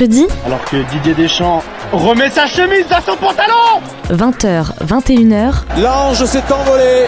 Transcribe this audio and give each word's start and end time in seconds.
Alors 0.00 0.64
que 0.70 0.76
Didier 0.92 1.12
Deschamps 1.14 1.60
remet 1.90 2.30
sa 2.30 2.46
chemise 2.46 2.86
à 2.92 3.00
son 3.00 3.16
pantalon 3.16 3.80
20h, 4.10 4.66
21h, 4.86 5.54
L'ange 5.82 6.24
s'est 6.24 6.44
envolé. 6.52 7.06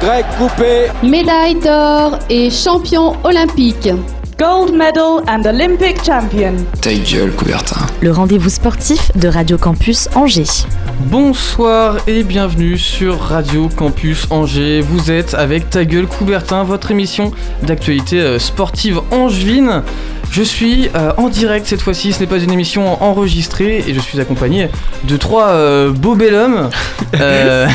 Grec 0.00 0.24
coupé. 0.38 0.86
médaille 1.02 1.56
d'or 1.56 2.20
et 2.28 2.48
champion 2.50 3.16
olympique. 3.24 3.88
Gold 4.38 4.72
medal 4.74 5.24
and 5.28 5.44
Olympic 5.44 6.04
champion. 6.04 6.54
Ta 6.80 6.94
gueule, 6.94 7.32
Coubertin. 7.32 7.80
le 8.00 8.12
rendez-vous 8.12 8.48
sportif 8.48 9.10
de 9.16 9.26
Radio 9.26 9.58
Campus 9.58 10.08
Angers. 10.14 10.66
Bonsoir 11.06 11.96
et 12.06 12.22
bienvenue 12.22 12.78
sur 12.78 13.18
Radio 13.18 13.68
Campus 13.74 14.28
Angers. 14.30 14.82
Vous 14.82 15.10
êtes 15.10 15.34
avec 15.34 15.68
Ta 15.68 15.84
gueule 15.84 16.06
Coubertin, 16.06 16.62
votre 16.62 16.92
émission 16.92 17.32
d'actualité 17.64 18.20
euh, 18.20 18.38
sportive 18.38 19.00
angevine. 19.10 19.82
Je 20.30 20.42
suis 20.42 20.88
euh, 20.94 21.10
en 21.16 21.28
direct 21.28 21.66
cette 21.66 21.82
fois-ci, 21.82 22.12
ce 22.12 22.20
n'est 22.20 22.26
pas 22.26 22.38
une 22.38 22.52
émission 22.52 23.02
enregistrée 23.02 23.84
et 23.88 23.92
je 23.94 23.98
suis 24.00 24.20
accompagné 24.20 24.68
de 25.04 25.16
trois 25.16 25.48
euh, 25.48 25.90
beaux 25.90 26.14
bel 26.14 26.34
hommes. 26.34 26.68
Euh, 27.20 27.66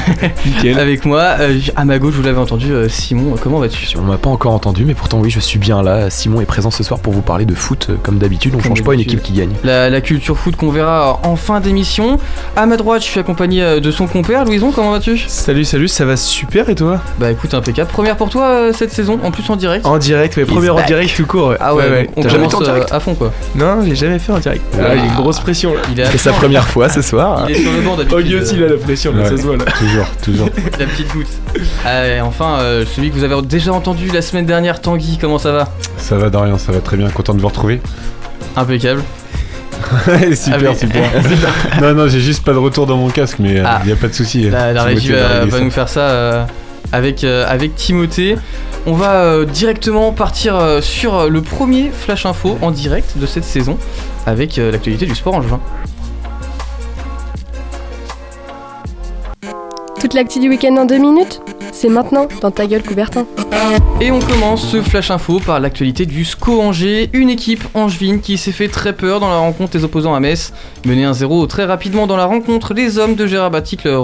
avec 0.78 1.03
moi, 1.03 1.36
euh, 1.42 1.59
à 1.75 1.84
ma 1.84 2.00
gauche, 2.00 2.14
vous 2.14 2.23
l'avez 2.23 2.38
entendu, 2.39 2.72
euh, 2.72 2.88
Simon, 2.88 3.36
comment 3.42 3.59
vas-tu? 3.59 3.86
On 3.97 4.02
m'a 4.02 4.17
pas 4.17 4.30
encore 4.30 4.53
entendu, 4.53 4.86
mais 4.86 4.94
pourtant 4.94 5.20
oui, 5.20 5.30
je 5.30 5.42
suis 5.42 5.59
bien 5.59 5.84
là. 5.84 6.09
Simon 6.09 6.39
est 6.39 6.45
présent 6.45 6.72
ce 6.72 6.84
soir 6.84 7.00
pour 7.02 7.12
vous 7.12 7.22
parler 7.22 7.44
de 7.44 7.53
foot 7.53 7.88
euh, 7.89 7.95
comme 8.02 8.17
d'habitude. 8.17 8.53
On 8.56 8.59
Comme 8.59 8.67
change 8.78 8.84
pas 8.84 8.94
une 8.94 9.02
équipe 9.02 9.22
qui 9.22 9.34
gagne. 9.34 9.52
la, 9.66 9.90
la 9.90 10.00
culture 10.02 10.38
foot 10.38 10.56
qu'on 10.56 10.69
verra 10.69 11.19
en 11.23 11.36
fin 11.36 11.59
d'émission. 11.59 12.17
À 12.56 12.66
ma 12.66 12.78
droite, 12.78 13.02
je 13.02 13.08
suis 13.08 13.19
accompagné 13.19 13.62
euh, 13.62 13.80
de 13.81 13.92
son 13.92 14.08
compère, 14.08 14.46
Louison, 14.46 14.72
comment 14.72 14.91
vas-tu? 14.91 15.18
Salut, 15.28 15.66
salut, 15.66 15.90
ça 15.90 16.06
va 16.06 16.16
super 16.16 16.69
et 16.69 16.75
toi? 16.75 17.01
Bah 17.19 17.30
écoute, 17.30 17.53
impeccable. 17.53 17.90
Première 17.91 18.16
pour 18.16 18.30
toi 18.30 18.46
euh, 18.46 18.74
cette 18.74 18.94
saison, 18.94 19.19
en 19.22 19.31
plus 19.31 19.47
en 19.50 19.57
direct. 19.57 19.85
En 19.85 19.97
direct, 19.97 20.38
ouais, 20.38 20.46
première 20.46 20.78
en 20.78 20.85
direct 20.85 21.13
tout 21.16 21.25
court. 21.25 21.50
Ouais. 21.50 21.57
Ah 21.59 21.75
ouais, 21.75 22.07
T'as 22.22 22.30
jamais 22.30 22.44
commence 22.47 22.61
été 22.61 22.72
en 22.72 22.73
direct 22.73 22.91
euh, 22.91 22.95
à 22.95 23.00
fond 23.00 23.16
quoi. 23.16 23.31
Non, 23.56 23.83
j'ai 23.85 23.95
jamais 23.95 24.19
fait 24.19 24.31
en 24.31 24.39
direct. 24.39 24.63
Ah. 24.73 24.83
Ah, 24.85 24.95
j'ai 24.95 25.06
une 25.06 25.16
grosse 25.16 25.39
pression 25.39 25.73
là. 25.73 25.81
Il 25.91 26.00
est 26.00 26.03
à 26.03 26.11
C'est 26.11 26.17
sa 26.17 26.31
première 26.33 26.67
fois 26.67 26.89
ce 26.89 27.01
soir. 27.01 27.45
Il 27.50 27.56
est 27.56 27.59
sur 27.61 27.72
le 27.72 27.81
banc 27.81 27.95
d'habitude. 27.95 28.17
Oggy 28.17 28.35
aussi, 28.35 28.56
il 28.56 28.63
a 28.63 28.67
la 28.69 28.78
pression, 28.78 29.13
là, 29.13 29.23
Ouais. 29.23 29.29
ça 29.29 29.38
se 29.38 29.41
voit 29.44 29.57
là. 29.57 29.66
Toujours, 29.79 30.07
toujours. 30.23 30.50
La 30.79 30.85
petite 30.85 31.11
goutte. 31.13 31.28
Ah, 31.85 32.07
et 32.07 32.22
enfin, 32.22 32.57
euh, 32.59 32.85
celui 32.95 33.09
que 33.09 33.16
vous 33.16 33.23
avez 33.23 33.41
déjà 33.44 33.72
entendu 33.73 34.09
la 34.11 34.22
semaine 34.22 34.45
dernière, 34.45 34.81
Tanguy, 34.81 35.17
comment 35.19 35.38
ça 35.39 35.51
va? 35.51 35.67
Ça 35.97 36.17
va 36.17 36.29
Dorian, 36.29 36.57
ça 36.57 36.72
va 36.72 36.79
très 36.79 36.97
bien, 36.97 37.09
content 37.09 37.33
de 37.33 37.41
vous 37.41 37.47
retrouver. 37.47 37.81
Impeccable. 38.56 39.01
super, 40.35 40.53
Ah, 40.56 40.57
mais- 40.62 40.75
super. 40.75 41.09
non, 41.81 41.94
non, 41.94 42.07
j'ai 42.07 42.19
juste 42.22 42.44
pas 42.44 42.53
de 42.53 42.57
retour 42.57 42.85
dans 42.88 42.97
mon 42.97 43.09
casque, 43.09 43.38
mais 43.39 43.56
il 43.56 43.63
Ah. 43.66 43.81
y 43.85 43.91
a 43.91 43.95
pas 43.95 44.07
de 44.07 44.13
souci. 44.13 44.50
La, 44.50 44.72
la 44.73 44.83
régie 44.83 45.12
va 45.12 45.59
nous 45.59 45.72
faire 45.72 45.89
ça 45.89 46.00
euh, 46.01 46.44
avec, 46.91 47.23
euh, 47.23 47.46
avec 47.47 47.75
Timothée. 47.75 48.35
On 48.85 48.94
va 48.94 49.23
euh, 49.23 49.46
directement 49.46 50.12
partir 50.12 50.56
euh, 50.56 50.81
sur 50.81 51.29
le 51.29 51.41
premier 51.41 51.90
Flash 51.91 52.25
Info 52.25 52.57
en 52.62 52.72
direct 52.72 53.18
de 53.18 53.25
cette 53.25 53.44
saison 53.44 53.78
avec 54.25 54.57
l'actualité 54.57 55.06
du 55.06 55.16
sport 55.16 55.35
en 55.35 55.41
Toute 60.06 60.14
l'actu 60.14 60.40
du 60.40 60.50
week-end 60.50 60.78
en 60.78 60.86
deux 60.86 61.00
minutes 61.00 61.42
C'est 61.72 61.90
maintenant 61.90 62.28
dans 62.40 62.52
ta 62.52 62.68
gueule 62.68 62.84
Coubertin. 62.84 63.26
Et 64.00 64.12
on 64.12 64.20
commence 64.20 64.64
ce 64.64 64.80
flash 64.84 65.10
info 65.10 65.40
par 65.44 65.60
l'actualité 65.60 66.06
du 66.06 66.24
SCO 66.24 66.62
Angers, 66.62 67.10
une 67.14 67.32
équipe 67.32 67.64
angevine 67.74 68.22
qui 68.22 68.38
s'est 68.38 68.52
fait 68.52 68.68
très 68.68 68.94
peur 68.94 69.20
dans 69.20 69.30
la 69.30 69.40
rencontre 69.40 69.72
des 69.72 69.84
opposants 69.84 70.14
à 70.14 70.20
Metz. 70.20 70.54
Mené 70.86 71.08
1-0 71.08 71.48
très 71.48 71.66
rapidement 71.66 72.06
dans 72.06 72.18
la 72.18 72.26
rencontre, 72.26 72.76
les 72.76 73.00
hommes 73.00 73.16
de 73.16 73.26
Gérard 73.26 73.52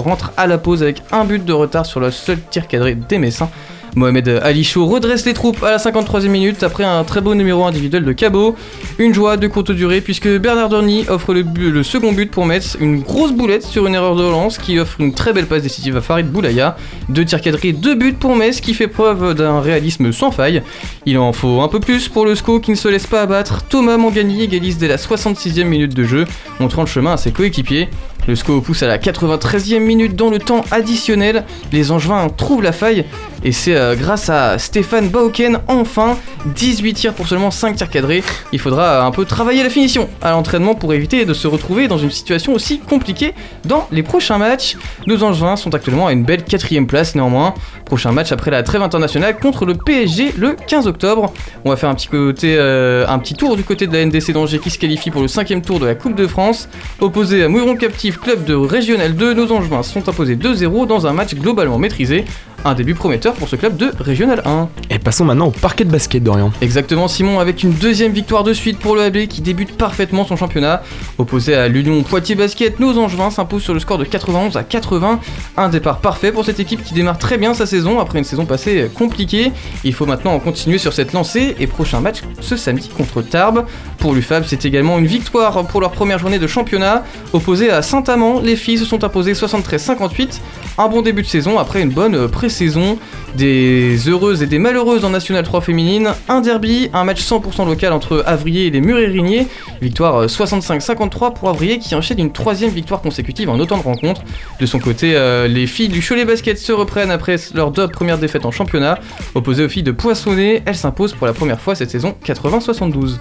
rentrent 0.02 0.32
à 0.36 0.48
la 0.48 0.58
pause 0.58 0.82
avec 0.82 1.04
un 1.12 1.24
but 1.24 1.44
de 1.44 1.52
retard 1.52 1.86
sur 1.86 2.00
le 2.00 2.10
seul 2.10 2.40
tir 2.50 2.66
cadré 2.66 2.96
des 2.96 3.18
Messins. 3.18 3.48
Mohamed 3.94 4.40
Ali 4.42 4.64
Chaud 4.64 4.86
redresse 4.86 5.26
les 5.26 5.34
troupes 5.34 5.62
à 5.62 5.70
la 5.70 5.76
53e 5.76 6.28
minute 6.28 6.62
après 6.62 6.84
un 6.84 7.04
très 7.04 7.20
beau 7.20 7.34
numéro 7.34 7.64
individuel 7.64 8.04
de 8.04 8.12
Cabot. 8.12 8.56
Une 8.98 9.12
joie 9.12 9.36
de 9.36 9.46
courte 9.48 9.70
durée 9.70 10.00
puisque 10.00 10.28
Bernard 10.38 10.70
Dorny 10.70 11.04
offre 11.08 11.34
le 11.34 11.82
second 11.82 12.12
but 12.12 12.30
pour 12.30 12.46
Metz, 12.46 12.76
une 12.80 13.00
grosse 13.00 13.32
boulette 13.32 13.64
sur 13.64 13.86
une 13.86 13.94
erreur 13.94 14.16
de 14.16 14.22
relance 14.22 14.56
qui 14.56 14.78
offre 14.78 15.00
une 15.00 15.12
très 15.12 15.34
belle 15.34 15.46
passe 15.46 15.62
décisive 15.62 15.96
à 15.96 16.00
Farid 16.00 16.30
Boulaya. 16.30 16.76
Deux 17.10 17.26
tirs 17.26 17.42
cadrés, 17.42 17.72
deux 17.72 17.94
buts 17.94 18.14
pour 18.14 18.34
Metz 18.34 18.60
qui 18.62 18.72
fait 18.72 18.88
preuve 18.88 19.34
d'un 19.34 19.60
réalisme 19.60 20.10
sans 20.10 20.30
faille. 20.30 20.62
Il 21.04 21.18
en 21.18 21.32
faut 21.34 21.60
un 21.60 21.68
peu 21.68 21.80
plus 21.80 22.08
pour 22.08 22.24
le 22.24 22.34
SCO 22.34 22.60
qui 22.60 22.70
ne 22.70 22.76
se 22.76 22.88
laisse 22.88 23.06
pas 23.06 23.20
abattre. 23.20 23.62
Thomas 23.64 23.98
Mangani 23.98 24.42
égalise 24.42 24.78
dès 24.78 24.88
la 24.88 24.96
66e 24.96 25.64
minute 25.64 25.94
de 25.94 26.04
jeu, 26.04 26.24
montrant 26.60 26.82
le 26.82 26.88
chemin 26.88 27.12
à 27.12 27.16
ses 27.18 27.32
coéquipiers. 27.32 27.88
Le 28.28 28.36
SCO 28.36 28.60
pousse 28.60 28.84
à 28.84 28.86
la 28.86 28.98
93e 28.98 29.80
minute 29.80 30.14
dans 30.14 30.30
le 30.30 30.38
temps 30.38 30.64
additionnel. 30.70 31.44
Les 31.72 31.90
Angevins 31.90 32.28
trouvent 32.28 32.62
la 32.62 32.70
faille 32.70 33.04
et 33.44 33.52
c'est 33.52 33.74
euh, 33.74 33.96
grâce 33.96 34.28
à 34.28 34.58
Stéphane 34.58 35.08
Bauken 35.08 35.58
enfin 35.68 36.16
18 36.46 36.94
tirs 36.94 37.14
pour 37.14 37.26
seulement 37.26 37.50
5 37.50 37.76
tirs 37.76 37.90
cadrés. 37.90 38.22
Il 38.52 38.58
faudra 38.58 38.82
euh, 38.82 39.02
un 39.02 39.10
peu 39.10 39.24
travailler 39.24 39.62
la 39.62 39.70
finition 39.70 40.08
à 40.20 40.30
l'entraînement 40.30 40.74
pour 40.74 40.92
éviter 40.92 41.24
de 41.24 41.34
se 41.34 41.46
retrouver 41.48 41.88
dans 41.88 41.98
une 41.98 42.10
situation 42.10 42.54
aussi 42.54 42.78
compliquée 42.78 43.34
dans 43.64 43.88
les 43.90 44.02
prochains 44.02 44.38
matchs. 44.38 44.76
Nos 45.06 45.22
Angevins 45.24 45.56
sont 45.56 45.74
actuellement 45.74 46.06
à 46.06 46.12
une 46.12 46.24
belle 46.24 46.44
quatrième 46.44 46.86
place 46.86 47.14
néanmoins. 47.14 47.54
Prochain 47.84 48.12
match 48.12 48.32
après 48.32 48.50
la 48.50 48.62
trêve 48.62 48.82
internationale 48.82 49.38
contre 49.38 49.66
le 49.66 49.74
PSG 49.74 50.34
le 50.36 50.56
15 50.66 50.86
octobre. 50.86 51.32
On 51.64 51.70
va 51.70 51.76
faire 51.76 51.88
un 51.88 51.94
petit, 51.94 52.08
côté, 52.08 52.56
euh, 52.58 53.04
un 53.08 53.18
petit 53.18 53.34
tour 53.34 53.56
du 53.56 53.64
côté 53.64 53.86
de 53.86 53.92
la 53.92 54.04
NDC 54.04 54.32
d'Angers 54.32 54.58
qui 54.58 54.70
se 54.70 54.78
qualifie 54.78 55.10
pour 55.10 55.22
le 55.22 55.28
cinquième 55.28 55.62
tour 55.62 55.80
de 55.80 55.86
la 55.86 55.94
Coupe 55.94 56.14
de 56.14 56.26
France. 56.26 56.68
Opposé 57.00 57.42
à 57.42 57.48
Mouilleron 57.48 57.76
Captif, 57.76 58.18
club 58.18 58.44
de 58.44 58.54
Régional 58.54 59.14
2, 59.14 59.34
nos 59.34 59.52
Angevins 59.52 59.82
sont 59.82 60.08
imposés 60.08 60.36
2-0 60.36 60.86
dans 60.86 61.06
un 61.06 61.12
match 61.12 61.34
globalement 61.34 61.78
maîtrisé. 61.78 62.24
Un 62.64 62.74
début 62.74 62.94
prometteur 62.94 63.34
pour 63.34 63.48
ce 63.48 63.56
club 63.56 63.76
de 63.76 63.90
Régional 63.98 64.40
1. 64.44 64.68
Et 64.90 65.00
passons 65.00 65.24
maintenant 65.24 65.48
au 65.48 65.50
parquet 65.50 65.84
de 65.84 65.90
basket 65.90 66.22
d'Orient. 66.22 66.52
Exactement 66.60 67.08
Simon 67.08 67.40
avec 67.40 67.64
une 67.64 67.72
deuxième 67.72 68.12
victoire 68.12 68.44
de 68.44 68.52
suite 68.52 68.78
pour 68.78 68.94
le 68.94 69.02
AB 69.02 69.26
qui 69.26 69.40
débute 69.40 69.76
parfaitement 69.76 70.24
son 70.24 70.36
championnat. 70.36 70.82
Opposé 71.18 71.56
à 71.56 71.66
l'Union 71.66 72.00
Poitiers 72.04 72.36
Basket, 72.36 72.78
nos 72.78 72.96
Angevins 72.98 73.32
s'imposent 73.32 73.64
sur 73.64 73.74
le 73.74 73.80
score 73.80 73.98
de 73.98 74.04
91 74.04 74.56
à 74.56 74.62
80. 74.62 75.18
Un 75.56 75.68
départ 75.70 75.98
parfait 75.98 76.30
pour 76.30 76.44
cette 76.44 76.60
équipe 76.60 76.84
qui 76.84 76.94
démarre 76.94 77.18
très 77.18 77.36
bien 77.36 77.52
sa 77.52 77.66
saison 77.66 77.98
après 77.98 78.20
une 78.20 78.24
saison 78.24 78.46
passée 78.46 78.88
compliquée. 78.94 79.50
Il 79.82 79.92
faut 79.92 80.06
maintenant 80.06 80.32
en 80.32 80.38
continuer 80.38 80.78
sur 80.78 80.92
cette 80.92 81.12
lancée 81.12 81.56
et 81.58 81.66
prochain 81.66 82.00
match 82.00 82.18
ce 82.40 82.56
samedi 82.56 82.90
contre 82.90 83.22
Tarbes. 83.22 83.66
Pour 83.98 84.14
l'UFAB, 84.14 84.44
c'est 84.46 84.64
également 84.64 85.00
une 85.00 85.06
victoire 85.06 85.66
pour 85.66 85.80
leur 85.80 85.90
première 85.90 86.20
journée 86.20 86.38
de 86.38 86.46
championnat. 86.46 87.02
Opposé 87.32 87.70
à 87.70 87.82
Saint-Amand, 87.82 88.40
les 88.40 88.54
filles 88.54 88.78
se 88.78 88.84
sont 88.84 89.02
imposées 89.02 89.32
73-58. 89.32 90.38
Un 90.78 90.88
bon 90.88 91.02
début 91.02 91.22
de 91.22 91.26
saison 91.26 91.58
après 91.58 91.82
une 91.82 91.90
bonne 91.90 92.14
euh, 92.14 92.28
pré-saison. 92.52 92.98
Des 93.36 93.96
heureuses 94.08 94.42
et 94.42 94.46
des 94.46 94.58
malheureuses 94.58 95.06
en 95.06 95.10
National 95.10 95.42
3 95.42 95.62
féminine. 95.62 96.10
Un 96.28 96.42
derby, 96.42 96.90
un 96.92 97.04
match 97.04 97.22
100% 97.22 97.66
local 97.66 97.94
entre 97.94 98.22
Avrier 98.26 98.66
et 98.66 98.70
les 98.70 98.82
Murérigniers. 98.82 99.46
Victoire 99.80 100.16
euh, 100.16 100.26
65-53 100.26 101.32
pour 101.32 101.48
Avrier 101.48 101.78
qui 101.78 101.94
enchaîne 101.94 102.18
une 102.18 102.32
troisième 102.32 102.70
victoire 102.70 103.00
consécutive 103.00 103.48
en 103.48 103.58
autant 103.58 103.78
de 103.78 103.82
rencontres. 103.82 104.22
De 104.60 104.66
son 104.66 104.78
côté, 104.78 105.12
euh, 105.14 105.48
les 105.48 105.66
filles 105.66 105.88
du 105.88 106.02
Cholet 106.06 106.26
Basket 106.26 106.58
se 106.58 106.72
reprennent 106.72 107.10
après 107.10 107.36
leur 107.54 107.70
deux 107.70 107.88
premières 107.88 108.18
défaites 108.18 108.44
en 108.44 108.50
championnat. 108.50 108.98
Opposées 109.34 109.64
aux 109.64 109.68
filles 109.70 109.82
de 109.82 109.92
Poissonnet, 109.92 110.62
elles 110.66 110.76
s'imposent 110.76 111.14
pour 111.14 111.26
la 111.26 111.32
première 111.32 111.60
fois 111.60 111.74
cette 111.74 111.90
saison 111.90 112.14
80-72. 112.26 113.16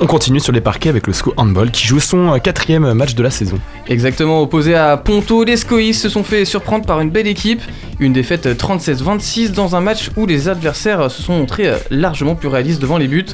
On 0.00 0.06
continue 0.06 0.40
sur 0.40 0.52
les 0.52 0.60
parquets 0.60 0.88
avec 0.88 1.06
le 1.06 1.12
SCO 1.12 1.34
Handball 1.36 1.70
qui 1.70 1.86
joue 1.86 2.00
son 2.00 2.34
euh, 2.34 2.38
quatrième 2.38 2.92
match 2.94 3.14
de 3.14 3.22
la 3.22 3.30
saison. 3.30 3.58
Exactement, 3.88 4.40
opposé 4.40 4.74
à 4.74 4.96
Ponto, 4.96 5.44
les 5.44 5.56
Scoïs 5.56 6.00
se 6.00 6.08
sont 6.08 6.22
fait 6.22 6.44
surprendre 6.44 6.86
par 6.86 7.00
une 7.00 7.10
belle 7.10 7.26
équipe. 7.26 7.60
Une 7.98 8.12
défaite 8.12 8.46
37-26 8.46 9.52
dans 9.52 9.76
un 9.76 9.80
match 9.80 10.10
où 10.16 10.24
les 10.24 10.48
adversaires 10.48 11.10
se 11.10 11.22
sont 11.22 11.34
montrés 11.34 11.68
euh, 11.68 11.76
largement 11.90 12.34
plus 12.34 12.48
réalistes 12.48 12.80
devant 12.80 12.98
les 12.98 13.08
buts. 13.08 13.26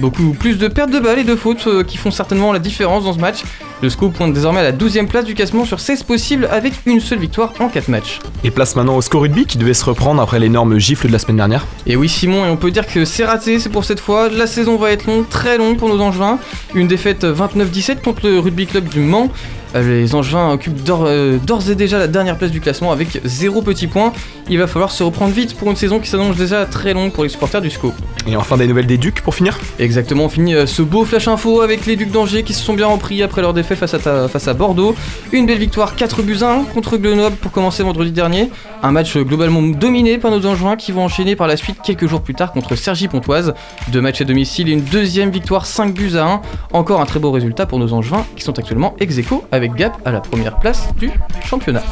Beaucoup 0.00 0.32
plus 0.32 0.58
de 0.58 0.66
pertes 0.66 0.90
de 0.90 0.98
balles 0.98 1.18
et 1.18 1.24
de 1.24 1.36
fautes 1.36 1.66
euh, 1.66 1.84
qui 1.84 1.98
font 1.98 2.10
certainement 2.10 2.52
la 2.52 2.58
différence 2.58 3.04
dans 3.04 3.12
ce 3.12 3.18
match. 3.18 3.42
Le 3.82 3.90
SCO 3.90 4.08
pointe 4.08 4.32
désormais 4.32 4.60
à 4.60 4.62
la 4.62 4.72
12ème 4.72 5.08
place 5.08 5.26
du 5.26 5.34
classement 5.34 5.66
sur 5.66 5.78
16 5.78 6.04
possibles 6.04 6.48
avec 6.50 6.72
une 6.86 7.00
seule 7.00 7.18
victoire 7.18 7.52
en 7.60 7.68
4 7.68 7.88
matchs. 7.88 8.20
Et 8.42 8.50
place 8.50 8.76
maintenant 8.76 8.96
au 8.96 9.02
SCO 9.02 9.20
Rugby 9.20 9.44
qui 9.44 9.58
devait 9.58 9.74
se 9.74 9.84
reprendre 9.84 10.22
après 10.22 10.38
l'énorme 10.38 10.78
gifle 10.78 11.08
de 11.08 11.12
la 11.12 11.18
semaine 11.18 11.36
dernière. 11.36 11.66
Et 11.86 11.94
oui 11.96 12.08
Simon, 12.08 12.46
et 12.46 12.48
on 12.48 12.56
peut 12.56 12.70
dire 12.70 12.86
que 12.86 13.04
c'est 13.04 13.26
raté, 13.26 13.58
c'est 13.58 13.68
pour 13.68 13.84
cette 13.84 14.00
fois. 14.00 14.30
La 14.30 14.46
saison 14.46 14.76
va 14.76 14.90
être 14.90 15.06
longue, 15.06 15.28
très 15.28 15.58
longue 15.58 15.76
pour 15.76 15.83
nos 15.88 16.00
Angevins. 16.00 16.38
Une 16.74 16.88
défaite 16.88 17.24
29-17 17.24 18.02
contre 18.02 18.28
le 18.28 18.38
Rugby 18.38 18.66
Club 18.66 18.88
du 18.88 19.00
Mans. 19.00 19.30
Les 19.74 20.14
Angevins 20.14 20.52
occupent 20.52 20.88
euh, 20.88 21.38
d'ores 21.38 21.68
et 21.68 21.74
déjà 21.74 21.98
la 21.98 22.06
dernière 22.06 22.38
place 22.38 22.52
du 22.52 22.60
classement 22.60 22.92
avec 22.92 23.20
0 23.24 23.62
petit 23.62 23.88
point. 23.88 24.12
Il 24.48 24.58
va 24.58 24.66
falloir 24.66 24.92
se 24.92 25.02
reprendre 25.02 25.32
vite 25.32 25.56
pour 25.56 25.68
une 25.70 25.76
saison 25.76 25.98
qui 25.98 26.08
s'annonce 26.08 26.36
déjà 26.36 26.64
très 26.64 26.94
longue 26.94 27.12
pour 27.12 27.24
les 27.24 27.28
supporters 27.28 27.60
du 27.60 27.70
SCO. 27.70 27.92
Et 28.26 28.36
enfin 28.36 28.56
des 28.56 28.66
nouvelles 28.66 28.86
des 28.86 28.96
Ducs 28.96 29.20
pour 29.20 29.34
finir 29.34 29.58
Exactement, 29.78 30.24
on 30.24 30.28
finit 30.30 30.54
euh, 30.54 30.64
ce 30.66 30.80
beau 30.80 31.04
flash 31.04 31.28
info 31.28 31.60
avec 31.60 31.84
les 31.84 31.94
Ducs 31.94 32.10
d'Angers 32.10 32.42
qui 32.42 32.54
se 32.54 32.64
sont 32.64 32.72
bien 32.72 32.86
repris 32.86 33.22
après 33.22 33.42
leur 33.42 33.52
défaite 33.52 33.78
face 33.78 33.92
à, 33.92 33.98
ta- 33.98 34.28
face 34.28 34.48
à 34.48 34.54
Bordeaux. 34.54 34.94
Une 35.32 35.44
belle 35.44 35.58
victoire 35.58 35.94
4 35.94 36.22
buts 36.22 36.38
à 36.40 36.52
1 36.54 36.64
contre 36.64 36.96
Grenoble 36.96 37.36
pour 37.36 37.52
commencer 37.52 37.82
vendredi 37.82 38.12
dernier. 38.12 38.50
Un 38.82 38.92
match 38.92 39.14
euh, 39.16 39.24
globalement 39.24 39.60
dominé 39.62 40.16
par 40.16 40.30
nos 40.30 40.44
Angevins 40.46 40.76
qui 40.76 40.90
vont 40.90 41.04
enchaîner 41.04 41.36
par 41.36 41.46
la 41.46 41.58
suite 41.58 41.76
quelques 41.84 42.06
jours 42.06 42.22
plus 42.22 42.34
tard 42.34 42.52
contre 42.52 42.76
Sergi 42.76 43.08
Pontoise. 43.08 43.52
Deux 43.88 44.00
matchs 44.00 44.22
à 44.22 44.24
domicile 44.24 44.70
et 44.70 44.72
une 44.72 44.80
deuxième 44.84 45.30
victoire 45.30 45.66
5 45.66 45.92
buts 45.92 46.16
à 46.16 46.24
1. 46.24 46.40
Encore 46.72 47.02
un 47.02 47.06
très 47.06 47.20
beau 47.20 47.30
résultat 47.30 47.66
pour 47.66 47.78
nos 47.78 47.92
Angevins 47.92 48.24
qui 48.36 48.42
sont 48.42 48.58
actuellement 48.58 48.94
ex 49.00 49.18
aequo 49.18 49.44
avec 49.52 49.74
Gap 49.74 49.98
à 50.06 50.12
la 50.12 50.20
première 50.20 50.58
place 50.58 50.88
du 50.98 51.10
championnat. 51.44 51.82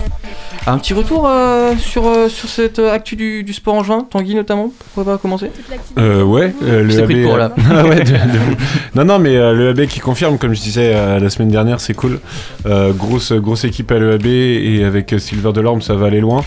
Un 0.66 0.78
petit 0.78 0.94
retour 0.94 1.26
euh, 1.26 1.74
sur, 1.76 2.06
euh, 2.06 2.28
sur 2.28 2.48
cette 2.48 2.78
euh, 2.78 2.92
actu 2.94 3.16
du, 3.16 3.42
du 3.42 3.52
sport 3.52 3.74
angevin, 3.74 4.06
Tanguy 4.08 4.36
notamment, 4.36 4.70
pourquoi 4.94 5.12
pas 5.14 5.18
commencer? 5.18 5.50
Euh, 5.98 6.21
ouais, 6.24 6.54
euh, 6.64 6.82
le 6.84 6.98
AB, 7.02 7.24
court, 7.24 7.36
là. 7.36 7.52
Ah 7.70 7.84
ouais, 7.86 7.96
de- 7.96 8.10
de 8.10 8.38
fou. 8.38 8.56
non, 8.94 9.04
non, 9.04 9.18
mais 9.18 9.36
euh, 9.36 9.52
le 9.52 9.68
AB 9.70 9.86
qui 9.86 10.00
confirme, 10.00 10.38
comme 10.38 10.54
je 10.54 10.60
disais 10.60 10.92
euh, 10.94 11.18
la 11.18 11.30
semaine 11.30 11.50
dernière, 11.50 11.80
c'est 11.80 11.94
cool. 11.94 12.18
Euh, 12.66 12.92
grosse, 12.92 13.32
grosse 13.32 13.64
équipe 13.64 13.90
à 13.92 13.98
l'EAB 13.98 14.26
et 14.26 14.84
avec 14.84 15.12
euh, 15.12 15.18
Silver 15.18 15.52
Delorme, 15.52 15.82
ça 15.82 15.94
va 15.94 16.06
aller 16.06 16.20
loin. 16.20 16.44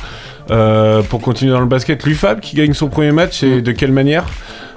Euh, 0.51 1.01
pour 1.01 1.21
continuer 1.21 1.51
dans 1.51 1.59
le 1.59 1.65
basket, 1.65 2.03
l'UFAB 2.05 2.39
qui 2.39 2.55
gagne 2.55 2.73
son 2.73 2.87
premier 2.89 3.11
match 3.11 3.41
et 3.43 3.61
de 3.61 3.71
quelle 3.71 3.91
manière? 3.91 4.25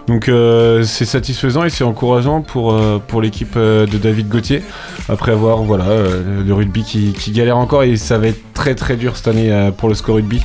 Donc 0.06 0.30
euh, 0.30 0.84
c'est 0.84 1.04
satisfaisant 1.04 1.64
et 1.64 1.68
c'est 1.68 1.84
encourageant 1.84 2.40
pour, 2.40 2.72
euh, 2.72 2.98
pour 3.06 3.20
l'équipe 3.20 3.52
euh, 3.58 3.84
de 3.84 3.98
David 3.98 4.28
Gauthier 4.30 4.62
après 5.10 5.32
avoir 5.32 5.58
voilà 5.58 5.84
euh, 5.84 6.42
le 6.46 6.54
rugby 6.54 6.82
qui, 6.82 7.12
qui 7.12 7.30
galère 7.30 7.58
encore 7.58 7.82
et 7.82 7.94
ça 7.98 8.16
va 8.16 8.28
être 8.28 8.40
très 8.54 8.74
très 8.74 8.96
dur 8.96 9.18
cette 9.18 9.28
année 9.28 9.52
euh, 9.52 9.70
pour 9.70 9.90
le 9.90 9.94
score 9.94 10.14
rugby. 10.14 10.40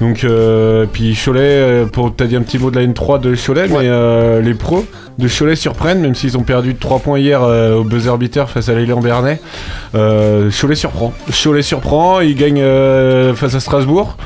Donc 0.00 0.24
euh, 0.24 0.86
puis 0.92 1.14
Cholet, 1.14 1.40
euh, 1.40 1.86
pour 1.86 2.14
t'as 2.14 2.26
dit 2.26 2.36
un 2.36 2.42
petit 2.42 2.58
mot 2.58 2.70
de 2.70 2.76
la 2.78 2.86
N3 2.86 3.20
de 3.20 3.34
Cholet, 3.34 3.68
mais 3.68 3.76
euh, 3.88 4.40
les 4.40 4.54
pros 4.54 4.84
de 5.18 5.28
Cholet 5.28 5.54
surprennent, 5.54 6.00
même 6.00 6.16
s'ils 6.16 6.36
ont 6.36 6.42
perdu 6.42 6.74
3 6.74 6.98
points 6.98 7.20
hier 7.20 7.40
euh, 7.42 7.76
au 7.76 7.84
buzzer 7.84 8.18
beater 8.18 8.50
face 8.50 8.68
à 8.68 8.74
l'élan 8.74 9.00
Bernay. 9.00 9.38
Cholet 9.92 10.74
surprend. 10.74 11.12
Cholet 11.30 11.62
surprend, 11.62 12.20
il 12.20 12.34
gagne 12.34 12.60
euh, 12.60 13.34
face 13.34 13.54
à 13.54 13.60
Strasbourg. 13.60 14.16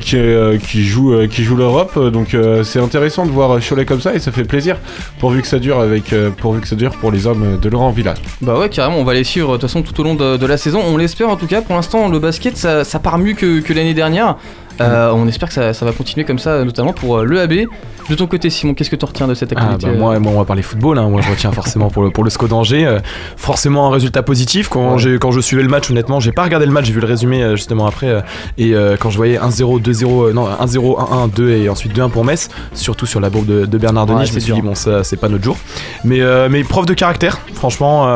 qui, 0.00 0.84
joue, 0.84 1.14
qui 1.30 1.44
joue 1.44 1.54
l'Europe, 1.54 1.96
donc 2.12 2.36
c'est 2.64 2.80
intéressant 2.80 3.24
de 3.24 3.30
voir 3.30 3.60
Cholet 3.60 3.84
comme 3.84 4.00
ça 4.00 4.12
et 4.14 4.18
ça 4.18 4.32
fait 4.32 4.42
plaisir 4.42 4.76
pourvu 5.20 5.42
que 5.42 5.46
ça 5.46 5.60
dure 5.60 5.78
avec 5.78 6.12
pourvu 6.38 6.60
que 6.60 6.66
ça 6.66 6.74
dure 6.74 6.90
pour 6.96 7.12
les 7.12 7.28
hommes 7.28 7.56
de 7.62 7.68
Laurent 7.68 7.90
Villa. 7.90 8.14
Bah 8.42 8.58
ouais, 8.58 8.68
carrément, 8.68 8.98
on 8.98 9.04
va 9.04 9.14
les 9.14 9.22
suivre 9.22 9.52
de 9.52 9.52
toute 9.58 9.62
façon 9.70 9.82
tout 9.82 9.98
au 10.00 10.02
long 10.02 10.16
de, 10.16 10.36
de 10.36 10.46
la 10.46 10.56
saison. 10.56 10.82
On 10.84 10.96
l'espère 10.96 11.28
en 11.28 11.36
tout 11.36 11.46
cas. 11.46 11.62
Pour 11.62 11.76
l'instant, 11.76 12.08
le 12.08 12.18
basket 12.18 12.56
ça, 12.56 12.82
ça 12.82 12.98
part 12.98 13.18
mieux 13.18 13.34
que, 13.34 13.60
que 13.60 13.72
l'année 13.72 13.94
dernière. 13.94 14.36
Euh, 14.80 15.10
on 15.12 15.26
espère 15.28 15.48
que 15.48 15.72
ça, 15.72 15.84
va 15.84 15.92
continuer 15.92 16.24
comme 16.24 16.38
ça, 16.38 16.64
notamment 16.64 16.92
pour 16.92 17.18
euh, 17.18 17.24
l'EAB. 17.24 17.68
De 18.10 18.16
ton 18.16 18.26
côté, 18.26 18.50
Simon, 18.50 18.74
qu'est-ce 18.74 18.90
que 18.90 18.96
tu 18.96 19.04
retiens 19.04 19.28
de 19.28 19.34
cette 19.34 19.52
Ah 19.54 19.60
activité 19.62 19.86
bah, 19.86 19.92
euh, 19.92 19.98
moi, 19.98 20.18
moi, 20.18 20.32
on 20.34 20.38
va 20.38 20.44
parler 20.44 20.62
football. 20.62 20.98
hein. 20.98 21.08
Moi, 21.08 21.20
je 21.20 21.30
retiens 21.30 21.52
forcément 21.52 21.90
pour 21.90 22.02
le, 22.02 22.10
pour 22.10 22.24
le 22.24 22.30
SCO 22.30 22.48
d'Angers. 22.48 22.84
euh, 22.84 22.98
forcément 23.36 23.86
un 23.86 23.90
résultat 23.90 24.24
positif. 24.24 24.68
Quand, 24.68 24.98
je 24.98 25.40
suivais 25.40 25.62
le 25.62 25.68
match, 25.68 25.88
honnêtement, 25.90 26.18
j'ai 26.18 26.32
pas 26.32 26.42
regardé 26.42 26.66
le 26.66 26.72
match, 26.72 26.86
j'ai 26.86 26.92
vu 26.92 27.00
le 27.00 27.06
résumé 27.06 27.40
euh, 27.42 27.54
justement 27.54 27.86
après. 27.86 28.08
euh, 28.08 28.20
et 28.58 28.74
quand 28.98 29.10
je 29.10 29.16
voyais 29.16 29.38
1-0, 29.38 29.80
2-0, 29.80 30.28
euh, 30.28 30.32
non, 30.32 30.48
1-0, 30.48 30.98
1-1, 31.28 31.30
2 31.34 31.50
et 31.50 31.68
ensuite 31.68 31.96
2-1 31.96 32.10
pour 32.10 32.24
Metz, 32.24 32.48
surtout 32.74 33.06
sur 33.06 33.20
la 33.20 33.30
bourbe 33.30 33.46
de, 33.46 33.64
de 33.64 33.78
Bernard 33.78 34.06
Denis, 34.06 34.18
Ouais, 34.20 34.26
je 34.26 34.34
me 34.34 34.40
suis 34.40 34.52
dit, 34.52 34.60
bon, 34.60 34.74
ça, 34.74 35.04
c'est 35.04 35.16
pas 35.16 35.28
notre 35.28 35.44
jour. 35.44 35.56
Mais, 36.04 36.20
mais 36.48 36.64
preuve 36.64 36.86
de 36.86 36.94
caractère, 36.94 37.38
franchement. 37.54 38.06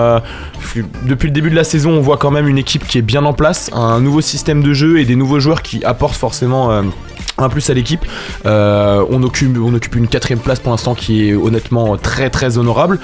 depuis 1.06 1.28
le 1.28 1.32
début 1.32 1.50
de 1.50 1.56
la 1.56 1.64
saison, 1.64 1.92
on 1.92 2.00
voit 2.00 2.16
quand 2.16 2.32
même 2.32 2.48
une 2.48 2.58
équipe 2.58 2.84
qui 2.86 2.98
est 2.98 3.02
bien 3.02 3.24
en 3.24 3.32
place, 3.32 3.70
un 3.72 4.00
nouveau 4.00 4.20
système 4.20 4.60
de 4.62 4.72
jeu 4.72 4.98
et 4.98 5.04
des 5.04 5.14
nouveaux 5.14 5.38
joueurs 5.38 5.62
qui 5.62 5.84
apportent 5.84 6.16
forcément. 6.16 6.82
Un 7.38 7.48
plus 7.48 7.68
à 7.70 7.74
l'équipe. 7.74 8.04
Euh, 8.46 9.04
on 9.10 9.22
occupe 9.22 9.96
une 9.96 10.08
quatrième 10.08 10.40
place 10.40 10.60
pour 10.60 10.70
l'instant 10.70 10.94
qui 10.94 11.28
est 11.28 11.34
honnêtement 11.34 11.96
très 11.96 12.30
très 12.30 12.58
honorable. 12.58 13.00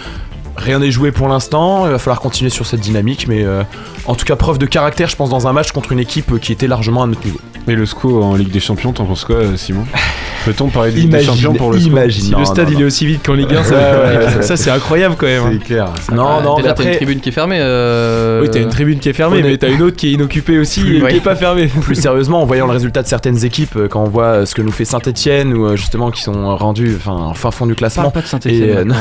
Rien 0.56 0.78
n'est 0.80 0.90
joué 0.90 1.10
pour 1.12 1.28
l'instant, 1.28 1.86
il 1.86 1.92
va 1.92 1.98
falloir 1.98 2.20
continuer 2.20 2.50
sur 2.50 2.66
cette 2.66 2.80
dynamique, 2.80 3.26
mais 3.28 3.44
euh, 3.44 3.62
en 4.06 4.14
tout 4.14 4.24
cas 4.26 4.36
preuve 4.36 4.58
de 4.58 4.66
caractère, 4.66 5.08
je 5.08 5.16
pense, 5.16 5.30
dans 5.30 5.46
un 5.48 5.52
match 5.52 5.72
contre 5.72 5.92
une 5.92 6.00
équipe 6.00 6.38
qui 6.40 6.52
était 6.52 6.66
largement 6.66 7.02
à 7.02 7.06
notre 7.06 7.24
niveau. 7.24 7.38
Et 7.68 7.74
le 7.74 7.86
SCO 7.86 8.22
en 8.22 8.34
Ligue 8.34 8.50
des 8.50 8.58
Champions, 8.60 8.92
t'en 8.92 9.04
penses 9.04 9.24
quoi, 9.24 9.36
euh, 9.36 9.56
Simon? 9.56 9.84
Peut-on 10.46 10.68
parler 10.68 10.90
de 10.90 10.96
Ligue 10.96 11.10
des 11.10 11.22
Champions 11.22 11.52
pour 11.52 11.70
le 11.70 11.78
SCO 11.78 11.88
imagine. 11.90 12.24
Si 12.24 12.30
Non, 12.32 12.38
le 12.38 12.44
stade 12.46 12.68
non, 12.70 12.74
il 12.78 12.80
est 12.80 12.84
aussi 12.84 13.04
vide 13.04 13.20
qu'en 13.24 13.34
Ligue 13.34 13.52
1, 13.54 13.62
ça, 13.62 13.74
Ouais, 13.74 14.56
c'est 14.56 14.70
incroyable 14.70 15.14
quand 15.18 15.26
même. 15.26 15.42
hein. 15.44 15.50
C'est 15.52 15.64
clair. 15.64 15.88
Non, 16.12 16.40
non, 16.40 16.56
mais 16.56 16.62
Déjà, 16.62 16.74
t'as 16.74 16.82
une 16.82 16.88
après, 16.88 16.96
tribune 16.96 17.20
qui 17.20 17.28
est 17.28 17.32
fermée. 17.32 17.58
euh, 17.60 18.40
Oui, 18.42 18.48
t'as 18.50 18.60
une 18.60 18.70
tribune 18.70 18.98
qui 18.98 19.10
est 19.10 19.12
fermée, 19.12 19.42
mais 19.42 19.58
t'as 19.58 19.68
une 19.68 19.82
autre 19.82 19.96
qui 19.96 20.08
est 20.08 20.12
inoccupée 20.12 20.58
aussi 20.58 20.80
et 20.96 21.02
Ouais. 21.02 21.10
qui 21.10 21.16
est 21.18 21.22
pas 21.22 21.36
fermée. 21.36 21.66
plus 21.82 21.94
sérieusement, 21.94 22.40
en 22.42 22.46
voyant 22.46 22.66
le 22.66 22.72
résultat 22.72 23.02
de 23.02 23.06
certaines 23.06 23.44
équipes, 23.44 23.78
quand 23.90 24.02
on 24.02 24.08
voit 24.08 24.46
ce 24.46 24.54
que 24.54 24.62
nous 24.62 24.72
fait 24.72 24.86
Saint-Etienne, 24.86 25.52
ou 25.52 25.76
justement 25.76 26.10
qui 26.10 26.22
sont 26.22 26.56
rendus 26.56 26.96
enfin, 26.96 27.12
en 27.12 27.34
fin 27.34 27.50
fond 27.50 27.66
du 27.66 27.74
classement. 27.74 28.10
Parle 28.10 28.14
pas 28.14 28.20
de 28.20 28.24
Et, 28.26 28.28
Saint-Etienne. 28.74 28.94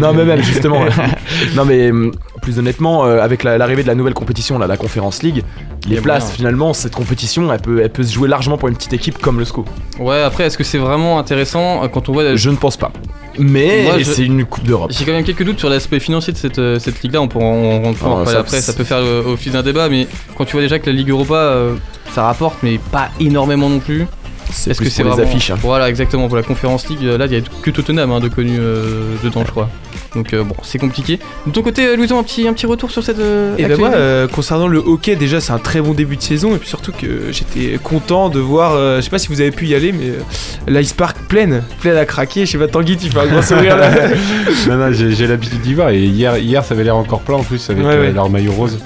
non 0.00 0.12
mais 0.12 0.24
même 0.24 0.42
justement 0.42 0.73
non 1.56 1.64
mais 1.64 1.90
hum, 1.90 2.12
plus 2.42 2.58
honnêtement 2.58 3.04
euh, 3.06 3.20
avec 3.20 3.42
la- 3.42 3.56
l'arrivée 3.58 3.82
de 3.82 3.88
la 3.88 3.94
nouvelle 3.94 4.14
compétition 4.14 4.58
là, 4.58 4.66
la 4.66 4.76
Conférence 4.76 5.22
League 5.22 5.42
les 5.88 6.00
places 6.00 6.24
moyen. 6.24 6.36
finalement 6.36 6.72
cette 6.74 6.94
compétition 6.94 7.52
elle 7.52 7.60
peut, 7.60 7.80
elle 7.82 7.90
peut 7.90 8.02
se 8.02 8.12
jouer 8.12 8.28
largement 8.28 8.56
pour 8.58 8.68
une 8.68 8.74
petite 8.76 8.92
équipe 8.92 9.18
comme 9.18 9.38
le 9.38 9.44
SCO 9.44 9.64
Ouais, 9.98 10.20
après, 10.22 10.44
est-ce 10.44 10.58
que 10.58 10.64
c'est 10.64 10.78
vraiment 10.78 11.18
intéressant 11.18 11.84
euh, 11.84 11.88
quand 11.88 12.08
on 12.08 12.12
voit. 12.12 12.34
je 12.36 12.50
ne 12.50 12.56
pense 12.56 12.76
pas 12.76 12.90
mais 13.38 13.98
je- 13.98 14.04
c'est 14.04 14.24
une 14.24 14.44
coupe 14.44 14.64
d'Europe 14.64 14.92
J'ai 14.96 15.04
quand 15.04 15.12
même 15.12 15.24
quelques 15.24 15.44
doutes 15.44 15.58
sur 15.58 15.68
l'aspect 15.68 15.98
financier 16.00 16.32
de 16.32 16.38
cette, 16.38 16.60
euh, 16.60 16.78
cette 16.78 17.02
ligue-là. 17.02 17.20
On 17.20 17.26
pourra 17.26 17.46
en, 17.46 17.84
en 17.84 17.90
Ah, 17.92 18.04
parler 18.24 18.36
après. 18.36 18.60
Ça 18.60 18.72
peut 18.72 18.84
faire 18.84 19.02
office 19.26 19.52
d'un 19.52 19.62
débat, 19.64 19.88
mais 19.88 20.06
quand 20.38 20.44
tu 20.44 20.52
vois 20.52 20.62
déjà 20.62 20.78
que 20.78 20.86
la 20.88 20.92
Ligue 20.96 21.10
Europa, 21.10 21.34
euh, 21.34 21.74
ça 22.14 22.22
rapporte, 22.22 22.58
mais 22.62 22.78
pas 22.92 23.08
énormément 23.18 23.68
non 23.68 23.80
plus. 23.80 24.06
c'est 24.52 24.70
Est-ce 24.70 24.78
plus 24.78 24.86
que 24.88 24.92
c'est 24.94 25.02
vraiment... 25.02 25.20
affiches 25.20 25.50
hein. 25.50 25.56
Voilà, 25.60 25.88
exactement. 25.88 26.28
Pour 26.28 26.36
la 26.36 26.44
Conférence 26.44 26.88
League, 26.88 27.02
là, 27.02 27.26
il 27.26 27.32
y 27.32 27.36
a 27.36 27.40
que 27.40 27.70
Tottenham 27.72 28.12
hein, 28.12 28.20
de 28.20 28.28
connu 28.28 28.56
euh, 28.60 29.14
dedans, 29.24 29.42
je 29.44 29.50
crois. 29.50 29.68
Donc 30.14 30.32
euh, 30.32 30.44
bon, 30.44 30.54
c'est 30.62 30.78
compliqué. 30.78 31.18
De 31.46 31.52
ton 31.52 31.62
côté, 31.62 31.86
euh, 31.86 31.96
Louison, 31.96 32.18
un 32.18 32.22
petit, 32.22 32.46
un 32.46 32.52
petit 32.52 32.66
retour 32.66 32.90
sur 32.90 33.02
cette. 33.02 33.18
euh, 33.18 33.54
Et 33.56 33.62
ben 33.62 33.72
actualité 33.72 33.80
moi, 33.80 33.90
euh, 33.94 34.28
concernant 34.28 34.68
le 34.68 34.78
hockey, 34.78 35.16
déjà 35.16 35.40
c'est 35.40 35.52
un 35.52 35.58
très 35.58 35.80
bon 35.80 35.92
début 35.92 36.16
de 36.16 36.22
saison 36.22 36.54
et 36.54 36.58
puis 36.58 36.68
surtout 36.68 36.92
que 36.92 37.32
j'étais 37.32 37.78
content 37.82 38.28
de 38.28 38.38
voir, 38.38 38.72
euh, 38.74 38.96
je 38.98 39.02
sais 39.02 39.10
pas 39.10 39.18
si 39.18 39.28
vous 39.28 39.40
avez 39.40 39.50
pu 39.50 39.66
y 39.66 39.74
aller, 39.74 39.92
mais 39.92 40.10
euh, 40.10 40.78
l'Ice 40.80 40.92
Park 40.92 41.16
pleine, 41.28 41.62
pleine 41.80 41.96
à 41.96 42.04
craquer. 42.04 42.46
Je 42.46 42.52
sais 42.52 42.58
pas, 42.58 42.68
Tanguy, 42.68 42.96
tu 42.96 43.10
fais 43.10 43.18
un 43.18 43.26
grand 43.26 43.42
sourire 43.42 43.76
là. 43.76 43.90
non, 44.68 44.76
non, 44.76 44.92
j'ai 44.92 45.12
j'ai 45.12 45.26
l'habitude 45.26 45.60
d'y 45.62 45.74
voir 45.74 45.90
et 45.90 45.98
hier, 46.04 46.36
hier 46.38 46.64
ça 46.64 46.74
avait 46.74 46.84
l'air 46.84 46.96
encore 46.96 47.20
plein 47.20 47.36
en 47.36 47.42
plus 47.42 47.68
avec 47.70 47.84
Ouais, 47.84 47.92
euh, 47.94 48.00
ouais. 48.02 48.12
leur 48.12 48.30
maillot 48.30 48.52
rose. 48.52 48.78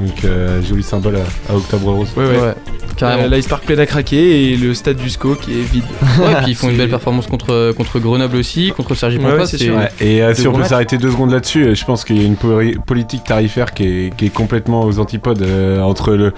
Donc 0.00 0.24
euh, 0.24 0.60
joli 0.68 0.82
symbole 0.82 1.16
à, 1.16 1.52
à 1.52 1.56
Octobre 1.56 1.92
Rose. 1.92 2.08
Ouais, 2.16 2.24
ouais. 2.24 2.30
Ouais, 2.38 2.54
carrément. 2.96 3.24
Euh, 3.24 3.28
L'Ice 3.36 3.46
Park 3.48 3.64
pleine 3.64 3.80
à 3.80 3.86
craquer 3.86 4.52
et 4.52 4.56
le 4.56 4.74
stade 4.74 4.96
du 4.96 5.08
SCO 5.10 5.34
qui 5.34 5.52
est 5.52 5.62
vide. 5.62 5.84
Ouais, 6.20 6.34
puis 6.42 6.52
ils 6.52 6.54
font 6.54 6.68
une 6.70 6.76
belle 6.76 6.88
performance 6.90 7.26
contre, 7.26 7.72
contre 7.76 7.98
Grenoble 7.98 8.36
aussi, 8.36 8.72
contre 8.76 8.94
Sergi 8.94 9.18
Pontoise. 9.18 9.40
ouais, 9.40 9.46
c'est 9.46 9.58
sûr. 9.58 9.74
Et 10.00 10.22
euh, 10.22 10.32
si 10.34 10.46
on 10.46 10.52
peut 10.52 10.62
s'arrêter 10.64 10.96
deux 10.96 11.10
secondes 11.10 11.32
là-dessus, 11.32 11.64
euh, 11.64 11.74
je 11.74 11.84
pense 11.84 12.04
qu'il 12.04 12.18
y 12.20 12.24
a 12.24 12.26
une 12.26 12.36
poli- 12.36 12.76
politique 12.86 13.24
tarifaire 13.24 13.74
qui 13.74 13.82
est, 13.84 14.16
qui 14.16 14.26
est 14.26 14.30
complètement 14.32 14.84
aux 14.84 14.98
antipodes 15.00 15.42
euh, 15.42 15.80
entre, 15.80 16.12
le, 16.14 16.32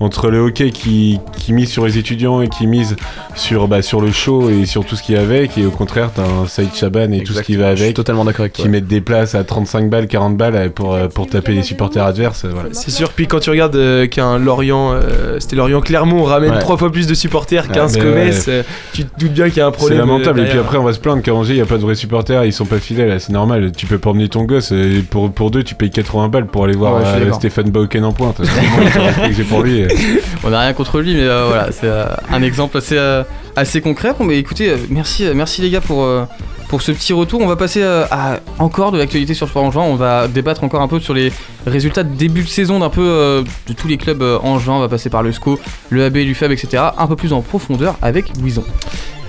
entre 0.00 0.28
le 0.30 0.38
hockey 0.40 0.70
qui, 0.70 1.18
qui 1.38 1.52
mise 1.54 1.70
sur 1.70 1.86
les 1.86 1.96
étudiants 1.98 2.42
et 2.42 2.48
qui 2.48 2.66
mise 2.66 2.96
sur, 3.34 3.68
bah, 3.68 3.80
sur 3.82 4.00
le 4.02 4.12
show 4.12 4.50
et 4.50 4.66
sur 4.66 4.84
tout 4.84 4.96
ce 4.96 5.02
qui 5.02 5.14
est 5.14 5.18
avec, 5.18 5.56
et 5.56 5.64
au 5.64 5.70
contraire, 5.70 6.10
t'as 6.14 6.22
un 6.24 6.46
Saïd 6.46 6.74
Chaban 6.74 7.10
et 7.12 7.22
tout 7.22 7.32
ce 7.32 7.40
qui 7.42 7.56
va 7.56 7.70
je 7.70 7.76
suis 7.76 7.84
avec. 7.84 7.96
totalement 7.96 8.24
d'accord 8.26 8.42
avec 8.42 8.52
Qui 8.52 8.68
mettent 8.68 8.86
des 8.86 9.00
places 9.00 9.34
à 9.34 9.44
35 9.44 9.88
balles, 9.88 10.08
40 10.08 10.36
balles 10.36 10.54
euh, 10.56 10.68
pour, 10.68 10.94
euh, 10.94 11.08
pour 11.08 11.26
taper 11.26 11.52
les 11.52 11.62
supporters 11.62 12.04
adverses. 12.04 12.44
euh, 12.44 12.50
Voilà. 12.52 12.68
C'est 12.72 12.90
sûr, 12.90 13.10
puis 13.12 13.26
quand 13.26 13.40
tu 13.40 13.48
regardes 13.50 13.76
euh, 13.76 14.06
qu'un 14.06 14.38
Lorient, 14.38 14.92
euh, 14.92 15.38
c'était 15.40 15.56
Lorient 15.56 15.80
Clermont, 16.02 16.22
on 16.22 16.24
ramène 16.24 16.52
Ouais. 16.52 16.58
trois 16.58 16.76
fois 16.76 16.90
plus 16.90 17.06
de 17.06 17.14
supporters 17.14 17.64
Ouais, 17.68 17.74
15 17.74 17.96
mais 17.96 18.02
Comès, 18.04 18.44
euh, 18.48 18.62
tu 18.92 19.04
te 19.04 19.20
doutes 19.20 19.32
bien 19.32 19.48
qu'il 19.48 19.58
y 19.58 19.60
a 19.60 19.66
un 19.66 19.70
C'est 19.70 19.76
problème. 19.76 19.98
euh, 19.98 20.02
lamentable. 20.02 20.40
Et 20.40 20.44
puis 20.46 20.58
après, 20.58 20.76
on 20.78 20.82
va 20.84 20.92
se 20.92 20.98
plaindre 20.98 21.22
qu'à 21.22 21.32
Angers, 21.34 21.52
il 21.52 21.56
n'y 21.56 21.62
a 21.62 21.66
pas 21.66 21.76
de 21.76 21.82
vrais 21.82 21.94
supporters, 21.94 22.44
ils 22.44 22.52
sont 22.52 22.64
pas 22.66 22.78
fidèles. 22.78 23.20
C'est 23.20 23.32
normal. 23.32 23.72
Tu 23.76 23.86
peux 23.86 23.98
pas 23.98 24.10
emmener 24.10 24.28
ton 24.28 24.42
gosse. 24.44 24.72
Et 24.72 25.02
pour, 25.08 25.30
pour 25.32 25.50
deux, 25.50 25.62
tu 25.62 25.74
payes 25.74 25.90
80 25.90 26.28
balles 26.28 26.46
pour 26.46 26.64
aller 26.64 26.76
voir 26.76 26.96
Ouais, 26.96 27.02
euh. 27.06 27.32
Stéphane 27.32 27.70
Bauken 27.70 28.04
en 28.04 28.12
pointe. 28.12 28.40
C'est 28.42 29.32
j'ai 29.32 29.44
pour 29.44 29.62
lui. 29.62 29.84
On 30.44 30.50
n'a 30.50 30.60
rien 30.60 30.72
contre 30.72 31.00
lui, 31.00 31.14
mais 31.14 31.22
euh, 31.22 31.44
voilà, 31.48 31.68
c'est 31.70 31.86
euh, 31.86 32.04
un 32.32 32.42
exemple 32.42 32.76
assez, 32.78 32.96
euh, 32.98 33.22
assez 33.56 33.80
concret. 33.80 34.14
Bon, 34.18 34.24
mais 34.24 34.38
écoutez, 34.38 34.70
euh, 34.70 34.76
merci, 34.90 35.26
euh, 35.26 35.32
merci 35.34 35.60
les 35.62 35.70
gars 35.70 35.80
pour, 35.80 36.02
euh, 36.04 36.24
pour 36.68 36.82
ce 36.82 36.92
petit 36.92 37.12
retour. 37.12 37.40
On 37.40 37.46
va 37.46 37.56
passer 37.56 37.82
à 37.82 38.40
encore 38.58 38.92
de 38.92 38.98
l'actualité 38.98 39.34
sur 39.34 39.46
le 39.46 39.50
sport 39.50 39.64
angevin. 39.64 39.82
On 39.82 39.94
va 39.96 40.28
débattre 40.28 40.64
encore 40.64 40.80
un 40.82 40.88
peu 40.88 41.00
sur 41.00 41.14
les 41.14 41.32
résultats 41.66 42.02
de 42.02 42.14
début 42.14 42.42
de 42.42 42.48
saison 42.48 42.78
d'un 42.78 42.88
peu 42.90 43.44
de 43.66 43.72
tous 43.72 43.88
les 43.88 43.98
clubs 43.98 44.22
euh, 44.22 44.38
angevins. 44.38 44.74
On 44.74 44.80
va 44.80 44.88
passer 44.88 45.10
par 45.10 45.22
le 45.22 45.32
SCO, 45.32 45.58
le 45.90 46.04
AB, 46.04 46.16
l'UFAB, 46.16 46.52
etc. 46.52 46.82
Un 46.96 47.06
peu 47.06 47.16
plus 47.16 47.32
en 47.32 47.42
profondeur 47.42 47.96
avec 48.00 48.36
Louison. 48.38 48.64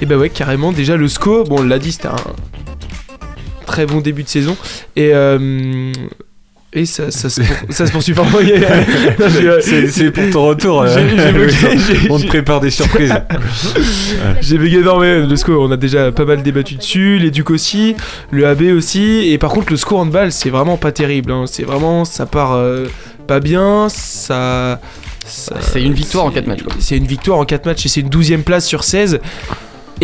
Et 0.01 0.05
bah 0.05 0.15
ouais, 0.17 0.29
carrément. 0.29 0.71
Déjà, 0.71 0.95
le 0.95 1.07
SCO, 1.07 1.43
bon, 1.43 1.57
on 1.59 1.63
l'a 1.63 1.79
dit, 1.79 1.91
c'était 1.91 2.07
un 2.07 2.15
très 3.65 3.85
bon 3.85 3.99
début 3.99 4.23
de 4.23 4.29
saison. 4.29 4.55
Et. 4.95 5.11
euh, 5.13 5.91
et 6.75 6.85
ça, 6.85 7.11
ça, 7.11 7.29
se, 7.29 7.41
pour- 7.65 7.73
ça 7.73 7.85
se 7.85 7.91
poursuit 7.91 8.13
pas. 8.13 8.25
J'ai- 9.61 9.87
C'est 9.87 10.11
pour 10.11 10.29
ton 10.31 10.47
retour. 10.47 10.81
euh, 10.81 11.31
bugué, 11.31 12.07
on 12.09 12.19
te 12.19 12.25
prépare 12.27 12.59
des 12.61 12.69
surprises. 12.71 13.13
J'ai 14.41 14.57
bégayé 14.57 14.83
non 14.83 14.99
mais 14.99 15.21
le 15.25 15.35
SCO 15.35 15.63
on 15.63 15.71
a 15.71 15.77
déjà 15.77 16.11
pas 16.11 16.25
mal 16.25 16.41
débattu 16.43 16.75
dessus, 16.75 17.17
les 17.19 17.31
Ducs 17.31 17.49
aussi, 17.51 17.95
le 18.31 18.47
AB 18.47 18.63
aussi, 18.75 19.29
et 19.31 19.37
par 19.37 19.51
contre 19.51 19.71
le 19.71 19.77
SCO 19.77 19.97
handball 19.97 20.31
c'est 20.31 20.49
vraiment 20.49 20.77
pas 20.77 20.91
terrible, 20.91 21.31
hein. 21.31 21.45
c'est 21.47 21.63
vraiment 21.63 22.05
ça 22.05 22.25
part 22.25 22.53
euh, 22.53 22.85
pas 23.27 23.39
bien. 23.39 23.87
Ça. 23.89 24.79
ça- 25.25 25.55
C'est 25.61 25.81
une 25.81 25.93
victoire 25.93 26.25
en 26.25 26.31
4 26.31 26.47
matchs. 26.47 26.63
quoi. 26.63 26.73
C'est 26.79 26.97
une 26.97 27.07
victoire 27.07 27.37
en 27.39 27.45
4 27.45 27.65
matchs 27.65 27.85
et 27.85 27.89
c'est 27.89 28.01
une 28.01 28.09
12 28.09 28.31
e 28.33 28.37
place 28.37 28.65
sur 28.65 28.83
16. 28.83 29.19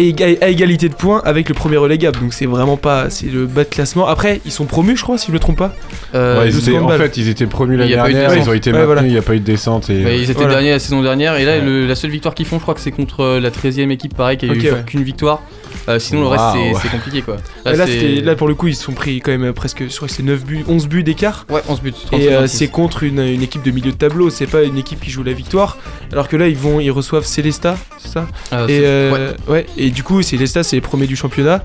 Et 0.02 0.16
à 0.42 0.48
égalité 0.48 0.88
de 0.88 0.94
points 0.94 1.22
avec 1.26 1.50
le 1.50 1.56
premier 1.56 1.76
relégable. 1.78 2.20
Donc 2.20 2.34
c'est 2.34 2.46
vraiment 2.46 2.78
pas. 2.78 3.10
C'est 3.10 3.28
le 3.28 3.46
bas 3.46 3.66
de 3.66 3.70
classement. 3.70 4.08
Après, 4.08 4.40
ils 4.46 4.52
sont 4.52 4.66
promus, 4.66 4.96
je 4.96 5.04
crois, 5.04 5.18
si 5.18 5.28
je 5.28 5.32
me 5.34 5.40
trompe 5.40 5.58
pas. 5.58 5.74
Euh, 6.16 6.40
Ouais, 6.40 6.50
ils 6.50 6.54
le 6.54 6.60
étaient- 6.60 6.78
en 6.80 6.88
fait, 6.90 7.18
ils 7.18 7.28
étaient 7.28 7.46
promus 7.48 7.76
l'année 7.76 7.92
dernière, 7.92 8.34
ils 8.36 8.50
ont 8.50 8.54
été 8.54 8.72
Ouais, 8.72 8.78
maintenus, 8.78 8.86
voilà. 8.86 9.02
il 9.04 9.12
n'y 9.12 9.18
a 9.18 9.22
pas 9.22 9.36
eu 9.36 9.40
de 9.40 9.46
descente. 9.46 9.90
Et... 9.90 10.04
Bah, 10.04 10.12
ils 10.14 10.24
étaient 10.24 10.34
Voilà. 10.34 10.54
derniers 10.56 10.72
la 10.72 10.80
saison 10.80 11.02
dernière 11.02 11.36
et 11.36 11.44
là 11.46 11.58
Ouais. 11.58 11.62
le- 11.66 11.86
la 11.86 11.96
seule 11.96 12.12
victoire 12.12 12.34
qu'ils 12.34 12.46
font 12.46 12.58
je 12.58 12.62
crois 12.62 12.74
que 12.76 12.80
c'est 12.82 12.92
contre 12.92 13.22
euh, 13.24 13.40
la 13.40 13.52
13ème 13.52 13.92
équipe 13.92 14.16
pareil 14.16 14.38
qui 14.38 14.46
a 14.50 14.54
eu 14.54 14.60
ouais. 14.62 14.84
qu'une 14.86 15.04
victoire. 15.04 15.42
Euh, 15.88 16.00
sinon 16.00 16.22
le 16.22 16.28
reste 16.28 16.44
c'est- 16.54 16.82
c'est 16.82 16.90
compliqué 16.92 17.22
quoi. 17.22 17.38
Là, 17.66 17.74
là, 17.74 17.86
c'est- 17.88 17.94
c'était- 18.00 18.22
là, 18.22 18.36
pour 18.36 18.48
le 18.48 18.56
coup, 18.56 18.68
ils 18.68 18.76
se 18.76 18.84
sont 18.84 18.94
pris 18.94 19.20
quand 19.22 19.36
même 19.38 19.54
presque. 19.54 19.84
Je 19.90 19.96
crois 19.96 20.08
que 20.08 20.14
c'est 20.14 20.24
9 20.24 20.44
buts, 20.46 20.64
11 20.68 20.88
buts 20.88 21.04
d'écart. 21.04 21.46
Ouais 21.50 21.62
11 21.68 21.82
buts. 21.82 21.92
36, 21.94 22.26
Et 22.26 22.32
euh, 22.34 22.40
26. 22.42 22.58
c'est 22.58 22.68
contre 22.68 23.04
une, 23.04 23.20
une 23.20 23.42
équipe 23.42 23.64
de 23.64 23.72
milieu 23.72 23.92
de 23.92 23.98
tableau, 23.98 24.30
c'est 24.30 24.48
pas 24.48 24.64
une 24.64 24.78
équipe 24.78 25.00
qui 25.02 25.10
joue 25.10 25.24
la 25.24 25.34
victoire. 25.34 25.78
Alors 26.12 26.28
que 26.28 26.38
là, 26.38 26.48
ils 26.48 26.56
vont, 26.58 26.80
ils 26.80 26.92
reçoivent 26.92 27.26
Célesta, 27.26 27.78
c'est 27.98 28.10
ça 28.10 28.22
Et 28.68 28.68
c'est- 28.68 28.82
euh, 28.86 29.34
ouais. 29.48 29.66
Et 29.78 29.89
du 29.92 30.04
coup, 30.04 30.22
Célesta, 30.22 30.64
c'est 30.64 30.76
les 30.76 30.82
premiers 30.82 31.08
du 31.08 31.16
championnat. 31.16 31.64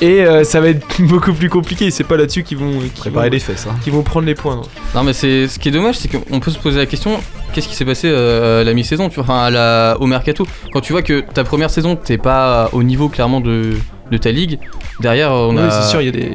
Et 0.00 0.24
euh, 0.24 0.44
ça 0.44 0.60
va 0.60 0.68
être 0.68 0.86
beaucoup 1.02 1.32
plus 1.32 1.48
compliqué. 1.48 1.90
C'est 1.90 2.04
pas 2.04 2.16
là-dessus 2.16 2.42
qu'ils 2.42 2.58
vont, 2.58 2.80
Préparer 2.96 3.28
vont, 3.28 3.32
les 3.32 3.38
fesses. 3.40 3.66
Hein. 3.68 3.76
qu'ils 3.82 3.92
vont 3.92 4.02
prendre 4.02 4.26
les 4.26 4.34
points. 4.34 4.56
non. 4.56 4.62
Non 4.94 5.02
mais 5.04 5.12
c'est 5.12 5.48
ce 5.48 5.58
qui 5.58 5.68
est 5.68 5.72
dommage 5.72 5.96
c'est 5.96 6.08
qu'on 6.08 6.40
peut 6.40 6.50
se 6.50 6.58
poser 6.58 6.78
la 6.78 6.86
question 6.86 7.18
qu'est-ce 7.52 7.68
qui 7.68 7.74
s'est 7.74 7.84
passé 7.84 8.08
euh, 8.08 8.60
à 8.60 8.64
la 8.64 8.74
mi-saison 8.74 9.08
tu 9.08 9.16
vois 9.16 9.24
enfin 9.24 9.44
à 9.44 9.50
la, 9.50 9.96
au 10.00 10.06
mercato 10.06 10.46
quand 10.72 10.80
tu 10.80 10.92
vois 10.92 11.02
que 11.02 11.20
ta 11.20 11.42
première 11.44 11.70
saison 11.70 11.96
t'es 11.96 12.18
pas 12.18 12.68
au 12.72 12.82
niveau 12.82 13.08
clairement 13.08 13.40
de, 13.40 13.72
de 14.10 14.16
ta 14.16 14.30
ligue 14.30 14.58
derrière 15.00 15.32
on 15.32 15.56
Oui, 15.56 15.62
a 15.62 15.70
c'est 15.70 15.90
sûr, 15.90 16.00
il 16.00 16.04
y 16.06 16.08
a 16.08 16.12
des 16.12 16.34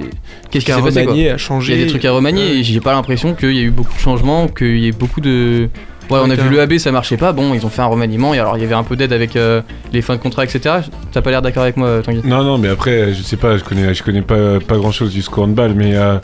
qu'est-ce 0.52 0.66
qui 0.66 0.72
s'est 0.72 0.82
passé 0.82 1.06
quoi 1.06 1.16
Il 1.16 1.22
y 1.22 1.30
a 1.30 1.36
des 1.78 1.88
trucs 1.88 2.06
à 2.06 2.12
remanier 2.12 2.58
et 2.58 2.64
j'ai 2.64 2.80
pas 2.82 2.94
l'impression 2.94 3.34
qu'il 3.34 3.54
y 3.54 3.60
a 3.60 3.64
eu 3.64 3.72
beaucoup 3.72 3.94
de 3.94 4.00
changements, 4.00 4.48
qu'il 4.48 4.78
y 4.78 4.88
ait 4.88 4.92
beaucoup 4.92 5.22
de. 5.22 5.70
Ouais, 6.10 6.20
on 6.24 6.30
a 6.30 6.36
vu 6.36 6.50
le 6.50 6.60
AB, 6.60 6.78
ça 6.78 6.92
marchait 6.92 7.18
pas. 7.18 7.34
Bon, 7.34 7.54
ils 7.54 7.66
ont 7.66 7.70
fait 7.70 7.82
un 7.82 7.86
remaniement 7.86 8.34
et 8.34 8.40
alors 8.40 8.58
il 8.58 8.62
y 8.62 8.66
avait 8.66 8.74
un 8.76 8.84
peu 8.84 8.96
d'aide 8.96 9.14
avec 9.14 9.36
euh, 9.36 9.62
les 9.94 10.02
fins 10.02 10.16
de 10.16 10.20
contrat, 10.22 10.44
etc. 10.44 10.78
T'as 11.12 11.22
pas 11.22 11.30
l'air 11.30 11.42
d'accord 11.42 11.64
avec 11.64 11.78
moi, 11.78 12.02
Tanguy? 12.04 12.22
Non, 12.24 12.44
non, 12.44 12.58
mais 12.58 12.70
après, 12.70 13.14
je 13.14 13.22
sais 13.22 13.38
pas, 13.38 13.58
je 13.58 13.64
connais, 13.64 13.94
je 13.94 14.02
connais 14.04 14.22
pas, 14.24 14.60
pas 14.60 14.78
grand 14.78 14.92
chose 14.92 15.12
du 15.14 15.22
score 15.22 15.44
handball, 15.46 15.74
mais, 15.76 15.96
euh, 15.96 16.18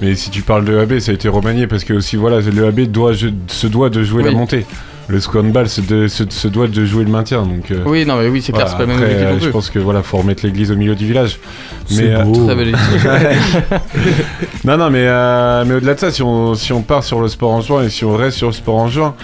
mais 0.00 0.14
si 0.14 0.30
tu 0.30 0.42
parles 0.42 0.64
de 0.64 0.78
AB, 0.78 0.98
ça 1.00 1.10
a 1.10 1.14
été 1.14 1.28
remanié 1.28 1.66
parce 1.66 1.82
que 1.84 1.92
aussi, 1.94 2.16
voilà, 2.16 2.40
le 2.40 2.66
AB 2.66 2.80
doit, 2.82 3.12
je- 3.14 3.28
se 3.48 3.66
doit 3.66 3.90
de 3.90 4.02
jouer 4.04 4.22
Oui. 4.22 4.30
la 4.30 4.36
montée. 4.36 4.64
Le 5.08 5.20
score 5.20 5.42
handball 5.44 5.68
se, 5.68 5.80
de- 5.80 6.06
se, 6.06 6.24
se 6.28 6.48
doit 6.48 6.68
de 6.68 6.84
jouer 6.84 7.04
le 7.04 7.10
maintien, 7.10 7.42
donc. 7.42 7.70
euh, 7.70 7.82
Oui, 7.86 8.06
non, 8.06 8.16
mais 8.16 8.28
oui, 8.28 8.40
c'est 8.40 8.52
clair, 8.52 8.66
voilà, 8.66 8.70
c'est 8.70 8.76
pas 8.76 8.82
le 8.82 8.86
même 8.88 8.96
après, 8.98 9.14
objectif 9.24 9.42
euh, 9.42 9.46
Je 9.46 9.50
pense 9.50 9.70
que 9.70 9.78
voilà, 9.78 10.02
faut 10.02 10.16
remettre 10.18 10.46
l'église 10.46 10.70
au 10.70 10.76
milieu 10.76 10.94
du 10.94 11.06
village. 11.06 11.38
C'est 11.86 12.02
Mais, 12.04 12.14
euh, 12.14 12.22
beau. 12.22 12.46
Très 12.46 12.54
belle 12.54 12.68
idée. 12.68 12.78
Non, 14.64 14.76
non, 14.76 14.90
mais, 14.90 15.04
euh, 15.06 15.64
mais 15.66 15.74
au-delà 15.74 15.94
de 15.94 16.00
ça, 16.00 16.10
si 16.10 16.22
on, 16.22 16.54
si 16.54 16.72
on 16.72 16.82
part 16.82 17.02
sur 17.04 17.20
le 17.20 17.28
sport 17.28 17.50
en 17.50 17.60
juin 17.60 17.82
et 17.82 17.90
si 17.90 18.04
on 18.04 18.16
reste 18.16 18.36
sur 18.38 18.46
le 18.48 18.52
sport 18.52 18.76
en 18.76 18.88
juin, 18.88 19.14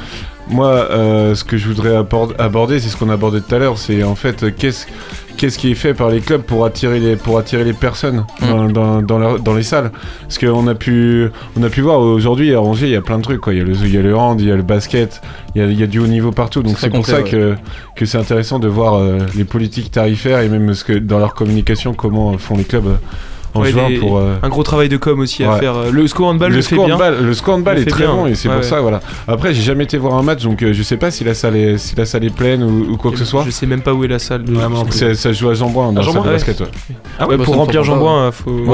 moi, 0.51 0.69
euh, 0.91 1.35
ce 1.35 1.45
que 1.45 1.57
je 1.57 1.67
voudrais 1.69 1.95
aborder, 2.39 2.81
c'est 2.81 2.89
ce 2.89 2.97
qu'on 2.97 3.11
abordait 3.11 3.41
tout 3.41 3.55
à 3.55 3.59
l'heure, 3.59 3.79
c'est 3.79 4.03
en 4.03 4.15
fait 4.15 4.43
euh, 4.43 4.51
qu'est-ce 4.57 4.87
qu'est-ce 5.37 5.57
qui 5.57 5.71
est 5.71 5.77
fait 5.77 5.95
par 5.95 6.11
les 6.11 6.21
clubs 6.21 6.43
pour 6.43 6.65
attirer 6.65 6.99
les, 6.99 7.15
pour 7.15 7.39
attirer 7.39 7.63
les 7.63 7.73
personnes 7.73 8.25
dans, 8.41 8.65
dans, 8.69 9.03
dans, 9.03 9.19
leur- 9.21 9.39
dans 9.39 9.55
les 9.55 9.63
salles. 9.63 9.93
Parce 10.23 10.37
qu'on 10.37 10.67
a 10.67 10.75
pu, 10.75 11.29
on 11.57 11.63
a 11.63 11.69
pu 11.69 11.81
voir 11.81 12.01
aujourd'hui 12.01 12.53
à 12.55 12.61
Angers, 12.61 12.87
il 12.87 12.93
y 12.93 12.97
a 12.97 13.03
plein 13.03 13.19
de 13.19 13.23
trucs. 13.23 13.41
Quoi. 13.41 13.53
Il, 13.55 13.59
y 13.59 13.63
a 13.63 13.65
le, 13.65 13.73
il 13.75 13.95
y 13.95 13.97
a 13.99 14.03
le 14.03 14.17
hand, 14.17 14.41
il 14.41 14.49
y 14.49 14.51
a 14.51 14.57
le 14.57 14.65
basket, 14.65 15.21
il 15.55 15.63
y 15.63 15.65
a, 15.65 15.69
il 15.69 15.79
y 15.79 15.83
a 15.85 15.87
du 15.87 16.01
haut 16.01 16.09
niveau 16.09 16.33
partout. 16.33 16.65
Donc 16.65 16.77
C'est 16.81 16.91
pour 16.91 17.07
ça 17.07 17.19
ouais. 17.19 17.31
que, 17.31 17.55
que 17.95 18.05
c'est 18.05 18.19
intéressant 18.19 18.59
de 18.59 18.67
voir 18.67 18.95
euh, 18.95 19.19
les 19.37 19.45
politiques 19.45 19.93
tarifaires 19.93 20.41
et 20.41 20.49
même 20.49 20.75
ce 20.75 20.83
que, 20.83 20.95
dans 20.95 21.21
leur 21.21 21.35
communication, 21.35 21.95
comment 21.95 22.37
font 22.37 22.57
les 22.57 22.65
clubs 22.65 22.89
euh, 22.89 22.97
en 23.55 23.63
Ouais, 23.63 23.71
juin 23.71 23.89
des- 23.89 23.97
pour. 23.97 24.19
euh, 24.19 24.35
Un 24.43 24.49
gros 24.49 24.63
travail 24.63 24.89
de 24.89 24.97
com 24.97 25.19
aussi 25.21 25.43
à 25.45 25.53
faire. 25.57 25.75
Le 25.91 26.07
score 26.07 26.29
handball 26.29 26.53
le, 26.53 26.61
fait 26.63 26.75
score 26.75 26.87
bien. 26.87 26.95
handball- 26.97 27.23
le 27.25 27.35
score 27.35 27.55
handball 27.57 27.79
est 27.79 27.85
très 27.87 28.05
bien, 28.05 28.15
bon 28.15 28.27
et 28.27 28.35
c'est 28.35 28.49
ouais, 28.49 28.55
pour 28.55 28.63
ouais. 28.63 28.69
ça 28.69 28.81
voilà. 28.81 29.01
Après 29.27 29.55
j'ai 29.55 29.63
jamais 29.63 29.85
été 29.85 29.97
voir 29.99 30.15
un 30.15 30.23
match 30.23 30.43
donc 30.45 30.63
euh, 30.63 30.73
je 30.73 30.83
sais 30.83 30.97
pas 30.97 31.11
si 31.11 31.25
la 31.25 31.35
salle 31.35 31.57
est, 31.57 31.79
si 31.79 31.97
la 31.97 32.05
salle 32.05 32.25
est 32.25 32.35
pleine 32.35 32.63
ou, 32.63 32.93
ou 32.93 32.97
quoi 32.97 33.11
que 33.11 33.19
ce 33.19 33.25
soit. 33.25 33.45
Je 33.47 33.51
sais 33.51 33.67
même 33.67 33.81
pas 33.81 33.93
où 33.95 34.05
est 34.05 34.09
la 34.09 34.19
salle. 34.19 34.45
de- 34.45 34.55
Ça, 35.15 35.33
joue 35.33 35.49
à 35.51 35.55
dans 35.55 35.93
la 35.93 35.95
salle 35.95 35.95
de 35.95 36.03
Jean-Bouin, 36.03 36.23
basket. 36.33 36.61
Ouais, 36.61 36.67
Ah 37.19 37.27
Ouais, 37.27 37.37
bah, 37.37 37.45
pour 37.45 37.57
remplir 37.57 37.83
Jean-Bouin, 37.85 38.27
euh, 38.29 38.33
faut. 38.33 38.65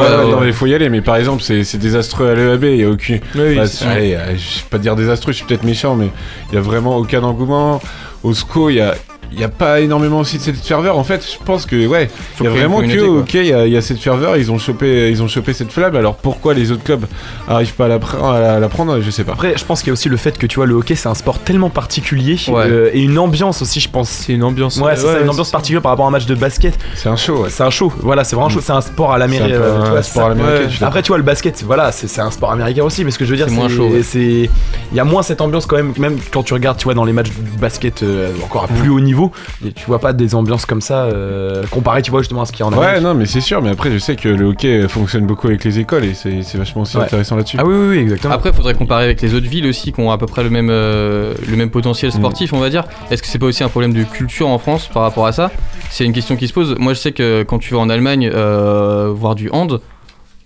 Il 0.44 0.52
faut 0.52 0.66
y 0.66 0.74
aller. 0.74 0.88
Mais 0.88 1.00
par 1.00 1.16
exemple 1.16 1.42
c'est 1.42 1.64
c'est 1.64 1.78
désastreux 1.78 2.28
à 2.28 2.34
l'EAB. 2.34 2.64
Il 2.64 2.76
y 2.80 2.84
a 2.84 2.90
aucune. 2.90 3.20
Bah, 3.34 3.40
euh, 3.40 3.66
je 3.66 3.84
vais 3.84 4.68
pas 4.70 4.78
dire 4.78 4.96
désastreux, 4.96 5.32
je 5.32 5.38
suis 5.38 5.46
peut-être 5.46 5.64
méchant, 5.64 5.94
mais 5.94 6.08
il 6.50 6.54
y 6.54 6.58
a 6.58 6.60
vraiment 6.60 6.96
aucun 6.96 7.22
engouement. 7.22 7.80
Au 8.22 8.32
SCO, 8.32 8.70
il 8.70 8.76
y 8.76 8.80
a, 8.80 8.94
il 9.34 9.40
y 9.40 9.44
a 9.44 9.48
pas 9.48 9.80
énormément 9.80 10.20
aussi 10.20 10.38
de 10.38 10.42
cette 10.42 10.56
ferveur. 10.56 10.96
En 10.98 11.04
fait, 11.04 11.24
je 11.24 11.44
pense 11.44 11.66
que 11.66 11.86
ouais, 11.86 12.08
il 12.40 12.44
y 12.44 12.46
a 12.46 12.50
vraiment 12.50 12.80
que 12.80 13.00
ok, 13.20 13.34
il 13.34 13.46
y, 13.46 13.52
a- 13.52 13.66
y 13.66 13.76
a 13.76 13.80
cette 13.82 13.98
ferveur. 13.98 14.36
Ils 14.36 14.50
ont 14.52 14.58
chopé, 14.58 15.10
ils 15.10 15.22
ont 15.22 15.28
chopé 15.28 15.52
cette 15.52 15.72
flamme. 15.72 15.96
Alors 15.96 16.16
pourquoi 16.16 16.54
les 16.54 16.70
autres 16.72 16.84
clubs 16.84 17.04
arrivent 17.48 17.74
pas 17.74 17.86
à 17.86 17.88
la, 17.88 17.98
pre- 17.98 18.22
à 18.24 18.40
la- 18.40 18.54
à 18.54 18.60
la 18.60 18.68
prendre 18.68 19.00
Je 19.00 19.10
sais 19.10 19.24
pas. 19.24 19.32
Après, 19.32 19.54
je 19.56 19.64
pense 19.64 19.80
qu'il 19.80 19.88
y 19.88 19.90
a 19.90 19.94
aussi 19.94 20.08
le 20.08 20.16
fait 20.16 20.38
que 20.38 20.46
tu 20.46 20.56
vois, 20.56 20.66
le 20.66 20.74
hockey 20.74 20.94
c'est 20.94 21.08
un 21.08 21.14
sport 21.14 21.38
tellement 21.40 21.70
particulier 21.70 22.36
Ouais. 22.48 22.64
euh, 22.66 22.90
et 22.92 23.00
une 23.02 23.18
ambiance 23.18 23.60
aussi, 23.62 23.80
je 23.80 23.88
pense. 23.88 24.08
C'est 24.08 24.32
une 24.32 24.44
ambiance. 24.44 24.78
Ouais, 24.78 24.96
c'est 24.96 25.22
une 25.22 25.28
ambiance 25.28 25.50
particulière 25.50 25.82
par 25.82 25.90
rapport 25.90 26.04
à 26.06 26.08
un 26.08 26.12
match 26.12 26.26
de 26.26 26.34
basket. 26.34 26.78
C'est 26.94 27.08
un 27.08 27.16
show. 27.16 27.42
Ouais. 27.42 27.50
C'est 27.50 27.62
un 27.62 27.70
show, 27.70 27.92
voilà, 28.00 28.24
c'est 28.24 28.36
vraiment 28.36 28.46
un 28.48 28.50
show, 28.50 28.60
c'est 28.62 28.72
un 28.72 28.80
sport 28.80 29.12
à 29.12 29.16
C'est 29.18 29.24
un 29.24 29.26
l'américaine. 29.26 30.02
sport 30.02 30.24
à 30.26 30.28
l'américaine, 30.30 30.66
d'accord. 30.68 30.88
Après, 30.88 31.02
tu 31.02 31.08
vois, 31.08 31.16
le 31.18 31.22
basket, 31.24 31.62
voilà, 31.66 31.90
c'est 31.92 32.08
c'est 32.08 32.20
un 32.20 32.30
sport 32.30 32.52
américain 32.52 32.82
aussi, 32.84 33.04
mais 33.04 33.10
ce 33.10 33.18
que 33.18 33.24
je 33.24 33.30
veux 33.30 33.36
dire, 33.36 33.46
C'est 33.48 33.54
moins 33.54 33.68
chaud, 33.68 33.90
Il 34.14 34.48
y 34.94 35.00
a 35.00 35.04
moins 35.04 35.22
cette 35.22 35.40
ambiance 35.40 35.66
quand 35.66 35.76
même, 35.76 35.92
même 35.98 36.16
quand 36.32 36.42
tu 36.42 36.54
regardes, 36.54 36.76
tu 36.78 36.84
vois, 36.84 36.94
dans 36.94 37.04
les 37.04 37.12
matchs 37.12 37.30
de 37.30 37.60
basket 37.60 38.02
euh, 38.02 38.30
encore 38.44 38.64
à 38.64 38.68
plus 38.68 38.88
haut 38.90 39.00
niveau, 39.00 39.23
et 39.66 39.72
tu 39.72 39.86
vois 39.86 39.98
pas 39.98 40.12
des 40.12 40.34
ambiances 40.34 40.66
comme 40.66 40.80
ça, 40.80 41.04
euh, 41.04 41.64
comparé, 41.70 42.02
tu 42.02 42.10
vois, 42.10 42.20
justement 42.20 42.42
à 42.42 42.46
ce 42.46 42.52
qu'il 42.52 42.60
y 42.60 42.62
a 42.62 42.66
en 42.66 42.72
Ouais, 42.72 42.84
Amérique. 42.86 43.02
non, 43.02 43.14
mais 43.14 43.26
c'est 43.26 43.40
sûr. 43.40 43.60
Mais 43.62 43.70
après, 43.70 43.90
je 43.92 43.98
sais 43.98 44.16
que 44.16 44.28
le 44.28 44.46
hockey 44.46 44.88
fonctionne 44.88 45.26
beaucoup 45.26 45.46
avec 45.48 45.64
les 45.64 45.78
écoles 45.78 46.04
et 46.04 46.14
c'est 46.14 46.42
c'est 46.42 46.58
vachement 46.58 46.82
aussi 46.82 46.96
Ouais. 46.96 47.04
intéressant 47.04 47.36
là-dessus. 47.36 47.56
Ah 47.60 47.64
oui, 47.64 47.74
oui, 47.76 47.86
oui, 47.90 47.98
exactement. 47.98 48.34
Après, 48.34 48.50
il 48.50 48.54
faudrait 48.56 48.74
comparer 48.74 49.04
avec 49.04 49.20
les 49.22 49.34
autres 49.34 49.48
villes 49.48 49.66
aussi 49.66 49.92
qui 49.92 50.00
ont 50.00 50.10
à 50.10 50.18
peu 50.18 50.26
près 50.26 50.42
le 50.42 50.50
même, 50.50 50.68
euh, 50.70 51.34
le 51.48 51.56
même 51.56 51.70
potentiel 51.70 52.10
Mm. 52.10 52.14
sportif, 52.18 52.52
on 52.52 52.58
va 52.60 52.70
dire. 52.70 52.84
Est-ce 53.10 53.22
que 53.22 53.28
c'est 53.28 53.38
pas 53.38 53.46
aussi 53.46 53.62
un 53.64 53.68
problème 53.68 53.92
de 53.92 54.02
culture 54.04 54.48
en 54.48 54.58
France 54.58 54.88
par 54.92 55.02
rapport 55.02 55.26
à 55.26 55.32
ça? 55.32 55.50
C'est 55.90 56.04
une 56.04 56.12
question 56.12 56.36
qui 56.36 56.48
se 56.48 56.52
pose. 56.52 56.74
Moi, 56.78 56.92
je 56.94 56.98
sais 56.98 57.12
que 57.12 57.42
quand 57.44 57.58
tu 57.58 57.74
vas 57.74 57.80
en 57.80 57.88
Allemagne 57.90 58.30
euh, 58.32 59.10
voir 59.14 59.34
du 59.34 59.48
hand, 59.50 59.80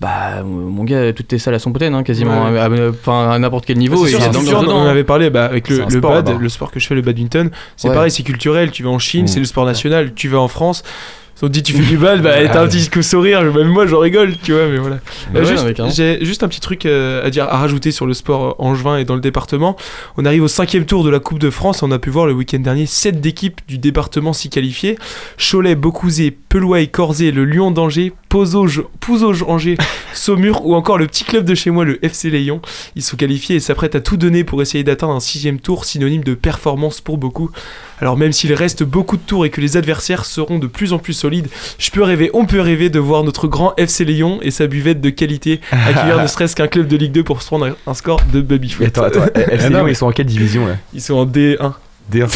bah, 0.00 0.42
mon 0.44 0.84
gars, 0.84 1.12
toutes 1.12 1.28
tes 1.28 1.38
salles 1.38 1.54
elles 1.54 1.60
sont 1.60 1.72
pleines, 1.72 1.94
hein, 1.94 2.02
quasiment, 2.04 2.50
Ouais. 2.50 2.58
à, 2.58 2.66
à- 2.66 3.34
à 3.34 3.38
n'importe 3.38 3.66
quel 3.66 3.78
niveau. 3.78 4.06
Et 4.06 4.10
sûr, 4.10 4.20
on 4.20 4.68
en 4.70 4.86
hein. 4.86 4.88
avait 4.88 5.04
parlé 5.04 5.28
bah, 5.30 5.44
avec 5.46 5.68
le, 5.68 5.76
sport, 5.88 6.12
bad, 6.12 6.28
là-bas. 6.28 6.38
le 6.40 6.48
sport 6.48 6.70
que 6.70 6.78
je 6.78 6.86
fais, 6.86 6.94
le 6.94 7.02
badminton. 7.02 7.50
C'est 7.76 7.88
Ouais. 7.88 7.94
pareil, 7.94 8.10
c'est 8.10 8.22
culturel. 8.22 8.70
Tu 8.70 8.82
vas 8.84 8.90
en 8.90 8.98
Chine, 9.00 9.24
Mm. 9.24 9.28
c'est 9.28 9.40
le 9.40 9.46
sport 9.46 9.66
national. 9.66 10.14
Tu 10.14 10.28
vas 10.28 10.38
en 10.38 10.48
France. 10.48 10.82
On 11.40 11.46
te 11.46 11.52
dit 11.52 11.62
tu 11.62 11.72
fais 11.72 11.84
du 11.84 11.96
bad, 11.98 12.20
bah 12.20 12.32
t'as 12.52 12.64
un 12.64 12.66
petit 12.66 12.90
coup 12.90 13.00
sourire, 13.00 13.40
même 13.44 13.68
moi 13.68 13.86
j'en 13.86 14.00
rigole, 14.00 14.32
tu 14.42 14.52
vois, 14.52 14.66
mais 14.66 14.78
voilà. 14.78 14.96
Euh, 15.32 15.38
ouais, 15.38 15.46
juste- 15.46 15.78
non. 15.78 15.88
J'ai 15.88 16.24
juste 16.24 16.42
un 16.42 16.48
petit 16.48 16.58
truc 16.58 16.84
euh, 16.84 17.24
à 17.24 17.30
dire, 17.30 17.44
à 17.44 17.58
rajouter 17.58 17.92
sur 17.92 18.06
le 18.06 18.12
sport 18.14 18.44
euh, 18.44 18.52
angevin 18.58 18.96
et 18.96 19.04
dans 19.04 19.14
le 19.14 19.20
département. 19.20 19.76
On 20.16 20.24
arrive 20.24 20.42
au 20.42 20.48
cinquième 20.48 20.84
tour 20.84 21.04
de 21.04 21.10
la 21.10 21.20
Coupe 21.20 21.38
de 21.38 21.50
France. 21.50 21.84
On 21.84 21.92
a 21.92 22.00
pu 22.00 22.10
voir 22.10 22.26
le 22.26 22.32
week-end 22.32 22.58
dernier 22.58 22.86
7 22.86 23.20
d'équipes 23.20 23.60
du 23.68 23.78
département 23.78 24.32
s'y 24.32 24.50
qualifier. 24.50 24.98
Cholet, 25.38 25.76
Beaucouzé, 25.76 26.32
Pelouaille, 26.32 26.88
Corzé, 26.88 27.30
le 27.30 27.44
Lyon 27.44 27.70
d'Angers, 27.70 28.12
Pozauge, 28.28 28.82
Pouzauge 29.00 29.42
Angers, 29.48 29.76
Saumur 30.12 30.66
ou 30.66 30.74
encore 30.74 30.98
le 30.98 31.06
petit 31.06 31.24
club 31.24 31.44
de 31.44 31.54
chez 31.54 31.70
moi, 31.70 31.84
le 31.84 32.04
FC 32.04 32.30
Lyon. 32.30 32.60
Ils 32.96 33.02
sont 33.02 33.16
qualifiés 33.16 33.56
et 33.56 33.60
s'apprêtent 33.60 33.94
à 33.94 34.00
tout 34.00 34.16
donner 34.16 34.44
pour 34.44 34.60
essayer 34.60 34.84
d'atteindre 34.84 35.14
un 35.14 35.20
sixième 35.20 35.58
tour, 35.60 35.84
synonyme 35.84 36.22
de 36.24 36.34
performance 36.34 37.00
pour 37.00 37.16
beaucoup. 37.18 37.50
Alors 38.00 38.16
même 38.16 38.32
s'il 38.32 38.52
reste 38.52 38.82
beaucoup 38.84 39.16
de 39.16 39.22
tours 39.22 39.44
et 39.46 39.50
que 39.50 39.60
les 39.60 39.76
adversaires 39.76 40.24
seront 40.24 40.58
de 40.58 40.66
plus 40.66 40.92
en 40.92 40.98
plus 40.98 41.14
solides, 41.14 41.48
je 41.78 41.90
peux 41.90 42.02
rêver, 42.02 42.30
on 42.34 42.44
peut 42.46 42.60
rêver 42.60 42.90
de 42.90 42.98
voir 42.98 43.24
notre 43.24 43.48
grand 43.48 43.74
FC 43.76 44.04
Lyon 44.04 44.38
et 44.42 44.50
sa 44.50 44.66
buvette 44.66 45.00
de 45.00 45.10
qualité 45.10 45.60
accueillir 45.72 46.20
ne 46.22 46.26
serait-ce 46.26 46.54
qu'un 46.54 46.68
club 46.68 46.86
de 46.86 46.96
Ligue 46.96 47.12
2 47.12 47.24
pour 47.24 47.42
se 47.42 47.46
prendre 47.48 47.74
un- 47.86 47.94
score 47.94 48.20
de 48.32 48.40
baby 48.40 48.74
Et 48.80 48.86
attends, 48.86 49.04
attends, 49.04 49.24
FC 49.34 49.48
Ah 49.64 49.70
non, 49.70 49.78
Lyon, 49.78 49.84
mais- 49.86 49.92
ils 49.92 49.96
sont 49.96 50.06
en 50.06 50.12
quelle 50.12 50.26
division 50.26 50.66
là? 50.66 50.76
Ils 50.94 51.00
sont 51.02 51.14
en 51.14 51.26
D1. 51.26 51.72
D'ailleurs, 52.10 52.30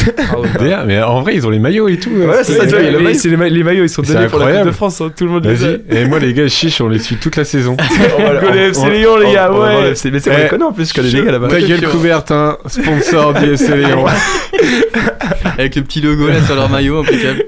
mais 0.85 1.01
en 1.01 1.21
vrai, 1.21 1.35
ils 1.35 1.47
ont 1.47 1.49
les 1.49 1.57
maillots 1.59 1.87
et 1.87 1.97
tout. 1.97 2.11
Ouais, 2.11 2.43
c'est 2.43 2.53
ça, 2.53 2.63
tu 2.65 2.69
vois, 2.71 2.81
les, 2.81 2.91
maillot. 2.91 3.17
c'est 3.17 3.29
les, 3.29 3.37
ma- 3.37 3.49
les 3.49 3.63
maillots, 3.63 3.83
ils 3.83 3.89
sont 3.89 4.01
donnés 4.03 4.13
pour 4.13 4.21
la 4.21 4.27
Coupe 4.29 4.35
incroyable. 4.41 4.69
de 4.69 4.75
France, 4.75 5.01
hein, 5.01 5.11
tout 5.15 5.25
le 5.25 5.31
monde 5.31 5.45
les 5.45 5.63
a. 5.63 5.67
Vas-y. 5.67 5.97
Et 5.97 6.05
moi, 6.05 6.19
les 6.19 6.33
gars, 6.33 6.47
chiche, 6.47 6.79
on 6.81 6.89
les 6.89 6.99
suit 6.99 7.15
toute 7.15 7.35
la 7.35 7.43
saison. 7.43 7.75
Go 7.77 8.49
les 8.53 8.59
FC 8.69 8.81
on- 8.83 8.89
Lyon, 8.89 9.17
les 9.17 9.33
gars, 9.33 9.51
ouais. 9.51 9.89
Mais 9.89 9.95
c'est 9.95 10.09
Eh, 10.09 10.19
je 10.19 10.49
connais 10.49 10.63
en 10.63 10.73
plus, 10.73 10.89
je 10.89 10.93
connais 10.93 11.09
les 11.09 11.23
gars 11.25 11.31
là-bas. 11.31 11.47
Ta 11.47 11.59
gueule 11.61 11.87
couverte, 11.89 12.29
hein. 12.31 12.57
Sponsor 12.67 13.33
du 13.33 13.53
FC 13.53 13.75
Lyon. 13.77 14.05
Avec 15.57 15.75
le 15.75 15.81
petit 15.83 16.01
logo 16.01 16.27
là 16.27 16.41
sur 16.45 16.55
leur 16.55 16.69
maillot, 16.69 16.99
impeccable. 16.99 17.45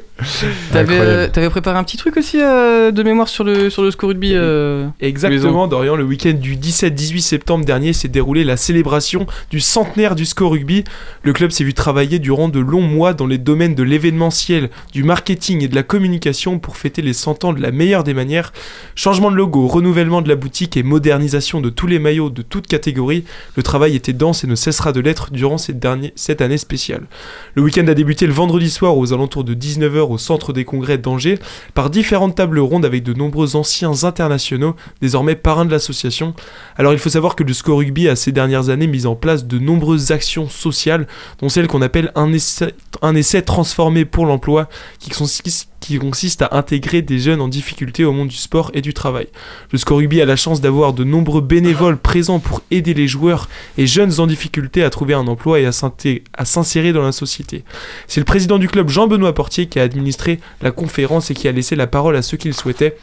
T'avais 0.71 0.97
euh, 0.99 1.27
t'avais 1.27 1.49
préparé 1.49 1.77
un 1.77 1.83
petit 1.83 1.97
truc 1.97 2.15
aussi 2.15 2.37
euh, 2.41 2.91
de 2.91 3.03
mémoire 3.03 3.27
sur 3.27 3.43
le, 3.43 3.69
sur 3.69 3.83
le 3.83 3.91
score 3.91 4.09
rugby 4.09 4.31
euh, 4.33 4.87
Exactement, 5.01 5.67
Dorian. 5.67 5.95
Le 5.97 6.03
week-end 6.05 6.31
du 6.33 6.55
17-18 6.55 7.19
septembre 7.19 7.65
dernier 7.65 7.91
s'est 7.91 8.07
déroulé 8.07 8.43
la 8.45 8.55
célébration 8.57 9.27
du 9.51 9.59
centenaire 9.59 10.15
du 10.15 10.25
SCO 10.25 10.47
Rugby. 10.49 10.83
Le 11.23 11.33
club 11.33 11.51
s'est 11.51 11.63
vu 11.65 11.73
travailler 11.73 12.14
durant 12.19 12.49
de 12.49 12.59
longs 12.59 12.81
mois 12.81 13.13
dans 13.13 13.27
les 13.27 13.37
domaines 13.37 13.75
de 13.75 13.83
l'événementiel, 13.83 14.69
du 14.93 15.03
marketing 15.03 15.63
et 15.63 15.67
de 15.67 15.75
la 15.75 15.83
communication 15.83 16.59
pour 16.59 16.77
fêter 16.77 17.01
les 17.01 17.13
100 17.13 17.43
ans 17.45 17.53
de 17.53 17.61
la 17.61 17.71
meilleure 17.71 18.03
des 18.03 18.13
manières. 18.13 18.53
Changement 18.95 19.31
de 19.31 19.35
logo, 19.35 19.67
renouvellement 19.67 20.21
de 20.21 20.29
la 20.29 20.35
boutique 20.35 20.77
et 20.77 20.83
modernisation 20.83 21.61
de 21.61 21.69
tous 21.69 21.87
les 21.87 21.99
maillots 21.99 22.29
de 22.29 22.41
toutes 22.41 22.67
catégories, 22.67 23.23
le 23.55 23.63
travail 23.63 23.95
était 23.95 24.13
dense 24.13 24.43
et 24.43 24.47
ne 24.47 24.55
cessera 24.55 24.91
de 24.91 24.99
l'être 24.99 25.31
durant 25.31 25.57
cette, 25.57 25.79
dernière- 25.79 26.11
cette 26.15 26.41
année 26.41 26.57
spéciale. 26.57 27.07
Le 27.55 27.61
week-end 27.61 27.87
a 27.87 27.93
débuté 27.93 28.27
le 28.27 28.33
vendredi 28.33 28.69
soir 28.69 28.97
aux 28.97 29.13
alentours 29.13 29.43
de 29.43 29.53
19h 29.53 30.11
au 30.11 30.17
centre 30.17 30.53
des 30.53 30.65
congrès 30.65 30.97
d'Angers 30.97 31.39
par 31.73 31.89
différentes 31.89 32.35
tables 32.35 32.59
rondes 32.59 32.85
avec 32.85 33.03
de 33.03 33.13
nombreux 33.13 33.55
anciens 33.55 34.03
internationaux, 34.03 34.75
désormais 35.01 35.35
parrains 35.35 35.65
de 35.65 35.71
l'association. 35.71 36.33
Alors 36.77 36.93
il 36.93 36.99
faut 36.99 37.09
savoir 37.09 37.35
que 37.35 37.43
le 37.43 37.53
SCO 37.53 37.75
Rugby 37.77 38.07
a 38.07 38.15
ces 38.15 38.31
dernières 38.31 38.69
années 38.69 38.87
mis 38.87 39.05
en 39.05 39.15
place 39.15 39.45
de 39.45 39.59
nombreuses 39.59 40.11
actions 40.11 40.49
sociales, 40.49 41.07
dont 41.41 41.49
celle 41.49 41.67
qu'on 41.67 41.81
appelle 41.81 42.04
un 42.15 42.33
essai, 42.33 43.41
transformé 43.41 44.05
pour 44.05 44.25
l'emploi, 44.25 44.69
qui 44.99 45.09
consiste, 45.09 46.41
à 46.41 46.57
intégrer 46.57 47.01
des 47.01 47.19
jeunes 47.19 47.41
en 47.41 47.47
difficulté 47.47 48.05
au 48.05 48.11
monde 48.11 48.27
du 48.27 48.35
sport 48.35 48.71
et 48.73 48.81
du 48.81 48.93
travail. 48.93 49.27
Le 49.71 49.77
SCO 49.77 49.97
Rugby 49.97 50.21
a 50.21 50.25
la 50.25 50.35
chance 50.35 50.61
d'avoir 50.61 50.93
de 50.93 51.03
nombreux 51.03 51.41
bénévoles 51.41 51.97
présents 51.97 52.39
pour 52.39 52.61
aider 52.71 52.93
les 52.93 53.07
joueurs 53.07 53.47
et 53.77 53.85
jeunes 53.85 54.19
en 54.19 54.27
difficulté 54.27 54.83
à 54.83 54.89
trouver 54.89 55.13
un 55.13 55.27
emploi 55.27 55.59
et 55.59 55.65
à 55.65 56.45
s'insérer 56.45 56.93
dans 56.93 57.03
la 57.03 57.11
société. 57.11 57.63
C'est 58.07 58.19
le 58.19 58.25
président 58.25 58.57
du 58.57 58.67
club 58.67 58.89
Jean-Benoît 58.89 59.33
Portier 59.33 59.67
qui 59.67 59.79
a 59.79 59.83
administré 59.83 60.39
la 60.61 60.71
conférence 60.71 61.29
et 61.31 61.33
qui 61.33 61.47
a 61.47 61.51
laissé 61.51 61.75
la 61.75 61.87
parole 61.87 62.15
à 62.15 62.21
ceux 62.21 62.37
qui 62.37 62.47
le 62.47 62.53
souhaitaient. 62.53 62.97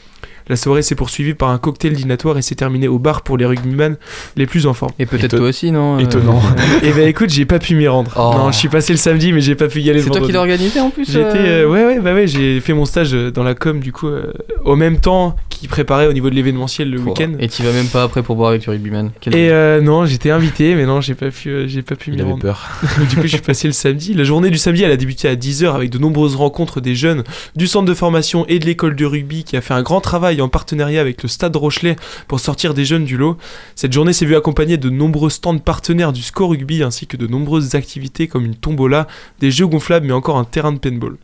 La 0.49 0.57
soirée 0.57 0.83
s'est 0.83 0.95
poursuivie 0.95 1.35
par 1.35 1.51
un 1.51 1.59
cocktail 1.59 1.93
dînatoire 1.93 2.39
et 2.39 2.43
s'est 2.43 2.55
terminée 2.55 2.89
au 2.89 2.99
bar 2.99 3.23
pour 3.23 3.37
les 3.37 3.47
rugbyman 3.47 3.97
les 4.37 4.47
plus 4.47 4.67
en 4.67 4.75
forme. 4.75 4.93
Et 4.99 5.07
peut-être 5.07 5.37
toi 5.37 5.49
aussi, 5.49 5.71
non 5.71 5.97
euh, 5.97 6.01
Étonnant. 6.01 6.41
Et 6.83 6.93
bah 6.93 7.03
écoute, 7.03 7.31
j'ai 7.31 7.47
pas 7.47 7.59
pu 7.59 7.75
m'y 7.75 7.89
rendre. 7.89 8.13
Oh. 8.17 8.35
Non, 8.37 8.53
je 8.53 8.59
suis 8.59 8.69
passé 8.69 8.93
le 8.93 8.99
samedi, 8.99 9.33
mais 9.33 9.41
j'ai 9.41 9.55
pas 9.55 9.69
pu 9.69 9.81
y 9.81 9.91
aller 9.91 9.99
le 9.99 10.05
C'est 10.05 10.11
toi 10.11 10.21
qui 10.21 10.33
l'as 10.33 10.41
organisé 10.41 10.81
en 10.81 10.91
plus 10.91 11.07
J'étais, 11.07 11.21
euh, 11.21 11.65
euh, 11.65 11.69
ouais, 11.69 11.85
ouais, 11.85 12.01
bah 12.01 12.15
ouais, 12.15 12.27
j'ai 12.27 12.61
fait 12.61 12.73
mon 12.73 12.85
stage 12.85 13.13
dans 13.13 13.43
la 13.43 13.55
com 13.55 13.81
du 13.81 13.93
coup, 13.93 14.09
euh, 14.09 14.33
au 14.65 14.77
même 14.77 14.99
temps 14.99 15.37
qui 15.63 15.69
préparait 15.69 16.09
au 16.09 16.13
niveau 16.13 16.29
de 16.29 16.35
l'événementiel 16.35 16.91
le 16.91 16.99
week-end. 16.99 17.35
Et 17.39 17.47
tu 17.49 17.63
vas 17.63 17.71
même 17.71 17.87
pas 17.87 18.03
après 18.03 18.25
pour 18.25 18.35
boire 18.35 18.51
avec 18.51 18.67
le 18.67 18.73
rugbyman. 18.73 19.13
Quel- 19.21 19.33
Et 19.37 19.49
euh, 19.51 19.81
non, 19.81 20.07
j'étais 20.07 20.31
invité, 20.33 20.75
mais 20.75 20.87
non, 20.87 21.01
j'ai 21.01 21.15
pas 21.15 21.31
pu, 21.31 21.51
euh, 21.51 21.69
j'ai 21.69 21.83
pas 21.83 21.95
pu 21.95 22.11
m'y 22.11 22.21
rendre. 22.21 22.41
peur. 22.41 22.69
du 23.09 23.15
coup, 23.15 23.23
je 23.23 23.29
suis 23.29 23.39
passé 23.41 23.69
le 23.69 23.73
samedi. 23.73 24.13
La 24.13 24.25
journée 24.25 24.51
du 24.51 24.59
samedi, 24.59 24.83
elle 24.83 24.91
a 24.91 24.97
débuté 24.97 25.29
à 25.29 25.37
10h 25.37 25.73
avec 25.73 25.91
de 25.91 25.99
nombreuses 25.99 26.35
rencontres 26.35 26.81
des 26.81 26.97
jeunes 26.97 27.23
du 27.55 27.69
centre 27.69 27.85
de 27.87 27.95
formation 27.95 28.45
et 28.49 28.59
de 28.59 28.67
l'école 28.67 28.97
de 28.97 29.05
rugby 29.05 29.45
qui 29.45 29.57
a 29.57 29.61
fait 29.61 29.73
un 29.73 29.83
grand 29.83 30.01
travail 30.01 30.41
en 30.43 30.49
partenariat 30.49 31.01
avec 31.01 31.23
le 31.23 31.29
Stade 31.29 31.55
Rochelet 31.55 31.95
pour 32.27 32.41
sortir 32.41 32.75
des 32.75 32.85
jeunes 32.85 33.05
du 33.05 33.17
lot. 33.17 33.37
Cette 33.77 33.93
journée 33.93 34.13
s'est 34.13 34.27
vue 34.27 34.35
accompagnée 34.35 34.79
de 34.79 34.91
nombreux 34.91 35.31
stands 35.31 35.59
partenaires 35.59 36.13
du 36.13 36.23
score 36.23 36.51
rugby 36.51 36.83
ainsi 36.83 37.07
que 37.07 37.17
de 37.17 37.29
nombreuses 37.29 37.77
activités 37.77 38.27
comme 38.27 38.45
une 38.45 38.57
tombola, 38.57 39.07
des 39.39 39.53
jeux 39.53 39.69
gonflables 39.69 40.07
mais 40.09 40.13
encore 40.13 40.39
un 40.39 40.45
terrain 40.45 40.73
de 40.73 40.79
paintball. 40.81 41.19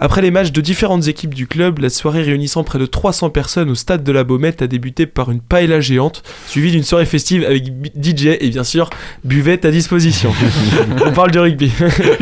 Après 0.00 0.22
les 0.22 0.30
matchs 0.30 0.52
de 0.52 0.60
différentes 0.60 1.08
équipes 1.08 1.34
du 1.34 1.48
club, 1.48 1.80
la 1.80 1.90
soirée 1.90 2.22
réunissant 2.22 2.62
près 2.62 2.78
de 2.78 2.86
300 2.86 3.30
personnes 3.30 3.68
au 3.68 3.74
stade 3.74 4.04
de 4.04 4.12
la 4.12 4.22
Baumette 4.22 4.62
a 4.62 4.68
débuté 4.68 5.06
par 5.06 5.32
une 5.32 5.40
paella 5.40 5.80
géante, 5.80 6.22
suivie 6.46 6.70
d'une 6.70 6.84
soirée 6.84 7.04
festive 7.04 7.44
avec 7.44 7.64
DJ 8.00 8.36
et 8.38 8.48
bien 8.48 8.62
sûr 8.62 8.90
buvette 9.24 9.64
à 9.64 9.72
disposition. 9.72 10.32
On 11.04 11.10
parle 11.10 11.32
de 11.32 11.40
rugby. 11.40 11.72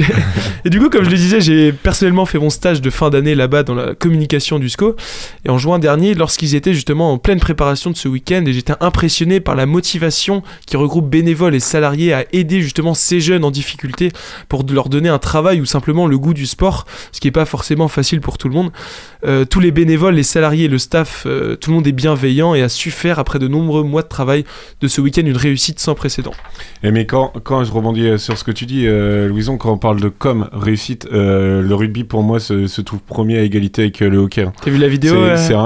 et 0.64 0.70
du 0.70 0.80
coup, 0.80 0.88
comme 0.88 1.04
je 1.04 1.10
le 1.10 1.16
disais, 1.16 1.42
j'ai 1.42 1.70
personnellement 1.70 2.24
fait 2.24 2.38
mon 2.38 2.48
stage 2.48 2.80
de 2.80 2.88
fin 2.88 3.10
d'année 3.10 3.34
là-bas 3.34 3.62
dans 3.62 3.74
la 3.74 3.94
communication 3.94 4.58
du 4.58 4.70
SCO. 4.70 4.96
Et 5.44 5.50
en 5.50 5.58
juin 5.58 5.78
dernier, 5.78 6.14
lorsqu'ils 6.14 6.54
étaient 6.54 6.72
justement 6.72 7.12
en 7.12 7.18
pleine 7.18 7.40
préparation 7.40 7.90
de 7.90 7.96
ce 7.96 8.08
week-end, 8.08 8.42
et 8.46 8.54
j'étais 8.54 8.74
impressionné 8.80 9.40
par 9.40 9.54
la 9.54 9.66
motivation 9.66 10.42
qui 10.64 10.78
regroupe 10.78 11.10
bénévoles 11.10 11.54
et 11.54 11.60
salariés 11.60 12.14
à 12.14 12.24
aider 12.32 12.62
justement 12.62 12.94
ces 12.94 13.20
jeunes 13.20 13.44
en 13.44 13.50
difficulté 13.50 14.12
pour 14.48 14.64
leur 14.70 14.88
donner 14.88 15.10
un 15.10 15.18
travail 15.18 15.60
ou 15.60 15.66
simplement 15.66 16.06
le 16.06 16.18
goût 16.18 16.32
du 16.32 16.46
sport, 16.46 16.86
ce 17.12 17.20
qui 17.20 17.26
n'est 17.26 17.32
pas 17.32 17.44
forcément 17.44 17.65
facile 17.88 18.20
pour 18.20 18.38
tout 18.38 18.48
le 18.48 18.54
monde. 18.54 18.70
Euh, 19.24 19.44
tous 19.44 19.58
les 19.60 19.70
bénévoles, 19.72 20.14
les 20.14 20.22
salariés, 20.22 20.68
le 20.68 20.78
staff, 20.78 21.24
euh, 21.26 21.56
tout 21.56 21.70
le 21.70 21.76
monde 21.76 21.86
est 21.86 21.92
bienveillant 21.92 22.54
et 22.54 22.62
a 22.62 22.68
su 22.68 22.90
faire, 22.90 23.18
après 23.18 23.38
de 23.38 23.48
nombreux 23.48 23.82
mois 23.82 24.02
de 24.02 24.08
travail, 24.08 24.44
de 24.80 24.88
ce 24.88 25.00
week-end 25.00 25.22
une 25.26 25.36
réussite 25.36 25.80
sans 25.80 25.94
précédent. 25.94 26.32
Et 26.82 26.90
mais 26.92 27.06
quand, 27.06 27.32
quand 27.42 27.64
je 27.64 27.72
rebondis 27.72 28.06
euh, 28.06 28.18
sur 28.18 28.38
ce 28.38 28.44
que 28.44 28.52
tu 28.52 28.66
dis, 28.66 28.86
euh, 28.86 29.26
Louison, 29.28 29.56
quand 29.56 29.72
on 29.72 29.78
parle 29.78 30.00
de 30.00 30.08
com, 30.08 30.48
réussite, 30.52 31.08
euh, 31.12 31.62
le 31.62 31.74
rugby 31.74 32.04
pour 32.04 32.22
moi 32.22 32.38
se, 32.38 32.66
se 32.66 32.80
trouve 32.82 33.00
premier 33.00 33.38
à 33.38 33.42
égalité 33.42 33.82
avec 33.82 34.00
euh, 34.02 34.08
le 34.08 34.18
hockey. 34.18 34.42
hein. 34.42 34.52
T'as 34.62 34.70
vu 34.70 34.78
la 34.78 34.88
vidéo 34.88 35.14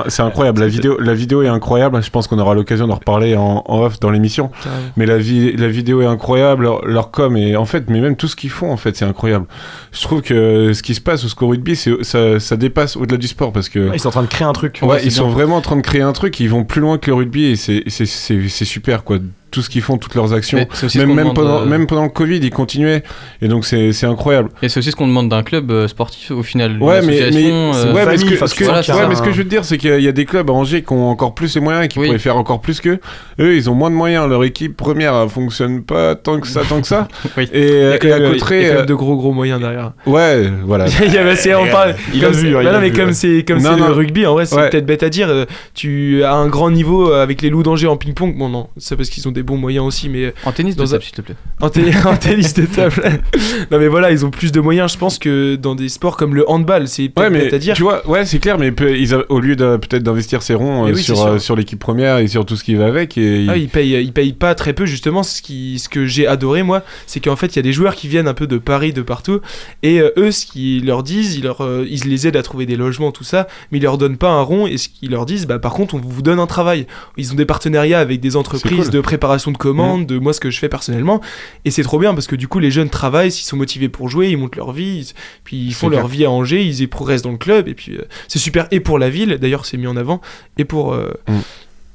C'est 0.08 0.22
incroyable. 0.22 0.60
La 0.60 0.68
vidéo, 0.68 0.98
la 0.98 1.14
vidéo 1.14 1.42
est 1.42 1.48
incroyable. 1.48 2.02
Je 2.02 2.10
pense 2.10 2.26
qu'on 2.28 2.38
aura 2.38 2.54
l'occasion 2.54 2.86
d'en 2.86 2.94
reparler 2.94 3.36
en, 3.36 3.62
en 3.66 3.82
off 3.82 4.00
dans 4.00 4.10
l'émission. 4.10 4.50
Mais 4.96 5.04
la, 5.06 5.18
vi- 5.18 5.56
la 5.56 5.68
vidéo 5.68 6.00
est 6.02 6.06
incroyable. 6.06 6.62
Leur, 6.62 6.86
leur 6.86 7.10
com 7.10 7.36
est 7.36 7.56
en 7.56 7.64
fait, 7.64 7.90
mais 7.90 8.00
même 8.00 8.16
tout 8.16 8.28
ce 8.28 8.36
qu'ils 8.36 8.50
font 8.50 8.70
en 8.72 8.76
fait, 8.76 8.96
c'est 8.96 9.04
incroyable. 9.04 9.46
Je 9.92 10.00
trouve 10.02 10.22
que 10.22 10.72
ce 10.72 10.82
qui 10.82 10.94
se 10.94 11.00
passe 11.00 11.24
au 11.24 11.28
score 11.28 11.50
rugby, 11.50 11.74
c'est 11.76 11.89
ça, 12.02 12.40
ça 12.40 12.56
dépasse 12.56 12.96
au-delà 12.96 13.16
du 13.18 13.28
sport 13.28 13.52
parce 13.52 13.68
que 13.68 13.90
Ouais, 13.90 13.96
ils 13.96 14.00
sont 14.00 14.08
en 14.08 14.12
train 14.12 14.22
de 14.22 14.28
créer 14.28 14.46
un 14.46 14.52
truc. 14.52 14.80
Ouais, 14.82 15.00
ils 15.04 15.12
sont 15.12 15.28
vraiment 15.28 15.56
en 15.56 15.60
train 15.60 15.76
de 15.76 15.80
créer 15.82 16.02
un 16.02 16.12
truc. 16.12 16.38
Ils 16.40 16.48
vont 16.50 16.64
plus 16.64 16.80
loin 16.80 16.98
que 16.98 17.10
le 17.10 17.14
rugby 17.14 17.44
et 17.46 17.56
c'est 17.56 18.64
super 18.64 19.04
quoi. 19.04 19.18
Tout 19.50 19.62
ce 19.62 19.70
qu'ils 19.70 19.82
font, 19.82 19.98
toutes 19.98 20.14
leurs 20.14 20.32
actions, 20.32 20.66
même 20.94 21.14
même 21.14 21.32
pendant 21.34 21.62
euh, 21.62 21.64
même 21.66 21.86
pendant 21.86 22.04
le 22.04 22.08
Covid, 22.08 22.36
ils 22.38 22.50
continuaient 22.50 23.02
et 23.42 23.48
donc 23.48 23.64
c'est 23.64 23.92
c'est 23.92 24.06
incroyable. 24.06 24.50
Et 24.62 24.68
c'est 24.68 24.78
aussi 24.78 24.90
ce 24.92 24.96
qu'on 24.96 25.08
demande 25.08 25.28
d'un 25.28 25.42
club 25.42 25.70
euh, 25.70 25.88
sportif 25.88 26.30
au 26.30 26.42
final. 26.42 26.76
Ouais, 26.80 27.00
mais, 27.02 27.30
mais, 27.32 27.50
euh, 27.50 27.92
ouais, 27.92 28.06
mais 28.06 28.16
ce 28.16 28.24
que, 28.24 28.34
enfin, 28.34 28.46
ce 28.46 28.54
tu 28.54 28.60
que- 28.60 28.64
sens 28.66 28.72
voilà, 28.72 28.82
qu'il 28.82 28.94
y 28.94 28.96
a 28.96 29.00
ouais, 29.00 29.06
un- 29.06 29.08
mais 29.08 29.14
ce 29.16 29.22
que 29.22 29.32
je 29.32 29.38
veux 29.38 29.44
te 29.44 29.48
dire, 29.48 29.64
c'est 29.64 29.76
qu'il 29.78 29.90
y 29.90 29.92
a- 29.92 29.98
il 29.98 30.04
y 30.04 30.08
a 30.08 30.12
des 30.12 30.24
clubs 30.24 30.48
à 30.48 30.52
Angers 30.52 30.82
qui 30.82 30.92
ont 30.92 31.08
encore 31.08 31.34
plus 31.34 31.54
les 31.54 31.60
moyens 31.60 31.84
et 31.84 31.88
qui 31.88 31.98
Oui. 31.98 32.06
pourraient 32.06 32.18
faire 32.18 32.36
encore 32.36 32.60
plus 32.60 32.80
qu'eux. 32.80 33.00
Eux, 33.40 33.56
ils 33.56 33.68
ont 33.68 33.74
moins 33.74 33.90
de 33.90 33.96
moyens. 33.96 34.28
Leur 34.28 34.44
équipe 34.44 34.76
première 34.76 35.14
elle 35.14 35.28
fonctionne 35.28 35.82
pas 35.82 36.14
tant 36.14 36.38
que 36.38 36.46
ça, 36.46 36.60
tant 36.68 36.80
que 36.80 36.86
ça. 36.86 37.08
Oui. 37.36 37.48
Et, 37.52 37.60
Il 37.68 37.74
y 37.74 37.82
a 37.84 37.94
et 37.96 37.98
quand 37.98 38.08
à 38.12 38.18
même, 38.20 38.32
côté, 38.38 38.44
il 38.60 38.62
y 38.62 38.66
a 38.66 38.68
quand 38.70 38.76
même 38.78 38.86
de 38.86 38.94
gros 38.94 39.16
gros 39.16 39.32
moyens 39.32 39.60
derrière. 39.60 39.92
ouais, 40.06 40.50
voilà. 40.64 40.86
il 41.04 41.12
y 41.12 41.18
a, 41.18 41.24
bah, 41.24 41.34
c'est- 41.36 41.54
on 41.54 41.66
parle, 41.66 41.94
il 42.14 42.20
comme 42.20 42.30
a 42.30 42.36
vu, 42.36 42.50
non, 42.50 42.80
mais 42.80 43.12
c'est 43.12 43.44
le 43.44 43.92
rugby, 43.92 44.26
en 44.26 44.34
vrai, 44.34 44.46
c'est 44.46 44.56
peut-être 44.70 44.86
bête 44.86 45.02
à 45.02 45.08
dire. 45.08 45.28
Tu 45.74 46.22
as 46.24 46.34
un 46.34 46.46
grand 46.48 46.70
niveau 46.70 47.12
avec 47.12 47.42
les 47.42 47.50
loups 47.50 47.62
d'Angers 47.62 47.86
en 47.88 47.96
ping-pong. 47.96 48.36
Bon, 48.38 48.48
non, 48.48 48.68
c'est 48.76 48.96
parce 48.96 49.08
qu'ils 49.08 49.26
ont 49.28 49.32
des 49.32 49.39
bons 49.42 49.56
moyens 49.56 49.84
aussi, 49.86 50.08
mais 50.08 50.24
euh, 50.26 50.30
En 50.44 50.52
tennis 50.52 50.74
de 50.76 50.80
Dans 50.82 50.86
table, 50.88 51.02
un- 51.02 51.06
s'il 51.06 51.14
te 51.14 51.20
plaît. 51.22 51.34
en, 51.60 51.68
tennis- 51.68 51.96
en 52.06 52.16
tennis 52.16 52.54
de 52.54 52.66
table. 52.66 53.02
non, 53.70 53.78
mais 53.78 53.88
voilà, 53.88 54.10
ils 54.12 54.24
ont 54.24 54.30
plus 54.30 54.52
de 54.52 54.60
moyens, 54.60 54.92
je 54.92 54.98
pense, 54.98 55.18
que 55.18 55.56
dans 55.56 55.74
des 55.74 55.88
sports 55.88 56.16
comme 56.16 56.34
le 56.34 56.48
handball. 56.48 56.88
C'est 56.88 57.10
Ouais, 57.18 57.30
mais 57.30 57.52
à 57.52 57.58
dire. 57.58 57.74
tu 57.74 57.82
vois, 57.82 58.06
ouais, 58.08 58.24
c'est 58.24 58.38
clair, 58.38 58.58
mais 58.58 58.72
ils 58.98 59.14
a- 59.14 59.24
au 59.30 59.40
lieu 59.40 59.56
de 59.56 59.76
peut-être 59.76 60.02
d'investir 60.02 60.42
ses 60.42 60.54
ronds 60.54 60.86
euh, 60.86 60.92
oui, 60.92 61.02
sur, 61.02 61.20
euh, 61.24 61.38
sur 61.38 61.56
l'équipe 61.56 61.78
première 61.78 62.18
et 62.18 62.26
sur 62.28 62.44
tout 62.46 62.56
ce 62.56 62.64
qui 62.64 62.74
va 62.74 62.86
avec, 62.86 63.16
et 63.18 63.46
Ah, 63.48 63.56
ils- 63.56 63.62
ils 63.64 63.68
payent, 63.68 64.02
ils 64.02 64.12
payent 64.12 64.32
pas 64.32 64.54
très 64.54 64.72
peu 64.72 64.86
justement. 64.86 65.22
Ce, 65.22 65.42
qui, 65.42 65.78
ce 65.78 65.88
que 65.88 66.06
j'ai 66.06 66.26
adoré 66.26 66.62
moi, 66.62 66.82
c'est 67.06 67.20
qu'en 67.20 67.36
fait 67.36 67.48
il 67.48 67.56
y 67.56 67.58
a 67.58 67.62
des 67.62 67.72
joueurs 67.72 67.94
qui 67.94 68.08
viennent 68.08 68.28
un 68.28 68.34
peu 68.34 68.46
de 68.46 68.58
Paris, 68.58 68.92
de 68.92 69.02
partout, 69.02 69.40
et 69.82 70.00
euh, 70.00 70.10
eux 70.16 70.30
ce 70.30 70.46
qu'ils 70.46 70.86
leur 70.86 71.02
disent, 71.02 71.36
ils, 71.36 71.44
leur, 71.44 71.62
euh, 71.62 71.86
ils 71.88 72.04
les 72.08 72.26
aident 72.26 72.36
à 72.36 72.42
trouver 72.42 72.66
des 72.66 72.76
logements, 72.76 73.12
tout 73.12 73.24
ça, 73.24 73.46
mais 73.70 73.78
ils 73.78 73.82
leur 73.82 73.98
donnent 73.98 74.16
pas 74.16 74.30
un 74.30 74.42
rond. 74.42 74.66
Et 74.66 74.76
ce 74.78 74.88
qu'ils 74.88 75.10
leur 75.10 75.26
disent, 75.26 75.46
bah 75.46 75.58
par 75.58 75.72
contre 75.72 75.94
on 75.94 75.98
vous 75.98 76.22
donne 76.22 76.38
un 76.40 76.46
travail. 76.46 76.86
Ils 77.16 77.32
ont 77.32 77.36
des 77.36 77.44
partenariats 77.44 78.00
avec 78.00 78.20
des 78.20 78.36
entreprises 78.36 78.84
cool. 78.84 78.90
de 78.90 79.00
préparation 79.00 79.29
de 79.52 79.56
commandes, 79.56 80.06
de 80.06 80.18
moi 80.18 80.32
ce 80.32 80.40
que 80.40 80.50
je 80.50 80.58
fais 80.58 80.68
personnellement, 80.68 81.20
et 81.64 81.70
c'est 81.70 81.82
trop 81.82 81.98
bien 81.98 82.14
parce 82.14 82.26
que 82.26 82.36
du 82.36 82.48
coup 82.48 82.58
les 82.58 82.70
jeunes 82.70 82.90
travaillent, 82.90 83.30
s'ils 83.32 83.46
sont 83.46 83.56
motivés 83.56 83.88
pour 83.88 84.08
jouer, 84.08 84.28
ils 84.30 84.36
montent 84.36 84.56
leur 84.56 84.72
vie, 84.72 84.98
ils- 85.08 85.14
puis 85.44 85.56
ils 85.56 85.74
font 85.74 85.88
leur 85.98 86.08
vie 86.08 86.24
à 86.24 86.30
Angers, 86.30 86.62
ils 86.64 86.80
y 86.82 86.86
progressent 86.86 87.22
dans 87.22 87.32
le 87.32 87.38
club, 87.38 87.68
et 87.68 87.74
puis 87.74 87.96
euh, 87.96 88.02
c'est 88.28 88.38
super 88.38 88.66
et 88.70 88.80
pour 88.80 88.98
la 88.98 89.10
ville. 89.10 89.38
D'ailleurs 89.40 89.64
c'est 89.66 89.76
mis 89.76 89.86
en 89.86 89.96
avant 89.96 90.20
et 90.58 90.64
pour 90.64 90.92
euh, 90.94 91.12
Mm. 91.28 91.38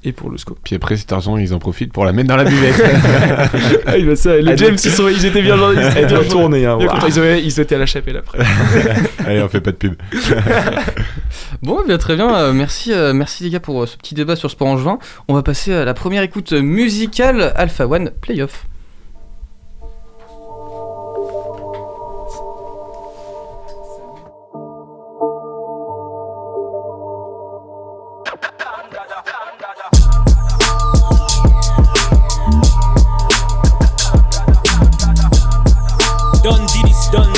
Et 0.06 0.12
pour 0.12 0.30
le 0.30 0.38
scope. 0.38 0.60
puis 0.64 0.76
après 0.76 0.96
cet 0.98 1.12
argent, 1.12 1.36
ils 1.38 1.54
en 1.54 1.60
profitent 1.60 1.92
pour 1.92 2.06
la 2.06 2.14
mettre 2.14 2.30
dans 2.30 2.36
la 2.38 2.46
buvette. 2.46 2.76
Ah, 3.88 3.98
il 3.98 4.06
va 4.08 4.16
ça. 4.16 4.38
Les 4.38 4.52
Ah, 4.52 4.56
James, 4.56 4.78
ils, 4.84 4.92
sont, 4.92 5.08
ils 5.10 5.26
étaient 5.26 5.42
bien 5.42 5.58
genre- 5.58 5.74
ils 5.74 5.80
hein. 5.80 5.92
Ils, 7.08 7.20
ont- 7.20 7.36
ils 7.44 7.60
étaient 7.60 7.76
à 7.76 7.80
la 7.80 7.86
chapelle 7.86 8.18
après. 8.18 8.40
Allez, 9.26 9.42
on 9.42 9.48
fait 9.50 9.62
pas 9.62 9.72
de 9.72 9.78
pub. 9.78 9.96
Bon, 11.62 11.80
eh 11.84 11.88
bien 11.88 11.98
très 11.98 12.16
bien. 12.16 12.34
euh, 12.36 12.54
merci, 12.54 12.92
euh, 12.94 13.14
merci 13.14 13.44
les 13.44 13.50
gars 13.50 13.60
pour 13.60 13.84
euh, 13.84 13.86
ce 13.86 13.98
petit 13.98 14.14
débat 14.14 14.36
sur 14.36 14.52
Sport 14.52 14.68
Angevin. 14.68 15.00
On 15.28 15.34
va 15.34 15.42
passer 15.44 15.74
à 15.74 15.86
la 15.86 15.94
première 15.94 16.22
écoute 16.24 16.52
musicale 16.54 17.54
Alpha 17.56 17.88
One 17.88 18.12
Playoff. 18.22 18.66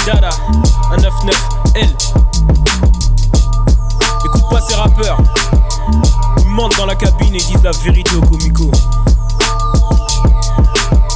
Dada, 0.08 0.30
un 0.90 0.96
9-9L. 0.96 1.90
Écoute 4.24 4.50
pas 4.50 4.62
ces 4.62 4.76
rappeurs. 4.76 5.18
Ils 6.38 6.46
mentent 6.48 6.78
dans 6.78 6.86
la 6.86 6.96
cabine 6.96 7.36
et 7.36 7.40
disent 7.40 7.62
la 7.62 7.72
vérité 7.72 8.16
au 8.16 8.22
comico. 8.22 8.72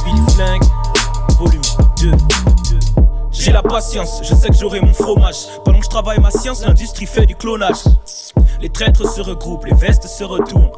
Billy 0.04 0.20
Flingue, 0.34 0.64
volume 1.38 1.62
2. 2.02 2.10
J'ai 3.30 3.52
la 3.52 3.62
patience, 3.62 4.20
je 4.24 4.34
sais 4.34 4.48
que 4.48 4.56
j'aurai 4.56 4.82
mon 4.82 4.92
fromage. 4.92 5.36
Pendant 5.64 5.78
que 5.78 5.86
je 5.86 5.90
travaille 5.90 6.20
ma 6.20 6.30
science, 6.30 6.60
l'industrie 6.60 7.06
fait 7.06 7.24
du 7.24 7.34
clonage. 7.34 7.84
Les 8.60 8.68
traîtres 8.68 9.10
se 9.10 9.22
regroupent, 9.22 9.64
les 9.64 9.74
vestes 9.74 10.06
se 10.06 10.22
retournent. 10.22 10.70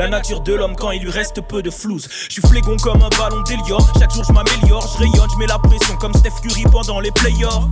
La 0.00 0.08
nature 0.08 0.40
de 0.40 0.54
l'homme 0.54 0.76
quand 0.76 0.92
il 0.92 1.02
lui 1.02 1.10
reste 1.10 1.42
peu 1.42 1.62
de 1.62 1.68
flouze. 1.68 2.08
Je 2.28 2.32
suis 2.32 2.40
flégon 2.48 2.74
comme 2.82 3.02
un 3.02 3.10
ballon 3.18 3.42
d'Elior. 3.42 3.86
Chaque 3.98 4.10
jour 4.14 4.24
je 4.24 4.32
m'améliore, 4.32 4.90
je 4.94 4.98
rayonne, 4.98 5.28
je 5.30 5.36
mets 5.36 5.46
la 5.46 5.58
pression 5.58 5.94
comme 5.96 6.14
Steph 6.14 6.40
Curry 6.42 6.62
pendant 6.72 7.00
les 7.00 7.10
playoffs. 7.10 7.64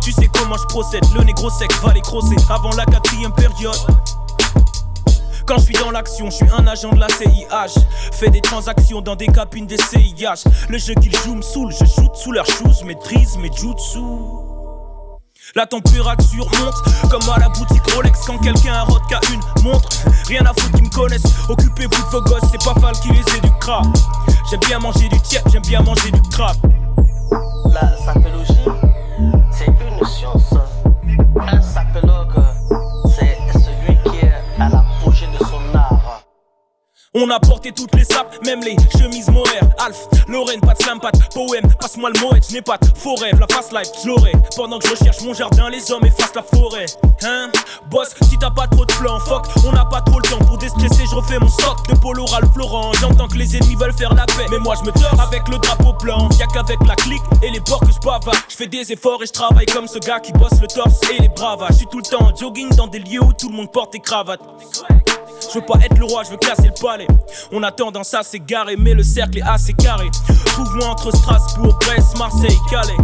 Tu 0.00 0.10
sais 0.10 0.30
comment 0.32 0.56
je 0.56 0.64
procède, 0.64 1.04
le 1.14 1.22
négro 1.24 1.50
sec 1.50 1.70
va 1.82 1.92
les 1.92 2.00
crosser 2.00 2.36
avant 2.48 2.74
la 2.74 2.86
quatrième 2.86 3.34
période. 3.34 3.76
Quand 5.44 5.58
je 5.58 5.64
suis 5.64 5.74
dans 5.74 5.90
l'action, 5.90 6.30
je 6.30 6.36
suis 6.36 6.50
un 6.56 6.66
agent 6.66 6.90
de 6.90 7.00
la 7.00 7.08
CIH. 7.08 7.78
Fais 8.12 8.30
des 8.30 8.40
transactions 8.40 9.02
dans 9.02 9.14
des 9.14 9.26
cabines 9.26 9.66
des 9.66 9.76
CIH. 9.76 10.48
Le 10.70 10.78
jeu 10.78 10.94
qu'ils 10.94 11.14
jouent 11.14 11.34
me 11.34 11.42
saoule, 11.42 11.70
je 11.70 11.84
shoot 11.84 12.16
sous 12.16 12.32
leurs 12.32 12.46
shoes, 12.46 12.82
maîtrise 12.86 13.36
mes 13.36 13.52
jutsu. 13.52 14.00
La 15.54 15.66
température 15.66 16.46
monte 16.58 17.10
comme 17.10 17.28
à 17.30 17.38
la 17.38 17.48
boutique 17.50 17.86
Rolex 17.94 18.18
quand 18.26 18.38
quelqu'un 18.38 18.72
a 18.72 18.86
qu'à 19.08 19.20
une 19.32 19.62
montre. 19.62 19.88
Rien 20.26 20.40
à 20.46 20.48
foutre 20.48 20.72
qu'ils 20.72 20.84
me 20.84 20.90
connaissent. 20.90 21.22
Occupez-vous 21.48 22.02
de 22.02 22.08
vos 22.10 22.22
gosses, 22.22 22.42
c'est 22.50 22.64
pas 22.64 22.80
Fal 22.80 22.94
qui 22.94 23.10
les 23.10 23.36
éduquera. 23.36 23.82
J'aime 24.50 24.60
bien 24.60 24.78
manger 24.78 25.08
du 25.08 25.20
tiep, 25.20 25.42
j'aime 25.52 25.62
bien 25.62 25.82
manger 25.82 26.10
du 26.10 26.20
crabe. 26.30 26.56
La 27.72 27.96
sapologie, 27.98 28.54
c'est 29.52 29.66
une 29.66 30.06
science. 30.06 30.54
Un 31.38 31.60
sapologue, 31.60 32.34
On 37.16 37.30
a 37.30 37.38
porté 37.38 37.70
toutes 37.70 37.94
les 37.94 38.02
sapes, 38.02 38.44
même 38.44 38.60
les 38.64 38.74
chemises 38.98 39.28
Moher, 39.28 39.60
Alf, 39.78 40.08
Lorraine, 40.26 40.60
pas 40.60 40.74
de 41.12 41.22
poème, 41.32 41.72
passe-moi 41.80 42.10
le 42.10 42.20
moët, 42.20 42.44
je 42.48 42.54
n'ai 42.54 42.60
pas 42.60 42.76
de 42.76 42.86
faux 42.98 43.14
rêve, 43.14 43.38
la 43.38 43.46
fast 43.46 43.72
life, 43.72 43.88
je. 44.04 44.56
Pendant 44.56 44.80
que 44.80 44.88
je 44.88 44.94
recherche 44.94 45.20
mon 45.22 45.32
jardin, 45.32 45.70
les 45.70 45.92
hommes 45.92 46.04
effacent 46.04 46.34
la 46.34 46.42
forêt. 46.42 46.86
Hein, 47.22 47.50
boss, 47.88 48.08
si 48.22 48.36
t'as 48.36 48.50
pas 48.50 48.66
trop 48.66 48.84
de 48.84 48.92
plans, 48.94 49.20
fuck, 49.20 49.46
on 49.64 49.70
n'a 49.70 49.84
pas 49.84 50.00
trop 50.00 50.18
le 50.18 50.28
temps 50.28 50.44
pour 50.44 50.58
déstresser, 50.58 51.04
je 51.08 51.14
refais 51.14 51.38
mon 51.38 51.48
stock 51.48 51.88
de 51.88 51.96
polo 51.96 52.24
Ralph 52.24 52.52
Florent. 52.52 52.92
J'entends 53.00 53.28
que 53.28 53.36
les 53.36 53.56
ennemis 53.56 53.76
veulent 53.76 53.96
faire 53.96 54.12
la 54.12 54.26
paix, 54.26 54.46
mais 54.50 54.58
moi 54.58 54.74
je 54.80 54.84
me 54.84 54.90
tords 54.90 55.20
avec 55.20 55.46
le 55.48 55.58
drapeau 55.58 55.92
blanc. 56.02 56.28
Y'a 56.40 56.46
qu'avec 56.46 56.78
la 56.84 56.96
clique 56.96 57.22
et 57.44 57.50
les 57.50 57.60
porcs 57.60 57.86
que 57.86 57.92
je 57.92 58.00
bavard. 58.00 58.34
Je 58.48 58.56
fais 58.56 58.66
des 58.66 58.90
efforts 58.90 59.22
et 59.22 59.26
je 59.26 59.32
travaille 59.32 59.66
comme 59.66 59.86
ce 59.86 60.00
gars 60.00 60.18
qui 60.18 60.32
bosse 60.32 60.60
le 60.60 60.66
torse 60.66 60.98
et 61.12 61.22
les 61.22 61.28
bravas. 61.28 61.68
Je 61.70 61.74
suis 61.74 61.86
tout 61.86 61.98
le 61.98 62.10
temps 62.10 62.34
jogging 62.34 62.70
dans 62.70 62.88
des 62.88 62.98
lieux 62.98 63.22
où 63.22 63.32
tout 63.32 63.50
le 63.50 63.56
monde 63.56 63.70
porte 63.70 63.92
des 63.92 64.00
cravates. 64.00 64.40
Je 65.52 65.58
veux 65.58 65.66
pas 65.66 65.78
être 65.84 65.98
le 65.98 66.04
roi, 66.04 66.22
je 66.24 66.30
veux 66.30 66.36
casser 66.36 66.68
le 66.68 66.80
palais. 66.80 67.06
On 67.52 67.62
attend 67.62 67.90
dans 67.90 68.04
ça, 68.04 68.22
c'est 68.22 68.40
garé, 68.40 68.76
mais 68.76 68.94
le 68.94 69.02
cercle 69.02 69.38
est 69.38 69.42
assez 69.42 69.72
carré. 69.72 70.10
Trouve-moi 70.46 70.86
entre 70.86 71.14
Strasbourg, 71.14 71.78
Brest, 71.80 72.18
Marseille, 72.18 72.58
Calais. 72.70 72.96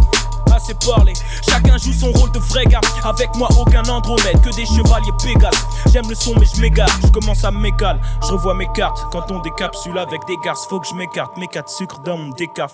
Assez 0.53 0.73
parlé, 0.85 1.13
chacun 1.47 1.77
joue 1.77 1.93
son 1.93 2.11
rôle 2.11 2.31
de 2.31 2.39
vrai 2.39 2.65
gars. 2.65 2.81
Avec 3.05 3.33
moi, 3.35 3.47
aucun 3.59 3.83
Andromède, 3.83 4.41
que 4.41 4.53
des 4.55 4.65
chevaliers 4.65 5.13
Pégase. 5.23 5.53
J'aime 5.93 6.09
le 6.09 6.15
son, 6.15 6.33
mais 6.37 6.45
je 6.53 6.59
m'égare. 6.59 6.89
Je 7.03 7.07
commence 7.07 7.43
à 7.45 7.51
m'égaler. 7.51 7.99
Je 8.23 8.33
revois 8.33 8.53
mes 8.53 8.67
cartes 8.73 9.01
quand 9.11 9.31
on 9.31 9.39
décapsule 9.39 9.97
avec 9.97 10.25
des 10.27 10.35
garces. 10.43 10.65
Faut 10.67 10.79
que 10.79 10.87
je 10.87 10.95
m'écarte, 10.95 11.37
mes 11.37 11.47
quatre 11.47 11.69
sucres 11.69 11.99
dans 11.99 12.17
mon 12.17 12.29
décaf. 12.31 12.73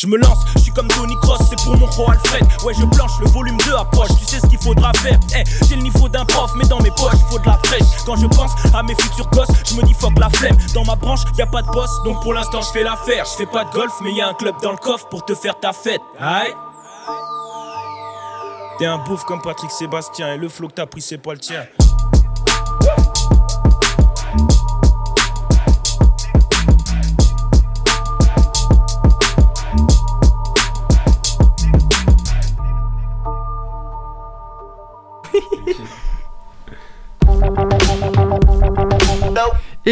Je 0.00 0.06
me 0.06 0.16
lance, 0.16 0.38
je 0.56 0.60
suis 0.60 0.72
comme 0.72 0.88
Tony 0.88 1.14
Cross, 1.20 1.40
c'est 1.50 1.62
pour 1.62 1.76
mon 1.76 1.86
pro 1.86 2.10
Alfred. 2.10 2.42
Ouais, 2.64 2.72
je 2.72 2.86
planche, 2.86 3.10
le 3.20 3.26
volume 3.26 3.58
2 3.58 3.74
approche, 3.74 4.08
tu 4.18 4.24
sais 4.24 4.40
ce 4.40 4.46
qu'il 4.46 4.58
faudra 4.58 4.94
faire. 4.94 5.20
Eh, 5.36 5.44
j'ai 5.68 5.76
le 5.76 5.82
niveau 5.82 6.08
d'un 6.08 6.24
prof, 6.24 6.50
mais 6.56 6.64
dans 6.68 6.80
mes 6.80 6.90
poches, 6.92 7.20
faut 7.28 7.38
de 7.38 7.44
la 7.44 7.58
fraîche. 7.64 7.84
Quand 8.06 8.16
je 8.16 8.26
pense 8.28 8.52
à 8.74 8.82
mes 8.82 8.94
futurs 8.94 9.28
gosses, 9.28 9.50
je 9.66 9.74
me 9.74 9.82
dis 9.82 9.92
fuck 9.92 10.18
la 10.18 10.30
flemme. 10.30 10.56
Dans 10.72 10.86
ma 10.86 10.96
branche, 10.96 11.20
y 11.36 11.42
a 11.42 11.46
pas 11.46 11.60
de 11.60 11.66
boss, 11.66 11.90
donc 12.04 12.22
pour 12.22 12.32
l'instant, 12.32 12.62
je 12.62 12.70
fais 12.70 12.82
l'affaire. 12.82 13.26
Je 13.26 13.36
fais 13.36 13.46
pas 13.46 13.64
de 13.64 13.72
golf, 13.72 13.92
mais 14.02 14.14
y 14.14 14.22
a 14.22 14.28
un 14.28 14.32
club 14.32 14.54
dans 14.62 14.70
le 14.70 14.78
coffre 14.78 15.06
pour 15.08 15.22
te 15.22 15.34
faire 15.34 15.60
ta 15.60 15.74
fête. 15.74 16.00
Aïe. 16.18 16.54
T'es 18.78 18.86
un 18.86 19.04
bouffe 19.04 19.24
comme 19.24 19.42
Patrick 19.42 19.70
Sébastien, 19.70 20.32
et 20.32 20.38
le 20.38 20.48
flow 20.48 20.68
que 20.68 20.74
t'as 20.76 20.86
pris, 20.86 21.02
c'est 21.02 21.18
pas 21.18 21.34
le 21.34 21.40
tien. 21.40 21.66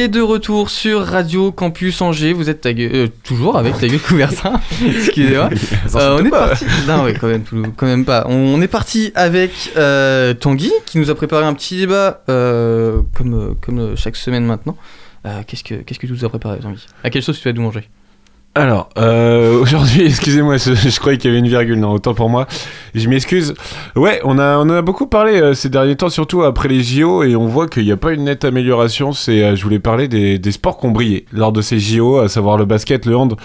Et 0.01 0.07
de 0.07 0.21
retour 0.21 0.71
sur 0.71 1.05
Radio 1.05 1.51
Campus 1.51 2.01
Angers, 2.03 2.33
vous 2.33 2.49
êtes 2.49 2.65
gueule- 2.69 2.91
euh, 2.95 3.07
toujours 3.25 3.57
avec 3.59 3.77
ta 3.81 3.89
gueule 3.89 3.99
Coubertin. 3.99 4.61
Excusez-moi. 4.87 5.51
Euh, 5.97 6.19
on 6.21 6.25
est 6.25 6.31
parti. 6.31 6.65
Non, 6.87 7.03
ouais, 7.03 7.15
quand 7.15 7.27
même, 7.27 7.43
tout- 7.43 7.65
quand 7.77 7.87
même 7.87 8.05
pas. 8.05 8.25
On 8.29 8.61
est 8.63 8.69
parti 8.69 9.11
avec 9.17 9.51
euh, 9.77 10.35
Tanguy 10.35 10.71
qui 10.87 10.99
nous 10.99 11.11
a 11.11 11.17
préparé 11.17 11.45
un 11.47 11.53
petit 11.55 11.79
débat 11.79 12.23
euh, 12.29 13.01
comme, 13.17 13.57
comme 13.61 13.97
chaque 13.97 14.15
semaine 14.15 14.45
maintenant. 14.45 14.77
Qu'est-ce 15.49 15.65
que 15.65 15.75
qu'est-ce 15.75 15.99
que 15.99 16.07
tu 16.07 16.13
nous 16.13 16.25
as 16.25 16.29
préparé, 16.29 16.61
Tanguy? 16.61 16.87
À 17.03 17.11
quelle 17.11 17.23
sauce 17.25 17.41
tu 17.41 17.49
vas 17.49 17.53
nous 17.53 17.63
manger? 17.63 17.89
Alors, 18.55 18.89
euh, 18.99 19.59
aujourd'hui, 19.63 20.05
excusez-moi, 20.07 20.57
je, 20.57 20.99
croyais 20.99 21.19
qu'il 21.19 21.31
y 21.31 21.33
avait 21.33 21.39
une 21.39 21.49
virgule, 21.49 21.79
non, 21.79 21.93
autant 21.93 22.15
pour 22.15 22.29
moi. 22.29 22.47
Je 22.95 23.09
m'excuse. 23.09 23.55
Ouais, 23.95 24.21
on, 24.25 24.39
a, 24.39 24.59
on 24.59 24.63
en 24.63 24.71
a 24.71 24.83
beaucoup 24.83 25.07
parlé 25.07 25.41
euh, 25.41 25.55
ces 25.55 25.69
derniers 25.69 25.97
temps, 25.97 26.09
surtout 26.09 26.43
après 26.43 26.69
les 26.69 26.83
JO, 26.83 27.23
et 27.23 27.37
on 27.37 27.47
voit 27.47 27.69
qu'il 27.69 27.85
n'y 27.85 27.93
a 27.93 27.97
pas 27.97 28.13
une 28.13 28.25
nette 28.25 28.45
amélioration. 28.45 29.13
C'est, 29.13 29.45
euh, 29.45 29.57
je 29.57 29.63
voulais 29.63 29.79
parler 29.79 30.09
des 30.09 30.53
sports 30.53 30.79
qui 30.79 30.87
ont 30.87 30.91
brillé 30.91 31.27
lors 31.33 31.53
de 31.53 31.63
ces 31.63 31.79
JO, 31.79 32.19
à 32.19 32.29
savoir 32.29 32.57
le 32.57 32.65
basket, 32.65 33.07
le 33.07 33.17
hand 33.17 33.37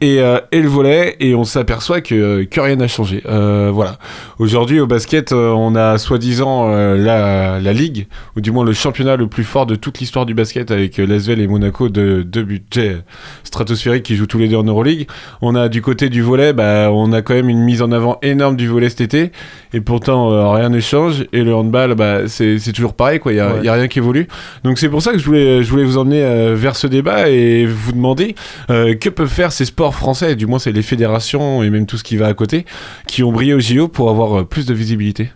et, 0.00 0.20
euh, 0.20 0.38
et 0.52 0.60
le 0.60 0.68
volet, 0.68 1.16
et 1.20 1.34
on 1.34 1.44
s'aperçoit 1.44 2.00
que, 2.00 2.44
que 2.44 2.60
rien 2.60 2.76
n'a 2.76 2.88
changé. 2.88 3.22
Euh, 3.26 3.70
voilà. 3.72 3.98
Aujourd'hui, 4.38 4.80
au 4.80 4.86
basket, 4.86 5.32
euh, 5.32 5.50
on 5.50 5.74
a 5.74 5.98
soi-disant 5.98 6.70
euh, 6.70 6.96
la, 6.96 7.60
la 7.60 7.72
ligue, 7.72 8.06
ou 8.36 8.40
du 8.40 8.50
moins 8.50 8.64
le 8.64 8.72
championnat 8.72 9.16
le 9.16 9.26
plus 9.26 9.44
fort 9.44 9.66
de 9.66 9.74
toute 9.74 9.98
l'histoire 10.00 10.24
du 10.26 10.34
basket, 10.34 10.70
avec 10.70 10.96
Lasvel 10.96 11.40
et 11.40 11.46
Monaco, 11.46 11.88
de 11.88 12.22
deux 12.22 12.42
budgets 12.44 12.98
stratosphériques 13.44 14.02
qui 14.04 14.16
jouent 14.16 14.26
tous 14.26 14.38
les 14.38 14.48
deux 14.48 14.56
en 14.56 14.62
Euroleague. 14.64 15.06
On 15.42 15.54
a 15.54 15.68
du 15.68 15.82
côté 15.82 16.08
du 16.08 16.22
volet, 16.22 16.52
bah, 16.52 16.88
on 16.92 17.12
a 17.12 17.22
quand 17.22 17.34
même 17.34 17.48
une 17.48 17.62
mise 17.62 17.82
en 17.82 17.92
avant 17.92 18.18
énorme 18.22 18.56
du 18.56 18.68
volet 18.68 18.88
cet 18.88 19.00
été, 19.02 19.32
et 19.72 19.80
pourtant 19.80 20.52
rien 20.54 20.68
ne 20.68 20.80
change. 20.80 21.24
Et 21.32 21.42
le 21.42 21.54
handball, 21.54 21.94
bah, 21.94 22.26
c'est 22.26 22.58
c'est 22.58 22.72
toujours 22.72 22.94
pareil, 22.94 23.18
quoi. 23.18 23.32
Il 23.32 23.36
y 23.36 23.40
a, 23.40 23.48
Ouais. 23.50 23.58
il 23.60 23.64
y 23.66 23.68
a 23.68 23.74
rien 23.74 23.88
qui 23.88 23.98
évolue. 23.98 24.28
Donc 24.64 24.78
c'est 24.78 24.88
pour 24.88 25.02
ça 25.02 25.12
que 25.12 25.18
je 25.18 25.24
voulais, 25.24 25.62
je 25.62 25.70
voulais 25.70 25.84
vous 25.84 25.98
emmener 25.98 26.54
vers 26.54 26.76
ce 26.76 26.86
débat 26.86 27.28
et 27.28 27.66
vous 27.66 27.92
demander 27.92 28.34
que 28.68 29.08
peuvent 29.08 29.28
faire 29.28 29.50
ces 29.52 29.64
sports 29.64 29.89
français, 29.94 30.36
du 30.36 30.46
moins 30.46 30.58
c'est 30.58 30.72
les 30.72 30.82
fédérations 30.82 31.62
et 31.62 31.70
même 31.70 31.86
tout 31.86 31.96
ce 31.98 32.04
qui 32.04 32.16
va 32.16 32.26
à 32.26 32.34
côté, 32.34 32.64
qui 33.06 33.22
ont 33.22 33.32
brillé 33.32 33.54
au 33.54 33.60
JO 33.60 33.88
pour 33.88 34.10
avoir 34.10 34.40
euh, 34.40 34.44
plus 34.44 34.66
de 34.66 34.74
visibilité. 34.74 35.30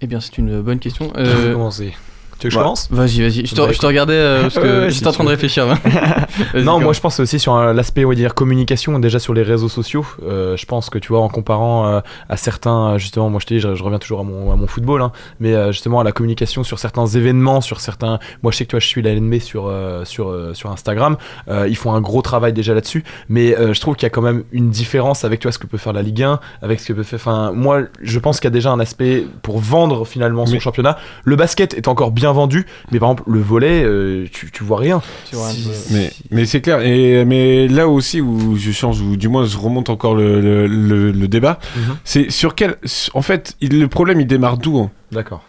Eh 0.00 0.06
bien, 0.06 0.18
c'est 0.20 0.36
une 0.38 0.60
bonne 0.62 0.78
question. 0.80 1.12
Je 1.16 1.22
vais 1.22 1.28
Euh, 1.28 1.52
commencer. 1.52 1.94
Tu 2.42 2.48
veux 2.48 2.50
que 2.50 2.54
je 2.54 2.58
bah, 2.58 2.64
commence 2.64 2.88
Vas-y, 2.90 3.20
vas-y. 3.20 3.46
Je 3.46 3.54
te, 3.54 3.60
Bah, 3.60 3.68
je 3.70 3.78
te 3.78 3.86
regardais 3.86 4.14
euh, 4.14 4.42
parce 4.42 4.54
que 4.56 4.60
Ouais, 4.82 4.90
j'étais 4.90 5.04
si 5.04 5.06
en 5.06 5.12
train 5.12 5.22
de 5.24 5.28
réfléchir. 5.28 5.64
Vas-y, 6.52 6.64
Non, 6.64 6.80
moi 6.80 6.92
je 6.92 7.00
pense 7.00 7.20
aussi 7.20 7.38
sur 7.38 7.54
euh, 7.54 7.72
l'aspect, 7.72 8.04
on 8.04 8.08
va 8.08 8.14
dire, 8.16 8.34
communication, 8.34 8.98
déjà 8.98 9.20
sur 9.20 9.32
les 9.32 9.42
réseaux 9.42 9.68
sociaux. 9.68 10.04
Euh, 10.24 10.56
je 10.56 10.66
pense 10.66 10.90
que 10.90 10.98
tu 10.98 11.08
vois, 11.08 11.20
en 11.20 11.28
comparant 11.28 11.86
euh, 11.86 12.00
à 12.28 12.36
certains, 12.36 12.98
justement, 12.98 13.30
moi 13.30 13.38
je 13.40 13.46
te 13.46 13.54
dis, 13.54 13.60
je, 13.60 13.76
je 13.76 13.82
reviens 13.84 14.00
toujours 14.00 14.20
à 14.20 14.22
mon, 14.24 14.50
à 14.50 14.56
mon 14.56 14.66
football, 14.66 15.02
hein, 15.02 15.12
mais 15.38 15.54
justement 15.72 16.00
à 16.00 16.04
la 16.04 16.10
communication 16.10 16.64
sur 16.64 16.80
certains 16.80 17.06
événements, 17.06 17.60
sur 17.60 17.80
certains. 17.80 18.18
Moi 18.42 18.50
je 18.50 18.56
sais 18.56 18.64
que 18.64 18.70
tu 18.70 18.74
vois, 18.74 18.80
je 18.80 18.88
suis 18.88 19.02
la 19.02 19.12
LNB 19.12 19.38
sur, 19.38 19.72
sur, 20.04 20.34
sur 20.54 20.70
Instagram. 20.72 21.16
Ils 21.48 21.76
font 21.76 21.92
un 21.92 22.00
gros 22.00 22.22
travail 22.22 22.52
déjà 22.52 22.74
là-dessus, 22.74 23.04
mais 23.28 23.54
je 23.72 23.80
trouve 23.80 23.94
qu'il 23.94 24.04
y 24.04 24.06
a 24.06 24.10
quand 24.10 24.22
même 24.22 24.42
une 24.50 24.70
différence 24.70 25.24
avec 25.24 25.38
tu 25.38 25.46
vois, 25.46 25.52
ce 25.52 25.58
que 25.58 25.66
peut 25.68 25.78
faire 25.78 25.92
la 25.92 26.02
Ligue 26.02 26.22
1, 26.24 26.40
avec 26.62 26.80
ce 26.80 26.88
que 26.88 26.92
peut 26.92 27.02
faire. 27.04 27.20
Enfin, 27.20 27.52
moi 27.52 27.82
je 28.02 28.18
pense 28.18 28.40
qu'il 28.40 28.46
y 28.46 28.52
a 28.52 28.54
déjà 28.54 28.72
un 28.72 28.80
aspect 28.80 29.24
pour 29.42 29.58
vendre 29.58 30.04
finalement 30.06 30.46
son 30.46 30.54
Mais- 30.54 30.60
championnat. 30.60 30.98
Le 31.24 31.36
basket 31.36 31.74
est 31.74 31.86
encore 31.86 32.10
bien 32.10 32.31
vendu, 32.32 32.66
mais 32.90 32.98
par 32.98 33.10
exemple, 33.10 33.30
le 33.30 33.40
volet, 33.40 33.82
euh, 33.84 34.26
tu, 34.32 34.50
tu 34.50 34.64
vois 34.64 34.78
rien. 34.78 35.00
Tu 35.28 35.36
vois 35.36 35.46
un 35.48 35.50
Si- 35.50 35.62
peu. 35.64 35.70
Mais, 35.94 36.10
mais 36.30 36.44
c'est 36.46 36.60
clair. 36.60 36.80
Et, 36.80 37.24
mais 37.24 37.68
là 37.68 37.88
aussi 37.88 38.20
où 38.20 38.56
je 38.56 38.70
change, 38.72 39.00
ou 39.00 39.16
du 39.16 39.28
moins 39.28 39.44
je 39.44 39.56
remonte 39.56 39.90
encore 39.90 40.14
le, 40.14 40.40
le, 40.40 40.66
le- 40.66 41.10
le 41.12 41.28
débat, 41.28 41.58
Mhm. 41.76 41.96
c'est 42.04 42.30
sur 42.30 42.54
quel. 42.54 42.76
En 43.14 43.22
fait, 43.22 43.54
il- 43.60 43.78
le 43.80 43.88
problème 43.88 44.20
il 44.20 44.26
démarre 44.26 44.56
d'où 44.58 44.78
hein? 44.78 44.90
D'accord. 45.12 45.42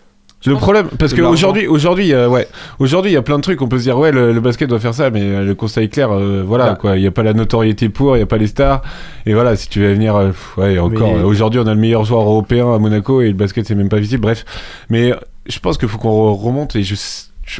Le 0.45 0.55
problème, 0.55 0.87
parce 0.99 1.13
qu'aujourd'hui, 1.13 1.67
aujourd'hui, 1.67 2.13
euh, 2.13 2.27
ouais, 2.27 2.47
aujourd'hui, 2.79 3.11
il 3.11 3.13
y 3.13 3.17
a 3.17 3.21
plein 3.21 3.37
de 3.37 3.41
trucs. 3.41 3.61
On 3.61 3.67
peut 3.67 3.77
se 3.77 3.83
dire, 3.83 3.97
ouais, 3.97 4.11
le, 4.11 4.33
le 4.33 4.39
basket 4.41 4.69
doit 4.69 4.79
faire 4.79 4.93
ça, 4.93 5.09
mais 5.09 5.21
euh, 5.21 5.43
le 5.45 5.55
constat 5.55 5.83
est 5.83 5.87
clair. 5.87 6.11
euh, 6.11 6.43
voilà, 6.45 6.71
Bah. 6.71 6.77
quoi. 6.79 6.97
Il 6.97 7.01
n'y 7.01 7.07
a 7.07 7.11
pas 7.11 7.23
la 7.23 7.33
notoriété 7.33 7.87
pour, 7.89 8.15
il 8.15 8.19
n'y 8.19 8.23
a 8.23 8.27
pas 8.27 8.37
les 8.37 8.47
stars. 8.47 8.81
Et 9.25 9.33
voilà, 9.33 9.55
si 9.55 9.69
tu 9.69 9.79
veux 9.79 9.93
venir, 9.93 10.15
euh, 10.15 10.31
ouais, 10.57 10.77
encore. 10.79 11.13
Mais- 11.15 11.23
Aujourd'hui, 11.23 11.59
on 11.63 11.67
a 11.67 11.73
le 11.73 11.79
meilleur 11.79 12.03
joueur 12.03 12.21
européen 12.23 12.73
à 12.73 12.77
Monaco 12.79 13.21
et 13.21 13.27
le 13.27 13.33
basket, 13.33 13.65
c'est 13.67 13.75
même 13.75 13.89
pas 13.89 13.99
visible. 13.99 14.21
Bref, 14.21 14.43
mais 14.89 15.13
je 15.47 15.59
pense 15.59 15.77
qu'il 15.77 15.87
faut 15.87 15.97
qu'on 15.97 16.09
re- 16.33 16.41
remonte 16.41 16.75
et 16.75 16.83
je- 16.83 16.95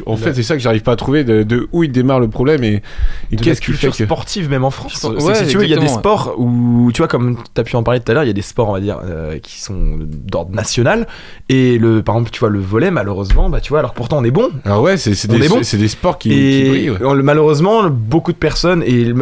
en 0.06 0.16
fait, 0.16 0.34
c'est 0.34 0.42
ça 0.42 0.54
que 0.54 0.62
j'arrive 0.62 0.82
pas 0.82 0.92
à 0.92 0.96
trouver 0.96 1.24
de, 1.24 1.42
de 1.42 1.68
où 1.72 1.84
il 1.84 1.92
démarre 1.92 2.20
le 2.20 2.28
problème 2.28 2.64
et, 2.64 2.82
et 3.30 3.36
qu'est-ce 3.36 3.60
qui 3.60 3.72
fait 3.72 3.88
que. 3.88 4.04
sportive 4.04 4.48
même 4.48 4.64
en 4.64 4.70
France. 4.70 5.04
Ouais, 5.04 5.34
si 5.34 5.46
tu 5.46 5.58
veux, 5.58 5.64
il 5.64 5.70
y 5.70 5.74
a 5.74 5.78
des 5.78 5.88
sports 5.88 6.34
où 6.38 6.90
tu 6.92 6.98
vois 6.98 7.08
comme 7.08 7.36
tu 7.54 7.60
as 7.60 7.64
pu 7.64 7.76
en 7.76 7.82
parler 7.82 8.00
tout 8.00 8.10
à 8.10 8.14
l'heure, 8.14 8.24
il 8.24 8.28
y 8.28 8.30
a 8.30 8.34
des 8.34 8.42
sports 8.42 8.70
on 8.70 8.72
va 8.72 8.80
dire 8.80 9.00
euh, 9.04 9.38
qui 9.38 9.60
sont 9.60 9.98
d'ordre 10.00 10.54
national 10.54 11.06
et 11.48 11.78
le 11.78 12.02
par 12.02 12.14
exemple 12.14 12.30
tu 12.30 12.40
vois 12.40 12.48
le 12.48 12.60
volet 12.60 12.90
malheureusement 12.90 13.50
bah 13.50 13.60
tu 13.60 13.70
vois 13.70 13.80
alors 13.80 13.92
pourtant 13.92 14.18
on 14.18 14.24
est 14.24 14.30
bon. 14.30 14.50
Alors 14.64 14.82
ouais, 14.82 14.96
c'est 14.96 15.10
des, 15.28 15.48
bon. 15.48 15.62
sports 15.88 16.18
qui, 16.18 16.28
brillent. 16.28 16.90
ouais. 16.90 17.22
malheureusement 17.22 17.88
beaucoup 17.90 18.32
de 18.32 18.38
personnes 18.38 18.82
et 18.86 19.12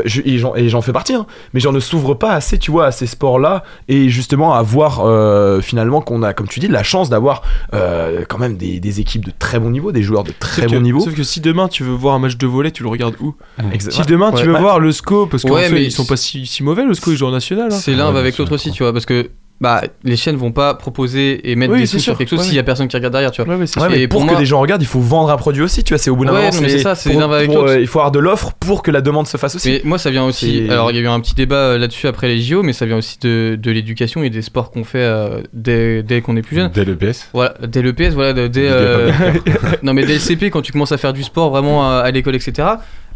j'en 0.68 0.83
fais 0.83 0.92
partie 0.92 1.14
hein, 1.14 1.27
mais 1.55 1.61
j'en 1.61 1.72
ne 1.72 1.81
s'ouvre 1.81 2.14
pas 2.14 2.33
assez 2.33 2.59
tu 2.59 2.70
vois 2.70 2.87
à 2.87 2.92
ces 2.92 3.07
sports 3.07 3.38
là 3.38 3.64
et 3.88 4.09
justement 4.09 4.55
à 4.55 4.62
voir 4.62 5.01
euh, 5.05 5.61
finalement 5.61 6.01
qu'on 6.01 6.22
a 6.22 6.33
comme 6.33 6.48
tu 6.48 6.61
dis 6.61 6.68
la 6.68 6.83
chance 6.83 7.11
d'avoir 7.11 7.42
euh, 7.75 8.25
quand 8.29 8.38
même 8.38 8.57
des, 8.57 8.79
des 8.81 9.01
équipes 9.01 9.25
de 9.25 9.33
très 9.37 9.59
bon 9.59 9.70
niveau 9.70 9.90
des 9.90 10.03
joueurs 10.03 10.25
de 10.25 10.33
très 10.38 10.52
Sauf 10.61 10.67
bon 10.67 10.73
que- 10.73 10.83
niveau. 10.83 11.01
Sauf 11.01 11.15
que 11.15 11.23
si 11.23 11.41
demain 11.41 11.69
tu 11.69 11.83
veux 11.85 11.93
voir 11.93 12.15
un 12.15 12.19
match 12.19 12.37
de 12.37 12.47
volley, 12.47 12.71
tu 12.71 12.83
le 12.83 12.88
regardes 12.88 13.17
où 13.21 13.35
Si 13.79 14.03
demain 14.03 14.33
tu 14.33 14.45
veux 14.45 14.53
Ouais. 14.55 14.61
voir 14.61 14.79
le 14.81 14.91
SCO, 14.93 15.27
parce 15.27 15.43
qu'en 15.45 15.55
Ouais, 15.55 15.69
fait 15.69 15.85
ils 15.85 15.91
sont 15.93 16.05
pas 16.05 16.17
si, 16.17 16.47
si 16.47 16.62
mauvais, 16.62 16.85
le 16.85 16.95
SCO 16.95 17.12
ils 17.12 17.17
jouent 17.17 17.27
en 17.27 17.31
national. 17.31 17.69
hein. 17.73 17.77
C'est 17.77 17.95
l'un 17.95 18.15
avec 18.15 18.38
l'autre 18.38 18.55
aussi, 18.55 18.71
tu 18.73 18.83
vois, 18.83 18.93
parce 18.93 19.07
que 19.07 19.31
bah, 19.61 19.83
les 20.03 20.17
chaînes 20.17 20.35
vont 20.35 20.51
pas 20.51 20.75
proposer 20.75 21.49
et 21.51 21.55
mettre 21.55 21.73
Oui, 21.73 21.81
des 21.81 21.87
sous 21.87 22.01
sur 22.01 22.19
quelque 22.19 22.31
chose 22.31 22.41
Ouais, 22.41 22.45
s'il 22.47 22.55
y 22.57 22.59
a 22.59 22.65
personne 22.65 22.88
qui 22.88 22.97
regarde 22.97 23.12
derrière, 23.12 23.31
tu 23.31 23.43
vois. 23.45 23.55
Ouais, 23.55 23.61
ouais, 23.61 23.67
c'est 23.69 23.79
Ouais, 23.79 23.87
sûr. 23.87 23.97
mais 23.97 24.03
Et 24.03 24.09
pour, 24.09 24.19
pour 24.21 24.27
que 24.27 24.33
moi- 24.33 24.41
les 24.41 24.47
gens 24.47 24.59
regardent, 24.61 24.83
il 24.83 24.87
faut 24.88 24.99
vendre 24.99 25.31
un 25.31 25.37
produit 25.37 25.62
aussi, 25.62 25.85
tu 25.85 25.95
vois, 25.95 25.99
c'est 25.99 26.11
au 26.11 26.17
bout 26.17 26.25
d'un 26.25 26.33
Ouais, 26.33 26.51
moment. 26.51 26.53
c'est 26.69 26.79
ça, 26.81 26.97
c'est 26.97 27.11
euh, 27.17 27.79
il 27.81 27.87
faut 27.87 28.01
avoir 28.01 28.11
de 28.11 28.19
l'offre 28.19 28.53
pour 28.59 28.83
que 28.83 28.91
la 28.91 29.01
demande 29.03 29.29
se 29.29 29.37
fasse 29.37 29.55
aussi. 29.55 29.71
Mais 29.71 29.81
moi, 29.85 29.99
ça 29.99 30.11
vient 30.11 30.25
aussi. 30.25 30.67
Alors, 30.69 30.91
il 30.91 30.97
y 30.97 30.99
a 30.99 31.03
eu 31.03 31.07
un 31.07 31.21
petit 31.21 31.35
débat 31.35 31.55
euh, 31.57 31.79
là-dessus 31.79 32.09
après 32.09 32.27
les 32.27 32.41
JO, 32.41 32.65
mais 32.65 32.73
ça 32.73 32.87
vient 32.87 32.97
aussi 32.97 33.19
de, 33.21 33.57
de 33.61 33.71
l'éducation 33.71 34.25
et 34.25 34.31
des 34.31 34.43
sports 34.43 34.73
qu'on 34.73 34.83
fait 34.83 34.99
euh, 34.99 35.43
dès, 35.53 36.03
dès 36.03 36.23
qu'on 36.23 36.37
est 36.37 36.43
plus 36.43 36.57
jeune. 36.57 36.71
Dès 36.75 36.85
le 36.85 36.97
PS. 36.97 37.29
Voilà, 37.33 37.55
dès 37.65 37.83
le 37.83 37.93
PS, 37.93 38.15
voilà, 38.15 38.49
dès. 38.49 38.69
euh, 38.69 39.12
non, 39.85 39.95
mais 39.95 40.05
dès 40.05 40.15
le 40.15 40.19
CP, 40.19 40.51
quand 40.51 40.62
tu 40.62 40.73
commences 40.73 40.93
à 40.93 40.99
faire 40.99 41.12
du 41.12 41.23
sport 41.23 41.51
vraiment 41.51 41.88
à, 41.88 41.99
à 42.01 42.11
l'école, 42.11 42.35
etc. 42.35 42.69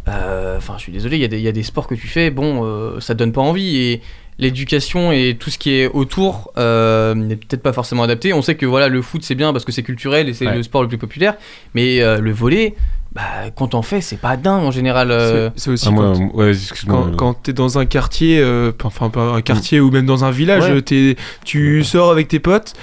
euh, 0.07 0.55
Enfin, 0.57 0.75
je 0.77 0.83
suis 0.83 0.91
désolé, 0.93 1.17
il 1.17 1.21
y, 1.21 1.25
a 1.25 1.27
des- 1.27 1.37
il 1.37 1.43
y 1.43 1.47
a 1.47 1.51
des 1.51 1.63
sports 1.63 1.87
que 1.87 1.95
tu 1.95 2.07
fais, 2.07 2.29
bon, 2.31 2.61
euh, 2.63 2.99
ça 3.01 3.13
te 3.13 3.19
donne 3.19 3.33
pas 3.33 3.41
envie. 3.41 3.77
Et 3.77 4.01
l'éducation 4.39 5.11
et 5.11 5.35
tout 5.39 5.49
ce 5.49 5.57
qui 5.57 5.71
est 5.71 5.87
autour 5.87 6.51
euh, 6.57 7.15
n'est 7.15 7.35
peut-être 7.35 7.63
pas 7.63 7.73
forcément 7.73 8.03
adapté. 8.03 8.33
On 8.33 8.41
sait 8.41 8.55
que 8.55 8.65
voilà, 8.65 8.87
le 8.87 9.01
foot 9.01 9.23
c'est 9.23 9.35
bien 9.35 9.51
parce 9.51 9.65
que 9.65 9.71
c'est 9.71 9.83
culturel 9.83 10.29
et 10.29 10.33
c'est 10.33 10.45
Ouais. 10.47 10.55
le 10.55 10.63
sport 10.63 10.81
le 10.83 10.87
plus 10.87 10.97
populaire, 10.99 11.35
mais 11.73 12.01
euh, 12.01 12.19
le 12.19 12.31
volet, 12.31 12.75
bah, 13.13 13.21
quand 13.55 13.69
t'en 13.69 13.81
fais, 13.81 13.99
c'est 14.01 14.17
pas 14.21 14.37
dingue 14.37 14.63
en 14.63 14.71
général. 14.71 15.09
euh. 15.11 15.49
C'est 15.55 15.71
aussi 15.71 15.85
Ah, 15.87 15.91
moi, 15.91 16.13
quand, 16.15 16.35
ouais, 16.35 16.51
excuse-moi. 16.51 17.07
quand, 17.11 17.15
quand 17.17 17.33
t'es 17.43 17.53
dans 17.53 17.79
un 17.79 17.85
quartier, 17.85 18.39
euh, 18.39 18.71
enfin 18.83 19.09
pas 19.09 19.21
un 19.33 19.41
quartier 19.41 19.79
Mm. 19.79 19.83
ou 19.83 19.91
même 19.91 20.05
dans 20.05 20.23
un 20.23 20.31
village, 20.31 20.69
Ouais. 20.69 21.15
tu 21.43 21.83
sors 21.83 22.11
avec 22.11 22.27
tes 22.27 22.39
potes. 22.39 22.73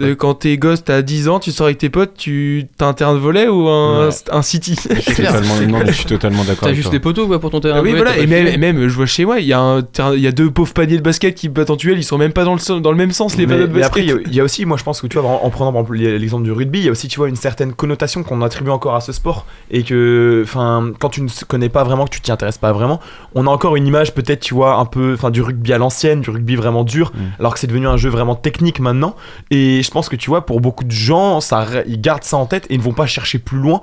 Euh, 0.00 0.14
Quand 0.14 0.34
t'es 0.34 0.56
gosse, 0.56 0.84
t'as 0.84 1.02
10 1.02 1.28
ans, 1.28 1.38
tu 1.40 1.50
sors 1.52 1.66
avec 1.66 1.78
tes 1.78 1.88
potes, 1.90 2.14
tu 2.16 2.66
t'as 2.76 2.86
un 2.86 2.92
terrain 2.94 3.14
de 3.14 3.18
volet 3.18 3.48
ou 3.48 3.68
un, 3.68 4.08
Ouais. 4.08 4.14
un 4.30 4.42
city? 4.42 4.76
Je 4.88 5.00
suis 5.00 5.14
totalement, 5.14 5.54
non, 5.68 5.78
mais 5.80 5.86
je 5.88 5.92
suis 5.92 6.04
totalement 6.06 6.44
d'accord 6.44 6.68
T'as 6.68 6.74
juste 6.74 6.88
toi. 6.88 6.92
les 6.94 7.00
poteaux 7.00 7.26
quoi, 7.26 7.38
pour 7.40 7.50
ton 7.50 7.60
terrain. 7.60 7.76
Ah 7.76 7.80
de 7.80 7.84
oui, 7.84 7.90
volley, 7.90 8.02
voilà, 8.02 8.16
t'as 8.16 8.52
et 8.52 8.56
même, 8.58 8.88
je 8.88 8.94
vois 8.94 9.06
chez 9.06 9.24
moi, 9.24 9.40
il 9.40 9.46
y, 9.46 9.52
a 9.52 9.60
un 9.60 9.82
terrain- 9.82 10.14
il 10.14 10.20
y 10.20 10.26
a 10.26 10.32
deux 10.32 10.50
pauvres 10.50 10.72
paniers 10.72 10.96
de 10.96 11.02
basket 11.02 11.34
qui 11.34 11.48
battent 11.48 11.70
en 11.70 11.76
duel, 11.76 11.98
ils 11.98 12.02
sont 12.04 12.18
même 12.18 12.32
pas 12.32 12.44
dans 12.44 12.54
le, 12.54 12.58
sen- 12.60 12.80
dans 12.80 12.90
le 12.90 12.96
même 12.96 13.12
sens, 13.12 13.36
les 13.36 13.46
mais, 13.46 13.54
paniers 13.54 13.68
de 13.68 13.72
mais 13.74 13.82
après, 13.82 14.02
basket. 14.02 14.16
il 14.20 14.22
y 14.22 14.26
a- 14.26 14.30
il 14.30 14.34
y, 14.36 14.40
a 14.40 14.44
aussi, 14.44 14.64
moi 14.64 14.76
je 14.76 14.84
pense 14.84 15.00
que 15.00 15.06
tu 15.06 15.18
vois, 15.18 15.28
en, 15.28 15.44
en 15.44 15.50
prenant 15.50 15.72
par 15.72 15.82
exemple 15.82 15.98
l'exemple 15.98 16.44
du 16.44 16.52
rugby, 16.52 16.78
il 16.80 16.84
y 16.84 16.88
a 16.88 16.92
aussi, 16.92 17.08
tu 17.08 17.18
vois, 17.18 17.28
une 17.28 17.36
certaine 17.36 17.72
connotation 17.72 18.22
qu'on 18.22 18.42
attribue 18.42 18.70
encore 18.70 18.94
à 18.94 19.00
ce 19.00 19.12
sport. 19.12 19.46
Et 19.70 19.82
que, 19.82 20.42
enfin, 20.44 20.92
quand 20.98 21.08
tu 21.10 21.22
ne 21.22 21.28
connais 21.46 21.68
pas 21.68 21.84
vraiment, 21.84 22.04
que 22.04 22.10
tu 22.10 22.20
t'y 22.20 22.32
intéresses 22.32 22.58
pas 22.58 22.72
vraiment, 22.72 23.00
on 23.34 23.46
a 23.46 23.50
encore 23.50 23.76
une 23.76 23.86
image 23.86 24.14
peut-être, 24.14 24.40
tu 24.40 24.54
vois, 24.54 24.74
un 24.76 24.84
peu, 24.84 25.14
enfin, 25.14 25.30
du 25.30 25.42
rugby 25.42 25.72
à 25.72 25.78
l'ancienne, 25.78 26.20
du 26.20 26.30
rugby 26.30 26.56
vraiment 26.56 26.84
dur, 26.84 27.12
Mm. 27.14 27.18
alors 27.40 27.54
que 27.54 27.60
c'est 27.60 27.66
devenu 27.66 27.86
un 27.86 27.96
jeu 27.96 28.08
vraiment 28.10 28.34
technique 28.34 28.80
maintenant. 28.80 29.14
Et 29.50 29.82
je 29.88 29.92
pense 29.92 30.08
que, 30.10 30.16
tu 30.16 30.28
vois, 30.28 30.44
pour 30.44 30.60
beaucoup 30.60 30.84
de 30.84 30.90
gens, 30.90 31.40
ça, 31.40 31.66
ils 31.86 31.98
gardent 32.00 32.22
ça 32.24 32.36
en 32.36 32.44
tête 32.46 32.66
et 32.68 32.74
ils 32.74 32.78
ne 32.78 32.82
vont 32.84 32.92
pas 32.92 33.06
chercher 33.06 33.38
plus 33.38 33.58
loin. 33.58 33.80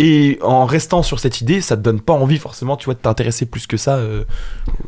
Et 0.00 0.38
en 0.42 0.64
restant 0.64 1.02
sur 1.02 1.18
cette 1.18 1.40
idée, 1.40 1.60
ça 1.60 1.76
te 1.76 1.82
donne 1.82 2.00
pas 2.00 2.12
envie 2.12 2.38
forcément, 2.38 2.76
tu 2.76 2.84
vois, 2.84 2.94
de 2.94 3.00
t'intéresser 3.00 3.46
plus 3.46 3.66
que 3.66 3.76
ça. 3.76 3.96
euh, 3.96 4.22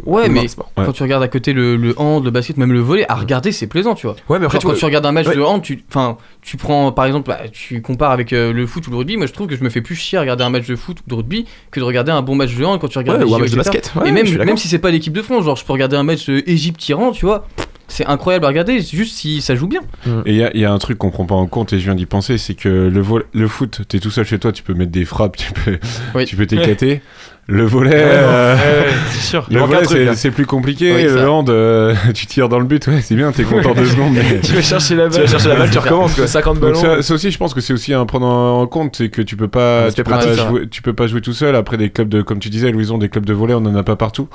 Ouais, 0.07 0.29
mais 0.29 0.47
sport. 0.47 0.71
Ouais. 0.79 0.85
quand 0.85 0.93
tu 0.93 1.03
regardes 1.03 1.25
à 1.25 1.27
côté 1.27 1.53
le, 1.53 1.75
le 1.75 1.99
hand, 2.01 2.25
le 2.25 2.31
basket, 2.31 2.57
même 2.59 2.73
le 2.73 2.79
volet, 2.79 3.07
à 3.09 3.17
regarder, 3.17 3.51
c'est 3.51 3.67
plaisant, 3.67 3.97
tu 3.97 4.07
vois. 4.07 4.15
Ouais, 4.29 4.39
mais 4.39 4.45
après, 4.47 4.61
Genre, 4.61 4.71
quand 4.71 4.79
tu 4.79 4.85
regardes 4.85 5.07
un 5.07 5.11
match 5.11 5.27
ouais. 5.27 5.35
de 5.35 5.41
hand, 5.43 5.63
tu, 5.63 5.83
enfin, 5.89 6.17
tu 6.43 6.57
prends 6.57 6.93
par 6.93 7.07
exemple, 7.07 7.27
bah, 7.27 7.41
tu 7.51 7.83
compares 7.83 8.13
avec 8.13 8.33
euh, 8.33 8.53
le 8.53 8.65
foot 8.69 8.87
ou 8.87 8.93
le 8.93 8.99
rugby. 8.99 9.17
Moi, 9.17 9.27
je 9.27 9.33
trouve 9.33 9.49
que 9.49 9.57
je 9.57 9.65
me 9.65 9.69
fais 9.69 9.81
plus 9.81 9.97
chier 9.97 10.17
à 10.17 10.21
regarder 10.21 10.45
un 10.45 10.51
match 10.51 10.69
de 10.69 10.77
foot 10.77 10.99
ou 11.05 11.11
de 11.11 11.15
rugby 11.17 11.45
que 11.73 11.81
de 11.81 11.85
regarder 11.85 12.13
un 12.13 12.23
bon 12.23 12.37
match 12.37 12.55
de 12.55 12.65
hand 12.65 12.79
quand 12.81 12.87
tu 12.87 12.99
regardes 12.99 13.21
Ouais, 13.25 13.29
ou 13.29 13.35
un 13.35 13.39
match 13.41 13.51
de 13.51 13.57
basket. 13.57 13.93
Ouais, 13.97 14.11
Et 14.11 14.13
même, 14.13 14.33
même 14.45 14.57
si 14.59 14.69
c'est 14.69 14.79
pas 14.79 14.93
l'équipe 14.93 15.13
de 15.13 15.23
France, 15.23 15.45
genre, 15.45 15.57
je 15.57 15.65
peux 15.65 15.73
regarder 15.73 15.97
un 15.97 16.05
match 16.05 16.27
de 16.27 16.41
Égypte-Iran, 16.47 17.11
tu 17.11 17.27
vois. 17.27 17.49
C'est 17.91 18.07
incroyable 18.07 18.45
à 18.45 18.49
regarder, 18.49 18.81
juste 18.81 19.17
si 19.17 19.41
ça 19.43 19.55
joue 19.57 19.67
bien. 19.67 19.81
Et 20.25 20.31
il 20.31 20.37
y, 20.37 20.43
a- 20.45 20.51
il 20.55 20.61
y 20.61 20.65
a 20.65 20.73
un 20.73 20.79
truc 20.79 20.97
qu'on 20.99 21.11
prend 21.11 21.27
pas 21.27 21.35
en 21.35 21.47
compte 21.47 21.73
et 21.73 21.79
je 21.79 21.85
viens 21.85 21.95
d'y 21.95 22.07
penser, 22.07 22.39
c'est 22.39 22.55
que 22.55 22.69
le, 22.69 23.03
le 23.33 23.49
foot, 23.49 23.83
t'es 23.89 23.99
tout 23.99 24.11
seul 24.11 24.25
chez 24.25 24.39
toi, 24.39 24.53
tu 24.53 24.63
peux 24.63 24.75
mettre 24.75 24.93
des 24.93 25.05
frappes, 25.05 25.37
tu 25.37 25.53
peux 25.53 25.79
Oui. 26.15 26.25
tu 26.25 26.37
peux 26.37 26.47
t'éclater. 26.47 27.03
Le 27.47 27.65
volet, 27.65 27.91
Ouais, 27.91 27.97
euh, 28.05 28.55
ouais, 28.55 28.61
ouais, 28.87 28.93
c'est 29.11 29.27
sûr. 29.27 29.45
Le 29.51 29.59
volet, 29.59 30.15
c'est- 30.15 30.31
plus 30.31 30.47
compliqué. 30.47 30.95
Oui, 30.95 31.03
le 31.03 31.29
hand, 31.29 31.51
euh, 31.51 31.97
tu 32.15 32.27
tires 32.27 32.49
dans 32.49 32.61
le 32.61 32.65
but, 32.65 32.87
ouais, 32.87 33.01
c'est 33.03 33.17
bien, 33.17 33.33
t'es 33.33 33.43
content 33.43 33.75
deux 33.75 33.87
secondes. 33.87 34.13
Mais... 34.15 34.39
Tu 34.43 34.53
vas 34.53 34.63
chercher 34.63 34.95
la 34.95 35.09
balle. 35.09 35.13
Tu 35.15 35.21
vas 35.23 35.27
chercher 35.27 35.49
la 35.49 35.57
balle, 35.57 35.71
tu 35.71 35.79
recommences 35.79 36.15
quoi. 36.15 36.29
50 36.29 36.61
Donc 36.61 36.63
ballons. 36.75 36.81
ça, 36.81 37.03
ça 37.03 37.15
aussi, 37.15 37.33
je 37.33 37.39
pense 37.39 37.53
que 37.53 37.61
c'est 37.61 37.73
aussi 37.73 37.93
à 37.93 38.05
prendre 38.05 38.27
en 38.27 38.65
compte, 38.69 38.95
c'est 38.95 39.09
que 39.09 39.21
tu 39.21 39.35
peux 39.35 39.49
pas, 39.49 39.89
tu 39.91 39.97
peux 40.05 40.05
pas, 40.09 40.19
pratique, 40.19 40.47
jouer, 40.47 40.69
tu 40.71 40.81
peux 40.81 40.93
pas 40.93 41.09
jouer 41.09 41.23
tout 41.23 41.33
seul. 41.33 41.57
Après 41.57 41.77
des 41.77 41.91
clubs 41.91 42.09
de, 42.09 42.23
comme 42.23 42.39
tu 42.39 42.51
disais, 42.51 42.71
Louison, 42.71 42.99
des 42.99 43.09
clubs 43.09 43.27
de 43.27 43.33
volley, 43.33 43.55
on 43.55 43.67
en 43.67 43.75
a 43.75 43.83
pas 43.83 43.97
partout. 43.97 44.29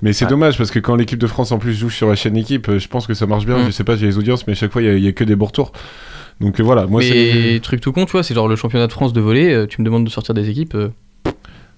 Mais 0.00 0.14
c'est 0.14 0.24
Ouais. 0.24 0.30
dommage 0.30 0.56
parce 0.56 0.70
que 0.70 0.78
quand 0.78 0.94
l'équipe 0.96 1.18
de 1.18 1.26
France 1.26 1.52
en 1.52 1.58
plus 1.58 1.74
joue 1.74 1.90
sur 1.90 2.08
la 2.08 2.14
chaîne 2.14 2.38
équipe, 2.38 2.70
je 2.78 2.88
pense 2.88 3.01
que 3.06 3.14
ça 3.14 3.26
marche 3.26 3.46
bien. 3.46 3.58
Mm. 3.58 3.66
Je 3.66 3.70
sais 3.70 3.84
pas, 3.84 3.96
j'ai 3.96 4.06
les 4.06 4.18
audiences, 4.18 4.46
mais 4.46 4.52
à 4.52 4.56
chaque 4.56 4.72
fois 4.72 4.82
il 4.82 4.98
y 5.02 5.08
a- 5.08 5.12
que 5.12 5.24
des 5.24 5.36
beaux 5.36 5.46
retours. 5.46 5.72
Donc 6.40 6.58
euh, 6.58 6.62
voilà, 6.62 6.86
moi 6.86 7.02
c'est. 7.02 7.32
mais 7.52 7.60
truc 7.60 7.80
tout 7.80 7.92
con, 7.92 8.04
tu 8.06 8.12
vois, 8.12 8.22
c'est 8.22 8.34
genre 8.34 8.48
le 8.48 8.56
championnat 8.56 8.86
de 8.86 8.92
France 8.92 9.12
de 9.12 9.20
volley. 9.20 9.52
euh, 9.52 9.66
tu 9.66 9.80
me 9.80 9.84
demandes 9.84 10.04
de 10.04 10.10
sortir 10.10 10.34
des 10.34 10.48
équipes. 10.50 10.76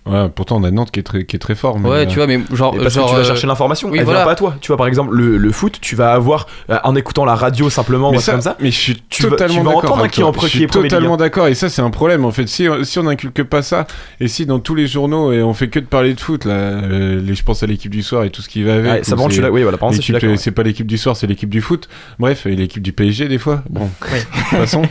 Ouais, 0.06 0.28
pourtant 0.34 0.56
on 0.60 0.64
a 0.64 0.70
Nantes 0.70 0.90
qui 0.90 1.00
est 1.00 1.02
très, 1.02 1.24
qui 1.24 1.34
est 1.36 1.38
très 1.38 1.54
fort. 1.54 1.78
mais, 1.78 1.88
ouais, 1.88 1.96
euh, 2.00 2.06
tu 2.06 2.16
vois, 2.16 2.26
mais 2.26 2.38
genre, 2.52 2.74
Et 2.76 2.82
parce 2.82 2.94
genre, 2.94 3.04
que 3.06 3.10
tu 3.10 3.16
vas 3.16 3.22
euh, 3.22 3.24
chercher 3.24 3.46
l'information, 3.46 3.88
oui, 3.88 3.98
elle 3.98 4.04
voilà. 4.04 4.20
vient 4.20 4.26
pas 4.26 4.32
à 4.32 4.36
toi. 4.36 4.54
Tu 4.60 4.68
vois, 4.68 4.76
par 4.76 4.86
exemple, 4.86 5.14
le, 5.14 5.38
le 5.38 5.52
foot, 5.52 5.78
tu 5.80 5.96
vas 5.96 6.12
avoir, 6.12 6.46
euh, 6.68 6.78
en 6.84 6.94
écoutant 6.94 7.24
la 7.24 7.34
radio 7.34 7.70
simplement, 7.70 8.10
Mais 8.10 8.18
ou 8.18 8.20
un 8.20 8.22
truc 8.22 8.26
ça, 8.26 8.32
comme 8.32 8.40
ça, 8.42 8.56
mais 8.60 8.70
je 8.70 8.76
suis 8.78 9.02
tu 9.08 9.22
vas- 9.22 9.30
totalement 9.30 9.54
tu 9.54 9.62
vas 9.64 9.70
entendre 9.76 10.06
qui 10.08 10.22
en 10.22 10.32
Je 10.32 10.46
suis 10.46 10.66
totalement 10.66 11.16
d'accord. 11.16 11.46
Et 11.48 11.54
ça, 11.54 11.70
c'est 11.70 11.80
un 11.80 11.88
problème 11.90 12.24
en 12.26 12.32
fait. 12.32 12.46
Si, 12.48 12.66
si 12.82 12.98
on 12.98 13.04
n'inculque 13.04 13.42
pas 13.44 13.62
ça, 13.62 13.86
et 14.20 14.28
si 14.28 14.44
dans 14.44 14.58
tous 14.58 14.74
les 14.74 14.86
journaux 14.86 15.32
et 15.32 15.42
on 15.42 15.54
fait 15.54 15.68
que 15.68 15.78
de 15.80 15.86
parler 15.86 16.12
de 16.12 16.20
foot, 16.20 16.44
là, 16.44 16.52
euh, 16.52 17.20
les, 17.24 17.34
je 17.34 17.42
pense 17.42 17.62
à 17.62 17.66
l'équipe 17.66 17.90
du 17.90 18.02
soir 18.02 18.24
et 18.24 18.30
tout 18.30 18.42
ce 18.42 18.48
qui 18.50 18.62
va 18.62 18.74
avec. 18.74 18.84
Ouais, 18.92 19.02
ça 19.04 19.16
c'est- 19.16 19.48
oui, 19.48 19.62
voilà. 19.62 19.78
C'est 20.36 20.50
pas 20.50 20.62
l'équipe 20.62 20.86
du 20.86 20.98
soir, 20.98 21.16
c'est 21.16 21.26
l'équipe 21.26 21.48
du 21.48 21.62
foot. 21.62 21.88
Bref, 22.18 22.44
et 22.44 22.54
l'équipe 22.56 22.82
du 22.82 22.92
PSG 22.92 23.28
des 23.28 23.38
fois. 23.38 23.62
Bon, 23.70 23.84
de 23.86 24.18
toute 24.18 24.58
façon. 24.58 24.82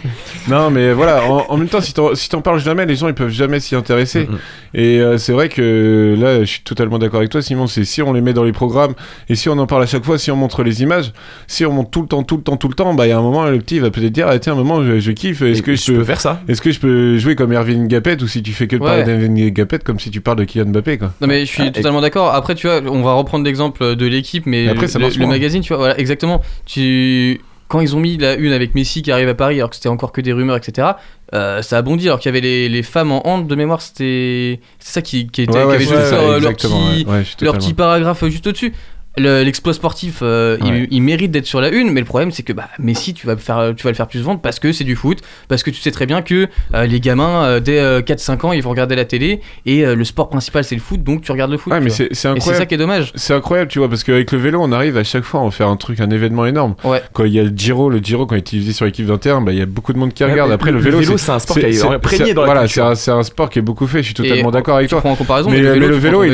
Non, 0.48 0.72
mais 0.72 0.92
voilà. 0.94 1.24
En, 1.26 1.58
même 1.58 1.68
temps, 1.68 1.82
si 1.82 1.94
t'en 1.94 2.16
si 2.16 2.30
t'en 2.30 2.42
parles 2.42 2.60
jamais, 2.60 2.86
les 2.88 2.96
gens 2.96 3.08
ils 3.08 3.14
peuvent 3.14 3.30
jamais 3.30 3.60
s'y 3.60 3.76
intéresser. 3.76 4.28
Et 4.74 5.03
euh, 5.04 5.18
c'est 5.18 5.34
vrai 5.34 5.50
que 5.50 6.16
là, 6.20 6.40
je 6.40 6.46
suis 6.46 6.62
totalement 6.62 6.98
d'accord 7.00 7.20
avec 7.20 7.30
toi, 7.30 7.42
Simon. 7.42 7.68
C'est 7.68 7.84
si 7.86 8.02
on 8.02 8.14
les 8.14 8.22
met 8.22 8.34
dans 8.34 8.44
les 8.44 8.52
programmes 8.52 8.94
et 9.30 9.36
si 9.36 9.50
on 9.50 9.58
en 9.60 9.68
parle 9.68 9.84
à 9.84 9.86
chaque 9.86 10.04
fois, 10.04 10.18
si 10.18 10.32
on 10.32 10.36
montre 10.36 10.64
les 10.64 10.82
images, 10.82 11.12
si 11.48 11.66
on 11.66 11.72
montre 11.72 11.90
tout 11.92 12.02
le 12.02 12.08
temps, 12.08 12.24
tout 12.24 12.38
le 12.38 12.44
temps, 12.44 12.58
tout 12.58 12.68
le 12.68 12.74
temps, 12.74 12.94
bah 12.94 13.06
il 13.06 13.10
y 13.10 13.14
a 13.14 13.18
un 13.18 13.22
moment, 13.22 13.46
le 13.46 13.60
petit 13.60 13.80
va 13.80 13.92
peut-être 13.92 14.12
dire, 14.12 14.28
ah, 14.28 14.40
tiens, 14.40 14.54
un 14.54 14.56
moment, 14.56 14.84
je, 14.84 15.00
je 15.00 15.12
kiffe. 15.12 15.42
Est-ce 15.42 15.62
que 15.62 15.76
je 15.76 15.92
peux 15.94 16.04
faire 16.04 16.22
ça? 16.22 16.42
Est-ce 16.48 16.62
que 16.62 16.72
je 16.72 16.80
peux 16.80 17.18
jouer 17.18 17.36
comme 17.36 17.52
Erwin 17.54 17.88
Gapet 17.88 18.22
ou 18.24 18.28
si 18.28 18.42
tu 18.42 18.52
fais 18.54 18.68
que 18.68 18.76
de 18.78 18.82
Ouais. 18.82 18.88
parler 18.88 19.04
d'Erwin 19.04 19.50
Gapet 19.50 19.80
comme 19.80 20.00
si 20.00 20.10
tu 20.12 20.22
parles 20.22 20.40
de 20.40 20.44
Kylian 20.46 20.66
Mbappé 20.68 20.98
quoi. 20.98 21.14
Non 21.22 21.28
mais 21.28 21.42
je 21.42 21.52
suis 21.52 21.64
Ah, 21.64 21.68
et- 21.68 21.72
totalement 21.72 22.02
d'accord. 22.02 22.34
Après 22.34 22.56
tu 22.56 22.68
vois, 22.68 22.82
on 22.88 23.02
va 23.02 23.14
reprendre 23.14 23.46
l'exemple 23.46 23.96
de 23.96 24.06
l'équipe, 24.06 24.46
mais 24.46 24.66
Mais 24.66 24.72
après, 24.72 24.88
ça 24.88 25.00
le, 25.00 25.06
marche 25.06 25.18
le 25.18 25.28
magazine, 25.28 25.62
tu 25.62 25.70
vois, 25.70 25.78
voilà, 25.78 26.00
exactement. 26.00 26.42
Tu 26.66 27.40
quand 27.68 27.80
ils 27.80 27.96
ont 27.96 28.00
mis 28.00 28.18
la 28.18 28.36
une 28.36 28.52
avec 28.52 28.76
Messi 28.76 29.02
qui 29.02 29.12
arrive 29.12 29.30
à 29.30 29.36
Paris, 29.36 29.56
alors 29.56 29.70
que 29.70 29.76
c'était 29.76 29.90
encore 29.90 30.12
que 30.12 30.22
des 30.22 30.34
rumeurs, 30.34 30.58
etc. 30.58 30.90
euh, 31.34 31.62
ça 31.62 31.78
a 31.78 31.82
bondi. 31.82 32.08
Alors 32.08 32.20
qu'il 32.20 32.30
y 32.30 32.34
avait 32.34 32.42
les, 32.42 32.70
les 32.70 32.84
femmes 32.84 33.12
en 33.12 33.28
hand 33.28 33.48
de 33.48 33.56
mémoire, 33.56 33.82
c'était 33.82 34.60
c'est 34.80 34.94
ça 34.94 35.02
qui, 35.02 35.28
qui 35.28 35.44
était 35.44 35.54
Ouais, 35.54 35.62
qui 35.62 35.68
ouais, 35.68 35.76
avait 35.76 35.86
c'est 35.86 35.96
juste 35.96 36.10
ça, 36.10 36.16
leur, 36.22 36.40
leur 36.40 36.54
petit 36.54 36.68
ouais. 36.68 37.06
Ouais, 37.06 37.24
leur 37.42 37.58
petit 37.58 37.74
paragraphe 37.74 38.26
juste 38.26 38.48
au-dessus. 38.48 38.74
Le- 39.18 39.44
L'exploit 39.44 39.74
sportif, 39.76 40.20
euh, 40.24 40.58
Ouais. 40.58 40.88
il, 40.90 40.98
il 40.98 41.02
mérite 41.02 41.30
d'être 41.30 41.46
sur 41.46 41.62
la 41.62 41.70
une, 41.70 41.92
mais 41.92 42.00
le 42.00 42.06
problème 42.06 42.32
c'est 42.32 42.42
que 42.42 42.52
bah, 42.54 42.70
Messi, 42.80 43.14
tu 43.14 43.28
vas, 43.28 43.38
faire, 43.38 43.74
tu 43.78 43.84
vas 43.84 43.92
le 43.92 43.96
faire 43.96 44.08
plus 44.08 44.22
vendre 44.22 44.40
parce 44.42 44.58
que 44.60 44.72
c'est 44.72 44.84
du 44.84 44.96
foot, 44.96 45.20
parce 45.48 45.62
que 45.62 45.70
tu 45.70 45.80
sais 45.82 45.92
très 45.92 46.08
bien 46.08 46.24
que 46.24 46.48
euh, 46.74 46.86
les 46.88 47.00
gamins, 47.00 47.44
euh, 47.46 47.60
dès 47.60 47.80
euh, 47.80 48.02
4-5 48.02 48.46
ans, 48.48 48.54
ils 48.54 48.64
vont 48.64 48.72
regarder 48.72 48.96
la 48.96 49.06
télé 49.06 49.42
et 49.68 49.86
euh, 49.86 49.94
le 49.96 50.04
sport 50.04 50.30
principal 50.30 50.64
c'est 50.64 50.74
le 50.74 50.82
foot, 50.82 51.04
donc 51.04 51.22
tu 51.22 51.32
regardes 51.32 51.52
le 51.52 51.58
foot. 51.60 51.72
Ouais, 51.72 51.80
mais 51.80 51.92
c'est 51.92 52.12
ça 52.16 52.34
qui 52.66 52.74
est 52.74 52.78
dommage. 52.78 53.12
C'est 53.16 53.34
incroyable, 53.36 53.70
tu 53.70 53.78
vois, 53.80 53.88
parce 53.90 54.04
qu'avec 54.04 54.32
le 54.32 54.40
vélo, 54.40 54.60
on 54.64 54.72
arrive 54.72 54.98
à 54.98 55.04
chaque 55.04 55.24
fois 55.26 55.42
à 55.42 55.44
en 55.44 55.52
faire 55.52 55.68
un 55.68 55.76
truc, 55.78 56.00
un 56.00 56.10
événement 56.10 56.48
énorme. 56.48 56.74
Ouais. 56.84 57.02
Quand 57.14 57.26
il 57.26 57.34
y 57.34 57.40
a 57.40 57.44
le 57.44 57.52
Giro, 57.56 57.90
le 57.92 58.00
Giro, 58.00 58.26
quand 58.26 58.34
il 58.36 58.40
est 58.40 58.42
utilisé 58.42 58.74
sur 58.74 58.86
l'équipe 58.86 59.06
d'Inter, 59.06 59.36
bah, 59.44 59.52
il 59.52 59.60
y 59.60 59.62
a 59.62 59.68
beaucoup 59.68 59.94
de 59.94 60.00
monde 60.00 60.14
qui 60.14 60.24
Ouais, 60.24 60.32
regarde. 60.32 60.52
Après, 60.52 60.72
le, 60.72 60.78
le 60.78 60.84
vélo, 60.84 60.98
vélo, 61.00 61.18
c'est 61.18 61.32
un 61.32 61.38
sport 61.40 61.58
qui 61.60 61.66
est 61.66 61.74
c'est- 61.74 61.86
imprégné 61.88 62.26
c'est- 62.30 62.34
dans 62.34 62.42
la 62.42 62.46
Voilà, 62.48 62.62
culture. 62.62 62.84
c'est 62.86 62.92
un, 62.92 62.96
c'est 62.96 63.12
un 63.12 63.24
sport 63.24 63.50
qui 63.52 63.60
est 63.60 63.64
beaucoup 63.64 63.86
fait, 63.86 64.00
je 64.00 64.06
suis 64.06 64.14
totalement 64.16 64.50
d'accord 64.50 64.78
avec 64.78 64.90
toi. 64.90 65.00
prends 65.02 65.12
en 65.12 65.16
comparaison, 65.16 65.52
mais, 65.52 65.60
le 65.62 65.96
vélo, 65.96 66.24
il 66.24 66.34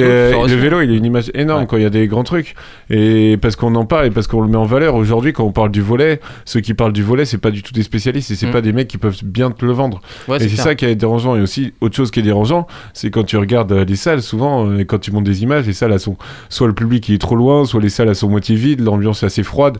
est, 0.94 0.96
une 0.96 1.06
image 1.06 1.30
énorme 1.34 1.68
quand 1.68 1.76
il 1.78 1.84
y 1.84 1.86
a 1.86 1.90
des 1.90 2.08
grands 2.08 2.24
trucs. 2.24 2.56
Et 2.90 3.38
parce 3.42 3.56
qu'on 3.56 3.76
en 3.76 3.86
parle 3.86 4.08
et 4.08 4.12
parce 4.12 4.28
qu'on 4.28 4.42
le 4.42 4.48
met 4.48 4.58
en 4.58 4.66
valeur. 4.66 4.96
Aujourd'hui, 4.96 5.32
quand 5.34 5.44
on 5.44 5.52
parle 5.52 5.72
du 5.72 5.82
volet, 5.82 6.20
ceux 6.46 6.60
qui 6.60 6.74
parlent 6.74 6.94
du 6.94 7.04
volet, 7.04 7.26
c'est 7.26 7.38
pas 7.38 7.52
du 7.52 7.64
tout 7.64 7.74
des 7.74 7.84
spécialistes 7.84 8.32
et 8.32 8.36
c'est 8.36 8.48
Mm. 8.48 8.52
pas 8.52 8.62
des 8.62 8.74
mecs 8.74 8.88
qui 8.88 8.98
peuvent 8.98 9.24
bien 9.24 9.52
te 9.52 9.64
le 9.66 9.72
vendre. 9.72 10.02
Ouais, 10.28 10.38
et 10.38 10.50
c'est 10.50 10.56
ça 10.56 10.76
qui 10.76 10.86
est 10.86 10.96
dérangeant. 10.96 11.36
Et 11.36 11.42
aussi, 11.42 11.74
autre 11.82 11.96
chose 11.96 12.12
qui 12.12 12.20
est 12.20 12.24
dérangeant, 12.24 12.68
c'est 12.94 13.10
quand 13.12 13.24
tu 13.24 13.38
regardes 13.38 13.72
euh, 13.72 13.86
les 13.86 13.96
salles, 13.96 14.22
souvent, 14.22 14.68
euh, 14.68 14.84
quand 14.84 15.00
tu 15.00 15.12
montes 15.12 15.24
des 15.26 15.44
images, 15.44 15.66
les 15.68 15.74
salles, 15.74 15.92
elles 15.92 16.00
sont 16.00 16.18
soit 16.50 16.68
le 16.68 16.74
public 16.74 17.08
il 17.10 17.16
est 17.16 17.20
trop 17.20 17.36
loin, 17.36 17.66
soit 17.66 17.82
les 17.82 17.90
salles, 17.90 18.08
elles 18.10 18.16
sont 18.16 18.30
moitié 18.30 18.56
vides, 18.56 18.82
l'ambiance 18.82 19.24
est 19.24 19.28
assez 19.28 19.44
froide. 19.44 19.78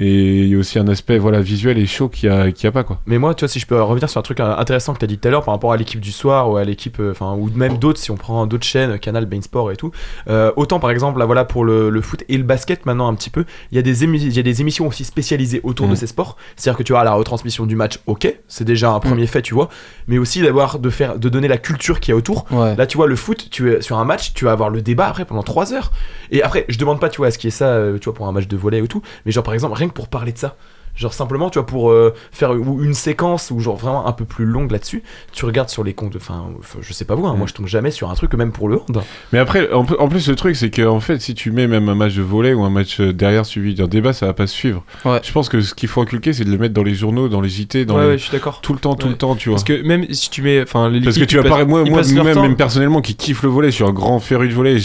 Et 0.00 0.42
il 0.42 0.48
y 0.48 0.54
a 0.54 0.58
aussi 0.58 0.78
un 0.78 0.86
aspect 0.86 1.18
voilà, 1.18 1.40
visuel 1.40 1.76
et 1.76 1.84
chaud 1.86 2.08
qu'il 2.08 2.30
n'y 2.30 2.36
a, 2.36 2.68
a 2.68 2.70
pas. 2.70 2.84
Quoi. 2.84 3.00
Mais 3.06 3.18
moi, 3.18 3.34
tu 3.34 3.40
vois, 3.44 3.48
si 3.48 3.58
je 3.58 3.66
peux 3.66 3.82
revenir 3.82 4.08
sur 4.08 4.20
un 4.20 4.22
truc 4.22 4.38
intéressant 4.38 4.94
que 4.94 5.00
tu 5.00 5.04
as 5.04 5.08
dit 5.08 5.18
tout 5.18 5.26
à 5.26 5.30
l'heure 5.32 5.42
par 5.44 5.54
rapport 5.54 5.72
à 5.72 5.76
l'équipe 5.76 6.00
du 6.00 6.12
soir 6.12 6.48
ou 6.48 6.56
à 6.56 6.62
l'équipe, 6.62 7.00
euh, 7.00 7.10
enfin, 7.10 7.34
ou 7.34 7.50
même 7.52 7.78
d'autres, 7.78 7.98
si 7.98 8.12
on 8.12 8.16
prend 8.16 8.46
d'autres 8.46 8.64
chaînes, 8.64 8.98
Canal, 9.00 9.26
Bein 9.26 9.42
Sport 9.42 9.72
et 9.72 9.76
tout. 9.76 9.90
euh, 10.28 10.52
autant 10.54 10.78
par 10.78 10.90
exemple, 10.92 11.18
là, 11.18 11.26
voilà, 11.26 11.44
pour 11.44 11.64
le, 11.64 11.90
le 11.90 12.00
foot 12.00 12.22
et 12.28 12.36
le 12.36 12.44
basket 12.44 12.86
maintenant 12.86 13.08
un 13.08 13.14
petit 13.14 13.30
peu, 13.30 13.44
il 13.72 13.76
y, 13.76 13.78
a 13.78 13.82
des 13.82 14.04
il 14.04 14.32
y 14.36 14.38
a 14.38 14.42
des 14.42 14.60
émissions 14.60 14.86
aussi 14.86 15.02
spécialisées 15.04 15.60
autour 15.64 15.88
de 15.88 15.96
ces 15.96 16.06
sports. 16.06 16.36
C'est-à-dire 16.56 16.78
que 16.78 16.84
tu 16.84 16.92
vois, 16.92 17.02
la 17.02 17.14
retransmission 17.14 17.66
du 17.66 17.74
match, 17.74 17.98
ok, 18.06 18.32
c'est 18.46 18.64
déjà 18.64 18.90
un 18.92 19.00
premier 19.00 19.26
fait, 19.26 19.42
tu 19.42 19.54
vois, 19.54 19.68
mais 20.06 20.18
aussi 20.18 20.42
d'avoir, 20.42 20.78
de 20.78 20.90
faire, 20.90 21.18
de 21.18 21.28
donner 21.28 21.48
la 21.48 21.58
culture 21.58 21.98
qu'il 21.98 22.12
y 22.12 22.14
a 22.14 22.16
autour. 22.16 22.46
Ouais. 22.52 22.76
Là, 22.76 22.86
tu 22.86 22.96
vois, 22.96 23.08
le 23.08 23.16
foot, 23.16 23.48
tu 23.50 23.72
es 23.72 23.80
sur 23.82 23.98
un 23.98 24.04
match, 24.04 24.32
tu 24.34 24.44
vas 24.44 24.52
avoir 24.52 24.70
le 24.70 24.80
débat 24.80 25.08
après 25.08 25.24
pendant 25.24 25.42
3 25.42 25.72
heures. 25.74 25.90
Et 26.30 26.42
après, 26.42 26.66
je 26.68 26.78
demande 26.78 27.00
pas, 27.00 27.08
tu 27.08 27.16
vois, 27.18 27.26
à 27.26 27.30
ce 27.30 27.38
qui 27.38 27.48
est 27.48 27.50
ça, 27.50 27.66
euh, 27.66 27.98
tu 27.98 28.04
vois, 28.04 28.14
pour 28.14 28.28
un 28.28 28.32
match 28.32 28.46
de 28.46 28.56
volley 28.56 28.80
ou 28.80 28.86
tout, 28.86 29.02
mais 29.26 29.32
genre 29.32 29.42
par 29.44 29.54
exemple, 29.54 29.74
rien 29.74 29.87
que 29.88 29.94
pour 29.94 30.08
parler 30.08 30.32
de 30.32 30.38
ça. 30.38 30.56
Genre 30.96 31.12
simplement, 31.14 31.48
tu 31.48 31.60
vois, 31.60 31.66
pour 31.66 31.92
euh, 31.92 32.12
faire 32.32 32.50
ou 32.50 32.82
une 32.82 32.92
séquence 32.92 33.52
ou 33.52 33.60
genre 33.60 33.76
vraiment 33.76 34.08
un 34.08 34.12
peu 34.12 34.24
plus 34.24 34.44
longue 34.44 34.72
là-dessus, 34.72 35.04
tu 35.30 35.44
regardes 35.44 35.68
sur 35.68 35.84
les 35.84 35.94
comptes, 35.94 36.16
enfin, 36.16 36.46
je 36.80 36.92
sais 36.92 37.04
pas 37.04 37.14
vous, 37.14 37.24
hein, 37.24 37.36
moi 37.38 37.46
je 37.46 37.54
tombe 37.54 37.68
jamais 37.68 37.92
sur 37.92 38.10
un 38.10 38.14
truc 38.14 38.34
même 38.34 38.50
pour 38.50 38.68
le 38.68 38.80
hand. 38.80 39.00
Mais 39.32 39.38
après, 39.38 39.72
en, 39.72 39.86
en 40.00 40.08
plus, 40.08 40.28
le 40.28 40.34
truc, 40.34 40.56
c'est 40.56 40.70
que 40.70 40.82
en 40.84 40.98
fait, 40.98 41.20
si 41.20 41.34
tu 41.36 41.52
mets 41.52 41.68
même 41.68 41.88
un 41.88 41.94
match 41.94 42.16
de 42.16 42.22
volley 42.22 42.52
ou 42.52 42.64
un 42.64 42.70
match 42.70 42.98
euh, 42.98 43.12
derrière 43.12 43.46
suivi 43.46 43.76
d'un 43.76 43.86
débat, 43.86 44.12
ça 44.12 44.26
va 44.26 44.32
pas 44.32 44.48
suivre. 44.48 44.82
Ouais. 45.04 45.20
Je 45.22 45.30
pense 45.30 45.48
que 45.48 45.60
ce 45.60 45.72
qu'il 45.72 45.88
faut 45.88 46.00
inculquer, 46.00 46.32
c'est 46.32 46.42
de 46.44 46.50
le 46.50 46.58
mettre 46.58 46.74
dans 46.74 46.82
les 46.82 46.94
journaux, 46.96 47.28
dans 47.28 47.40
les 47.42 47.48
JT, 47.48 47.84
dans 47.84 47.94
Ouais, 47.94 48.02
les- 48.02 48.08
ouais, 48.08 48.18
je 48.18 48.24
suis 48.24 48.32
d'accord. 48.32 48.60
tout 48.60 48.72
le 48.72 48.80
temps, 48.80 48.96
tout 48.96 49.06
Ouais. 49.06 49.12
le 49.12 49.18
temps, 49.18 49.36
tu 49.36 49.50
vois. 49.50 49.54
Parce 49.54 49.62
que 49.64 49.80
même 49.86 50.04
si 50.12 50.30
tu 50.30 50.42
mets. 50.42 50.62
Enfin, 50.62 50.90
Parce 51.04 51.16
que 51.16 51.22
tu 51.26 51.36
vas 51.36 51.44
parler, 51.44 51.64
moi, 51.64 51.84
moi 51.84 52.02
même, 52.02 52.40
même 52.40 52.56
personnellement, 52.56 53.02
qui 53.02 53.14
kiffe 53.14 53.44
le 53.44 53.50
volet, 53.50 53.70
je 53.70 53.76
suis 53.76 53.84
un 53.84 53.92
grand 53.92 54.18
féru 54.18 54.48
de 54.48 54.54
volet. 54.54 54.78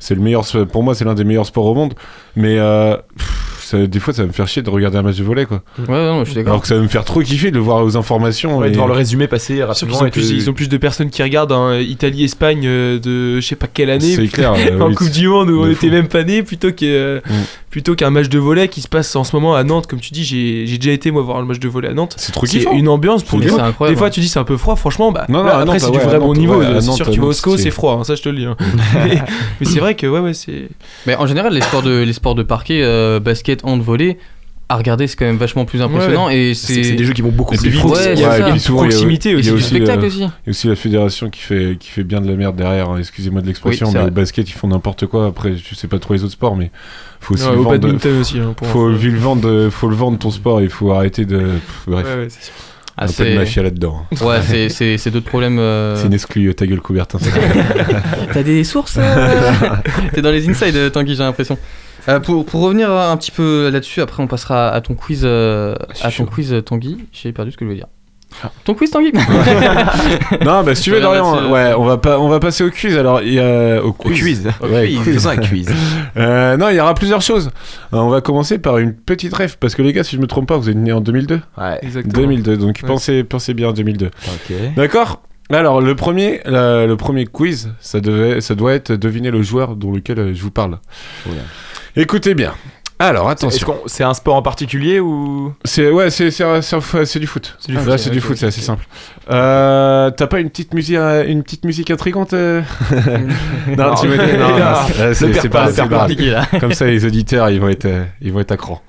C'est 0.00 0.14
le 0.14 0.20
meilleur, 0.20 0.44
pour 0.70 0.82
moi, 0.82 0.94
c'est 0.94 1.06
l'un 1.06 1.14
des 1.14 1.24
meilleurs 1.24 1.46
sports 1.46 1.64
au 1.64 1.74
monde. 1.74 1.94
Mais 2.34 2.58
euh, 2.58 2.94
pff, 3.16 3.55
ça- 3.66 3.86
des 3.86 3.98
fois, 4.00 4.14
ça 4.14 4.22
va 4.22 4.28
me 4.28 4.32
faire 4.32 4.46
chier 4.46 4.62
de 4.62 4.70
regarder 4.70 4.96
un 4.98 5.02
match 5.02 5.16
de 5.16 5.24
volet, 5.24 5.44
quoi. 5.44 5.62
Ouais, 5.78 5.84
non, 5.88 6.20
je 6.20 6.26
suis 6.26 6.34
d'accord. 6.36 6.52
Alors 6.52 6.62
que 6.62 6.68
ça 6.68 6.76
va 6.76 6.80
me 6.82 6.88
faire 6.88 7.04
trop 7.04 7.20
kiffer 7.20 7.50
de 7.50 7.56
le 7.56 7.62
voir 7.62 7.84
aux 7.84 7.96
informations. 7.96 8.58
Ouais, 8.58 8.68
et- 8.68 8.70
de 8.70 8.76
voir 8.76 8.86
le 8.88 8.94
résumé 8.94 9.26
passer 9.26 9.62
rapidement. 9.64 9.94
qu'ils 9.94 10.02
ont, 10.02 10.06
et 10.06 10.10
plus, 10.10 10.20
que- 10.30 10.34
ils 10.34 10.48
ont 10.50 10.52
plus 10.52 10.68
de 10.68 10.76
personnes 10.76 11.10
qui 11.10 11.22
regardent 11.22 11.52
hein, 11.52 11.78
Italie-Espagne 11.78 12.62
euh, 12.64 12.98
de 12.98 13.40
je 13.40 13.46
sais 13.46 13.56
pas 13.56 13.66
quelle 13.66 13.90
année. 13.90 14.14
C'est 14.14 14.28
clair, 14.28 14.52
en 14.80 14.88
oui, 14.88 14.94
Coupe 14.94 15.10
du 15.10 15.28
Monde 15.28 15.50
où 15.50 15.62
on 15.62 15.70
était 15.70 15.90
même 15.90 16.08
pas 16.08 16.22
nés 16.24 16.42
plutôt 16.42 16.70
que 16.72 16.84
euh, 16.84 17.20
Mm. 17.26 17.32
Plutôt 17.76 17.94
qu'un 17.94 18.08
match 18.08 18.30
de 18.30 18.38
volley 18.38 18.68
qui 18.68 18.80
se 18.80 18.88
passe 18.88 19.14
en 19.16 19.22
ce 19.24 19.36
moment 19.36 19.54
à 19.54 19.62
Nantes. 19.62 19.86
Comme 19.86 20.00
tu 20.00 20.14
dis, 20.14 20.24
j'ai 20.24 20.66
j'ai 20.66 20.78
déjà 20.78 20.92
été 20.92 21.10
moi 21.10 21.20
voir 21.20 21.40
le 21.40 21.44
match 21.46 21.58
de 21.58 21.68
volley 21.68 21.88
à 21.88 21.92
Nantes. 21.92 22.14
C'est 22.16 22.32
trop 22.32 22.46
C'est 22.46 22.60
kiffant. 22.60 22.72
une 22.72 22.88
ambiance 22.88 23.22
pour 23.22 23.38
incroyable. 23.38 23.94
Des 23.94 23.98
fois, 23.98 24.08
tu 24.08 24.20
dis 24.20 24.28
c'est 24.28 24.38
un 24.38 24.44
peu 24.44 24.56
froid, 24.56 24.76
franchement. 24.76 25.12
Bah, 25.12 25.26
Non, 25.28 25.40
non, 25.40 25.44
là, 25.44 25.58
après, 25.58 25.78
c'est 25.78 25.90
du 25.90 25.98
ouais, 25.98 26.04
vrai 26.04 26.18
bon 26.18 26.28
Nantes, 26.28 26.38
niveau. 26.38 26.56
ouais, 26.56 26.64
à 26.64 26.80
c'est 26.80 26.90
sûr 26.92 27.04
que 27.04 27.10
tu 27.10 27.20
vas 27.20 27.26
au 27.26 27.32
SCO, 27.34 27.58
c'est- 27.58 27.70
froid, 27.70 27.98
hein, 28.00 28.04
ça 28.04 28.14
je 28.14 28.22
te 28.22 28.30
le 28.30 28.38
dis. 28.38 28.44
hein. 28.46 28.56
mais 28.94 29.20
mais 29.60 29.66
c'est 29.66 29.78
vrai 29.78 29.94
que 29.94 30.06
ouais, 30.06 30.20
ouais, 30.20 30.32
c'est. 30.32 30.70
Mais 31.06 31.16
en 31.16 31.26
général, 31.26 31.52
les 31.52 31.60
sports 31.60 31.82
de, 31.82 32.02
les 32.02 32.14
sports 32.14 32.34
de 32.34 32.42
parquet, 32.42 32.80
euh, 32.82 33.20
basket, 33.20 33.60
hand, 33.62 33.82
volley, 33.82 34.16
à 34.68 34.76
regarder, 34.76 35.06
c'est 35.06 35.14
quand 35.16 35.24
même 35.26 35.36
vachement 35.36 35.64
plus 35.64 35.80
impressionnant. 35.80 36.28
Et 36.28 36.54
C'est 36.54 36.92
des 36.92 37.04
jeux 37.04 37.12
qui 37.12 37.22
vont 37.22 37.30
beaucoup 37.30 37.54
plus 37.56 37.68
vite. 37.70 37.84
Ouais, 37.84 38.14
il 38.14 38.20
y 38.20 38.24
a- 38.24 38.38
ça. 38.38 38.48
et 38.48 38.50
puis 38.50 38.60
souvent, 38.60 38.84
il 38.84 38.90
y 38.90 38.94
a- 38.94 38.96
Proximité 38.96 39.30
il 39.30 39.34
y 39.34 39.36
a 39.36 39.38
aussi. 39.38 39.50
aussi 39.52 39.64
spectacle 39.74 40.04
aussi. 40.04 40.18
Il 40.18 40.22
y 40.22 40.24
a 40.24 40.50
aussi 40.50 40.68
la 40.68 40.74
fédération 40.76 41.30
qui 41.30 41.40
fait, 41.40 41.76
qui 41.78 41.88
fait 41.90 42.02
bien 42.02 42.20
de 42.20 42.28
la 42.28 42.34
merde 42.36 42.56
derrière, 42.56 42.90
hein, 42.90 42.96
excusez-moi 42.98 43.42
de 43.42 43.46
l'expression, 43.46 43.86
Oui, 43.86 43.94
mais 43.94 44.02
au 44.02 44.10
basket 44.10 44.48
ils 44.48 44.52
font 44.54 44.68
n'importe 44.68 45.06
quoi. 45.06 45.26
Après, 45.26 45.54
je 45.56 45.74
sais 45.74 45.86
pas 45.88 45.98
trop 46.00 46.14
les 46.14 46.22
autres 46.24 46.32
sports, 46.32 46.56
mais 46.56 46.70
faut 47.20 47.34
aussi 47.34 47.44
le 47.48 47.56
vendre. 47.56 48.20
aussi. 48.20 48.38
hein, 48.40 48.54
pour 48.56 48.66
faut, 48.66 48.88
le 48.88 48.96
vendre, 49.18 49.68
faut 49.70 49.88
le 49.88 49.94
vendre 49.96 50.18
ton 50.18 50.30
sport, 50.30 50.60
il 50.60 50.68
faut 50.68 50.90
arrêter 50.92 51.24
de. 51.24 51.38
pff, 51.38 51.82
bref, 51.86 52.06
Ouais, 52.06 52.16
ouais, 52.22 52.26
c'est 52.28 52.44
sûr. 52.44 52.54
Ah, 52.98 53.04
un 53.04 53.08
peu 53.08 53.24
de 53.26 53.34
mafia 53.34 53.62
là-dedans. 53.62 54.04
hein. 54.10 54.24
Ouais, 54.26 54.68
c'est- 54.70 55.10
d'autres 55.10 55.26
problèmes. 55.28 55.58
euh, 55.58 55.96
C'est 55.96 56.06
une 56.06 56.14
exclue, 56.14 56.48
euh, 56.48 56.54
ta 56.54 56.66
gueule 56.66 56.80
Coubertin. 56.80 57.18
ça. 57.18 57.28
T'as 58.32 58.42
des 58.42 58.64
sources 58.64 58.96
euh 58.98 59.50
T'es 60.14 60.22
dans 60.22 60.30
les 60.30 60.48
insides, 60.48 60.74
euh, 60.76 60.88
Tanguy, 60.90 61.14
j'ai 61.14 61.22
l'impression. 61.22 61.58
Euh, 62.08 62.20
pour, 62.20 62.44
pour 62.46 62.60
revenir 62.62 62.90
un 62.90 63.16
petit 63.16 63.30
peu 63.30 63.68
là-dessus, 63.72 64.00
après 64.00 64.22
on 64.22 64.26
passera 64.26 64.68
à 64.70 64.80
ton 64.80 64.94
quiz, 64.94 65.22
euh, 65.24 65.74
à 66.02 66.10
ton 66.10 66.24
quiz 66.26 66.52
euh, 66.52 66.60
Tanguy. 66.62 66.98
J'ai 67.12 67.32
perdu 67.32 67.50
ce 67.52 67.56
que 67.56 67.64
je 67.64 67.70
voulais 67.70 67.80
dire. 67.80 67.88
Ton 68.64 68.74
quiz 68.74 68.90
Tanguy 68.90 69.12
non, 70.44 70.62
bah 70.62 70.74
si 70.74 70.82
tu 70.82 70.90
veux, 70.90 71.00
Dorian, 71.00 71.50
ouais, 71.50 71.72
on 71.76 71.84
va, 71.84 71.96
pas, 71.96 72.18
on 72.18 72.28
va 72.28 72.38
passer 72.38 72.64
au 72.64 72.70
quiz. 72.70 72.96
Alors, 72.96 73.22
il 73.22 73.32
y 73.34 73.40
a. 73.40 73.82
Au 73.82 73.88
Au 73.88 73.92
quiz. 73.92 74.48
Ouais, 74.62 74.92
quiz. 75.02 75.26
un 75.26 75.36
quiz. 75.36 75.68
Euh, 76.16 76.56
non, 76.56 76.70
il 76.70 76.76
y 76.76 76.80
aura 76.80 76.94
plusieurs 76.94 77.20
choses. 77.20 77.50
On 77.92 78.08
va 78.08 78.22
commencer 78.22 78.58
par 78.58 78.78
une 78.78 78.94
petite 78.94 79.34
rêve, 79.34 79.58
parce 79.60 79.74
que 79.74 79.82
les 79.82 79.92
gars, 79.92 80.02
si 80.02 80.16
je 80.16 80.20
me 80.20 80.26
trompe 80.26 80.48
pas, 80.48 80.56
vous 80.56 80.70
êtes 80.70 80.76
nés 80.76 80.92
en 80.92 81.02
2002 81.02 81.40
Ouais. 81.58 81.78
Exactement. 81.82 82.22
2002, 82.22 82.56
donc 82.56 82.80
Ouais. 82.82 82.88
pensez, 82.88 83.22
pensez 83.22 83.52
bien 83.52 83.68
en 83.68 83.72
2002. 83.72 84.06
Ok. 84.06 84.56
D'accord 84.76 85.22
Alors, 85.50 85.82
le 85.82 85.94
premier, 85.94 86.40
le 86.46 86.94
premier 86.94 87.26
quiz, 87.26 87.72
ça, 87.80 88.00
devait, 88.00 88.40
ça 88.40 88.54
doit 88.54 88.72
être 88.72 88.92
deviner 88.92 89.30
le 89.30 89.42
joueur 89.42 89.76
dont 89.76 89.92
lequel 89.92 90.34
je 90.34 90.42
vous 90.42 90.50
parle. 90.50 90.78
Écoutez 91.96 92.34
bien. 92.34 92.54
Alors, 92.98 93.28
attention. 93.28 93.76
C'est 93.86 94.04
un 94.04 94.14
sport 94.14 94.36
en 94.36 94.42
particulier 94.42 95.00
ou? 95.00 95.52
C'est 95.66 95.90
ouais, 95.90 96.08
c'est 96.08 96.30
c'est 96.30 96.62
c'est- 96.62 97.04
c'est 97.04 97.18
du 97.18 97.26
foot. 97.26 97.54
C'est 97.60 97.68
du 97.68 97.74
Là, 97.74 97.82
foot, 97.82 97.98
c'est 97.98 98.08
ok, 98.08 98.12
du 98.14 98.20
foot, 98.22 98.36
c'est 98.38 98.46
assez 98.46 98.62
simple. 98.62 98.86
Euh, 99.30 100.10
T'as 100.10 100.26
pas 100.26 100.40
une 100.40 100.48
petite 100.48 100.72
musique, 100.72 100.96
une 100.96 101.42
petite 101.42 101.66
musique 101.66 101.90
intrigante 101.90 102.32
euh? 102.32 102.62
Non, 103.76 103.94
tu 103.96 104.08
me 104.08 104.16
dis 104.16 104.38
non, 104.38 105.12
c'est- 105.14 105.48
pas, 105.50 105.70
pas, 105.70 106.08
là. 106.18 106.46
Comme 106.58 106.72
ça, 106.72 106.86
les 106.86 107.04
auditeurs, 107.04 107.50
ils 107.50 107.60
vont 107.60 107.68
être, 107.68 107.86
ils 108.22 108.32
vont 108.32 108.40
être 108.40 108.52
à 108.52 108.56
cran. 108.56 108.80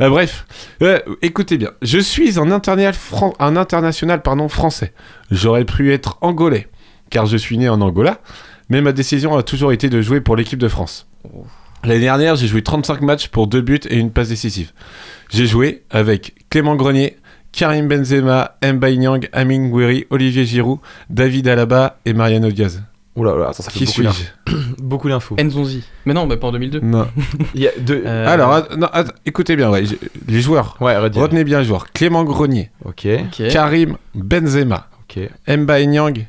Euh, 0.00 0.08
bref, 0.10 0.46
Euh, 0.82 1.00
écoutez 1.22 1.58
bien. 1.58 1.70
Je 1.82 1.98
suis 1.98 2.38
un 2.38 2.52
international, 2.52 2.94
fran- 2.94 3.34
un 3.40 3.56
international 3.56 4.22
pardon, 4.22 4.48
français. 4.48 4.92
J'aurais 5.32 5.64
pu 5.64 5.92
être 5.92 6.18
angolais, 6.20 6.68
car 7.10 7.26
je 7.26 7.36
suis 7.36 7.58
né 7.58 7.68
en 7.68 7.80
Angola, 7.80 8.18
mais 8.68 8.80
ma 8.80 8.92
décision 8.92 9.36
a 9.36 9.42
toujours 9.42 9.72
été 9.72 9.88
de 9.88 10.00
jouer 10.02 10.20
pour 10.20 10.36
l'équipe 10.36 10.60
de 10.60 10.68
France. 10.68 11.08
L'année 11.86 12.00
dernière, 12.00 12.36
j'ai 12.36 12.46
joué 12.48 12.62
35 12.62 13.00
matchs 13.00 13.28
pour 13.28 13.46
deux 13.46 13.60
buts 13.60 13.80
et 13.88 13.96
une 13.96 14.10
passe 14.10 14.28
décisive. 14.28 14.72
J'ai 15.30 15.46
joué 15.46 15.82
avec 15.90 16.34
Clément 16.50 16.76
Grenier, 16.76 17.16
Karim 17.52 17.88
Benzema, 17.88 18.56
Mbaye 18.62 18.98
Niang, 18.98 19.28
Amin 19.32 19.68
Gouiri, 19.68 20.04
Olivier 20.10 20.44
Giroud, 20.44 20.78
David 21.10 21.48
Alaba 21.48 21.98
et 22.04 22.12
Mariano 22.12 22.50
Diaz. 22.50 22.82
Oula, 23.14 23.34
oula, 23.34 23.48
attends, 23.48 23.62
ça 23.62 23.70
fait 23.70 23.78
Qui 23.78 23.86
beaucoup 23.86 24.02
d'infos. 24.02 24.24
Beaucoup 24.78 25.08
d'infos. 25.08 25.36
Nzonzi. 25.42 25.82
Mais 26.04 26.12
non, 26.12 26.26
bah 26.26 26.36
pas 26.36 26.48
en 26.48 26.52
2002. 26.52 26.80
Non. 26.80 27.06
Il 27.54 27.62
y 27.62 27.66
a 27.66 27.70
deux. 27.80 28.02
Euh, 28.04 28.28
Alors, 28.28 28.52
att- 28.52 28.76
non, 28.76 28.88
att- 28.92 29.14
écoutez 29.24 29.56
bien, 29.56 29.70
ouais, 29.70 29.84
les 30.28 30.40
joueurs. 30.42 30.76
Ouais. 30.82 30.96
Retenez 30.98 31.44
bien 31.44 31.60
les 31.60 31.64
joueurs. 31.64 31.90
Clément 31.92 32.24
Grenier, 32.24 32.70
Ok. 32.84 33.08
Karim 33.50 33.96
Benzema, 34.14 34.88
Ok. 35.08 35.30
Mbaye 35.48 35.86
Niang, 35.86 36.26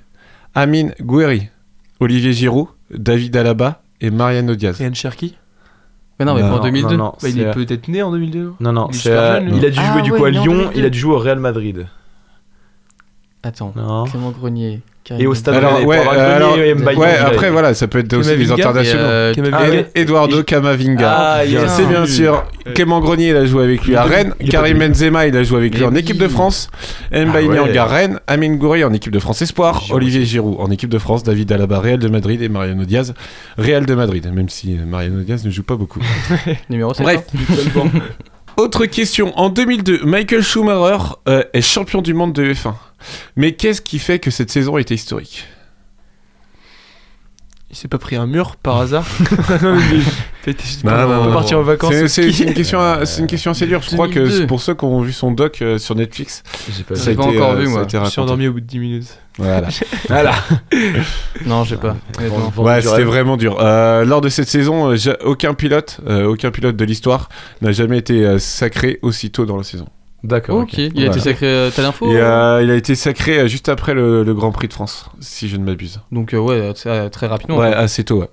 Amin 0.56 0.90
Gouiri, 1.02 1.50
Olivier 2.00 2.32
Giroud, 2.32 2.68
David 2.90 3.36
Alaba 3.36 3.82
et 4.00 4.10
Mariano 4.10 4.56
Diaz. 4.56 4.78
Ryan 4.78 4.94
Cherky 4.94 5.36
Mais 6.20 6.26
non, 6.26 6.34
mais 6.34 6.42
Non, 6.42 6.50
pas 6.50 6.56
en 6.56 6.64
2002. 6.64 6.98
Non, 6.98 7.04
non, 7.06 7.14
Bah, 7.22 7.30
Il 7.30 7.40
est 7.40 7.46
euh, 7.46 7.54
peut-être 7.54 7.88
né 7.90 8.02
en 8.02 8.12
2002. 8.12 8.54
non, 8.60 8.74
non, 8.74 8.90
il 8.92 9.08
euh, 9.10 9.40
jeune, 9.40 9.54
a 9.64 9.70
dû 9.70 9.74
jouer 9.76 9.84
Ah 9.98 10.02
du 10.02 10.12
ouais, 10.12 10.18
coup 10.18 10.26
à 10.26 10.30
Lyon, 10.32 10.46
2002. 10.54 10.72
il 10.76 10.86
a 10.86 10.90
dû 10.90 10.98
jouer 11.00 11.14
au 11.16 11.20
Real 11.20 11.40
Madrid. 11.40 11.88
Attends. 13.44 13.72
Non. 13.76 14.06
Clément 14.06 14.32
Grenier. 14.32 14.82
Karim 15.08 15.24
Et 15.24 15.28
au 15.28 15.34
stade 15.34 15.56
Alors, 15.56 15.86
ouais, 15.86 16.00
alors, 16.00 16.58
et 16.58 16.74
Mbaye 16.74 16.98
ouais, 16.98 17.18
après, 17.18 17.50
voilà, 17.50 17.74
ça 17.74 17.88
peut 17.88 18.00
être 18.00 18.14
aussi 18.14 18.30
Kamavinga, 18.30 18.54
internationaux. 18.56 19.04
euh, 19.06 19.34
Kamavinga. 19.34 19.58
Ah, 19.62 19.76
et- 19.96 20.02
Eduardo 20.02 20.44
Camavinga. 20.44 21.10
Ah. 21.10 21.42
C'est 21.68 21.86
bien 21.88 22.06
sûr. 22.06 22.44
Clément 22.76 23.00
Grenier, 23.00 23.30
il 23.30 23.36
a 23.38 23.46
joué 23.46 23.64
avec 23.64 23.86
lui 23.86 23.96
à 23.96 24.04
Rennes. 24.04 24.34
Karim. 24.50 24.80
Benzema, 24.80 25.26
il 25.28 25.36
a 25.38 25.44
joué 25.44 25.60
avec 25.60 25.78
lui 25.78 25.86
en 25.86 25.96
équipe 25.96 26.18
de 26.18 26.28
France. 26.28 26.70
Mbaye 27.12 27.48
Ah 27.78 27.86
Rennes. 27.86 28.20
Amin 28.28 28.56
Gouiri 28.56 28.84
en 28.84 28.92
équipe 28.94 29.14
de 29.14 29.20
France 29.20 29.42
Espoir. 29.42 29.84
Olivier 29.92 30.26
Giroud 30.26 30.58
en 30.60 30.70
équipe 30.72 30.90
de 30.90 30.98
France. 30.98 31.24
David 31.24 31.52
Alaba, 31.54 31.80
Real 31.80 32.00
de 32.00 32.10
Madrid. 32.10 32.42
Et 32.42 32.50
Mariano 32.50 32.84
Diaz, 32.84 33.14
Real 33.58 33.86
de 33.86 33.96
Madrid. 33.96 34.30
Même 34.34 34.50
si 34.50 34.74
euh, 34.74 34.86
Mariano 34.86 35.22
Diaz 35.22 35.46
ne 35.46 35.50
joue 35.52 35.64
pas 35.64 35.76
beaucoup. 35.76 36.02
Numéro 36.70 36.94
7. 36.94 37.04
Bref. 37.06 37.22
Autre 38.58 38.88
question. 38.88 39.38
En 39.38 39.50
2002, 39.50 40.04
Michael 40.04 40.42
Schumacher 40.42 41.14
euh, 41.30 41.44
est 41.54 41.62
champion 41.62 42.02
du 42.02 42.16
monde 42.16 42.34
de 42.34 42.54
F1. 42.54 42.74
Mais 43.36 43.54
qu'est-ce 43.54 43.82
qui 43.82 44.00
fait 44.00 44.18
que 44.18 44.32
cette 44.32 44.50
saison 44.50 44.80
était 44.80 44.96
historique? 44.96 45.46
Il 47.78 47.82
s'est 47.82 47.88
pas 47.88 48.00
pris 48.00 48.16
un 48.16 48.26
mur 48.26 48.56
par 48.56 48.78
hasard 48.78 49.06
non, 49.62 51.32
partir 51.32 51.60
en 51.60 51.62
vacances. 51.62 51.94
C'est- 52.08 52.28
une, 52.28 52.56
question, 52.56 52.82
euh, 52.82 53.06
c'est 53.06 53.22
une 53.22 53.28
question 53.28 53.52
assez 53.52 53.68
dure. 53.68 53.84
Je 53.84 53.92
crois 53.92 54.08
que 54.08 54.16
2002. 54.16 54.36
c'est 54.36 54.48
pour 54.48 54.62
ceux 54.62 54.74
qui 54.74 54.84
ont 54.84 55.02
vu 55.02 55.14
son 55.14 55.30
doc 55.30 55.62
euh, 55.62 55.78
sur 55.78 55.94
Netflix, 55.94 56.42
J'ai 56.76 56.84
pas 56.84 56.96
ça 56.96 57.12
a 57.12 57.14
pas 57.14 57.28
été, 57.28 57.38
encore 57.38 57.52
euh, 57.52 57.58
vu, 57.58 57.68
moi. 57.68 57.86
Je 57.88 57.98
me 58.00 58.06
suis 58.06 58.20
endormi 58.20 58.48
au 58.48 58.54
bout 58.54 58.62
de 58.62 58.66
10 58.66 58.80
minutes. 58.80 59.20
Voilà. 59.38 59.68
Voilà. 60.08 60.34
Non, 61.46 61.66
j'ai 61.66 61.78
pas. 61.78 61.96
Ouais, 62.58 62.82
c'était 62.82 63.04
vraiment 63.04 63.38
dur. 63.38 63.58
Euh, 63.60 64.06
lors 64.06 64.22
de 64.22 64.30
cette 64.30 64.48
saison, 64.48 64.96
aucun 65.24 65.54
pilote, 65.54 66.00
euh, 66.08 66.26
aucun 66.26 66.50
pilote 66.50 66.78
de 66.78 66.84
l'histoire 66.84 67.30
n'a 67.62 67.72
jamais 67.72 68.00
été 68.00 68.40
sacré 68.40 68.98
aussitôt 69.04 69.46
dans 69.46 69.58
la 69.58 69.64
saison. 69.64 69.86
D'accord. 70.28 70.58
Ok, 70.60 70.78
il 70.78 71.02
a 71.04 71.08
été 71.08 71.20
sacré. 71.22 71.46
euh, 71.48 71.70
T'as 71.74 71.82
l'info 71.84 72.06
euh, 72.14 72.60
il 72.62 72.70
a 72.70 72.76
été 72.76 72.96
sacré 72.96 73.40
euh, 73.40 73.48
juste 73.48 73.70
après 73.70 73.94
le, 73.94 74.24
le 74.24 74.34
Grand 74.34 74.52
Prix 74.52 74.68
de 74.68 74.74
France, 74.74 75.10
si 75.22 75.48
je 75.48 75.56
ne 75.56 75.64
m'abuse. 75.64 76.02
Donc, 76.12 76.34
euh, 76.34 76.38
ouais, 76.38 76.74
très, 76.74 77.10
très 77.10 77.28
rapidement. 77.28 77.58
Ouais, 77.58 77.70
quoi. 77.72 77.78
assez 77.78 78.04
tôt. 78.04 78.20
ouais. 78.20 78.30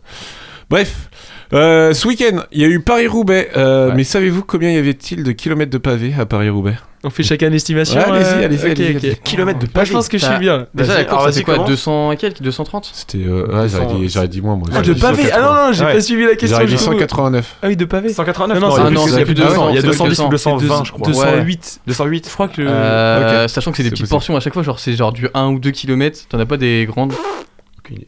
Bref, 0.71 1.09
Euh, 1.53 1.93
ce 1.95 2.09
week-end, 2.09 2.43
il 2.53 2.61
y 2.61 2.65
a 2.65 2.69
eu 2.69 2.81
Paris-Roubaix. 2.81 3.51
euh, 3.57 3.93
Mais 3.95 4.05
savez-vous 4.05 4.43
combien 4.43 4.71
y 4.71 4.77
avait-il 4.79 5.23
de 5.23 5.33
kilomètres 5.33 5.71
de 5.71 5.79
pavés 5.79 6.15
à 6.19 6.27
Paris-Roubaix 6.27 6.75
On 7.05 7.11
fait 7.11 7.23
chacun 7.23 7.49
une 7.49 7.55
estimation. 7.55 8.01
Ouais, 8.01 8.07
allez-y, 8.07 8.25
euh, 8.25 8.45
allez-y, 8.47 8.59
ok, 8.59 8.65
allez-y, 8.81 8.97
ok. 8.97 9.05
allez-y. 9.05 9.17
Kilomètres 9.23 9.59
de 9.61 9.67
Moi, 9.75 9.85
je 9.85 9.93
pense 9.93 10.09
que 10.09 10.19
je 10.19 10.25
suis 10.25 10.39
bien. 10.39 10.67
Déjà, 10.75 10.95
Vas-y, 10.95 11.03
la 11.03 11.05
course, 11.05 11.35
fait 11.37 11.43
quoi 11.43 11.55
commence. 11.55 11.69
200 11.71 12.13
et 12.13 12.17
quelques 12.17 12.41
230 12.43 12.91
C'était. 12.93 13.19
euh, 13.19 13.47
ouais, 13.63 13.69
j'aurais 13.69 13.87
dit, 13.95 14.09
j'aurais 14.09 14.29
dit 14.29 14.41
moins, 14.41 14.57
moi. 14.57 14.69
Ah, 14.73 14.79
de 14.81 14.85
J'aurais 14.85 14.95
dit 14.95 15.01
pavé 15.01 15.23
Ah 15.33 15.41
non, 15.41 15.53
non, 15.53 15.73
j'ai 15.73 15.79
180. 15.79 15.95
pas 15.95 16.01
suivi 16.01 16.25
la 16.25 16.31
question. 16.37 16.49
J'aurais 16.57 16.67
dit 16.67 16.73
du 16.73 16.79
coup. 16.79 16.85
189. 16.85 17.57
Ah 17.63 17.67
oui, 17.69 17.77
de 17.77 17.85
pavé 17.85 18.09
189 18.13 18.61
Non, 18.61 18.69
non, 18.69 18.75
il 18.75 18.75
y 18.75 18.77
c'est 18.77 18.83
a 18.83 18.87
plus- 18.87 18.95
plus- 18.95 19.11
c'est 19.11 19.15
il 19.15 19.19
y 19.19 19.23
a 19.23 19.25
plus 19.27 19.35
de 19.35 19.43
200, 19.43 19.69
il 19.69 19.75
y 19.75 19.79
a 19.79 19.81
c'est 19.83 19.87
210 19.87 20.21
ou 20.21 20.29
200, 20.29 20.53
220, 20.57 20.85
je 20.85 20.93
crois. 20.93 21.07
208. 21.07 21.81
208 21.87 22.27
Je 22.29 22.33
crois 22.33 22.49
que. 22.49 22.63
Euh, 22.63 23.49
Sachant 23.49 23.71
que 23.71 23.77
c'est 23.77 23.83
des 23.83 23.91
petites 23.91 24.09
portions 24.09 24.35
à 24.37 24.41
chaque 24.41 24.55
fois, 24.55 24.63
genre 24.63 24.79
c'est 24.79 24.95
genre 24.95 25.13
du 25.13 25.29
1 25.35 25.49
ou 25.51 25.59
2 25.59 25.71
km, 25.73 26.19
t'en 26.29 26.39
as 26.39 26.47
pas 26.47 26.57
des 26.57 26.87
grandes 26.87 27.13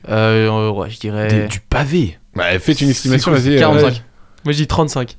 euh, 0.08 0.48
euh, 0.48 0.70
Ouais, 0.70 0.88
je 0.90 0.98
dirais. 0.98 1.28
Des- 1.28 1.46
Du 1.48 1.60
pavé 1.60 2.18
Ouais, 2.36 2.58
faites 2.58 2.80
une 2.80 2.90
estimation, 2.90 3.32
vas-y. 3.32 3.56
euh, 3.56 3.58
45. 3.58 4.02
Moi, 4.44 4.52
je 4.52 4.58
dis 4.58 4.66
35. 4.66 5.16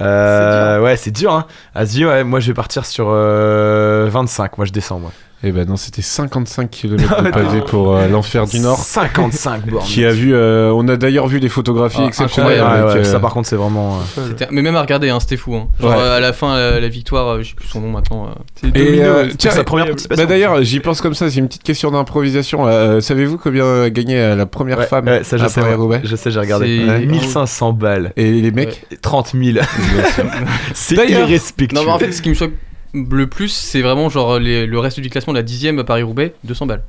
Euh, 0.00 0.80
ouais, 0.80 0.96
c'est 0.96 1.10
dur, 1.10 1.32
hein. 1.34 1.46
Vas-y, 1.74 2.04
ouais, 2.04 2.24
moi 2.24 2.40
je 2.40 2.46
vais 2.46 2.54
partir 2.54 2.86
sur 2.86 3.08
euh, 3.10 4.08
25. 4.10 4.56
Moi 4.56 4.64
je 4.64 4.72
descends, 4.72 5.00
moi. 5.00 5.12
Eh 5.42 5.52
ben 5.52 5.66
non, 5.66 5.76
c'était 5.78 6.02
55 6.02 6.68
km 6.70 7.14
Ah, 7.16 7.22
de 7.22 7.58
non. 7.60 7.64
pour 7.64 7.96
euh, 7.96 8.06
l'enfer 8.08 8.46
du 8.46 8.60
Nord. 8.60 8.76
55 8.78 9.66
bornes. 9.70 9.86
Qui 9.86 10.04
a 10.04 10.10
vu, 10.12 10.34
euh, 10.34 10.70
on 10.74 10.86
a 10.86 10.98
d'ailleurs 10.98 11.28
vu 11.28 11.40
des 11.40 11.48
photographies 11.48 12.00
Ah, 12.02 12.08
exceptionnelles. 12.08 12.60
Ouais, 12.62 12.92
ouais, 12.94 13.04
ça 13.04 13.18
par 13.20 13.32
contre 13.32 13.48
c'est 13.48 13.56
vraiment. 13.56 14.00
euh, 14.18 14.32
Mais 14.50 14.60
même 14.60 14.76
à 14.76 14.82
regarder, 14.82 15.08
hein, 15.08 15.18
c'était 15.18 15.38
fou. 15.38 15.54
Hein. 15.54 15.68
Genre 15.80 15.90
Ouais. 15.92 15.96
euh, 15.98 16.16
à 16.18 16.20
la 16.20 16.34
fin, 16.34 16.58
la, 16.58 16.78
la 16.78 16.88
victoire, 16.88 17.26
euh, 17.28 17.42
je 17.42 17.48
sais 17.48 17.54
plus 17.54 17.68
son 17.68 17.80
nom 17.80 17.90
maintenant. 17.90 18.26
euh. 18.26 18.32
C'est 18.60 18.76
Et 18.76 19.02
euh, 19.02 19.28
tiens, 19.38 19.50
sa 19.50 19.64
première 19.64 19.86
bah 19.86 19.90
participation. 19.92 20.26
d'ailleurs, 20.26 20.62
j'y 20.62 20.80
pense 20.80 21.00
comme 21.00 21.14
ça, 21.14 21.30
c'est 21.30 21.38
une 21.38 21.48
petite 21.48 21.62
question 21.62 21.90
d'improvisation. 21.90 22.66
Euh, 22.66 23.00
Savez-vous 23.00 23.38
combien 23.38 23.84
a 23.84 23.88
gagné 23.90 24.18
euh, 24.18 24.36
la 24.36 24.44
première 24.44 24.78
Ouais, 24.80 24.86
femme 24.86 25.06
ouais, 25.06 25.24
ça 25.24 25.38
je 25.38 25.44
à 25.44 25.48
sais, 25.48 25.60
ouais. 25.60 25.66
Paris-Roubaix 25.68 26.00
je 26.04 26.16
sais, 26.16 26.30
j'ai 26.30 26.40
regardé. 26.40 26.80
C'est- 26.84 26.90
Ouais, 26.90 27.06
1500 27.06 27.72
balles. 27.72 28.12
Et 28.18 28.30
les 28.30 28.50
mecs? 28.50 28.84
30 29.00 29.32
000. 29.42 29.58
c'est 30.74 30.96
irrespectueux. 31.08 31.78
Non, 31.78 31.86
mais 31.86 31.92
en 31.92 31.98
fait, 31.98 32.12
ce 32.12 32.20
qui 32.20 32.28
me 32.28 32.34
choque 32.34 32.52
le 32.94 33.26
plus, 33.26 33.48
c'est 33.48 33.82
vraiment 33.82 34.08
genre 34.08 34.38
les- 34.38 34.66
le 34.66 34.78
reste 34.78 35.00
du 35.00 35.10
classement, 35.10 35.32
la 35.32 35.42
dixième 35.42 35.78
à 35.78 35.84
Paris-Roubaix, 35.84 36.34
200 36.44 36.66
balles. 36.66 36.82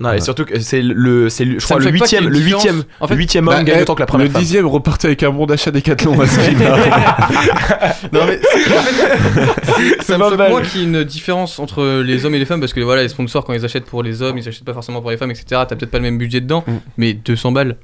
Non, 0.00 0.12
et 0.12 0.20
surtout 0.20 0.44
que 0.44 0.58
c'est 0.58 0.82
le, 0.82 1.28
c'est 1.28 1.44
le- 1.44 1.60
je 1.60 1.66
Ça 1.66 1.74
crois 1.76 1.76
me 1.78 1.84
le 1.84 1.90
choque 1.92 1.98
pas 2.00 2.06
qu'il 2.06 2.18
y 2.18 2.20
ait 2.20 2.24
huitième, 2.24 2.24
une 2.24 2.30
le 2.30 2.44
différence. 2.44 2.64
huitième, 2.64 2.84
En 2.98 3.06
fait- 3.06 3.14
le 3.14 3.20
huitième 3.20 3.44
Bah, 3.44 3.58
homme 3.58 3.64
gagne 3.64 3.76
eh, 3.78 3.82
autant 3.82 3.94
que 3.94 4.00
la 4.00 4.06
première 4.06 4.26
Le 4.26 4.32
femme. 4.32 4.42
dixième 4.42 4.66
repartait 4.66 5.06
avec 5.08 5.22
un 5.22 5.30
bon 5.30 5.46
d'achat 5.46 5.70
Décathlon 5.70 6.18
à 6.20 6.26
ce 6.26 6.40
prix-là. 6.40 6.76
Non, 8.12 8.20
mais 8.26 8.40
c'est- 8.42 8.72
en 8.74 8.82
fait, 8.82 10.02
ça 10.02 10.14
me 10.14 10.18
pas 10.22 10.28
choque 10.30 10.38
mal. 10.38 10.50
moins 10.50 10.62
qu'il 10.62 10.80
y 10.80 10.82
ait 10.82 10.86
une 10.86 11.04
différence 11.04 11.58
entre 11.60 12.02
les 12.04 12.24
hommes 12.24 12.34
et 12.34 12.38
les 12.40 12.46
femmes 12.46 12.58
parce 12.58 12.72
que 12.72 12.80
voilà, 12.80 13.02
les 13.02 13.08
sponsors, 13.10 13.44
quand 13.44 13.52
ils 13.52 13.64
achètent 13.64 13.84
pour 13.84 14.02
les 14.02 14.22
hommes, 14.22 14.38
ils 14.38 14.48
achètent 14.48 14.64
pas 14.64 14.74
forcément 14.74 15.00
pour 15.02 15.10
les 15.10 15.16
femmes, 15.16 15.30
etc. 15.30 15.44
T'as 15.50 15.66
peut-être 15.66 15.90
pas 15.90 15.98
le 15.98 16.04
même 16.04 16.18
budget 16.18 16.40
dedans, 16.40 16.64
Mm. 16.66 16.72
mais 16.96 17.12
200 17.12 17.52
balles, 17.52 17.76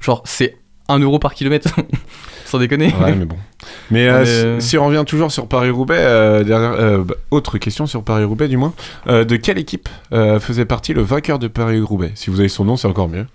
genre 0.00 0.22
c'est 0.24 0.56
1 0.88 0.98
euro 0.98 1.20
par 1.20 1.34
kilomètre. 1.34 1.68
Sans 2.54 2.60
déconner. 2.60 2.94
Ouais, 3.02 3.16
mais 3.16 3.24
bon. 3.24 3.34
Mais 3.90 4.08
euh, 4.08 4.24
si- 4.24 4.30
euh, 4.32 4.60
si 4.60 4.78
on 4.78 4.86
revient 4.86 5.02
toujours 5.04 5.32
sur 5.32 5.48
Paris-Roubaix, 5.48 5.98
euh, 5.98 6.44
euh, 6.48 7.02
bah, 7.02 7.14
autre 7.32 7.58
question 7.58 7.86
sur 7.86 8.04
Paris-Roubaix 8.04 8.46
du 8.46 8.56
moins, 8.56 8.72
euh, 9.08 9.24
de 9.24 9.34
quelle 9.34 9.58
équipe 9.58 9.88
euh, 10.12 10.38
faisait 10.38 10.64
partie 10.64 10.94
le 10.94 11.02
vainqueur 11.02 11.40
de 11.40 11.48
Paris-Roubaix? 11.48 12.12
Si 12.14 12.30
vous 12.30 12.38
avez 12.38 12.48
son 12.48 12.64
nom, 12.64 12.76
c'est 12.76 12.86
encore 12.86 13.08
mieux. 13.08 13.26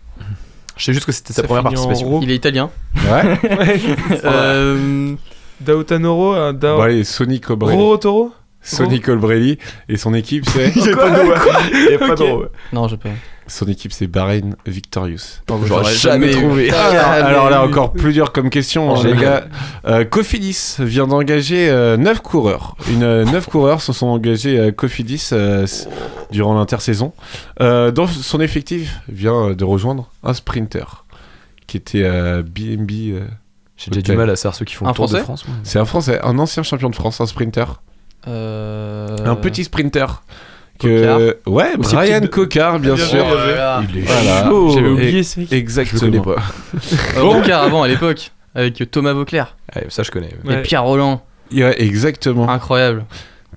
Je 0.78 0.86
sais 0.86 0.94
juste 0.94 1.06
que 1.06 1.12
c'était 1.12 1.34
sa 1.34 1.44
première 1.44 1.64
participation. 1.64 2.22
Il 2.22 2.32
est 2.32 2.36
italien. 2.36 2.70
Ouais. 2.96 3.38
Euh, 4.24 5.14
Dao 5.60 5.84
bon, 5.84 6.82
allez, 6.82 7.04
Sonny 7.04 7.42
Colbrelli. 7.42 7.78
Roro 7.78 7.98
Toro 7.98 8.32
Sonny 8.62 9.00
Colbrelli 9.00 9.58
et 9.88 9.98
son 9.98 10.14
équipe, 10.14 10.46
c'est. 10.50 10.72
Il 10.76 10.86
y 10.86 10.90
a 10.90 10.96
pas 10.96 11.10
d'eau. 11.12 11.34
Il 11.74 11.92
y 11.92 11.96
a 11.96 11.98
pas 12.00 12.12
Ok. 12.12 12.18
d'eau. 12.18 12.46
Non, 12.74 12.88
je 12.88 12.96
peux. 12.98 13.10
son 13.48 13.66
équipe, 13.68 13.92
c'est 13.94 14.06
Bahreïn 14.08 14.56
Victorious. 14.68 15.42
J'aurais 15.66 15.94
jamais 15.96 16.32
trouvé. 16.32 16.70
Ah, 16.72 16.92
Jamais 16.92 17.24
alors 17.26 17.50
là, 17.50 17.64
encore 17.64 17.94
plus 17.94 18.14
dur 18.14 18.32
comme 18.34 18.50
question, 18.50 18.94
Oh, 18.94 19.04
les 19.04 19.16
gars. 19.16 19.46
Euh, 19.88 20.04
Cofidis 20.04 20.76
vient 20.80 21.08
d'engager 21.08 21.72
9 21.98 22.22
coureurs. 22.22 22.76
Une, 22.90 23.24
9 23.24 23.46
coureurs 23.48 23.82
se 23.82 23.94
sont 23.94 24.08
engagés 24.08 24.60
à 24.60 24.72
Cofidis 24.72 25.30
euh, 25.32 25.66
durant 26.32 26.54
l'intersaison. 26.54 27.14
Euh, 27.62 27.92
dans 27.92 28.08
son 28.08 28.40
effectif, 28.42 29.00
vient 29.08 29.52
de 29.52 29.64
rejoindre 29.64 30.10
un 30.24 30.34
sprinter 30.34 31.06
qui 31.66 31.78
était 31.78 32.06
à 32.06 32.42
BNB. 32.42 32.92
euh, 33.14 33.22
J'ai 33.78 33.90
déjà 33.92 34.12
du 34.14 34.18
mal 34.18 34.30
à 34.30 34.36
savoir 34.36 34.56
ceux 34.56 34.66
qui 34.66 34.76
font 34.76 34.86
Un 34.86 34.90
le 34.90 34.96
Tour 34.96 35.08
de 35.08 35.18
France. 35.20 35.46
C'est 35.64 35.80
un 35.80 35.86
Français, 35.86 36.20
un 36.24 36.38
ancien 36.40 36.62
champion 36.62 36.90
de 36.90 36.96
France, 36.96 37.22
un 37.22 37.26
sprinter. 37.26 37.82
Euh... 38.28 39.18
Un 39.26 39.36
petit 39.36 39.64
sprinter. 39.64 40.22
Cocard. 40.80 41.18
Que... 41.18 41.38
Ouais, 41.46 41.72
Aussi 41.78 41.96
Brian 41.96 42.22
petit 42.22 42.30
Cocard, 42.30 42.80
bien 42.80 42.96
Bien 42.96 43.06
sûr. 43.06 43.26
bien 43.26 43.82
Il 43.90 43.98
est 43.98 44.02
Voilà. 44.02 44.50
chaud. 44.50 44.70
J'avais 44.70 44.90
oublié 44.90 45.24
ce 45.24 45.40
mec. 45.42 45.52
Exactement. 45.52 46.12
Je 46.14 46.20
pas. 46.20 47.22
Rocard 47.22 47.64
avant 47.64 47.84
à 47.84 47.88
l'époque, 47.88 48.32
avec 48.56 48.90
Thomas 48.90 49.14
Vauclair 49.14 49.58
Ouais, 49.76 49.86
ça 49.90 50.04
je 50.04 50.12
connais. 50.12 50.34
Ouais. 50.46 50.60
et 50.60 50.62
Pierre 50.62 50.84
Roland. 50.84 51.22
Ouais, 51.54 51.82
exactement. 51.82 52.50
Incroyable. 52.50 53.06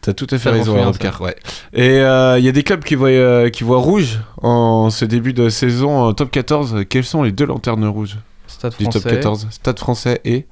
T'as 0.00 0.14
tout 0.14 0.26
à 0.32 0.38
fait 0.38 0.50
raison, 0.50 0.74
ouais. 1.20 1.36
Et 1.74 2.00
euh, 2.00 2.36
il 2.36 2.44
y 2.44 2.48
a 2.48 2.52
des 2.52 2.64
clubs 2.64 2.82
qui 2.82 2.96
voient, 2.96 3.08
euh, 3.10 3.50
qui 3.50 3.62
voient 3.62 3.78
rouge 3.78 4.18
en 4.42 4.90
ce 4.90 5.04
début 5.04 5.32
de 5.32 5.48
saison 5.48 5.96
en 5.96 6.12
top 6.12 6.32
14. 6.32 6.84
Quelles 6.90 7.04
sont 7.04 7.22
les 7.22 7.30
deux 7.30 7.46
lanternes 7.46 7.84
rouges 7.86 8.16
Stade 8.48 8.74
du 8.76 8.84
top 8.86 9.02
français. 9.02 9.10
14 9.10 9.46
Stade 9.50 9.78
français 9.78 10.20
et. 10.24 10.46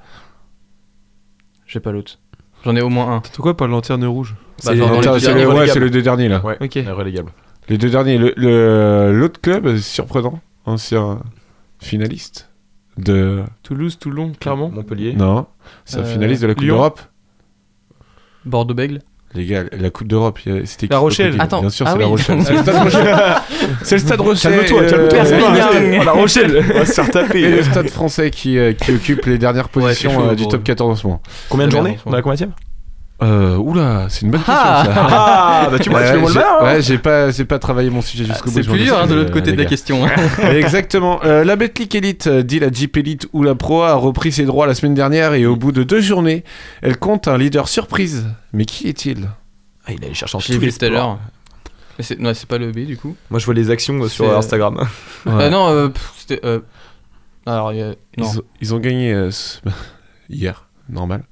J'ai 1.66 1.80
pas 1.80 1.90
l'autre. 1.90 2.18
J'en 2.64 2.76
ai 2.76 2.82
au 2.82 2.88
moins 2.88 3.16
un. 3.16 3.20
Pourquoi 3.20 3.56
pas 3.56 3.66
lanterne 3.66 4.04
rouge 4.04 4.34
Bah, 4.64 4.74
dans 4.74 4.90
les 4.92 5.00
deux 5.00 5.02
c'est 5.02 5.12
le, 5.12 5.20
derniers 5.20 5.46
ouais, 5.46 5.52
relégables. 5.52 5.70
c'est 5.72 5.80
le 5.80 5.90
deux 5.90 6.02
derniers 6.02 6.28
là. 6.28 6.44
Ouais. 6.44 6.56
Ok. 6.60 6.78
Les 7.68 7.78
deux 7.78 7.90
derniers. 7.90 8.18
Le- 8.18 8.34
le- 8.36 9.12
L'autre 9.18 9.40
club, 9.40 9.76
surprenant, 9.78 10.40
ancien 10.66 11.20
finaliste 11.78 12.50
de. 12.98 13.42
Toulouse, 13.62 13.98
Toulon, 13.98 14.32
Clermont. 14.38 14.70
Montpellier. 14.70 15.14
Non, 15.14 15.46
c'est 15.84 15.98
un 15.98 16.00
Euh, 16.02 16.04
finaliste 16.04 16.42
de 16.42 16.48
la 16.48 16.54
Coupe 16.54 16.64
d'Europe. 16.66 17.00
Bordeaux-Bègle. 18.44 19.00
Les 19.34 19.46
gars, 19.46 19.62
la 19.70 19.90
Coupe 19.90 20.08
d'Europe, 20.08 20.40
c'était 20.64 20.88
qui 20.88 20.92
La 20.92 20.98
Rochelle. 20.98 21.36
Attends. 21.38 21.60
Bien 21.60 21.70
sûr, 21.70 21.86
Ah 21.86 21.92
c'est 21.92 21.98
la. 21.98 22.06
Rochelle. 22.06 22.42
C'est 22.44 22.52
le 22.52 22.58
Stade 22.58 22.76
Rochelle. 22.82 23.16
C'est 23.82 23.94
le 23.94 24.00
Stade 24.00 24.20
Rochelle. 24.20 24.66
Calme-toi, 24.66 24.80
euh, 24.82 25.08
calme-toi. 25.08 25.48
Perpignan. 25.52 26.04
La 26.04 26.12
Rochelle. 26.12 26.64
On 26.74 26.78
va 26.78 26.84
se 26.86 26.92
faire 26.92 27.08
Et 27.08 27.10
taper. 27.10 27.48
le 27.56 27.62
Stade 27.62 27.90
français 27.90 28.30
qui, 28.30 28.58
euh, 28.58 28.72
qui 28.72 28.90
occupe 28.92 29.26
les 29.26 29.38
dernières 29.38 29.68
positions 29.68 30.10
chaud 30.12 30.30
euh, 30.30 30.34
du 30.34 30.48
top 30.48 30.60
eux. 30.60 30.64
14 30.64 30.90
en 30.90 30.96
ce 30.96 31.06
moment. 31.06 31.22
Combien 31.48 31.66
de 31.66 31.72
journées 31.72 31.98
On 32.06 32.12
a 32.12 32.16
la 32.16 32.22
combien 32.22 32.48
Euh, 33.22 33.56
oula, 33.56 34.06
c'est 34.08 34.22
une 34.22 34.30
bonne 34.30 34.40
question 34.40 34.54
Ah. 34.56 34.82
ça. 34.86 34.92
Ah, 35.10 35.68
bah 35.70 35.78
tu 35.78 35.90
vois, 35.90 36.00
Ouais, 36.00 36.08
hein. 36.38 36.64
Ouais, 36.64 36.80
j'ai 36.82 36.96
pas, 37.44 37.58
travaillé 37.58 37.90
mon 37.90 38.00
sujet 38.00 38.24
jusqu'au 38.24 38.50
bout. 38.50 38.62
C'est 38.62 38.68
plus 38.68 38.78
dur 38.84 38.98
hein, 38.98 39.06
de 39.06 39.14
l'autre 39.14 39.30
euh, 39.30 39.32
côté 39.34 39.50
les 39.50 39.56
de 39.58 39.62
la 39.62 39.68
question. 39.68 40.06
hein. 40.06 40.10
Exactement. 40.52 41.20
Euh, 41.24 41.44
la 41.44 41.56
Betclic 41.56 41.94
Elite, 41.94 42.26
euh, 42.28 42.42
dit 42.42 42.58
la 42.58 42.70
Jeep 42.72 42.96
Elite 42.96 43.28
ou 43.34 43.42
la 43.42 43.54
Pro, 43.54 43.82
a 43.82 43.94
repris 43.94 44.32
ses 44.32 44.44
droits 44.46 44.66
la 44.66 44.74
semaine 44.74 44.94
dernière 44.94 45.34
et 45.34 45.44
au 45.44 45.54
bout 45.56 45.70
de 45.72 45.82
deux 45.82 46.00
journées, 46.00 46.44
elle 46.80 46.96
compte 46.96 47.28
un 47.28 47.36
leader 47.36 47.68
surprise. 47.68 48.26
Mais 48.54 48.64
qui 48.64 48.88
est-il? 48.88 49.28
Ah, 49.86 49.92
il 49.92 50.02
allait 50.04 50.14
chercher 50.14 50.36
en 50.36 50.40
vu 50.40 50.58
les 50.58 50.72
tout 50.72 50.84
à 50.84 50.88
l'heure. 50.88 51.18
C'est 51.98 52.18
non, 52.18 52.32
c'est 52.32 52.48
pas 52.48 52.56
le 52.56 52.72
B 52.72 52.86
du 52.86 52.96
coup. 52.96 53.14
Moi 53.28 53.38
je 53.38 53.44
vois 53.44 53.52
les 53.52 53.68
actions 53.70 54.08
sur 54.08 54.24
euh, 54.30 54.38
Instagram. 54.38 54.78
Euh, 55.26 55.50
non, 55.50 55.68
euh, 55.68 55.88
c'était. 56.16 56.40
euh, 56.46 56.60
Alors, 57.44 57.74
il 57.74 57.78
y 57.78 57.82
a. 57.82 57.92
ils, 58.16 58.22
Non. 58.22 58.28
ont- 58.30 58.42
ils 58.62 58.74
ont 58.74 58.78
gagné 58.78 59.12
euh, 59.12 59.30
hier, 60.30 60.66
normal. 60.88 61.24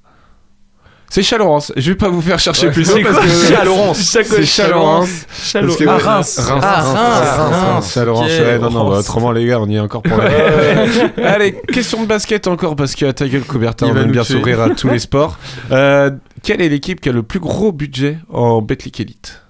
C'est 1.10 1.22
Chalorance. 1.22 1.72
Je 1.76 1.90
vais 1.90 1.96
pas 1.96 2.08
vous 2.10 2.20
faire 2.20 2.38
chercher 2.38 2.66
Ouais, 2.66 2.72
plus 2.72 2.84
c'est 2.84 3.00
loin 3.00 3.12
parce 3.12 3.26
quoi 3.26 3.34
que 3.34 3.54
Chalorance 3.54 3.98
c'est 3.98 4.44
Chalorance. 4.44 5.26
Que- 5.78 5.84
Ah, 5.88 5.96
Reims. 5.96 6.38
Reims, 6.38 6.60
Ah, 6.62 6.82
Reims, 6.82 7.56
Reims, 7.56 7.92
Chalorance. 7.94 8.26
Ouais, 8.30 8.58
non, 8.58 8.70
non, 8.70 8.90
bah, 8.90 8.98
autrement, 8.98 9.32
les 9.32 9.46
gars, 9.46 9.58
on 9.60 9.66
y 9.68 9.76
est 9.76 9.80
encore 9.80 10.02
pour 10.02 10.16
la. 10.18 10.28
Allez, 11.32 11.54
question 11.72 12.02
de 12.02 12.06
basket 12.08 12.46
encore, 12.46 12.76
parce 12.76 12.94
qu'à 12.94 13.12
ta 13.12 13.26
gueule, 13.26 13.42
Coubertin, 13.44 13.86
on 13.90 13.96
aime 13.96 14.10
bien 14.12 14.24
s'ouvrir 14.24 14.60
à 14.60 14.70
tous 14.70 14.88
les 14.88 14.98
sports. 14.98 15.38
Euh, 15.70 16.10
quelle 16.42 16.60
est 16.60 16.68
l'équipe 16.68 17.00
qui 17.00 17.08
a 17.08 17.12
le 17.12 17.22
plus 17.22 17.40
gros 17.40 17.72
budget 17.72 18.18
en 18.30 18.60
Betclic 18.60 19.00
Elite? 19.00 19.42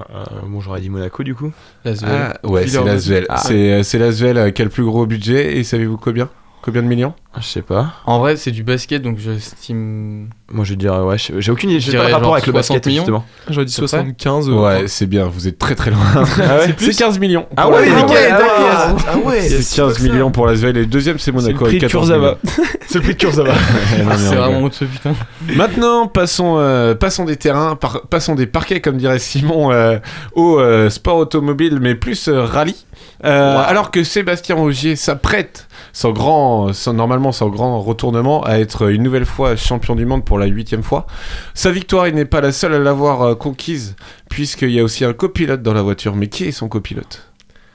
Euh, 0.00 0.24
bon, 0.46 0.60
j'aurais 0.60 0.80
dit 0.80 0.88
Monaco 0.90 1.22
du 1.22 1.34
coup. 1.34 1.52
Lasvel. 1.84 2.10
Ah, 2.10 2.46
ouais, 2.48 2.66
c'est 2.66 2.82
l'Asvel. 2.82 3.26
Ah. 3.28 3.36
C'est 3.38 3.72
euh, 3.72 3.98
l'Asvel 3.98 4.38
euh, 4.38 4.50
qui 4.50 4.62
a 4.62 4.64
le 4.64 4.70
plus 4.70 4.84
gros 4.84 5.06
budget, 5.06 5.56
et 5.58 5.62
savez-vous 5.64 5.98
combien? 5.98 6.28
Combien 6.62 6.82
de 6.82 6.88
millions? 6.88 7.14
Je 7.38 7.46
sais 7.46 7.62
pas. 7.62 7.92
En 8.06 8.18
vrai, 8.18 8.36
c'est 8.36 8.50
du 8.50 8.64
basket 8.64 9.02
donc 9.02 9.18
j'estime. 9.18 10.30
Moi 10.50 10.64
je 10.64 10.74
dirais 10.74 10.98
ouais, 10.98 11.16
je- 11.16 11.38
j'ai 11.40 11.52
aucune 11.52 11.70
idée, 11.70 11.78
j'ai 11.78 11.96
pas 11.96 12.08
de 12.08 12.12
rapport 12.12 12.32
avec 12.34 12.44
le 12.46 12.52
60 12.52 12.74
basket 12.76 12.86
millions. 12.86 13.02
justement. 13.02 13.24
J'aurais 13.48 13.64
dit 13.66 13.72
C'est 13.72 13.82
vrai 13.82 13.88
75. 13.88 14.48
euh, 14.48 14.52
Ouais, 14.54 14.88
c'est 14.88 15.06
bien, 15.06 15.26
vous 15.26 15.46
êtes 15.46 15.56
très 15.58 15.76
très 15.76 15.92
loin. 15.92 16.00
c'est 16.78 16.96
15 16.98 17.20
millions. 17.20 17.46
Ah 17.56 17.70
ouais, 17.70 17.88
ah 17.88 18.00
d'accord. 18.02 18.10
ouais. 18.10 19.02
Ah 19.08 19.18
ouais, 19.18 19.40
C'est 19.48 19.76
15 19.76 20.00
millions 20.00 20.32
pour 20.32 20.46
l'Asvel, 20.46 20.76
et 20.76 20.80
le 20.80 20.86
deuxième 20.86 21.18
c'est 21.20 21.26
C'est 21.26 21.30
le 21.30 21.36
Monaco 21.36 21.58
prix 21.66 21.76
avec 21.76 21.82
de 21.82 21.86
14 21.86 22.08
Kurzawa. 22.08 22.36
millions. 22.42 22.68
C'est 22.88 22.94
le 22.98 23.02
prix 23.02 23.14
de 23.14 23.18
Kurzawa. 23.18 23.54
C'est 24.16 24.34
vraiment 24.34 24.58
honteux, 24.58 24.86
putain. 24.86 25.12
Maintenant, 25.54 26.08
passons, 26.08 26.56
euh, 26.58 26.96
passons 26.96 27.24
des 27.24 27.36
terrains, 27.36 27.76
par- 27.76 28.02
passons 28.08 28.34
des 28.34 28.46
parquets, 28.46 28.80
comme 28.80 28.96
dirait 28.96 29.20
Simon, 29.20 29.70
euh, 29.70 29.98
au 30.34 30.58
euh, 30.58 30.90
sport 30.90 31.16
automobile, 31.18 31.78
mais 31.80 31.94
plus 31.94 32.26
euh, 32.26 32.44
rallye. 32.44 32.74
Alors 33.22 33.92
que 33.92 34.02
Sébastien 34.02 34.56
Ogier 34.56 34.96
s'apprête, 34.96 35.68
sans 35.92 36.10
grand, 36.10 36.72
sans, 36.72 36.94
normalement 37.20 37.32
sans 37.32 37.48
grand 37.50 37.80
retournement, 37.80 38.42
à 38.44 38.54
être 38.58 38.90
une 38.90 39.02
nouvelle 39.02 39.26
fois 39.26 39.54
champion 39.56 39.94
du 39.94 40.06
monde 40.06 40.24
pour 40.24 40.38
la 40.38 40.46
huitième 40.46 40.82
fois. 40.82 41.06
Sa 41.54 41.70
victoire, 41.70 42.08
il 42.08 42.14
n'est 42.14 42.24
pas 42.24 42.40
la 42.40 42.50
seule 42.52 42.72
à 42.74 42.78
l'avoir 42.78 43.22
euh, 43.22 43.34
conquise, 43.34 43.94
puisqu'il 44.30 44.70
y 44.70 44.80
a 44.80 44.84
aussi 44.84 45.04
un 45.04 45.12
copilote 45.12 45.62
dans 45.62 45.74
la 45.74 45.82
voiture. 45.82 46.16
Mais 46.16 46.28
qui 46.28 46.44
est 46.44 46.52
son 46.52 46.68
copilote? 46.68 47.26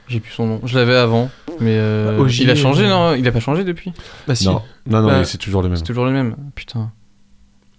J'ai 0.07 0.19
plus 0.19 0.31
son 0.31 0.45
nom. 0.47 0.61
Je 0.65 0.77
l'avais 0.77 0.95
avant. 0.95 1.29
Mais 1.59 1.77
euh, 1.77 2.27
il 2.39 2.49
a 2.49 2.55
changé, 2.55 2.85
euh, 2.85 2.89
non? 2.89 3.15
Il 3.15 3.27
a 3.27 3.31
pas 3.31 3.39
changé 3.39 3.63
depuis? 3.63 3.93
Bah 4.27 4.35
si. 4.35 4.45
Non, 4.47 4.61
non, 4.87 5.01
non, 5.01 5.07
Bah, 5.07 5.15
mais 5.19 5.25
c'est 5.25 5.37
toujours 5.37 5.61
le 5.61 5.69
même. 5.69 5.77
C'est 5.77 5.83
toujours 5.83 6.05
le 6.05 6.11
même. 6.11 6.35
Putain. 6.55 6.91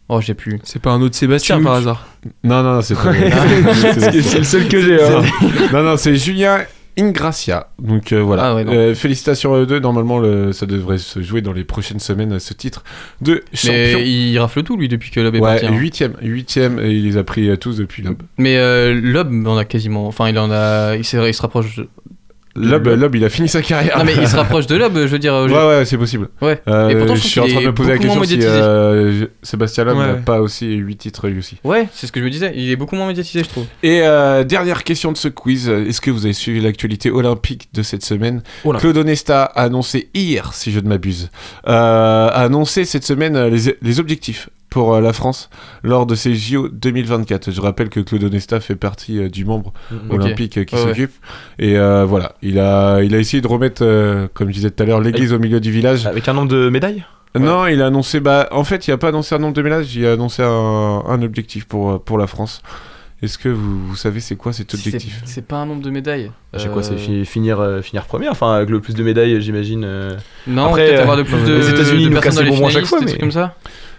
Oh, 0.09 0.21
j'ai 0.21 0.35
plus. 0.35 0.61
C'est 0.63 0.81
pas 0.81 0.91
un 0.93 1.03
autre 1.03 1.17
Sébastien 1.17 1.59
Tu- 1.59 1.65
par 1.65 1.75
hasard. 1.75 2.07
Non, 2.45 2.63
non, 2.63 2.75
non, 2.75 2.81
c'est 2.81 2.95
pas 2.95 3.13
C'est 3.75 4.23
c'est 4.23 4.39
le 4.39 4.45
seul 4.45 4.69
que 4.69 4.81
j'ai. 4.81 5.03
hein. 5.03 5.23
Non, 5.73 5.83
non, 5.83 5.97
c'est 5.97 6.15
Julien 6.15 6.59
Ingracia. 6.99 7.69
Donc 7.79 8.13
euh, 8.13 8.23
voilà. 8.23 8.45
Ah 8.51 8.55
ouais. 8.55 8.65
Euh, 8.67 8.95
félicitations 8.95 9.55
à 9.55 9.59
eux 9.59 9.67
deux. 9.67 9.81
Normalement, 9.81 10.19
le- 10.19 10.53
ça 10.53 10.65
devrait 10.67 10.99
se 10.99 11.21
jouer 11.23 11.43
dans 11.43 11.53
les 11.53 11.65
prochaines 11.65 12.01
semaines 12.01 12.33
à 12.33 12.41
ce 12.41 12.55
titre 12.55 12.85
de 13.21 13.43
champion. 13.53 13.73
Mais 13.99 14.09
il 14.11 14.39
rafle 14.39 14.63
tout, 14.63 14.77
lui, 14.77 14.89
depuis 14.89 15.11
que 15.11 15.21
Lob 15.21 15.35
est 15.35 15.41
Ouais, 15.41 15.51
parti. 15.61 15.67
hein. 15.67 15.73
huitième, 15.77 16.15
huitième, 16.23 16.79
et 16.81 16.91
il 16.93 17.05
les 17.05 17.17
a 17.19 17.25
pris 17.25 17.49
euh, 17.51 17.57
tous 17.57 17.77
depuis 17.77 18.03
Lob. 18.03 18.17
Mais 18.39 18.57
euh, 18.57 18.99
Lob 18.99 19.31
en 19.47 19.57
a 19.59 19.65
quasiment. 19.65 20.07
Enfin, 20.07 20.29
il 20.29 20.39
en 20.39 20.51
a. 20.51 20.95
Il, 20.97 21.01
il 21.01 21.05
se 21.05 21.43
rapproche. 21.43 21.81
Lob, 22.57 22.87
Lob, 22.89 23.15
il 23.15 23.25
a 23.25 23.29
fini 23.29 23.49
sa 23.49 23.63
carrière. 23.63 23.99
Non, 23.99 24.05
mais 24.05 24.15
il 24.21 24.27
se 24.27 24.37
rapproche 24.37 24.67
de 24.67 24.77
Lob, 24.77 24.95
je 24.95 25.07
veux 25.07 25.19
dire. 25.19 25.35
Ouais, 25.35 25.53
ouais, 25.53 25.85
c'est 25.85 25.99
possible. 25.99 26.29
Ouais. 26.41 26.61
Euh, 26.69 26.89
Et 26.89 26.97
pourtant, 26.97 27.15
je 27.15 27.21
suis 27.21 27.41
en 27.41 27.47
train 27.47 27.61
de 27.61 27.67
me 27.67 27.75
poser 27.75 27.93
la 27.93 27.99
question 27.99 28.23
si 28.25 28.39
euh, 28.43 29.27
Sébastien 29.43 29.87
Ouais. 29.87 29.95
n'a 29.95 30.15
pas 30.15 30.41
aussi 30.41 30.67
8 30.75 30.97
titres 30.97 31.29
lui 31.29 31.39
aussi. 31.39 31.57
Ouais, 31.65 31.89
c'est 31.93 32.07
ce 32.07 32.13
que 32.13 32.21
je 32.21 32.25
me 32.25 32.31
disais. 32.31 32.53
Il 32.57 32.71
est 32.71 32.77
beaucoup 32.77 32.97
moins 32.97 33.07
médiatisé, 33.07 33.43
je 33.45 33.49
trouve. 33.49 33.67
Et 33.83 34.01
euh, 34.03 34.43
dernière 34.45 34.85
question 34.85 35.13
de 35.13 35.17
ce 35.17 35.29
quiz, 35.29 35.69
est-ce 35.69 36.01
que 36.01 36.11
vous 36.11 36.25
avez 36.25 36.33
suivi 36.33 36.61
l'actualité 36.61 37.11
olympique 37.11 37.69
de 37.75 37.83
cette 37.83 38.05
semaine? 38.05 38.43
Claude 38.79 38.97
Onesta 38.97 39.45
a 39.45 39.63
annoncé 39.65 40.09
hier, 40.15 40.53
si 40.55 40.73
je 40.73 40.81
ne 40.81 40.89
m'abuse, 40.89 41.31
euh, 41.69 42.29
a 42.29 42.43
annoncé 42.43 42.85
cette 42.85 43.05
semaine 43.05 43.37
euh, 43.37 43.51
les, 43.51 43.77
les 43.83 44.01
objectifs 44.01 44.49
pour 44.77 44.95
euh, 44.95 45.01
la 45.01 45.15
France 45.15 45.49
lors 45.83 46.05
de 46.05 46.15
ces 46.15 46.35
JO 46.35 46.69
2024. 46.69 47.51
Je 47.51 47.61
rappelle 47.63 47.89
que 47.89 48.01
Claude 48.01 48.25
Onesta 48.25 48.61
fait 48.61 48.77
partie 48.77 49.19
euh, 49.21 49.31
du 49.31 49.47
membre 49.47 49.73
Mhm. 49.91 50.11
olympique 50.11 50.59
euh, 50.59 50.65
qui 50.65 50.75
ouais. 50.75 50.83
s'occupe. 50.83 51.13
Et 51.59 51.79
euh, 51.79 52.05
voilà, 52.05 52.33
il 52.43 52.59
a, 52.59 53.01
il 53.03 53.15
a 53.15 53.19
essayé 53.19 53.41
de 53.41 53.49
remettre, 53.49 53.83
euh, 53.83 54.29
comme 54.35 54.49
je 54.49 54.53
disais 54.53 54.71
tout 54.71 54.83
à 54.83 54.87
l'heure, 54.87 55.01
l'église 55.01 55.33
au 55.33 55.39
milieu 55.39 55.61
du 55.61 55.71
village. 55.71 56.07
Avec 56.07 56.29
un 56.29 56.35
nombre 56.35 56.49
de 56.49 56.69
médailles? 56.69 57.05
Non, 57.39 57.67
il 57.67 57.81
a 57.81 57.87
annoncé. 57.87 58.21
Bah, 58.21 58.49
en 58.51 58.65
fait, 58.65 58.87
il 58.87 58.93
a 58.93 58.99
pas 58.99 59.09
annoncé 59.09 59.35
un 59.35 59.39
nombre 59.39 59.55
de 59.55 59.63
médailles. 59.63 59.89
Il 59.97 60.05
a 60.07 60.13
annoncé 60.13 60.43
un, 60.43 61.03
un 61.09 61.23
objectif 61.23 61.65
pour 61.65 61.91
euh, 61.93 61.99
pour 61.99 62.19
la 62.19 62.27
France. 62.27 62.61
Est-ce 63.23 63.39
que 63.39 63.49
vous, 63.49 63.79
vous 63.89 63.97
savez 63.97 64.21
c'est 64.21 64.37
quoi 64.37 64.53
cet 64.53 64.75
objectif 64.75 65.23
C'est- 65.25 65.33
C'est 65.37 65.47
pas 65.47 65.57
un 65.57 65.65
nombre 65.67 65.81
de 65.83 65.89
médailles. 65.91 66.31
C'est 66.59 66.71
quoi 66.71 66.83
C'est 66.83 66.93
Euh, 66.95 66.99
fi- 66.99 67.25
finir, 67.25 67.61
euh, 67.61 67.81
finir 67.81 68.05
premier 68.05 68.29
Enfin, 68.29 68.53
avec 68.57 68.69
le 68.69 68.81
plus 68.81 68.95
de 68.95 69.03
médailles, 69.03 69.41
j'imagine. 69.41 69.85
euh. 69.87 70.17
Non, 70.47 70.67
Après, 70.67 70.85
peut-être 70.87 70.99
euh, 70.99 71.03
avoir 71.03 71.17
de 71.17 71.23
plus 71.23 71.43
de. 71.45 71.55
les 71.55 71.71
États-Unis 71.71 72.05
nous 72.11 72.11
personnes 72.11 72.23
cassent 72.23 72.35
dans 72.37 72.43
les 72.43 72.51
bonbons 72.51 72.67
à 72.67 72.71
chaque 72.71 72.85
fois, 72.85 73.01
mais- 73.03 73.17
comme 73.17 73.33
ça. 73.33 73.55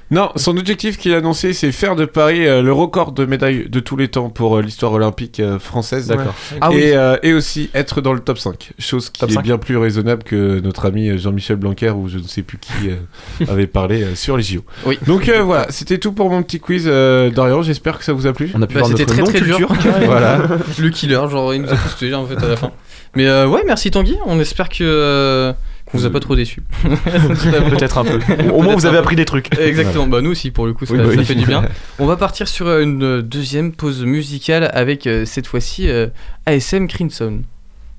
Non, 0.10 0.32
son 0.38 0.56
objectif 0.58 0.98
qu'il 0.98 1.14
a 1.14 1.18
annoncé, 1.18 1.52
c'est 1.52 1.72
faire 1.74 1.98
de 1.98 2.06
Paris 2.06 2.48
euh, 2.48 2.62
le 2.62 2.72
record 2.72 3.12
de 3.12 3.26
médailles 3.26 3.68
de 3.68 3.80
tous 3.82 3.98
les 3.98 4.08
temps 4.08 4.30
pour 4.30 4.56
euh, 4.58 4.62
l'histoire 4.62 4.94
olympique 4.94 5.42
euh, 5.42 5.60
française. 5.60 6.08
D'accord. 6.08 6.34
Ah 6.62 6.70
et, 6.72 6.76
oui. 6.76 6.82
euh, 6.94 7.18
et 7.24 7.34
aussi 7.34 7.70
être 7.74 8.00
dans 8.00 8.14
le 8.14 8.22
top 8.22 8.38
5. 8.40 8.72
Chose 8.80 9.10
qui 9.10 9.20
Top 9.20 9.30
est 9.32 9.34
5. 9.34 9.44
bien 9.44 9.58
plus 9.58 9.76
raisonnable 9.76 10.24
que 10.24 10.62
notre 10.62 10.86
ami 10.86 11.18
Jean-Michel 11.18 11.58
Blanquer 11.58 11.90
ou 11.90 12.08
je 12.08 12.20
ne 12.20 12.24
sais 12.24 12.42
plus 12.42 12.58
qui 12.58 12.72
euh, 12.90 13.46
avait 13.52 13.68
parlé 13.68 14.02
euh, 14.04 14.16
sur 14.16 14.38
les 14.38 14.44
JO. 14.44 14.62
Oui. 14.86 14.98
Donc 15.06 15.28
euh, 15.28 15.42
voilà, 15.44 15.68
c'était 15.72 15.98
tout 15.98 16.14
pour 16.14 16.30
mon 16.30 16.42
petit 16.42 16.60
quiz. 16.62 16.86
euh, 16.88 17.30
Dorian, 17.30 17.62
j'espère 17.62 17.98
que 17.98 18.06
ça 18.06 18.14
vous 18.14 18.28
a 18.28 18.34
plu. 18.34 18.50
On 18.56 18.62
a 18.62 18.68
pu 18.68 18.76
Bah, 18.76 18.80
voir 18.82 18.92
c'était 18.92 19.06
très 19.06 19.24
très 19.24 19.42
dur. 19.42 19.70
Voilà. 20.06 20.40
Le 20.80 20.90
killer, 20.90 21.20
genre 21.30 21.54
il 21.54 21.64
nous 21.64 21.70
a 21.70 21.76
tous 21.76 21.98
tués 21.98 22.14
en 22.14 22.26
fait 22.26 22.38
à 22.42 22.48
la 22.48 22.56
fin. 22.56 22.72
Mais 23.16 23.28
euh, 23.28 23.46
ouais, 23.48 23.64
merci 23.66 23.92
Tanguy. 23.92 24.16
On 24.26 24.40
espère 24.40 24.70
que 24.70 24.78
euh, 24.84 25.52
vous 25.94 26.06
a 26.06 26.10
pas 26.10 26.20
trop 26.20 26.36
déçus. 26.36 26.62
Peut-être 26.84 27.98
un 27.98 28.04
peu. 28.04 28.20
Au 28.52 28.62
moins, 28.62 28.76
vous 28.76 28.86
avez 28.86 28.98
appris 28.98 29.16
des 29.16 29.26
trucs. 29.26 29.58
Exactement. 29.58 30.08
Bah 30.08 30.22
nous 30.22 30.32
aussi 30.32 30.52
pour 30.52 30.66
le 30.66 30.74
coup, 30.74 30.86
ça, 30.86 30.94
Oui, 30.94 31.00
bah 31.00 31.06
ça 31.12 31.18
oui. 31.18 31.26
fait 31.26 31.36
du 31.36 31.46
bien. 31.46 31.64
On 32.00 32.06
va 32.06 32.18
partir 32.18 32.48
sur 32.48 32.68
euh, 32.68 32.82
une 32.84 33.04
euh, 33.04 33.22
deuxième 33.22 33.72
pause 33.72 34.04
musicale 34.04 34.70
avec 34.74 35.08
euh, 35.08 35.26
cette 35.26 35.48
fois-ci 35.48 35.90
euh, 35.90 36.08
ASM 36.46 36.88
Crimson. 36.88 37.42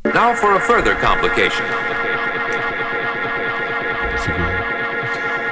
Now 0.04 0.34
for 0.34 0.52
a 0.54 0.60
further 0.60 0.94
complication. 1.00 1.64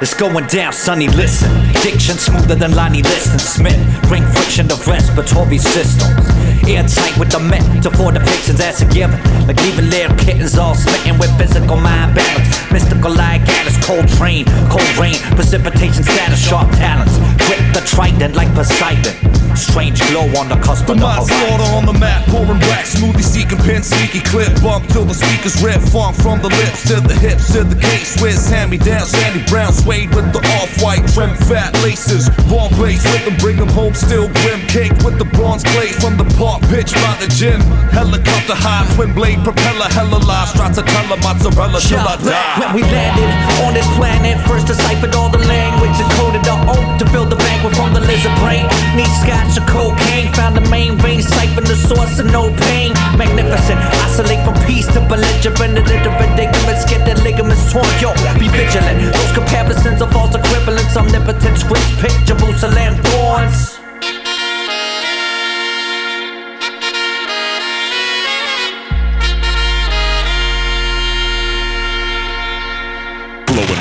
It's 0.02 0.14
going 0.14 0.46
down, 0.48 0.72
Sonny, 0.72 1.08
listen. 1.08 1.50
Diction 1.82 2.18
smoother 2.18 2.54
than 2.54 2.74
Lonnie 2.74 3.00
Liston 3.02 3.38
Smith. 3.38 3.78
Bring 4.08 4.22
friction 4.26 4.68
to 4.68 4.76
respiratory 4.90 5.58
systems. 5.58 6.14
Airtight 6.66 7.16
with 7.16 7.30
the 7.30 7.38
metaphor 7.38 8.10
depictions 8.10 8.60
as 8.60 8.82
a 8.82 8.86
given. 8.86 9.20
Like 9.46 9.56
leaving 9.62 9.88
little 9.88 10.16
kittens 10.16 10.58
all 10.58 10.74
smitten 10.74 11.18
with 11.18 11.30
physical 11.38 11.76
mind 11.76 12.14
balance. 12.14 12.72
Mystical 12.72 13.14
like 13.14 13.42
Alice, 13.48 13.78
cold 13.86 14.08
train, 14.18 14.44
cold 14.68 14.90
rain, 14.98 15.14
precipitation 15.38 16.02
status, 16.02 16.42
sharp 16.42 16.68
talents. 16.72 17.16
Grip 17.46 17.62
the 17.72 17.82
trident 17.86 18.34
like 18.34 18.52
Poseidon. 18.54 19.14
Strange 19.56 19.96
glow 20.10 20.28
on 20.36 20.50
the 20.50 20.56
cusp 20.60 20.88
of 20.90 21.00
the 21.00 21.06
horizon. 21.06 21.32
slaughter 21.32 21.70
on 21.72 21.86
the 21.86 21.96
map, 21.96 22.26
pouring 22.28 22.60
black, 22.68 22.84
smoothie 22.84 23.24
seeking, 23.24 23.56
pin 23.64 23.82
sneaky 23.82 24.20
clip, 24.20 24.52
bump 24.60 24.84
till 24.92 25.06
the 25.06 25.14
speakers 25.14 25.56
rip, 25.64 25.80
funk 25.80 26.14
from 26.16 26.42
the 26.42 26.52
lips 26.60 26.84
to 26.88 27.00
the 27.00 27.14
hips 27.14 27.52
to 27.54 27.64
the 27.64 27.74
case, 27.80 28.20
Swiss 28.20 28.50
hand 28.50 28.70
me 28.70 28.76
down, 28.76 29.06
Sandy 29.06 29.42
Brown, 29.48 29.72
suede 29.72 30.14
with 30.14 30.30
the 30.34 30.44
off-white 30.60 31.08
trim, 31.08 31.32
fat 31.48 31.72
laces, 31.80 32.28
ball 32.52 32.68
place 32.76 33.02
with 33.08 33.24
them, 33.24 33.36
bring 33.40 33.56
them 33.56 33.68
home, 33.68 33.94
still 33.94 34.28
grim, 34.44 34.60
cake 34.68 34.92
with 35.00 35.16
the 35.16 35.24
bronze 35.32 35.64
clay 35.72 35.88
from 35.88 36.18
the 36.18 36.28
park 36.36 36.55
pitch 36.68 36.92
by 36.94 37.14
the 37.20 37.28
gym, 37.28 37.60
helicopter 37.92 38.54
high, 38.54 38.86
twin 38.94 39.12
blade 39.12 39.40
propeller, 39.44 39.88
hella 39.90 40.18
live, 40.22 40.48
stracciatella, 40.52 41.16
mozzarella 41.22 41.80
till 41.80 42.00
I 42.00 42.16
die. 42.20 42.60
When 42.60 42.70
we 42.74 42.82
landed 42.82 43.30
on 43.64 43.74
this 43.74 43.88
planet, 43.96 44.40
first 44.46 44.66
deciphered 44.66 45.14
all 45.14 45.28
the 45.28 45.42
language, 45.44 45.96
encoded 45.96 46.44
the 46.44 46.56
oath 46.68 46.98
to 47.00 47.04
fill 47.10 47.26
the 47.26 47.36
banquet 47.36 47.74
from 47.76 47.94
the 47.94 48.00
lizard 48.00 48.34
brain. 48.42 48.66
Need 48.96 49.10
scotch 49.22 49.56
or 49.58 49.66
cocaine, 49.66 50.32
found 50.32 50.56
the 50.56 50.66
main 50.68 50.96
vein, 50.98 51.22
siphon 51.22 51.64
the 51.64 51.76
source 51.76 52.18
of 52.18 52.26
no 52.30 52.50
pain. 52.68 52.92
Magnificent, 53.16 53.80
isolate 54.04 54.42
from 54.44 54.56
peace 54.66 54.86
to 54.92 55.00
belligerent, 55.06 55.78
illiterate 55.78 56.34
ligaments, 56.36 56.84
get 56.84 57.04
the 57.06 57.14
ligaments 57.22 57.72
torn. 57.72 57.86
Yo, 58.00 58.12
be 58.38 58.48
vigilant. 58.48 58.98
Those 59.12 59.32
comparisons 59.32 60.02
are 60.02 60.10
false 60.12 60.34
equivalents, 60.34 60.96
omnipotent 60.96 61.58
scripts, 61.58 61.92
pick 62.00 62.14
Jerusalem 62.26 62.96
thorns. 63.02 63.85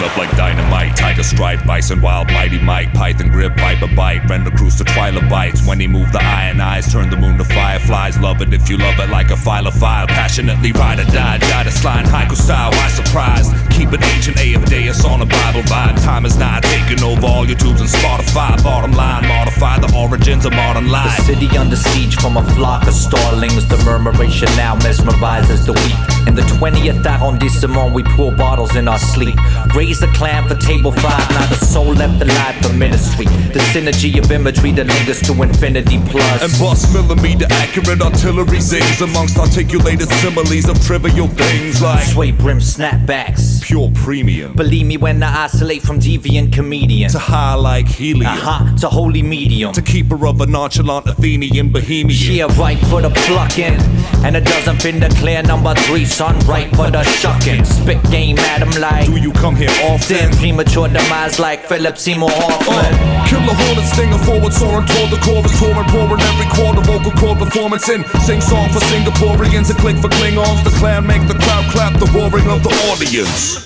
Up 0.06 0.18
like 0.18 0.30
dynamite, 0.38 0.96
tiger 0.96 1.24
stripe, 1.24 1.66
bison, 1.66 2.00
wild, 2.02 2.28
mighty 2.28 2.60
Mike, 2.60 2.94
python 2.94 3.30
grip, 3.30 3.54
viper 3.58 3.88
bite, 3.96 4.24
render 4.30 4.52
cruise 4.52 4.76
to 4.78 4.84
trilobites. 4.84 5.66
When 5.66 5.80
he 5.80 5.88
moved 5.88 6.14
the 6.14 6.24
iron 6.24 6.62
eyes, 6.62 6.92
turn 6.92 7.10
the 7.10 7.18
moon 7.18 7.38
to 7.38 7.44
fireflies. 7.44 8.18
Love 8.20 8.42
it 8.42 8.54
if 8.54 8.70
you 8.70 8.78
love 8.78 9.00
it 9.00 9.10
like 9.10 9.32
a 9.32 9.38
file 9.38 9.68
of 9.68 9.74
file. 9.74 10.08
Passionately 10.08 10.72
ride 10.74 11.00
or 11.00 11.06
die, 11.06 11.40
die 11.40 11.64
to 11.64 11.72
slide, 11.72 12.06
haiku 12.06 12.36
style, 12.36 12.72
why 12.72 12.88
surprise? 12.90 13.48
Keep 13.76 13.94
it 13.94 14.04
ancient, 14.16 14.38
A 14.40 14.54
of 14.54 14.66
Deus 14.66 15.04
on 15.04 15.22
a 15.22 15.26
Bible 15.26 15.64
vibe. 15.64 16.02
Time 16.04 16.26
is 16.26 16.38
not 16.38 16.64
taking 16.64 17.04
over 17.04 17.26
all 17.26 17.46
your 17.46 17.58
tubes 17.58 17.82
and 17.82 17.90
Spotify. 17.90 18.62
Bottom 18.64 18.92
line, 18.92 19.28
modify 19.28 19.80
the 19.80 19.92
origins 19.96 20.46
of 20.46 20.54
modern 20.54 20.86
The 20.86 20.92
life. 20.92 21.26
city 21.26 21.50
under 21.58 21.76
siege 21.76 22.16
from 22.16 22.38
a 22.38 22.44
flock 22.52 22.88
of 22.88 22.94
starlings. 22.94 23.68
The 23.68 23.78
murmuration 23.84 24.50
now 24.56 24.76
mesmerizes 24.78 25.66
the 25.66 25.74
weak. 25.74 26.28
In 26.28 26.36
the 26.36 26.42
20th 26.44 27.06
arrondissement, 27.06 27.94
we 27.94 28.04
pour 28.04 28.32
bottles 28.32 28.76
in 28.76 28.88
our 28.88 29.00
sleep. 29.00 29.36
Raise 29.76 29.95
the 30.00 30.08
clam 30.08 30.48
for 30.48 30.56
table 30.56 30.92
five. 30.92 31.30
Not 31.32 31.52
a 31.52 31.56
soul 31.56 31.94
left 31.94 32.22
alive 32.22 32.56
for 32.66 32.74
ministry. 32.74 33.26
The 33.26 33.60
synergy 33.74 34.18
of 34.20 34.32
imagery 34.32 34.72
that 34.74 34.88
lingers 34.88 35.22
to 35.22 35.34
infinity 35.42 36.00
plus. 36.10 36.44
And 36.44 36.52
bust 36.60 36.94
millimeter 36.94 37.46
accurate 37.50 38.02
artillery 38.02 38.60
zings 38.60 39.02
amongst 39.02 39.38
articulated 39.38 40.10
similes 40.10 40.68
of 40.70 40.80
trivial 40.86 41.28
things 41.28 41.82
like 41.82 42.04
Sway 42.06 42.32
brim 42.32 42.60
snapbacks. 42.60 43.62
pure 43.64 43.92
premium. 43.96 44.54
Believe 44.54 44.86
me 44.86 44.98
when 44.98 45.22
I 45.24 45.46
isolate 45.46 45.82
from 45.82 46.00
deviant 46.00 46.54
comedian. 46.54 47.10
To 47.12 47.20
high 47.20 47.56
like 47.56 47.88
helium. 47.88 48.32
Uh-huh, 48.32 48.78
to 48.78 48.88
holy 48.90 49.22
medium. 49.24 49.74
To 49.74 49.82
keeper 49.82 50.28
of 50.28 50.42
a 50.42 50.46
nonchalant 50.46 51.08
Athenian 51.08 51.70
bohemian. 51.72 52.10
Yeah, 52.12 52.48
right 52.60 52.80
for 52.88 53.02
the 53.02 53.10
plucking. 53.10 53.78
And 54.26 54.36
it 54.36 54.46
doesn't 54.46 54.82
fin 54.82 55.00
the 55.00 55.10
clear 55.20 55.42
number 55.44 55.74
three, 55.76 56.06
son, 56.06 56.38
right 56.48 56.70
for 56.76 56.90
the 56.92 57.04
shucking. 57.04 57.66
Spit 57.66 58.02
game 58.12 58.38
at 58.40 58.62
him 58.62 58.82
like. 58.82 59.06
Do 59.06 59.18
you 59.18 59.32
come 59.34 59.56
here 59.56 59.70
often? 59.86 60.32
Premature 60.38 60.88
demise 60.88 61.40
like 61.40 61.66
Philip 61.66 61.98
Seymour 61.98 62.30
Hoffman. 62.32 62.94
Uh, 62.94 63.28
killer 63.28 63.54
hornet 63.54 63.86
stinger 63.86 64.22
forward 64.26 64.54
soaring 64.54 64.86
toward 64.86 65.10
the 65.12 65.20
chorus 65.22 65.54
touring 65.60 65.90
pouring 65.90 66.22
every 66.22 66.50
quarter. 66.54 66.82
Vocal 66.82 67.12
chord 67.20 67.38
performance 67.40 67.90
in. 67.90 68.04
Sing 68.26 68.42
song 68.42 68.70
for 68.70 68.80
Singaporeans 68.92 69.70
and 69.70 69.80
click 69.80 69.98
for 69.98 70.10
Klingons. 70.10 70.64
The 70.64 70.74
clan 70.78 71.06
make 71.06 71.28
the 71.28 71.36
crowd 71.36 71.66
clap. 71.72 71.94
The 72.00 72.10
roaring 72.14 72.48
of 72.50 72.64
the 72.64 72.74
audience 72.92 73.65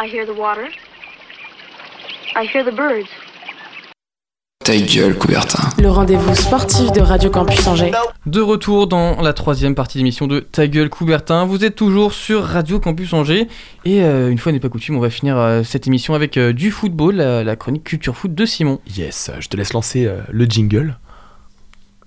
I 0.00 0.06
hear 0.06 0.24
the 0.24 0.38
water. 0.38 0.68
I 2.36 2.46
hear 2.46 2.64
the 2.64 2.70
birds. 2.70 3.08
Ta 4.64 4.76
gueule, 4.76 5.16
Coubertin. 5.18 5.58
Le 5.82 5.90
rendez-vous 5.90 6.34
sportif 6.36 6.92
de 6.92 7.00
Radio 7.00 7.30
Campus 7.30 7.66
Angers. 7.66 7.90
De 8.26 8.40
retour 8.40 8.86
dans 8.86 9.20
la 9.20 9.32
troisième 9.32 9.74
partie 9.74 9.98
d'émission 9.98 10.28
de 10.28 10.38
Ta 10.38 10.68
gueule 10.68 10.88
Coubertin. 10.88 11.46
Vous 11.46 11.64
êtes 11.64 11.74
toujours 11.74 12.12
sur 12.12 12.44
Radio 12.44 12.78
Campus 12.78 13.12
Angers. 13.12 13.48
Et 13.84 14.04
euh, 14.04 14.30
une 14.30 14.38
fois 14.38 14.52
n'est 14.52 14.60
pas 14.60 14.68
coutume, 14.68 14.96
on 14.96 15.00
va 15.00 15.10
finir 15.10 15.36
euh, 15.36 15.64
cette 15.64 15.88
émission 15.88 16.14
avec 16.14 16.36
euh, 16.36 16.52
du 16.52 16.70
football, 16.70 17.16
la, 17.16 17.42
la 17.42 17.56
chronique 17.56 17.82
culture 17.82 18.14
foot 18.14 18.32
de 18.32 18.44
Simon. 18.44 18.78
Yes, 18.96 19.32
je 19.40 19.48
te 19.48 19.56
laisse 19.56 19.72
lancer 19.72 20.06
euh, 20.06 20.20
le 20.30 20.44
jingle. 20.44 20.96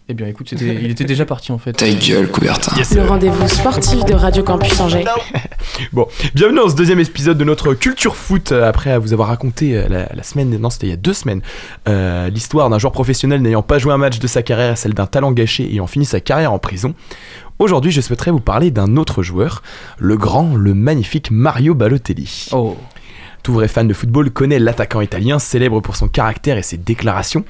Eh 0.10 0.14
bien 0.14 0.28
écoute, 0.28 0.50
c'était- 0.50 0.76
il 0.82 0.92
était 0.92 1.06
déjà 1.06 1.26
parti 1.26 1.52
en 1.54 1.58
fait. 1.58 1.72
Ta 1.74 1.90
gueule, 1.90 2.28
Coubertin. 2.30 2.76
Yes, 2.76 2.94
Le 2.96 3.04
rendez-vous 3.06 3.48
sportif 3.48 4.04
de 4.04 4.14
Radio 4.14 4.44
Campus 4.44 4.80
Angers. 4.80 5.06
Bon, 5.94 6.06
bienvenue 6.36 6.58
dans 6.58 6.70
ce 6.70 6.76
deuxième 6.76 7.00
épisode 7.00 7.38
de 7.38 7.44
notre 7.46 7.74
culture 7.76 8.16
foot. 8.16 8.52
euh, 8.52 8.68
Après 8.68 8.98
vous 8.98 9.14
avoir 9.14 9.30
raconté 9.30 9.78
euh, 9.78 9.88
la, 9.88 10.10
la 10.14 10.24
semaine, 10.24 10.50
non 10.58 10.70
c'était 10.70 10.88
il 10.88 10.90
y 10.90 10.94
a 10.94 10.98
deux 10.98 11.14
semaines, 11.14 11.42
euh, 11.88 12.30
l'histoire 12.30 12.70
d'un 12.70 12.78
joueur 12.78 12.92
professionnel 12.92 13.42
n'ayant 13.42 13.62
pas 13.62 13.80
joué 13.80 13.94
un 13.94 13.98
match 13.98 14.20
de 14.20 14.28
sa 14.28 14.42
carrière, 14.44 14.78
celle 14.78 14.94
d'un 14.94 15.06
talent 15.08 15.32
gâché 15.32 15.64
ayant 15.72 15.88
fini 15.88 16.04
sa 16.06 16.20
carrière 16.20 16.52
en 16.52 16.60
prison. 16.60 16.94
Aujourd'hui, 17.60 17.92
je 17.92 18.02
souhaiterais 18.02 18.32
vous 18.32 18.40
parler 18.42 18.70
d'un 18.72 18.98
autre 18.98 19.24
joueur, 19.24 19.62
le 19.98 20.18
grand, 20.18 20.56
le 20.56 20.74
magnifique 20.74 21.30
Mario 21.32 21.74
Balotelli. 21.74 22.48
Oh. 22.52 22.76
Tout 23.44 23.54
vrai 23.54 23.68
fan 23.68 23.88
de 23.88 23.94
football 23.94 24.30
connaît 24.30 24.60
l'attaquant 24.60 25.02
italien, 25.02 25.40
célèbre 25.40 25.82
pour 25.82 25.96
son 25.96 26.08
caractère 26.08 26.58
et 26.58 26.62
ses 26.62 26.78
déclarations. 26.78 27.44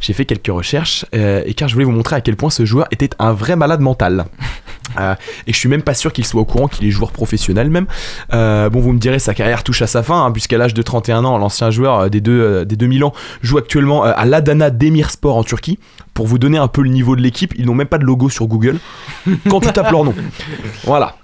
J'ai 0.00 0.12
fait 0.12 0.24
quelques 0.24 0.48
recherches 0.48 1.06
euh, 1.14 1.42
et 1.46 1.54
car 1.54 1.68
je 1.68 1.74
voulais 1.74 1.86
vous 1.86 1.92
montrer 1.92 2.16
à 2.16 2.20
quel 2.20 2.36
point 2.36 2.50
ce 2.50 2.64
joueur 2.64 2.86
était 2.90 3.10
un 3.18 3.32
vrai 3.32 3.56
malade 3.56 3.80
mental. 3.80 4.26
Euh, 4.98 5.14
et 5.46 5.52
je 5.52 5.58
suis 5.58 5.68
même 5.68 5.82
pas 5.82 5.92
sûr 5.92 6.14
qu'il 6.14 6.24
soit 6.24 6.40
au 6.40 6.46
courant 6.46 6.66
qu'il 6.66 6.86
est 6.86 6.90
joueur 6.90 7.12
professionnel 7.12 7.68
même. 7.68 7.86
Euh, 8.32 8.70
bon, 8.70 8.80
vous 8.80 8.94
me 8.94 8.98
direz, 8.98 9.18
sa 9.18 9.34
carrière 9.34 9.62
touche 9.62 9.82
à 9.82 9.86
sa 9.86 10.02
fin, 10.02 10.24
hein, 10.24 10.32
puisqu'à 10.32 10.56
l'âge 10.56 10.72
de 10.72 10.80
31 10.80 11.26
ans, 11.26 11.36
l'ancien 11.36 11.70
joueur 11.70 12.08
des, 12.08 12.22
deux, 12.22 12.64
des 12.64 12.74
2000 12.74 13.04
ans 13.04 13.12
joue 13.42 13.58
actuellement 13.58 14.02
à 14.02 14.24
l'Adana 14.24 14.70
Demirspor 14.70 15.36
en 15.36 15.44
Turquie. 15.44 15.78
Pour 16.14 16.26
vous 16.26 16.38
donner 16.38 16.56
un 16.56 16.68
peu 16.68 16.80
le 16.80 16.88
niveau 16.88 17.16
de 17.16 17.20
l'équipe, 17.20 17.52
ils 17.58 17.66
n'ont 17.66 17.74
même 17.74 17.86
pas 17.86 17.98
de 17.98 18.04
logo 18.04 18.30
sur 18.30 18.46
Google 18.46 18.78
quand 19.50 19.60
tu 19.60 19.70
tapes 19.72 19.90
leur 19.92 20.04
nom. 20.04 20.14
Voilà. 20.84 21.16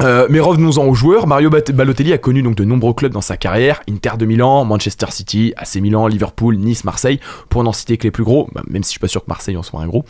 Euh, 0.00 0.26
mais 0.30 0.40
revenons-en 0.40 0.84
aux 0.86 0.94
joueurs. 0.94 1.26
Mario 1.26 1.50
Balotelli 1.50 2.12
a 2.12 2.18
connu 2.18 2.42
donc 2.42 2.54
de 2.54 2.64
nombreux 2.64 2.94
clubs 2.94 3.12
dans 3.12 3.20
sa 3.20 3.36
carrière 3.36 3.82
Inter 3.90 4.12
de 4.18 4.24
Milan, 4.24 4.64
Manchester 4.64 5.06
City, 5.10 5.52
AC 5.56 5.76
Milan, 5.76 6.06
Liverpool, 6.06 6.56
Nice, 6.56 6.84
Marseille, 6.84 7.20
pour 7.48 7.64
n'en 7.64 7.72
citer 7.72 7.96
que 7.96 8.04
les 8.04 8.10
plus 8.10 8.24
gros, 8.24 8.48
bah, 8.54 8.62
même 8.68 8.82
si 8.82 8.88
je 8.88 8.92
suis 8.92 9.00
pas 9.00 9.08
sûr 9.08 9.22
que 9.22 9.28
Marseille 9.28 9.56
en 9.56 9.62
soit 9.62 9.80
un 9.80 9.86
gros. 9.86 10.04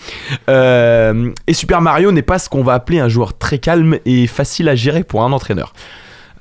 Euh, 0.49 1.31
et 1.47 1.55
Super 1.55 1.81
Mario 1.81 2.12
n'est 2.12 2.22
pas 2.22 2.39
ce 2.39 2.49
qu'on 2.49 2.62
va 2.62 2.74
appeler 2.74 3.01
un 3.01 3.09
joueur 3.09 3.37
très 3.37 3.59
calme 3.59 3.99
et 4.05 4.26
facile 4.26 4.68
à 4.68 4.74
gérer 4.74 5.03
pour 5.03 5.24
un 5.24 5.33
entraîneur. 5.33 5.72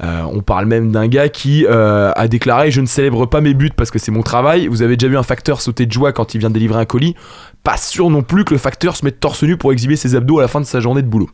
Euh, 0.01 0.21
on 0.31 0.41
parle 0.41 0.65
même 0.65 0.91
d'un 0.91 1.07
gars 1.07 1.27
qui 1.27 1.67
a 1.67 2.27
déclaré 2.29 2.71
Je 2.71 2.79
ne 2.79 2.85
célèbre 2.85 3.25
pas 3.25 3.41
mes 3.41 3.53
buts 3.53 3.71
parce 3.75 3.91
que 3.91 3.99
c'est 3.99 4.11
mon 4.11 4.21
travail. 4.21 4.67
Vous 4.67 4.81
avez 4.81 4.95
déjà 4.95 5.09
vu 5.09 5.17
un 5.17 5.23
facteur 5.23 5.61
sauter 5.61 5.85
de 5.85 5.91
joie 5.91 6.13
quand 6.13 6.35
il 6.35 6.37
vient 6.37 6.49
de 6.49 6.53
délivrer 6.53 6.79
un 6.79 6.85
colis. 6.85 7.15
Pas 7.63 7.77
sûr 7.77 8.09
non 8.09 8.21
plus 8.21 8.45
que 8.45 8.53
le 8.53 8.59
facteur 8.59 8.95
se 8.95 9.03
mette 9.03 9.19
torse 9.19 9.43
nu 9.43 9.57
pour 9.57 9.73
exhiber 9.73 9.95
ses 9.95 10.15
abdos 10.15 10.39
à 10.39 10.41
la 10.43 10.47
fin 10.47 10.61
de 10.61 10.65
sa 10.65 10.79
journée 10.79 11.01
de 11.01 11.07
boulot. 11.07 11.29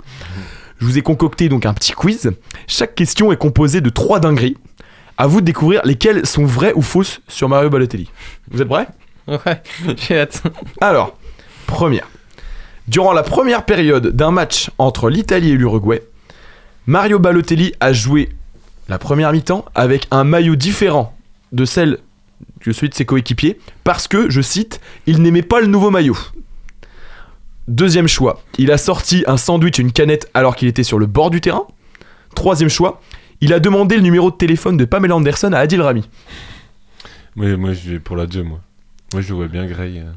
Je 0.79 0.85
vous 0.85 0.97
ai 0.97 1.01
concocté 1.01 1.49
donc 1.49 1.65
un 1.65 1.73
petit 1.73 1.93
quiz. 1.93 2.31
Chaque 2.67 2.95
question 2.95 3.31
est 3.31 3.37
composée 3.37 3.81
de 3.81 3.89
trois 3.89 4.19
dingueries. 4.19 4.57
À 5.17 5.27
vous 5.27 5.39
de 5.39 5.45
découvrir 5.45 5.81
lesquelles 5.85 6.25
sont 6.25 6.45
vraies 6.45 6.73
ou 6.75 6.81
fausses 6.81 7.21
sur 7.27 7.47
Mario 7.47 7.69
Balotelli. 7.69 8.09
Vous 8.51 8.61
êtes 8.61 8.67
prêts? 8.67 8.87
Ouais, 9.27 9.61
j'ai 9.97 10.19
hâte. 10.19 10.43
Alors, 10.81 11.17
première. 11.67 12.07
Durant 12.87 13.13
la 13.13 13.23
première 13.23 13.65
période 13.65 14.07
d'un 14.07 14.31
match 14.31 14.69
entre 14.77 15.09
l'Italie 15.09 15.51
et 15.51 15.55
l'Uruguay, 15.55 16.03
Mario 16.85 17.17
Balotelli 17.17 17.73
a 17.79 17.93
joué 17.93 18.29
la 18.89 18.99
première 18.99 19.31
mi-temps 19.31 19.65
avec 19.73 20.07
un 20.11 20.23
maillot 20.23 20.55
différent 20.55 21.17
de 21.51 21.65
celle 21.65 21.99
de 22.65 22.71
celui 22.71 22.89
de 22.89 22.93
ses 22.95 23.05
coéquipiers 23.05 23.59
parce 23.83 24.07
que, 24.07 24.29
je 24.29 24.41
cite, 24.41 24.81
il 25.07 25.21
n'aimait 25.21 25.41
pas 25.41 25.61
le 25.61 25.67
nouveau 25.67 25.91
maillot. 25.91 26.17
Deuxième 27.67 28.07
choix, 28.07 28.41
il 28.59 28.71
a 28.71 28.77
sorti 28.77 29.23
un 29.27 29.37
sandwich 29.37 29.79
et 29.79 29.81
une 29.81 29.91
canette 29.91 30.29
alors 30.33 30.55
qu'il 30.55 30.67
était 30.67 30.83
sur 30.83 30.99
le 30.99 31.07
bord 31.07 31.29
du 31.31 31.41
terrain. 31.41 31.63
Troisième 32.35 32.69
choix, 32.69 33.01
il 33.41 33.53
a 33.53 33.59
demandé 33.59 33.95
le 33.95 34.01
numéro 34.01 34.29
de 34.29 34.35
téléphone 34.35 34.77
de 34.77 34.85
Pamela 34.85 35.15
Anderson 35.15 35.51
à 35.53 35.59
Adil 35.59 35.81
Rami. 35.81 36.07
Moi, 37.35 37.57
moi, 37.57 37.73
je 37.73 37.91
vais 37.91 37.99
pour 37.99 38.15
la 38.15 38.27
2, 38.27 38.43
moi. 38.43 38.59
Moi, 39.13 39.21
je 39.21 39.33
vois 39.33 39.47
bien 39.47 39.65
Gray. 39.65 39.99
euh. 39.99 40.11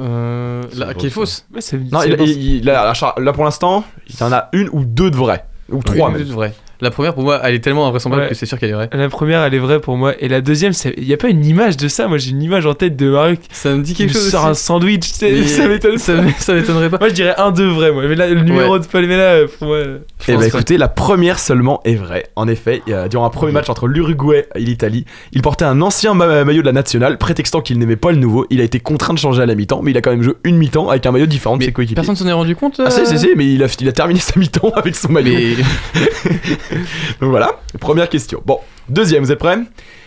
Euh, 0.00 0.62
qui 0.94 1.06
est 1.06 1.10
fausse 1.10 1.46
Non, 1.52 1.60
c'est 1.60 1.76
il- 1.76 2.16
bon, 2.16 2.24
il- 2.24 2.54
il- 2.56 2.64
là, 2.64 2.92
là, 3.18 3.32
pour 3.32 3.44
l'instant, 3.44 3.84
il 4.08 4.16
y 4.18 4.22
en 4.22 4.32
a 4.32 4.48
une 4.52 4.68
ou 4.72 4.84
deux 4.84 5.10
de 5.10 5.16
vraies. 5.16 5.44
Ou 5.70 5.82
trois 5.82 6.08
Oui, 6.08 6.14
même. 6.18 6.26
c'est 6.26 6.32
vrai. 6.32 6.54
La 6.80 6.90
première, 6.90 7.12
pour 7.14 7.24
moi, 7.24 7.40
elle 7.42 7.54
est 7.56 7.58
tellement 7.60 7.86
invraisemblable 7.88 8.22
Ouais. 8.24 8.28
que 8.28 8.34
c'est 8.34 8.46
sûr 8.46 8.58
qu'elle 8.58 8.70
est 8.70 8.74
vraie. 8.74 8.88
La 8.92 9.08
première, 9.08 9.42
elle 9.42 9.52
est 9.54 9.58
vraie 9.58 9.80
pour 9.80 9.96
moi. 9.96 10.14
Et 10.20 10.28
la 10.28 10.40
deuxième, 10.40 10.72
il 10.96 11.04
n'y 11.06 11.12
a 11.12 11.16
pas 11.16 11.28
une 11.28 11.44
image 11.44 11.76
de 11.76 11.88
ça? 11.88 12.06
Moi, 12.06 12.18
j'ai 12.18 12.30
une 12.30 12.42
image 12.42 12.66
en 12.66 12.74
tête 12.74 12.94
de 12.96 13.10
Mario 13.10 13.36
qui 13.36 13.48
Ça 13.50 13.74
me 13.74 13.82
dit 13.82 13.94
quelque 13.94 14.12
chose. 14.12 14.30
sort 14.30 14.42
aussi. 14.42 14.50
un 14.50 14.54
sandwich. 14.54 15.04
Ça 15.04 15.26
m'étonne 15.66 15.98
ça 15.98 16.12
pas. 16.14 16.18
m- 16.20 16.32
ça 16.38 16.54
m'étonnerait 16.54 16.88
pas. 16.90 16.98
Moi, 16.98 17.08
je 17.08 17.14
dirais 17.14 17.34
un, 17.36 17.50
deux 17.50 17.66
vrai. 17.68 17.90
Moi. 17.90 18.04
Mais 18.08 18.14
là, 18.14 18.28
le 18.28 18.40
numéro 18.42 18.78
de 18.78 18.86
Palmela, 18.86 19.46
pour 19.58 19.66
moi. 19.68 19.76
euh, 19.78 19.98
Eh 20.28 20.36
bah 20.36 20.46
écoutez, 20.46 20.76
la 20.78 20.88
première 20.88 21.38
seulement 21.38 21.80
est 21.84 21.96
vraie. 21.96 22.26
En 22.36 22.46
effet, 22.46 22.82
durant 23.10 23.26
un 23.26 23.30
premier 23.30 23.52
match 23.52 23.68
entre 23.68 23.88
l'Uruguay 23.88 24.46
et 24.54 24.60
l'Italie, 24.60 25.04
il 25.32 25.42
portait 25.42 25.64
un 25.64 25.80
ancien 25.80 26.14
ma- 26.14 26.44
maillot 26.44 26.60
de 26.62 26.66
la 26.66 26.72
nationale, 26.72 27.18
prétextant 27.18 27.60
qu'il 27.60 27.78
n'aimait 27.78 27.96
pas 27.96 28.12
le 28.12 28.18
nouveau. 28.18 28.46
Il 28.50 28.60
a 28.60 28.64
été 28.64 28.78
contraint 28.80 29.14
de 29.14 29.18
changer 29.18 29.42
à 29.42 29.46
la 29.46 29.54
mi-temps, 29.54 29.80
mais 29.82 29.90
il 29.90 29.96
a 29.96 30.00
quand 30.00 30.10
même 30.10 30.22
joué 30.22 30.34
une 30.44 30.56
mi-temps 30.56 30.88
avec 30.90 31.04
un 31.06 31.10
maillot 31.12 31.26
différent 31.26 31.56
de 31.56 31.64
ses 31.64 31.72
coéquipiers. 31.72 31.96
Personne 31.96 32.14
s'en 32.16 32.26
est 32.28 32.32
rendu 32.32 32.54
compte 32.54 32.80
Ah 32.84 32.90
si, 32.90 33.00
euh 33.00 33.04
si, 33.04 33.18
si, 33.18 33.28
mais 33.36 33.46
il 33.46 33.62
a, 33.64 33.66
il 33.80 33.88
a 33.88 33.92
terminé 33.92 34.20
sa 34.20 34.38
mi-temps 34.38 34.70
avec 34.76 34.94
son 34.94 35.10
maillot. 35.10 35.32
Mais. 35.34 35.56
Donc 37.20 37.30
voilà, 37.30 37.60
première 37.80 38.08
question. 38.08 38.42
Bon, 38.44 38.60
deuxième, 38.88 39.22
vous 39.22 39.32
êtes 39.32 39.38
prêts? 39.38 39.58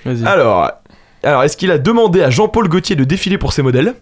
Vas-y. 0.05 0.25
Alors, 0.25 0.71
alors 1.23 1.43
est-ce 1.43 1.57
qu'il 1.57 1.71
a 1.71 1.77
demandé 1.77 2.21
à 2.21 2.29
Jean-Paul 2.29 2.67
Gaultier 2.67 2.95
de 2.95 3.03
défiler 3.03 3.37
pour 3.37 3.53
ses 3.53 3.61
modèles? 3.61 3.95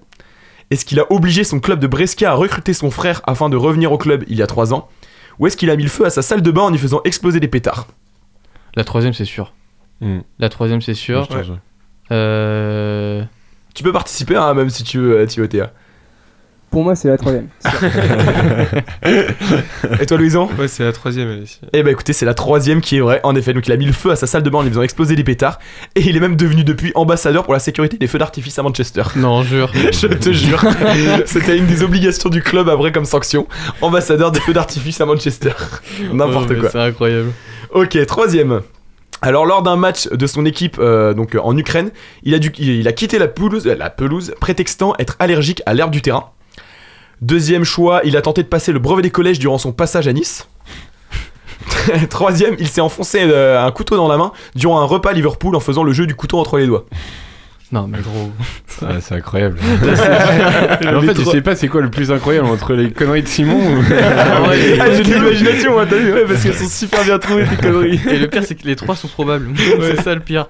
Est-ce 0.71 0.85
qu'il 0.85 0.99
a 0.99 1.11
obligé 1.11 1.43
son 1.43 1.59
club 1.59 1.79
de 1.79 1.87
Brescia 1.87 2.31
à 2.31 2.33
recruter 2.33 2.73
son 2.73 2.91
frère 2.91 3.21
afin 3.25 3.49
de 3.49 3.57
revenir 3.57 3.91
au 3.91 3.97
club 3.97 4.23
il 4.27 4.37
y 4.37 4.43
a 4.43 4.47
3 4.47 4.73
ans? 4.73 4.87
Ou 5.39 5.47
est-ce 5.47 5.57
qu'il 5.57 5.69
a 5.69 5.75
mis 5.75 5.83
le 5.83 5.89
feu 5.89 6.05
à 6.05 6.09
sa 6.09 6.21
salle 6.21 6.41
de 6.41 6.51
bain 6.51 6.63
en 6.63 6.73
y 6.73 6.77
faisant 6.77 7.01
exploser 7.05 7.39
des 7.39 7.47
pétards? 7.47 7.87
La 8.75 8.83
troisième, 8.83 9.13
c'est 9.13 9.25
sûr. 9.25 9.53
Hmm. 10.01 10.19
La 10.37 10.49
troisième, 10.49 10.81
c'est 10.81 10.93
sûr. 10.93 11.27
Euh. 12.11 13.23
Tu 13.73 13.83
peux 13.83 13.91
participer, 13.91 14.35
hein, 14.35 14.53
même 14.53 14.69
si 14.69 14.83
tu 14.83 14.99
veux, 14.99 15.25
Timothée. 15.25 15.63
Pour 16.71 16.83
moi, 16.83 16.95
c'est 16.95 17.07
la 17.07 17.17
troisième. 17.17 17.47
Et 19.99 20.05
toi, 20.05 20.17
Louison 20.17 20.49
Ouais, 20.59 20.67
c'est 20.67 20.83
la 20.83 20.91
troisième, 20.91 21.29
elle 21.29 21.43
ici. 21.43 21.59
Eh 21.73 21.83
bah 21.83 21.91
écoutez, 21.91 22.13
c'est 22.13 22.25
la 22.25 22.33
troisième 22.33 22.81
qui 22.81 22.97
est 22.97 23.01
vraie, 23.01 23.19
en 23.23 23.35
effet. 23.35 23.53
Donc 23.53 23.67
il 23.67 23.71
a 23.71 23.77
mis 23.77 23.85
le 23.85 23.93
feu 23.93 24.11
à 24.11 24.15
sa 24.15 24.27
salle 24.27 24.43
de 24.43 24.49
bain 24.49 24.59
en 24.59 24.65
y 24.65 24.69
faisant 24.69 24.81
exploser 24.83 25.15
des 25.15 25.23
pétards. 25.23 25.59
Et 25.95 26.01
il 26.01 26.15
est 26.15 26.19
même 26.19 26.35
devenu 26.35 26.63
depuis 26.63 26.91
ambassadeur 26.95 27.43
pour 27.43 27.53
la 27.53 27.59
sécurité 27.59 27.97
des 27.97 28.07
feux 28.07 28.19
d'artifice 28.19 28.57
à 28.59 28.63
Manchester. 28.63 29.03
Non, 29.15 29.43
jure. 29.43 29.71
Je 29.91 30.07
te 30.07 30.31
jure. 30.31 30.63
C'était 31.25 31.57
une 31.57 31.65
des 31.65 31.83
obligations 31.83 32.29
du 32.29 32.41
club 32.43 32.69
après 32.69 32.91
comme 32.91 33.05
sanction. 33.05 33.47
Ambassadeur 33.81 34.31
des 34.31 34.39
feux 34.39 34.53
d'artifice 34.53 34.99
à 35.01 35.05
Manchester. 35.05 35.51
N'importe 36.13 36.51
Oh, 36.55 36.59
quoi. 36.59 36.69
C'est 36.69 36.79
incroyable. 36.79 37.29
Ok, 37.73 37.97
troisième. 38.05 38.61
Alors 39.21 39.45
lors 39.45 39.63
d'un 39.63 39.75
match 39.75 40.07
de 40.07 40.27
son 40.27 40.45
équipe 40.45 40.77
euh, 40.79 41.13
donc 41.13 41.35
euh, 41.35 41.39
en 41.43 41.57
Ukraine, 41.57 41.91
il 42.23 42.33
a, 42.33 42.39
dû, 42.39 42.53
il, 42.57 42.69
il 42.69 42.87
a 42.87 42.93
quitté 42.93 43.19
la 43.19 43.27
pelouse, 43.27 43.65
la 43.65 43.89
pelouse 43.89 44.33
prétextant 44.39 44.93
être 44.97 45.17
allergique 45.19 45.61
à 45.65 45.73
l'herbe 45.73 45.91
du 45.91 46.01
terrain. 46.01 46.29
Deuxième 47.21 47.63
choix, 47.65 48.01
il 48.05 48.15
a 48.17 48.21
tenté 48.21 48.43
de 48.43 48.47
passer 48.47 48.71
le 48.71 48.79
brevet 48.79 49.01
des 49.01 49.09
collèges 49.11 49.39
durant 49.39 49.57
son 49.57 49.71
passage 49.71 50.07
à 50.07 50.13
Nice. 50.13 50.47
Troisième, 52.09 52.55
il 52.59 52.67
s'est 52.67 52.81
enfoncé 52.81 53.19
euh, 53.23 53.61
un 53.63 53.71
couteau 53.71 53.97
dans 53.97 54.07
la 54.07 54.17
main 54.17 54.31
durant 54.55 54.79
un 54.79 54.85
repas 54.85 55.09
à 55.09 55.13
Liverpool 55.13 55.55
en 55.55 55.59
faisant 55.59 55.83
le 55.83 55.91
jeu 55.93 56.05
du 56.07 56.15
couteau 56.15 56.39
entre 56.39 56.57
les 56.57 56.65
doigts. 56.67 56.85
Non, 57.71 57.87
mais 57.87 57.99
gros. 57.99 58.31
Ah, 58.81 58.93
c'est 58.99 59.13
incroyable. 59.13 59.59
Mais 60.81 60.87
en 60.95 61.01
fait, 61.01 61.07
je 61.15 61.21
trois- 61.21 61.33
sais 61.33 61.41
pas 61.41 61.55
c'est 61.55 61.67
quoi 61.67 61.81
le 61.81 61.91
plus 61.91 62.11
incroyable 62.11 62.47
entre 62.47 62.73
les 62.73 62.89
conneries 62.91 63.21
de 63.21 63.27
Simon 63.27 63.59
ou. 63.59 63.83
Ah 63.93 64.91
j'ai 64.91 65.03
de 65.03 65.13
l'imagination, 65.13 65.79
hein, 65.79 65.85
t'as 65.87 65.97
vu 65.97 66.11
Ouais, 66.11 66.25
parce 66.27 66.41
qu'elles 66.41 66.55
sont 66.55 66.67
super 66.67 67.03
bien 67.03 67.19
trouvées, 67.19 67.45
tes 67.45 67.57
conneries. 67.57 67.99
Et 68.09 68.17
le 68.17 68.27
pire, 68.27 68.43
c'est 68.43 68.55
que 68.55 68.65
les 68.65 68.75
trois 68.75 68.95
sont 68.95 69.07
probables. 69.07 69.49
c'est 69.81 70.01
ça 70.01 70.15
le 70.15 70.21
pire. 70.21 70.47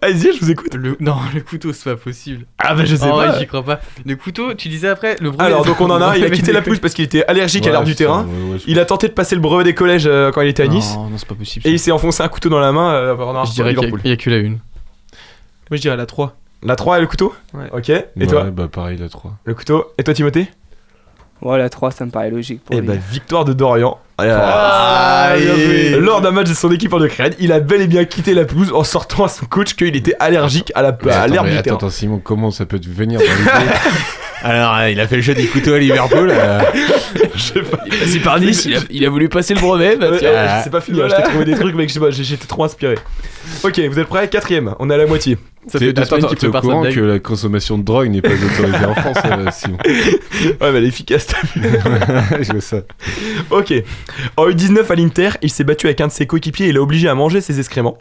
Allez-y, 0.00 0.32
je 0.32 0.40
vous 0.40 0.50
écoute. 0.50 0.74
Le... 0.74 0.96
Non, 1.00 1.16
le 1.34 1.40
couteau, 1.40 1.72
c'est 1.72 1.90
pas 1.90 1.96
possible. 1.96 2.46
Ah 2.58 2.74
bah 2.74 2.84
je 2.84 2.94
sais 2.94 3.06
Oh, 3.10 3.16
pas. 3.16 3.32
ouais, 3.32 3.38
j'y 3.40 3.46
crois 3.48 3.64
pas. 3.64 3.80
Le 4.06 4.14
couteau, 4.16 4.54
tu 4.54 4.68
disais 4.68 4.88
après 4.88 5.16
le 5.20 5.30
brevet. 5.30 5.44
Alors 5.44 5.64
donc 5.64 5.80
on 5.80 5.90
en 5.90 6.00
a 6.00 6.06
un, 6.10 6.14
il 6.16 6.24
a 6.24 6.30
quitté 6.38 6.52
la 6.52 6.62
pelouse 6.62 6.78
parce 6.78 6.94
qu'il 6.94 7.04
était 7.04 7.24
allergique 7.26 7.66
à 7.66 7.70
l'herbe 7.70 7.84
du 7.84 7.96
terrain. 7.96 8.24
ouais, 8.24 8.52
ouais, 8.52 8.58
je- 8.58 8.64
Il 8.70 8.78
a 8.78 8.84
tenté 8.84 9.08
de 9.08 9.12
passer 9.12 9.34
le 9.34 9.40
brevet 9.40 9.64
des 9.64 9.74
collèges 9.74 10.06
euh, 10.06 10.30
quand 10.30 10.40
il 10.42 10.48
était 10.48 10.62
à 10.62 10.68
Nice. 10.68 10.94
Non, 10.94 11.08
non, 11.10 11.18
c'est 11.18 11.26
pas 11.26 11.34
possible. 11.34 11.66
Et 11.66 11.72
il 11.72 11.78
s'est 11.80 11.90
enfoncé 11.90 12.22
un 12.22 12.28
couteau 12.28 12.48
dans 12.48 12.60
la 12.60 12.70
main 12.70 12.92
euh, 12.92 13.14
pendant 13.16 13.40
un 13.40 13.44
Je 13.44 13.52
dirais 13.52 13.70
qu'il 13.74 13.78
y, 13.82 13.84
a- 13.84 13.86
Liverpool. 13.86 14.00
il 14.04 14.10
y 14.10 14.12
a 14.12 14.16
que 14.16 14.30
la 14.30 14.36
une. 14.36 14.52
Moi, 15.70 15.76
je 15.76 15.80
dirais 15.80 15.96
la 15.96 16.06
3. 16.06 16.36
La 16.62 16.76
3 16.76 16.98
et 16.98 17.00
le 17.00 17.06
couteau 17.06 17.34
Ouais. 17.54 17.66
Ok. 17.72 17.88
Et 17.90 18.04
Ouais, 18.16 18.26
toi 18.26 18.44
Bah, 18.44 18.68
pareil, 18.68 18.98
la 18.98 19.08
3. 19.08 19.36
Le 19.44 19.54
couteau. 19.54 19.86
Et 19.98 20.04
toi 20.04 20.14
Timothée 20.14 20.48
Ouais, 21.42 21.58
la 21.58 21.68
3, 21.68 21.90
ça 21.90 22.04
me 22.06 22.10
paraît 22.10 22.30
logique. 22.30 22.62
Pour 22.64 22.74
Eh 22.76 22.80
lui. 22.80 22.86
bah 22.88 22.94
victoire 22.94 23.44
de 23.44 23.52
Dorian. 23.52 23.98
Ah. 24.18 25.34
Lors 25.98 26.20
d'un 26.20 26.30
match 26.32 26.48
de 26.48 26.54
son 26.54 26.70
équipe 26.72 26.92
en 26.92 27.02
Ukraine, 27.04 27.34
il 27.38 27.52
a 27.52 27.60
bel 27.60 27.80
et 27.80 27.86
bien 27.86 28.04
quitté 28.04 28.34
la 28.34 28.44
pelouse 28.44 28.72
en 28.74 28.82
sortant 28.84 29.24
à 29.24 29.28
son 29.28 29.46
coach 29.46 29.74
qu'il 29.74 29.94
était 29.96 30.14
allergique 30.18 30.72
à 30.74 30.82
la- 30.82 30.88
à 30.88 30.92
attends, 30.92 31.32
l'herbe 31.32 31.46
du 31.46 31.52
attends, 31.52 31.62
terrain. 31.62 31.76
attends, 31.76 31.90
Simon, 31.90 32.18
comment 32.22 32.50
ça 32.50 32.66
peut 32.66 32.78
te 32.80 32.88
venir 32.88 33.20
dans 33.20 33.26
l'idée 33.26 33.70
Alors, 34.44 34.76
euh, 34.76 34.90
il 34.90 35.00
a 35.00 35.08
fait 35.08 35.16
le 35.16 35.22
jeu 35.22 35.34
des 35.34 35.46
couteaux 35.46 35.74
à 35.74 35.78
Liverpool. 35.80 36.30
euh, 36.32 36.60
Je 37.34 37.40
sais 37.40 37.60
pas. 37.60 37.78
Il 37.86 37.94
est 37.94 37.98
passé 37.98 38.18
par 38.20 38.38
Nice, 38.38 38.64
il 38.66 38.76
a, 38.76 38.80
il 38.90 39.04
a 39.04 39.10
voulu 39.10 39.28
passer 39.28 39.54
le 39.54 39.60
brevet. 39.60 39.96
Bah, 39.96 40.10
Ouais, 40.10 40.20
euh, 40.22 40.60
c'est 40.62 40.70
pas 40.70 40.80
fini, 40.80 40.98
Voilà. 40.98 41.16
je 41.16 41.22
t'ai 41.22 41.28
trouvé 41.28 41.44
des 41.44 41.54
trucs, 41.56 41.74
mec, 41.74 41.88
j'ai- 41.90 42.22
j'étais 42.24 42.46
trop 42.46 42.62
inspiré. 42.64 42.94
Ok, 43.64 43.80
vous 43.80 43.98
êtes 43.98 44.06
prêts? 44.06 44.28
Quatrième, 44.28 44.74
on 44.78 44.90
est 44.90 44.94
à 44.94 44.96
la 44.96 45.06
moitié. 45.06 45.38
Ça 45.66 45.78
fait 45.78 45.92
deux 45.92 46.02
attends, 46.02 46.16
attends, 46.16 46.28
au 46.28 46.34
prépare 46.34 46.62
sa 46.62 46.68
courant 46.68 46.82
que 46.84 47.00
la 47.00 47.18
consommation 47.18 47.76
de 47.76 47.82
drogue 47.82 48.08
n'est 48.08 48.22
pas 48.22 48.30
autorisée 48.32 48.84
en 48.86 48.94
France, 48.94 49.16
euh, 49.24 49.50
Simon 49.52 49.76
Ouais, 50.60 50.72
mais 50.72 50.78
elle 50.78 50.84
est 50.84 50.88
efficace, 50.88 51.26
t'as 51.26 51.42
vu. 51.42 51.68
Je 52.40 52.52
vois 52.52 52.60
ça. 52.60 52.78
Ok. 53.50 53.74
En 54.36 54.48
U19 54.48 54.90
à 54.90 54.94
l'Inter, 54.94 55.30
il 55.42 55.50
s'est 55.50 55.64
battu 55.64 55.86
avec 55.86 56.00
un 56.00 56.06
de 56.06 56.12
ses 56.12 56.26
coéquipiers 56.26 56.66
et 56.66 56.68
il 56.70 56.76
a 56.76 56.82
obligé 56.82 57.08
à 57.08 57.14
manger 57.14 57.40
ses 57.40 57.58
excréments. 57.58 57.98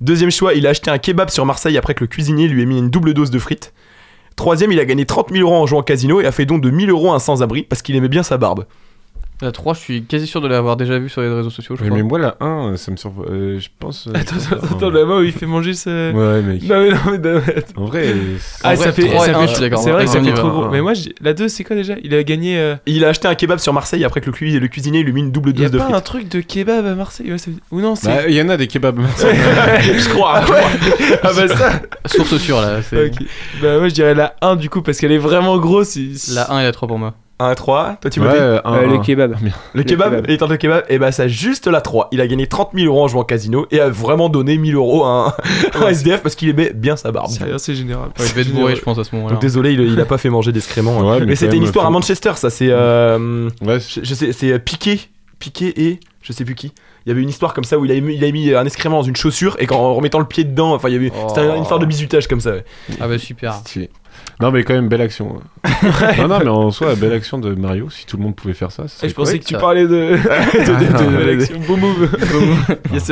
Deuxième 0.00 0.30
choix, 0.30 0.54
il 0.54 0.66
a 0.66 0.70
acheté 0.70 0.90
un 0.90 0.98
kebab 0.98 1.28
sur 1.28 1.44
Marseille 1.44 1.76
après 1.76 1.94
que 1.94 2.00
le 2.02 2.06
cuisinier 2.06 2.48
lui 2.48 2.62
ait 2.62 2.66
mis 2.66 2.78
une 2.78 2.90
double 2.90 3.12
dose 3.12 3.30
de 3.30 3.38
frites. 3.38 3.74
Troisième, 4.36 4.72
il 4.72 4.80
a 4.80 4.84
gagné 4.84 5.04
30 5.04 5.30
000 5.30 5.48
euros 5.48 5.62
en 5.62 5.66
jouant 5.66 5.80
au 5.80 5.84
casino 5.84 6.20
et 6.20 6.26
a 6.26 6.32
fait 6.32 6.46
don 6.46 6.58
de 6.58 6.70
1000 6.70 6.90
euros 6.90 7.12
à 7.12 7.16
un 7.16 7.18
sans-abri 7.18 7.62
parce 7.62 7.82
qu'il 7.82 7.94
aimait 7.96 8.08
bien 8.08 8.22
sa 8.22 8.36
barbe. 8.36 8.64
La 9.42 9.50
3, 9.50 9.74
je 9.74 9.78
suis 9.80 10.04
quasi 10.04 10.28
sûr 10.28 10.40
de 10.40 10.46
l'avoir 10.46 10.76
déjà 10.76 10.96
vu 10.98 11.08
sur 11.08 11.20
les 11.20 11.28
réseaux 11.28 11.50
sociaux, 11.50 11.74
je 11.76 11.82
Ouais, 11.82 11.88
crois. 11.88 11.96
mais 11.98 12.04
moi, 12.04 12.18
la 12.20 12.36
1, 12.40 12.76
ça 12.76 12.92
me 12.92 12.96
surprend. 12.96 13.24
euh, 13.28 13.58
je 13.58 13.68
pense. 13.80 14.06
euh, 14.06 14.12
Attends, 14.14 14.38
ça- 14.38 14.54
attends, 14.54 14.76
attends, 14.76 14.90
la 14.90 15.04
main 15.04 15.18
où 15.18 15.22
il 15.24 15.32
fait 15.32 15.44
manger 15.44 15.74
sa. 15.74 15.90
Ouais, 16.12 16.40
mec. 16.40 16.62
Non, 16.62 16.80
mais 16.80 16.90
non, 16.90 16.96
mais 17.10 17.18
non, 17.18 17.42
mais. 17.46 17.64
En 17.76 17.84
vrai. 17.86 18.14
Ah, 18.62 18.72
En 18.72 18.76
ça 18.76 18.82
vrai, 18.82 18.92
fait. 18.92 19.08
trois 19.08 19.26
et 19.28 19.32
ça 19.32 19.36
un, 19.36 19.40
fait- 19.42 19.46
je 19.48 19.52
suis 19.52 19.60
d'accord. 19.60 19.80
C'est 19.80 19.90
vrai 19.90 20.04
que 20.04 20.10
ça 20.10 20.22
fait 20.22 20.32
trop 20.34 20.48
gros. 20.50 20.62
Ouais. 20.66 20.68
Mais 20.72 20.80
moi, 20.80 20.94
j'ai- 20.94 21.14
la 21.20 21.34
2, 21.34 21.48
c'est 21.48 21.64
quoi 21.64 21.74
déjà? 21.74 21.94
Il 22.04 22.14
a 22.14 22.22
gagné. 22.22 22.56
euh, 22.58 22.76
Il 22.86 23.04
a 23.04 23.08
acheté 23.08 23.26
un 23.26 23.34
kebab 23.34 23.58
sur 23.58 23.72
Marseille 23.72 24.04
après 24.04 24.20
que 24.20 24.26
le, 24.26 24.32
cui- 24.32 24.58
le 24.58 24.68
cuisinier 24.68 25.02
lui 25.02 25.12
mis 25.12 25.20
une 25.20 25.32
double 25.32 25.50
Il 25.50 25.60
y 25.60 25.64
a 25.64 25.68
dose 25.68 25.72
de 25.72 25.78
pas 25.78 25.84
frites. 25.86 25.96
un 25.96 26.00
truc 26.00 26.28
de 26.28 26.40
kebab 26.40 26.86
à 26.86 26.94
Marseille? 26.94 27.30
Ouais, 27.32 27.38
Ou 27.72 27.80
non, 27.80 27.96
c'est. 27.96 28.06
Bah, 28.06 28.28
il 28.28 28.34
y 28.34 28.40
en 28.40 28.48
a 28.48 28.56
des 28.56 28.68
kebabs. 28.68 29.00
je 29.18 30.08
crois. 30.10 30.42
je 30.42 30.46
crois. 30.46 30.60
Ah 31.24 31.30
bah 31.34 31.48
ça 31.48 31.82
Source 32.06 32.36
sûre 32.38 32.60
là. 32.60 32.82
c'est- 32.82 33.06
Ok. 33.08 33.14
Bah 33.60 33.78
moi 33.78 33.88
je 33.88 33.94
dirais 33.94 34.14
la 34.14 34.36
1 34.42 34.54
du 34.56 34.70
coup 34.70 34.80
parce 34.80 34.98
qu'elle 34.98 35.12
est 35.12 35.18
vraiment 35.18 35.58
grosse. 35.58 35.98
La 36.32 36.52
1 36.52 36.60
et 36.60 36.64
la 36.64 36.72
3 36.72 36.86
pour 36.86 36.98
moi. 37.00 37.14
1 37.40 37.46
à 37.48 37.54
3, 37.56 37.96
toi 38.00 38.10
tu 38.10 38.20
Ouais, 38.20 38.26
me 38.26 38.32
dis 38.32 38.38
euh, 38.38 38.60
un, 38.64 38.74
Euh, 38.76 38.86
le 38.86 38.94
un. 38.94 38.98
kebab. 39.00 39.36
Le 39.74 39.82
kebab, 39.82 40.24
il 40.28 40.36
tente 40.38 40.50
le 40.50 40.56
kebab, 40.56 40.84
et 40.88 40.98
bah 40.98 41.10
ça 41.10 41.26
juste 41.26 41.66
la 41.66 41.80
3. 41.80 42.08
Il 42.12 42.20
a 42.20 42.26
gagné 42.28 42.46
30 42.46 42.70
000 42.74 42.86
euros 42.86 43.02
en 43.04 43.08
jouant 43.08 43.22
au 43.22 43.24
casino 43.24 43.66
et 43.72 43.80
a 43.80 43.88
vraiment 43.88 44.28
donné 44.28 44.56
1000 44.56 44.76
euros 44.76 45.04
à 45.04 45.34
un, 45.74 45.88
SDF 45.88 46.22
parce 46.22 46.36
qu'il 46.36 46.48
aimait 46.48 46.72
bien 46.72 46.94
sa 46.96 47.10
barbe. 47.10 47.30
C'est 47.58 47.74
général. 47.74 48.08
Ouais, 48.18 48.24
il 48.24 48.28
devait 48.30 48.42
être 48.42 48.52
bourré, 48.54 48.76
je 48.76 48.82
pense, 48.82 48.98
à 48.98 49.04
ce 49.04 49.14
moment-là. 49.16 49.32
Donc 49.34 49.42
désolé, 49.42 49.72
il, 49.72 49.80
il 49.80 50.00
a 50.00 50.04
pas 50.04 50.18
fait 50.18 50.30
manger 50.30 50.52
d'excréments. 50.52 51.00
Ouais, 51.00 51.24
mais 51.26 51.34
c'était 51.34 51.56
une 51.56 51.64
histoire 51.64 51.86
à 51.86 51.90
Manchester, 51.90 52.32
ça 52.36 52.50
c'est. 52.50 52.68
euh, 52.70 53.48
Ouais, 53.62 53.78
je, 53.80 54.00
je 54.02 54.14
sais, 54.14 54.32
c'est 54.32 54.52
euh, 54.52 54.58
Piqué, 54.58 55.00
Piqué 55.40 55.88
et 55.88 56.00
je 56.22 56.32
sais 56.32 56.44
plus 56.44 56.54
qui. 56.54 56.72
Il 57.06 57.10
y 57.10 57.12
avait 57.12 57.20
une 57.20 57.28
histoire 57.28 57.52
comme 57.52 57.64
ça 57.64 57.78
où 57.78 57.84
il 57.84 57.92
a 57.92 58.00
mis, 58.00 58.14
il 58.14 58.24
a 58.24 58.30
mis 58.32 58.54
un 58.54 58.64
excrément 58.64 58.96
dans 59.00 59.02
une 59.06 59.14
chaussure 59.16 59.56
et 59.58 59.66
qu'en 59.66 59.76
en 59.78 59.94
remettant 59.94 60.18
le 60.20 60.24
pied 60.24 60.44
dedans, 60.44 60.72
enfin 60.72 60.88
il 60.88 60.92
y 60.92 60.96
avait. 60.96 61.12
Oh. 61.14 61.26
C'était 61.28 61.44
une 61.54 61.60
histoire 61.60 61.78
de 61.78 61.84
bisutage 61.84 62.26
comme 62.28 62.40
ça. 62.40 62.52
ouais. 62.52 62.64
Ah 62.98 63.08
bah 63.08 63.18
super. 63.18 63.60
Non, 64.40 64.50
mais 64.50 64.64
quand 64.64 64.74
même, 64.74 64.88
belle 64.88 65.00
action. 65.00 65.40
non, 66.18 66.28
non, 66.28 66.38
mais 66.40 66.48
en 66.48 66.70
soi, 66.70 66.94
belle 66.96 67.12
action 67.12 67.38
de 67.38 67.54
Mario. 67.54 67.88
Si 67.90 68.04
tout 68.06 68.16
le 68.16 68.22
monde 68.24 68.34
pouvait 68.34 68.54
faire 68.54 68.72
ça, 68.72 68.88
ça 68.88 68.94
Et 68.96 68.98
serait 68.98 69.08
je 69.10 69.14
pensais 69.14 69.38
que 69.38 69.44
tu 69.44 69.54
parlais 69.56 69.84
de. 69.84 69.88
de, 70.16 70.16
de, 70.16 71.16
de- 71.16 71.16
de 71.16 71.30
l'action. 71.30 71.58
Beau 71.66 71.76
move. 71.76 72.08
Yes. 72.92 73.10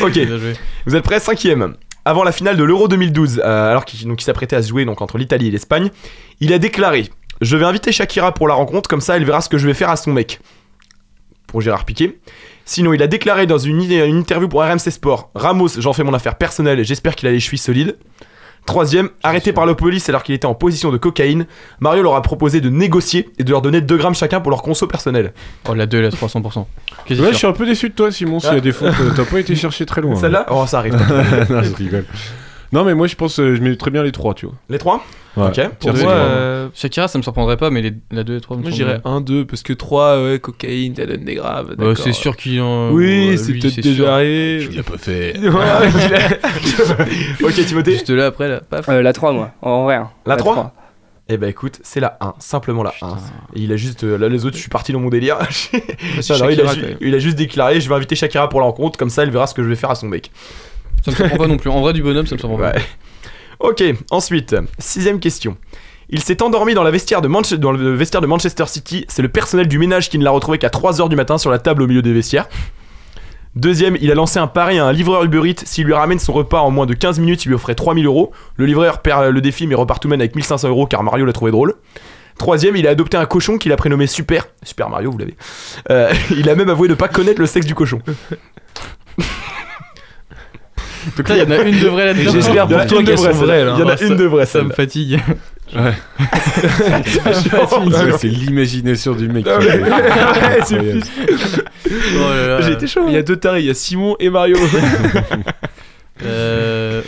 Ok, 0.00 0.12
Bien 0.12 0.38
joué. 0.38 0.54
vous 0.86 0.94
êtes 0.96 1.02
prêts? 1.04 1.18
Cinquième. 1.20 1.74
Avant 2.04 2.24
la 2.24 2.32
finale 2.32 2.56
de 2.56 2.64
l'Euro 2.64 2.88
2012, 2.88 3.42
euh, 3.44 3.70
alors 3.70 3.84
qu'il 3.84 4.06
donc, 4.08 4.22
il 4.22 4.24
s'apprêtait 4.24 4.56
à 4.56 4.62
se 4.62 4.68
jouer 4.68 4.84
donc, 4.84 5.02
entre 5.02 5.18
l'Italie 5.18 5.48
et 5.48 5.50
l'Espagne, 5.50 5.90
il 6.40 6.52
a 6.52 6.58
déclaré 6.58 7.08
Je 7.42 7.56
vais 7.56 7.64
inviter 7.66 7.92
Shakira 7.92 8.32
pour 8.32 8.48
la 8.48 8.54
rencontre, 8.54 8.88
comme 8.88 9.02
ça 9.02 9.16
elle 9.16 9.24
verra 9.24 9.40
ce 9.42 9.48
que 9.50 9.58
je 9.58 9.66
vais 9.66 9.74
faire 9.74 9.90
à 9.90 9.96
son 9.96 10.12
mec. 10.12 10.40
Pour 11.46 11.60
Gérard 11.60 11.84
Piquet. 11.84 12.18
Sinon, 12.64 12.92
il 12.92 13.02
a 13.02 13.06
déclaré 13.08 13.46
dans 13.46 13.58
une, 13.58 13.80
une 13.82 14.16
interview 14.18 14.48
pour 14.48 14.62
RMC 14.62 14.78
Sport 14.90 15.30
Ramos, 15.34 15.68
j'en 15.78 15.92
fais 15.92 16.04
mon 16.04 16.14
affaire 16.14 16.36
personnelle 16.36 16.84
j'espère 16.84 17.16
qu'il 17.16 17.28
a 17.28 17.32
les 17.32 17.40
chevilles 17.40 17.58
solides. 17.58 17.96
Troisième, 18.70 19.08
arrêté 19.22 19.52
par 19.52 19.66
la 19.66 19.74
police 19.74 20.08
alors 20.08 20.22
qu'il 20.22 20.34
était 20.34 20.46
en 20.46 20.54
position 20.54 20.90
de 20.90 20.96
cocaïne, 20.96 21.46
Mario 21.80 22.02
leur 22.02 22.14
a 22.14 22.22
proposé 22.22 22.60
de 22.60 22.70
négocier 22.70 23.28
et 23.38 23.44
de 23.44 23.50
leur 23.50 23.62
donner 23.62 23.80
2 23.80 23.96
grammes 23.96 24.14
chacun 24.14 24.40
pour 24.40 24.50
leur 24.50 24.62
conso 24.62 24.86
personnel. 24.86 25.32
Oh, 25.68 25.74
la 25.74 25.86
2 25.86 25.98
et 25.98 26.02
la 26.02 26.10
3, 26.10 26.28
100%. 26.28 26.66
Quasi 27.06 27.20
Ouais, 27.20 27.32
je 27.32 27.36
suis 27.36 27.46
un 27.46 27.52
peu 27.52 27.66
déçu 27.66 27.88
de 27.88 27.94
toi, 27.94 28.10
Simon. 28.12 28.38
S'il 28.40 28.52
y 28.54 28.56
a 28.56 28.60
des 28.60 28.72
fautes, 28.72 28.88
euh, 29.00 29.10
t'as 29.14 29.24
pas 29.24 29.40
été 29.40 29.54
chercher 29.56 29.86
très 29.86 30.00
loin. 30.00 30.14
Celle-là 30.16 30.46
Oh, 30.50 30.64
ça 30.66 30.78
arrive. 30.78 30.94
non, 31.50 31.62
je 31.62 31.74
rigole. 31.74 32.04
Non, 32.72 32.84
mais 32.84 32.94
moi, 32.94 33.06
je 33.08 33.16
pense, 33.16 33.40
euh, 33.40 33.56
je 33.56 33.60
mets 33.62 33.74
très 33.76 33.90
bien 33.90 34.02
les 34.02 34.12
trois, 34.12 34.32
tu 34.34 34.46
vois. 34.46 34.54
Les 34.68 34.78
trois 34.78 35.04
Ouais. 35.36 35.44
Ok. 35.46 35.54
Pour 35.78 35.78
Tiens, 35.78 35.92
moi, 35.92 36.00
c'est 36.00 36.06
euh, 36.08 36.68
Shakira, 36.74 37.06
ça 37.08 37.16
me 37.16 37.22
surprendrait 37.22 37.56
pas, 37.56 37.70
mais 37.70 37.82
les- 37.82 37.94
la 38.10 38.24
2 38.24 38.36
et 38.36 38.40
3 38.40 38.56
me 38.56 38.62
moi 38.62 38.70
je 38.72 38.74
dirais 38.76 39.00
1, 39.04 39.20
2 39.20 39.44
parce 39.44 39.62
que 39.62 39.72
3, 39.72 40.20
ouais, 40.24 40.40
cocaïne, 40.40 40.94
ça 40.96 41.06
donne 41.06 41.24
des 41.24 41.36
graves. 41.36 41.68
Bah, 41.68 41.74
d'accord. 41.86 41.98
c'est 41.98 42.12
sûr 42.12 42.36
qu'il 42.36 42.60
en. 42.60 42.90
Oui, 42.90 43.28
Ouais, 43.30 43.36
c'est 43.36 43.52
lui, 43.52 43.60
peut-être 43.60 43.76
déjà 43.80 43.94
sûr. 43.94 44.08
arrivé. 44.10 44.68
Il 44.72 44.78
a 44.80 44.82
pas 44.82 44.98
fait. 44.98 45.34
Ouais, 45.38 45.48
Ok, 47.44 47.54
Timothée 47.66 47.92
Juste 47.92 48.10
là, 48.10 48.26
après, 48.26 48.48
là, 48.48 48.60
paf. 48.60 48.88
Euh, 48.88 49.02
la 49.02 49.12
3, 49.12 49.32
moi. 49.32 49.52
En 49.62 49.84
vrai. 49.84 49.94
hein. 49.96 50.10
La 50.26 50.36
3 50.36 50.74
Eh 51.28 51.36
bah 51.36 51.48
écoute, 51.48 51.78
c'est 51.84 52.00
la 52.00 52.16
1, 52.20 52.34
simplement 52.40 52.82
la 52.82 52.92
1. 53.00 53.14
Et 53.54 53.60
il 53.60 53.72
a 53.72 53.76
juste. 53.76 54.02
euh, 54.02 54.18
là, 54.18 54.28
les 54.28 54.44
autres, 54.46 54.56
je 54.56 54.60
suis 54.62 54.68
parti 54.70 54.92
dans 54.92 55.00
mon 55.00 55.10
délire. 55.10 55.38
c'est 55.50 55.76
Non, 55.76 56.38
non, 56.40 56.50
il, 56.50 56.60
a, 56.60 56.64
Shakira, 56.66 56.74
ju- 56.74 56.80
quand 56.80 56.86
même. 56.88 56.96
il 57.00 57.14
a 57.14 57.18
juste 57.20 57.36
déclaré 57.36 57.80
Je 57.80 57.88
vais 57.88 57.94
inviter 57.94 58.16
Shakira 58.16 58.48
pour 58.48 58.60
la 58.60 58.66
rencontre, 58.66 58.98
comme 58.98 59.10
ça 59.10 59.22
elle 59.22 59.30
verra 59.30 59.46
ce 59.46 59.54
que 59.54 59.62
je 59.62 59.68
vais 59.68 59.76
faire 59.76 59.90
à 59.90 59.94
son 59.94 60.08
mec. 60.08 60.30
Ça 61.04 61.10
me 61.10 61.16
surprend 61.16 61.36
pas 61.36 61.46
non 61.46 61.56
plus. 61.56 61.70
En 61.70 61.80
vrai, 61.80 61.92
du 61.92 62.02
bonhomme, 62.02 62.26
ça 62.26 62.34
me 62.34 62.40
surprend 62.40 62.58
pas. 62.58 62.72
Ok, 63.58 63.82
ensuite, 64.10 64.56
sixième 64.78 65.20
question. 65.20 65.56
Il 66.08 66.22
s'est 66.22 66.42
endormi 66.42 66.74
dans, 66.74 66.82
la 66.82 66.90
vestiaire 66.90 67.22
de 67.22 67.28
le 67.28 67.94
vestiaire 67.94 68.20
de 68.20 68.26
Manchester 68.26 68.64
City. 68.66 69.04
C'est 69.08 69.22
le 69.22 69.28
personnel 69.28 69.68
du 69.68 69.78
ménage 69.78 70.08
qui 70.08 70.18
ne 70.18 70.24
l'a 70.24 70.30
retrouvé 70.30 70.58
qu'à 70.58 70.68
3h 70.68 71.08
du 71.08 71.14
matin 71.14 71.38
sur 71.38 71.50
la 71.50 71.58
table 71.58 71.82
au 71.82 71.86
milieu 71.86 72.02
des 72.02 72.12
vestiaires. 72.12 72.48
Deuxième, 73.54 73.96
il 74.00 74.10
a 74.10 74.14
lancé 74.14 74.38
un 74.38 74.46
pari 74.46 74.78
à 74.78 74.86
un 74.86 74.92
livreur 74.92 75.24
Uber. 75.24 75.54
S'il 75.64 75.84
lui 75.84 75.92
ramène 75.92 76.18
son 76.18 76.32
repas 76.32 76.60
en 76.60 76.70
moins 76.70 76.86
de 76.86 76.94
15 76.94 77.18
minutes, 77.20 77.44
il 77.44 77.48
lui 77.48 77.54
offrait 77.54 77.74
3000 77.74 78.06
euros. 78.06 78.32
Le 78.56 78.66
livreur 78.66 79.02
perd 79.02 79.26
le 79.26 79.40
défi 79.40 79.66
mais 79.66 79.74
repart 79.74 80.00
tout 80.00 80.08
de 80.08 80.10
même 80.10 80.20
avec 80.20 80.34
1500 80.34 80.68
euros 80.68 80.86
car 80.86 81.02
Mario 81.02 81.24
l'a 81.24 81.32
trouvé 81.32 81.50
drôle. 81.50 81.74
Troisième, 82.38 82.74
il 82.76 82.86
a 82.86 82.90
adopté 82.90 83.16
un 83.16 83.26
cochon 83.26 83.58
qu'il 83.58 83.70
a 83.70 83.76
prénommé 83.76 84.06
Super. 84.06 84.46
Super 84.62 84.88
Mario, 84.88 85.10
vous 85.10 85.18
l'avez. 85.18 85.36
Euh, 85.90 86.12
il 86.30 86.48
a 86.48 86.54
même 86.54 86.70
avoué 86.70 86.88
ne 86.88 86.94
pas 86.94 87.08
connaître 87.08 87.40
le 87.40 87.46
sexe 87.46 87.66
du 87.66 87.74
cochon. 87.74 88.00
Donc 91.16 91.28
là, 91.28 91.36
il 91.36 91.42
y 91.42 91.46
en 91.46 91.50
a 91.50 91.62
une 91.62 91.78
de 91.80 91.88
vraie 91.88 92.06
là-dedans. 92.06 92.32
J'espère 92.32 92.66
pour 92.68 92.86
toi 92.86 93.02
qu'elles 93.02 93.16
vraie, 93.16 93.32
sont 93.32 93.38
vraies. 93.38 93.60
Il 93.62 93.80
y 93.80 93.82
en 93.82 93.88
a 93.88 93.94
Oh, 94.00 94.04
une 94.04 94.16
de 94.16 94.24
vraie, 94.24 94.46
Ça 94.46 94.62
me 94.62 94.70
fatigue. 94.70 95.18
Ouais. 95.74 95.80
Ouais, 96.20 98.12
c'est 98.18 98.28
l'imagination 98.28 99.12
du 99.14 99.28
mec. 99.28 99.44
qui- 99.44 99.50
Ouais, 99.50 99.80
c'est 100.64 100.76
Incroyable. 100.76 101.02
Oh 101.88 102.30
là 102.30 102.46
là. 102.48 102.60
J'ai 102.62 102.72
été 102.72 102.86
chaud. 102.86 103.04
Il 103.08 103.14
y 103.14 103.16
a 103.16 103.22
deux 103.22 103.36
tarés, 103.36 103.60
il 103.60 103.66
y 103.66 103.70
a 103.70 103.74
Simon 103.74 104.16
et 104.18 104.30
Mario. 104.30 104.56
Euh, 106.24 107.02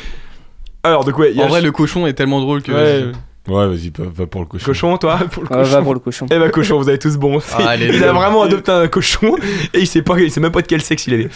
Alors, 0.83 1.05
de 1.05 1.13
quoi 1.13 1.27
a 1.27 1.43
En 1.43 1.49
vrai, 1.49 1.61
le 1.61 1.73
cochon 1.73 2.07
est 2.07 2.13
tellement 2.15 2.41
drôle 2.41 2.63
que. 2.63 2.73
Ouais. 2.73 3.13
Ouais, 3.49 3.67
vas-y, 3.67 3.91
va, 3.97 4.05
va 4.09 4.27
pour 4.27 4.43
le 4.43 4.47
cochon. 4.47 4.67
cochon, 4.67 4.97
toi 4.99 5.19
pour 5.31 5.43
le 5.43 5.49
Ah, 5.51 5.63
va 5.63 5.83
pour 5.83 5.95
le 5.95 6.01
cochon. 6.01 6.27
Eh 6.31 6.39
bah 6.39 6.49
cochon, 6.51 6.79
vous 6.79 6.89
avez 6.89 6.99
tous 6.99 7.17
bon. 7.17 7.41
Ah, 7.53 7.77
il 7.81 8.03
a 8.05 8.13
vraiment 8.13 8.43
adopté 8.43 8.71
un 8.71 8.87
cochon 8.87 9.37
et 9.75 9.81
il 9.81 9.87
sait 9.87 10.03
pas, 10.03 10.19
il 10.21 10.31
sait 10.31 10.41
même 10.41 10.53
pas 10.53 10.63
de 10.63 10.67
quel 10.69 10.81
sexe 10.81 11.07
il 11.09 11.15
avait. 11.15 11.29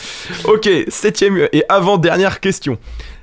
Ok, 0.44 0.68
septième 0.88 1.48
et 1.52 1.64
avant 1.68 1.98
dernière 1.98 2.40
question. 2.40 2.78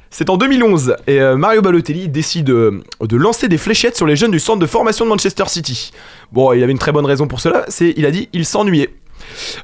C'est 0.10 0.30
en 0.30 0.38
2011 0.38 0.96
et 1.08 1.20
euh, 1.20 1.38
Mario 1.38 1.64
Balotelli 1.64 2.08
décide 2.08 2.52
euh, 2.52 2.84
de 3.02 3.18
lancer 3.18 3.48
des 3.48 3.58
fléchettes 3.58 3.96
sur 3.96 4.06
les 4.06 4.16
jeunes 4.16 4.30
du 4.30 4.40
centre 4.40 4.60
de 4.60 4.68
formation 4.68 5.06
de 5.06 5.10
Manchester 5.10 5.46
City. 5.48 5.92
Bon, 6.32 6.54
il 6.54 6.62
avait 6.62 6.72
une 6.72 6.78
très 6.78 6.92
bonne 6.92 7.06
raison 7.06 7.26
pour 7.26 7.40
cela, 7.42 7.66
c'est 7.68 7.94
il 7.98 8.06
a 8.06 8.12
dit 8.12 8.30
il 8.32 8.46
s'ennuyait. 8.46 8.94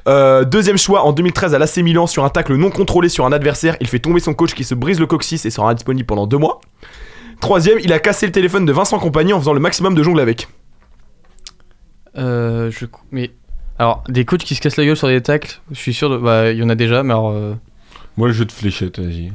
Euh, 0.08 0.44
deuxième 0.44 0.78
choix 0.78 1.02
en 1.04 1.12
2013 1.12 1.54
à 1.54 1.58
l'AC 1.58 1.76
Milan 1.76 2.06
sur 2.06 2.24
un 2.24 2.30
tacle 2.30 2.54
non 2.54 2.70
contrôlé 2.70 3.08
sur 3.08 3.26
un 3.26 3.32
adversaire, 3.32 3.76
il 3.80 3.86
fait 3.86 3.98
tomber 3.98 4.18
son 4.18 4.34
coach 4.34 4.54
qui 4.54 4.64
se 4.64 4.74
brise 4.74 4.98
le 4.98 5.06
coccyx 5.06 5.44
et 5.44 5.50
sera 5.50 5.70
indisponible 5.70 6.06
pendant 6.06 6.26
deux 6.26 6.38
mois. 6.38 6.60
Troisième, 7.40 7.78
il 7.82 7.92
a 7.92 7.98
cassé 7.98 8.26
le 8.26 8.32
téléphone 8.32 8.64
de 8.66 8.72
Vincent 8.72 8.98
Compagnie 8.98 9.32
en 9.32 9.38
faisant 9.40 9.52
le 9.54 9.60
maximum 9.60 9.94
de 9.94 10.02
jongles 10.02 10.20
avec. 10.20 10.48
Euh, 12.18 12.70
je... 12.70 12.86
Mais. 13.10 13.30
Alors, 13.78 14.04
des 14.08 14.24
coachs 14.26 14.40
qui 14.44 14.54
se 14.54 14.60
cassent 14.60 14.76
la 14.76 14.84
gueule 14.84 14.96
sur 14.96 15.08
des 15.08 15.22
tacles, 15.22 15.60
je 15.70 15.78
suis 15.78 15.94
sûr, 15.94 16.10
de... 16.10 16.18
bah, 16.18 16.50
il 16.52 16.58
y 16.58 16.62
en 16.62 16.68
a 16.68 16.74
déjà, 16.74 17.02
mais 17.02 17.12
alors. 17.14 17.30
euh, 17.30 17.54
Moi, 18.18 18.28
le 18.28 18.34
jeu 18.34 18.44
de 18.44 18.52
fléchette, 18.52 18.98
vas-y. 18.98 19.32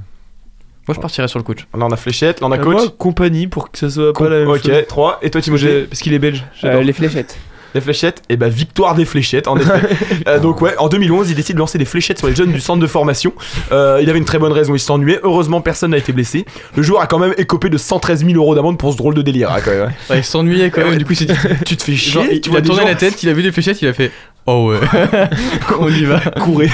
Moi, 0.88 0.93
je 0.93 0.99
partirais 0.99 1.28
sur 1.28 1.39
le 1.39 1.43
coach. 1.43 1.62
Là 1.76 1.84
on 1.88 1.89
a 1.91 1.95
fléchette, 1.97 2.41
là 2.41 2.47
on 2.47 2.51
a 2.51 2.60
Euh, 2.60 2.64
coach. 2.64 2.74
moi, 2.76 2.86
compagnie 2.95 3.47
pour 3.47 3.72
que 3.72 3.78
ça 3.80 3.89
soit 3.89 4.14
pas 4.14 4.30
la 4.30 4.39
même 4.41 4.49
ok, 4.49 4.62
chose. 4.62 4.84
3. 4.88 5.20
Et 5.24 5.32
toi, 5.32 5.41
Timothée 5.41 5.64
J'ai- 5.64 5.84
Parce 5.86 5.99
qu'il 6.01 6.14
est 6.14 6.20
belge. 6.20 6.45
Euh, 6.64 6.84
les 6.84 6.93
fléchettes. 6.93 7.39
Les 7.76 7.82
fléchettes 7.82 8.24
Et 8.30 8.38
bah, 8.38 8.48
victoire 8.50 8.96
des 8.96 9.04
fléchettes, 9.06 9.48
en 9.48 9.58
effet. 9.58 9.70
Euh, 10.28 10.40
donc, 10.40 10.62
ouais, 10.62 10.76
en 10.78 10.88
2011, 10.88 11.30
il 11.30 11.36
décide 11.36 11.56
de 11.56 11.60
lancer 11.60 11.78
des 11.78 11.86
fléchettes 11.86 12.18
sur 12.18 12.28
les 12.28 12.36
jeunes 12.36 12.52
du 12.52 12.60
centre 12.60 12.80
de 12.80 12.88
formation. 12.88 13.34
Euh, 13.72 14.00
il 14.02 14.10
avait 14.10 14.18
une 14.18 14.26
très 14.26 14.40
bonne 14.40 14.54
raison, 14.54 14.74
il 14.74 14.80
s'ennuyait. 14.80 15.20
Heureusement, 15.24 15.62
personne 15.62 15.92
n'a 15.92 15.98
été 15.98 16.14
blessé. 16.14 16.46
Le 16.76 16.82
joueur 16.82 17.02
a 17.02 17.08
quand 17.08 17.20
même 17.20 17.34
écopé 17.38 17.70
de 17.70 17.78
113 17.78 18.26
000 18.26 18.38
euros 18.38 18.56
d'amende 18.56 18.80
pour 18.80 18.92
ce 18.94 18.98
drôle 18.98 19.14
de 19.14 19.22
délire, 19.22 19.52
hein, 19.52 19.60
quand 19.64 19.72
même. 19.72 19.94
Ouais, 20.10 20.20
il 20.20 20.24
s'ennuyait 20.24 20.72
quand 20.72 20.84
même, 20.84 20.96
du 20.98 21.06
coup, 21.06 21.12
il 21.12 21.18
s'est 21.18 21.26
dit. 21.26 21.34
tu 21.66 21.76
te 21.78 21.84
fais 21.84 21.96
chier, 21.96 22.12
Genre, 22.14 22.26
il, 22.32 22.42
tu 22.42 22.50
il 22.50 22.58
a 22.58 22.62
des 22.62 22.68
tourné 22.68 22.84
gens 22.84 22.88
la 22.88 22.96
tête, 22.96 23.22
il 23.22 23.30
a 23.30 23.34
vu 23.34 23.42
les 23.42 23.52
fléchettes, 23.52 23.82
il 23.82 23.88
a 23.90 23.94
fait. 23.94 24.12
Oh 24.48 24.72
ouais, 24.72 24.80
on 25.80 25.90
y 25.90 26.06
va. 26.06 26.20
courir. 26.20 26.72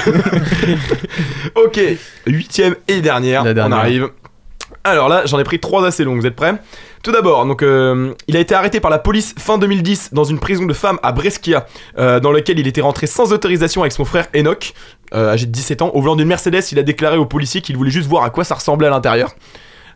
ok, 1.56 1.80
huitième 2.28 2.76
et 2.88 3.02
dernière, 3.02 3.44
La 3.44 3.54
dernière. 3.54 3.78
on 3.78 3.80
arrive. 3.82 4.10
Alors 4.84 5.10
là, 5.10 5.24
j'en 5.26 5.40
ai 5.40 5.44
pris 5.44 5.60
trois 5.60 5.86
assez 5.86 6.04
longues, 6.04 6.20
vous 6.20 6.26
êtes 6.28 6.36
prêts? 6.36 6.54
Tout 7.04 7.12
d'abord, 7.12 7.48
donc 7.48 7.64
euh, 7.64 8.14
il 8.28 8.38
a 8.38 8.40
été 8.40 8.54
arrêté 8.54 8.80
par 8.80 8.92
la 8.92 9.00
police 9.00 9.34
fin 9.40 9.58
2010 9.58 10.14
dans 10.14 10.24
une 10.24 10.38
prison 10.38 10.68
de 10.68 10.74
femmes 10.74 11.00
à 11.02 11.12
Brescia, 11.12 11.66
euh, 11.98 12.20
dans 12.20 12.32
laquelle 12.32 12.60
il 12.60 12.68
était 12.68 12.82
rentré 12.82 13.08
sans 13.08 13.34
autorisation 13.34 13.82
avec 13.82 13.92
son 13.92 14.06
frère 14.06 14.28
Enoch, 14.36 14.74
euh, 15.16 15.32
âgé 15.32 15.48
de 15.48 15.52
17 15.52 15.82
ans. 15.82 15.90
Au 15.96 16.02
volant 16.02 16.16
d'une 16.16 16.28
Mercedes, 16.28 16.62
il 16.72 16.78
a 16.78 16.84
déclaré 16.84 17.18
aux 17.18 17.26
policiers 17.26 17.62
qu'il 17.62 17.76
voulait 17.76 17.90
juste 17.90 18.08
voir 18.08 18.24
à 18.24 18.30
quoi 18.30 18.44
ça 18.44 18.54
ressemblait 18.54 18.86
à 18.86 18.92
l'intérieur. 18.92 19.34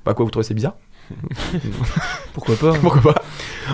Bah 0.04 0.16
quoi, 0.16 0.26
vous 0.26 0.32
trouvez 0.32 0.44
c'est 0.44 0.56
bizarre? 0.56 0.74
Pourquoi 2.34 2.56
pas 2.56 2.74
Pourquoi 2.74 3.14
pas 3.14 3.24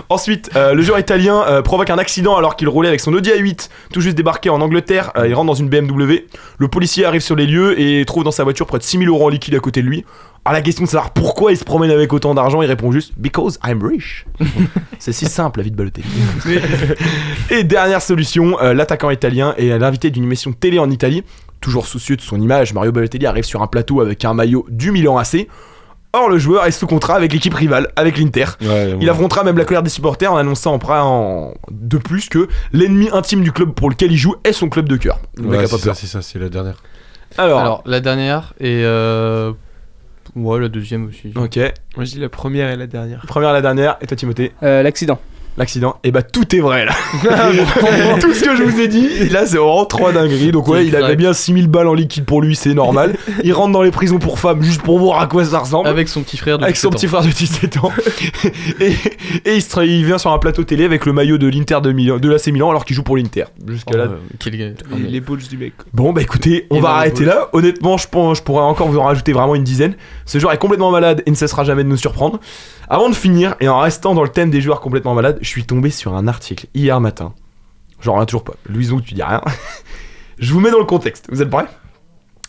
Ensuite, 0.08 0.50
euh, 0.56 0.74
le 0.74 0.82
joueur 0.82 0.98
italien 0.98 1.44
euh, 1.46 1.62
provoque 1.62 1.90
un 1.90 1.98
accident 1.98 2.36
alors 2.36 2.56
qu'il 2.56 2.68
roulait 2.68 2.88
avec 2.88 3.00
son 3.00 3.12
Audi 3.12 3.30
A8, 3.30 3.68
tout 3.92 4.00
juste 4.00 4.16
débarqué 4.16 4.50
en 4.50 4.60
Angleterre. 4.60 5.12
Euh, 5.16 5.28
il 5.28 5.34
rentre 5.34 5.46
dans 5.46 5.54
une 5.54 5.68
BMW. 5.68 6.26
Le 6.58 6.68
policier 6.68 7.04
arrive 7.04 7.20
sur 7.20 7.36
les 7.36 7.46
lieux 7.46 7.80
et 7.80 8.04
trouve 8.04 8.24
dans 8.24 8.30
sa 8.30 8.44
voiture 8.44 8.66
près 8.66 8.78
de 8.78 8.82
6000 8.82 9.08
euros 9.08 9.26
en 9.26 9.28
liquide 9.28 9.54
à 9.54 9.60
côté 9.60 9.82
de 9.82 9.86
lui. 9.86 10.04
À 10.44 10.52
la 10.52 10.60
question 10.60 10.84
de 10.84 10.88
savoir 10.88 11.12
pourquoi 11.12 11.52
il 11.52 11.56
se 11.56 11.64
promène 11.64 11.90
avec 11.90 12.12
autant 12.12 12.34
d'argent, 12.34 12.62
il 12.62 12.66
répond 12.66 12.90
juste 12.90 13.12
Because 13.16 13.58
I'm 13.64 13.82
rich. 13.82 14.26
C'est 14.98 15.12
si 15.12 15.26
simple 15.26 15.60
la 15.60 15.64
vie 15.64 15.70
de 15.70 15.76
Balotelli. 15.76 16.06
et 17.50 17.62
dernière 17.62 18.02
solution, 18.02 18.58
l'attaquant 18.58 19.10
italien 19.10 19.54
est 19.56 19.78
l'invité 19.78 20.10
d'une 20.10 20.24
émission 20.24 20.52
télé 20.52 20.80
en 20.80 20.90
Italie. 20.90 21.22
Toujours 21.60 21.86
soucieux 21.86 22.16
de 22.16 22.22
son 22.22 22.40
image, 22.40 22.74
Mario 22.74 22.90
Balotelli 22.90 23.24
arrive 23.24 23.44
sur 23.44 23.62
un 23.62 23.68
plateau 23.68 24.00
avec 24.00 24.24
un 24.24 24.34
maillot 24.34 24.66
du 24.68 24.90
Milan 24.90 25.16
AC. 25.16 25.46
Or, 26.14 26.28
le 26.28 26.36
joueur 26.38 26.66
est 26.66 26.70
sous 26.72 26.86
contrat 26.86 27.14
avec 27.14 27.32
l'équipe 27.32 27.54
rivale, 27.54 27.88
avec 27.96 28.18
l'Inter. 28.18 28.44
Il 29.00 29.08
affrontera 29.08 29.44
même 29.44 29.56
la 29.56 29.64
colère 29.64 29.82
des 29.82 29.88
supporters 29.90 30.30
en 30.32 30.36
annonçant 30.36 30.74
en, 30.74 30.80
en- 30.92 31.54
de 31.70 31.96
plus 31.96 32.28
que 32.28 32.48
l'ennemi 32.72 33.08
intime 33.12 33.42
du 33.42 33.50
club 33.52 33.72
pour 33.72 33.88
lequel 33.88 34.12
il 34.12 34.18
joue 34.18 34.34
est 34.44 34.52
son 34.52 34.68
club 34.68 34.88
de 34.88 34.96
cœur. 34.96 35.18
Ouais, 35.38 35.66
c'est 35.66 35.78
ça, 35.78 35.94
c'est 35.94 36.06
ça, 36.06 36.20
c'est 36.20 36.38
la 36.38 36.48
dernière. 36.50 36.76
Alors, 37.38 37.60
Alors, 37.60 37.82
la 37.86 38.00
dernière 38.00 38.52
et. 38.60 38.82
Euh... 38.84 39.52
Ouais, 40.36 40.60
la 40.60 40.68
deuxième 40.68 41.06
aussi. 41.08 41.32
ok. 41.34 41.56
Moi 41.96 42.04
je 42.04 42.12
dis 42.12 42.20
la 42.20 42.28
première 42.28 42.70
et 42.70 42.76
la 42.76 42.86
dernière. 42.86 43.24
Première 43.26 43.48
à 43.50 43.52
la 43.52 43.60
dernière, 43.62 43.96
et 44.00 44.06
toi 44.06 44.16
Timothée? 44.16 44.52
Euh, 44.62 44.82
L'accident. 44.82 45.18
L'accident, 45.58 45.96
et 46.02 46.12
bah 46.12 46.22
tout 46.22 46.56
est 46.56 46.60
vrai 46.60 46.86
là. 46.86 46.92
tout 48.20 48.32
ce 48.32 48.42
que 48.42 48.56
je 48.56 48.62
vous 48.62 48.80
ai 48.80 48.88
dit, 48.88 49.06
et 49.20 49.28
là 49.28 49.44
c'est 49.44 49.58
vraiment 49.58 49.84
trois 49.84 50.10
dingueries. 50.10 50.50
Donc 50.50 50.66
ouais, 50.66 50.86
il 50.86 50.96
avait 50.96 51.14
bien 51.14 51.34
6000 51.34 51.68
balles 51.68 51.88
en 51.88 51.94
liquide 51.94 52.24
pour 52.24 52.40
lui, 52.40 52.56
c'est 52.56 52.72
normal. 52.72 53.16
Il 53.44 53.52
rentre 53.52 53.72
dans 53.72 53.82
les 53.82 53.90
prisons 53.90 54.18
pour 54.18 54.38
femmes 54.38 54.62
juste 54.62 54.80
pour 54.80 54.98
voir 54.98 55.20
à 55.20 55.26
quoi 55.26 55.44
ça 55.44 55.58
ressemble. 55.58 55.88
Avec 55.88 56.08
son 56.08 56.22
petit 56.22 56.38
frère 56.38 56.58
de 56.58 56.64
Avec 56.64 56.76
son 56.76 56.88
17 56.88 57.00
petit 57.00 57.06
ans. 57.06 57.18
frère 57.20 57.30
de 57.30 57.36
17 57.36 57.76
ans. 57.78 57.92
et 58.80 58.92
et 59.44 59.56
il, 59.56 59.62
se 59.62 59.68
tra- 59.68 59.86
il 59.86 60.04
vient 60.04 60.18
sur 60.18 60.32
un 60.32 60.38
plateau 60.38 60.64
télé 60.64 60.84
avec 60.84 61.04
le 61.04 61.12
maillot 61.12 61.36
de 61.36 61.48
l'Inter 61.48 61.80
de, 61.82 61.92
Milan, 61.92 62.18
de 62.18 62.28
l'AC 62.28 62.46
Milan 62.46 62.70
alors 62.70 62.84
qu'il 62.84 62.96
joue 62.96 63.02
pour 63.02 63.16
l'Inter. 63.16 63.44
Jusqu'à 63.66 63.96
là. 63.96 64.08
Quel. 64.38 64.52
Les, 65.08 65.20
balls 65.20 65.38
du 65.38 65.58
mec. 65.58 65.74
Bon 65.92 66.12
bah 66.12 66.22
écoutez, 66.22 66.66
on 66.70 66.76
Et 66.76 66.80
va 66.80 66.90
arrêter 66.90 67.24
là. 67.24 67.48
Honnêtement, 67.52 67.96
je 67.98 68.08
pense, 68.08 68.38
je 68.38 68.42
pourrais 68.42 68.62
encore 68.62 68.88
vous 68.88 68.98
en 68.98 69.04
rajouter 69.04 69.32
vraiment 69.32 69.54
une 69.54 69.64
dizaine. 69.64 69.94
Ce 70.24 70.38
joueur 70.38 70.52
est 70.52 70.58
complètement 70.58 70.90
malade 70.90 71.22
et 71.26 71.30
ne 71.30 71.36
cessera 71.36 71.64
jamais 71.64 71.84
de 71.84 71.88
nous 71.88 71.96
surprendre. 71.96 72.40
Avant 72.88 73.08
de 73.08 73.14
finir 73.14 73.54
et 73.60 73.68
en 73.68 73.78
restant 73.80 74.14
dans 74.14 74.22
le 74.22 74.28
thème 74.28 74.50
des 74.50 74.60
joueurs 74.60 74.80
complètement 74.80 75.14
malades, 75.14 75.38
je 75.42 75.48
suis 75.48 75.64
tombé 75.64 75.90
sur 75.90 76.14
un 76.14 76.26
article 76.28 76.66
hier 76.74 76.98
matin. 77.00 77.34
J'en 78.00 78.12
reviens 78.14 78.26
toujours 78.26 78.44
pas. 78.44 78.54
Louison, 78.66 78.98
tu 79.00 79.12
dis 79.14 79.22
rien. 79.22 79.42
je 80.38 80.52
vous 80.52 80.60
mets 80.60 80.70
dans 80.70 80.78
le 80.78 80.84
contexte. 80.86 81.26
Vous 81.30 81.42
êtes 81.42 81.50
prêts? 81.50 81.66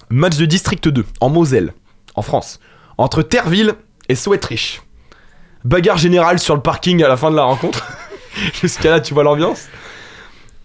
Match 0.10 0.38
de 0.38 0.46
District 0.46 0.88
2 0.88 1.06
en 1.20 1.30
Moselle, 1.30 1.74
en 2.16 2.22
France, 2.22 2.60
entre 2.98 3.22
Terville 3.22 3.74
et 4.10 4.16
Souetrich. 4.16 4.82
Bagarre 5.66 5.98
générale 5.98 6.39
sur 6.39 6.56
le 6.56 6.62
parking 6.62 7.04
à 7.04 7.08
la 7.08 7.18
fin 7.18 7.32
de 7.32 7.36
la 7.36 7.44
rencontre. 7.44 7.86
Jusqu'à 8.62 8.91
là, 8.91 9.00
tu 9.02 9.14
vois 9.14 9.24
l'ambiance. 9.24 9.68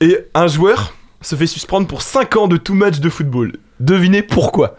Et 0.00 0.18
un 0.34 0.46
joueur 0.46 0.94
se 1.20 1.34
fait 1.34 1.46
suspendre 1.46 1.86
pour 1.86 2.02
5 2.02 2.36
ans 2.36 2.48
de 2.48 2.56
tout 2.56 2.74
match 2.74 2.98
de 3.00 3.08
football. 3.08 3.56
Devinez 3.80 4.22
pourquoi? 4.22 4.76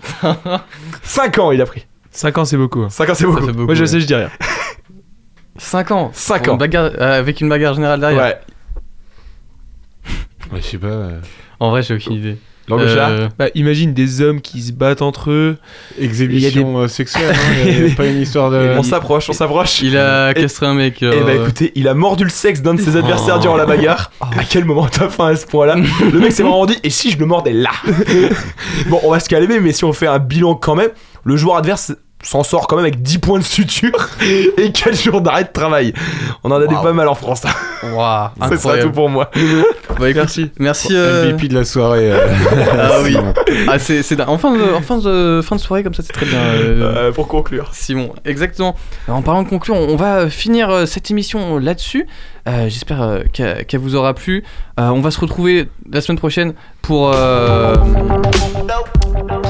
5 1.03 1.37
ans 1.39 1.51
il 1.51 1.61
a 1.61 1.65
pris. 1.65 1.85
5 2.11 2.37
ans 2.37 2.45
c'est 2.45 2.57
beaucoup. 2.57 2.81
hein. 2.81 2.89
5 2.89 3.09
ans 3.09 3.13
c'est 3.15 3.25
beaucoup. 3.25 3.45
beaucoup, 3.47 3.65
Moi 3.65 3.75
je 3.75 3.81
ouais. 3.81 3.87
sais, 3.87 3.99
je 4.01 4.05
dis 4.07 4.15
rien. 4.15 4.29
5 5.59 5.91
ans. 5.91 6.09
5 6.13 6.43
Pour 6.43 6.53
ans. 6.53 6.55
une 6.55 6.59
bagarre- 6.59 6.91
euh, 6.99 7.19
avec 7.19 7.39
une 7.41 7.49
bagarre 7.49 7.73
générale 7.75 7.99
derrière. 7.99 8.21
Ouais. 8.23 8.37
Ouais, 10.51 10.61
je 10.61 10.65
sais 10.65 10.77
pas. 10.77 10.87
euh, 10.87 11.19
En 11.59 11.69
vrai, 11.69 11.83
j'ai 11.83 11.93
aucune 11.95 12.13
idée. 12.13 12.37
Chat. 12.69 13.09
Euh, 13.09 13.29
Bah, 13.39 13.47
imagine 13.55 13.95
des 13.95 14.21
hommes 14.21 14.41
qui 14.41 14.61
se 14.61 14.71
battent 14.71 15.01
entre 15.01 15.31
eux. 15.31 15.57
Exhibition 15.99 16.77
euh, 16.77 16.87
sexuelle, 16.87 17.33
hein, 17.35 17.63
il 17.65 17.87
y 17.87 17.91
a 17.91 17.95
pas 17.97 18.05
une 18.05 18.21
histoire 18.21 18.51
de. 18.51 18.75
On 18.77 18.83
s'approche, 18.83 19.27
on 19.27 19.33
s'approche. 19.33 19.81
Il 19.81 19.97
a 19.97 20.35
castré 20.35 20.67
un 20.67 20.75
mec. 20.75 21.01
Et 21.01 21.07
euh, 21.07 21.23
bah 21.23 21.33
écoutez, 21.33 21.71
il 21.73 21.87
a 21.87 21.95
mordu 21.95 22.25
le 22.25 22.29
sexe 22.29 22.61
d'un 22.61 22.75
de 22.75 22.79
ses 22.79 22.95
adversaires 22.95 23.37
Oh. 23.37 23.41
durant 23.41 23.55
la 23.57 23.65
bagarre. 23.65 24.11
À 24.21 24.43
quel 24.47 24.65
moment 24.65 24.85
t'as 24.87 25.09
faim 25.09 25.29
à 25.29 25.35
ce 25.35 25.47
point-là? 25.47 25.77
Le 25.77 26.19
mec 26.19 26.31
s'est 26.31 26.43
vraiment 26.43 26.67
dit, 26.67 26.77
et 26.83 26.91
si 26.91 27.09
je 27.09 27.17
le 27.17 27.25
mordais 27.25 27.53
là? 27.53 27.71
Bon, 28.87 28.99
on 29.03 29.09
va 29.09 29.19
se 29.19 29.29
calmer, 29.29 29.59
mais 29.59 29.71
si 29.73 29.83
on 29.83 29.91
fait 29.93 30.05
un 30.07 30.19
bilan 30.19 30.53
quand 30.53 30.75
même, 30.75 30.91
le 31.23 31.35
joueur 31.37 31.57
adverse 31.57 31.93
s'en 32.21 32.43
sort 32.43 32.67
quand 32.67 32.75
même 32.75 32.85
avec 32.85 33.01
10 33.01 33.19
points 33.19 33.39
de 33.39 33.43
suture 33.43 34.09
et 34.57 34.71
4 34.71 34.95
jours 35.01 35.21
d'arrêt 35.21 35.45
de 35.45 35.49
travail. 35.53 35.93
On 36.43 36.51
en 36.51 36.55
a 36.61 36.67
des 36.67 36.75
pas 36.75 36.91
mal 36.93 37.07
en 37.07 37.15
France. 37.15 37.43
Waouh, 37.83 38.29
Ça 38.49 38.57
sera 38.57 38.77
tout 38.79 38.91
pour 38.91 39.09
moi. 39.09 39.31
Bah, 39.99 40.09
écoute, 40.09 40.15
Merci. 40.15 40.51
Merci. 40.59 40.89
euh, 40.91 41.31
MVP 41.33 41.47
de 41.47 41.55
la 41.55 41.63
soirée. 41.65 42.11
euh. 42.11 42.27
Ah 42.77 42.97
oui. 43.03 43.15
Ah, 43.67 43.79
c'est, 43.79 44.03
c'est 44.03 44.15
dingue. 44.15 44.29
en, 44.29 44.37
fin 44.37 44.51
de, 44.55 44.61
en 44.73 44.81
fin, 44.81 44.97
de, 44.97 45.41
fin 45.43 45.55
de 45.55 45.61
soirée 45.61 45.83
comme 45.83 45.93
ça, 45.93 46.03
c'est 46.05 46.13
très 46.13 46.25
bien. 46.25 46.39
euh, 46.39 47.07
Euh, 47.07 47.11
pour 47.11 47.27
conclure. 47.27 47.69
Simon, 47.73 48.13
exactement. 48.25 48.75
En 49.07 49.21
parlant 49.21 49.43
de 49.43 49.49
conclure, 49.49 49.75
on 49.75 49.95
va 49.95 50.29
finir 50.29 50.87
cette 50.87 51.09
émission 51.11 51.57
là-dessus. 51.57 52.05
Euh, 52.47 52.67
j'espère 52.69 53.01
euh, 53.01 53.19
qu'elle, 53.31 53.79
vous 53.79 53.95
aura 53.95 54.13
plu. 54.13 54.43
Euh, 54.79 54.87
on 54.89 55.01
va 55.01 55.11
se 55.11 55.19
retrouver 55.19 55.67
la 55.91 56.01
semaine 56.01 56.17
prochaine 56.17 56.53
pour. 56.81 57.13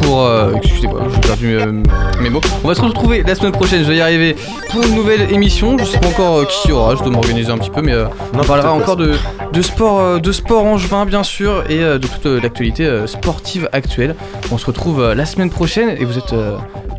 Euh, 0.09 0.55
excusez-moi, 0.55 1.01
j'ai 1.13 1.21
perdu 1.21 1.59
euh, 1.59 1.83
mes 2.21 2.29
mots. 2.29 2.41
On 2.63 2.67
va 2.67 2.75
se 2.75 2.81
retrouver 2.81 3.23
la 3.23 3.35
semaine 3.35 3.51
prochaine, 3.51 3.83
je 3.83 3.89
vais 3.89 3.97
y 3.97 4.01
arriver, 4.01 4.35
pour 4.69 4.83
une 4.83 4.95
nouvelle 4.95 5.31
émission. 5.31 5.77
Je 5.77 5.85
sais 5.85 5.99
pas 5.99 6.07
encore 6.07 6.39
euh, 6.39 6.45
qui 6.45 6.69
y 6.69 6.71
aura, 6.71 6.95
je 6.95 7.03
dois 7.03 7.11
m'organiser 7.11 7.51
un 7.51 7.57
petit 7.57 7.69
peu, 7.69 7.81
mais 7.81 7.93
on 8.33 8.43
parlera 8.43 8.73
encore 8.73 8.95
de, 8.95 9.15
de 9.53 9.61
sport 9.61 10.19
de 10.19 10.31
sport 10.31 10.65
angevin, 10.65 11.05
bien 11.05 11.23
sûr, 11.23 11.63
et 11.69 11.79
de 11.79 11.97
toute 11.99 12.25
l'actualité 12.25 13.07
sportive 13.07 13.69
actuelle. 13.71 14.15
On 14.51 14.57
se 14.57 14.65
retrouve 14.65 15.13
la 15.13 15.25
semaine 15.25 15.49
prochaine, 15.49 15.89
et 15.89 16.05
vous 16.05 16.17
êtes 16.17 16.33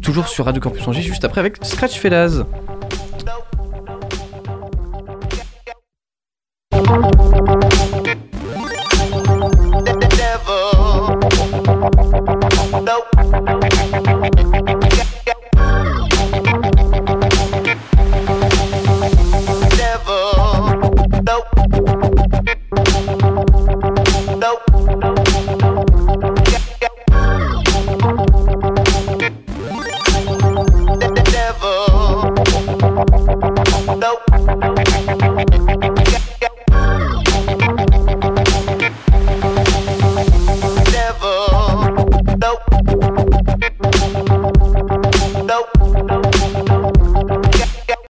toujours 0.02 0.28
sur 0.28 0.44
Radio 0.44 0.60
Campus 0.60 0.86
Angers, 0.86 1.02
juste 1.02 1.24
après 1.24 1.40
avec 1.40 1.56
Scratch 1.62 1.98
Felaz. 1.98 2.44
Pasado. 13.12 13.59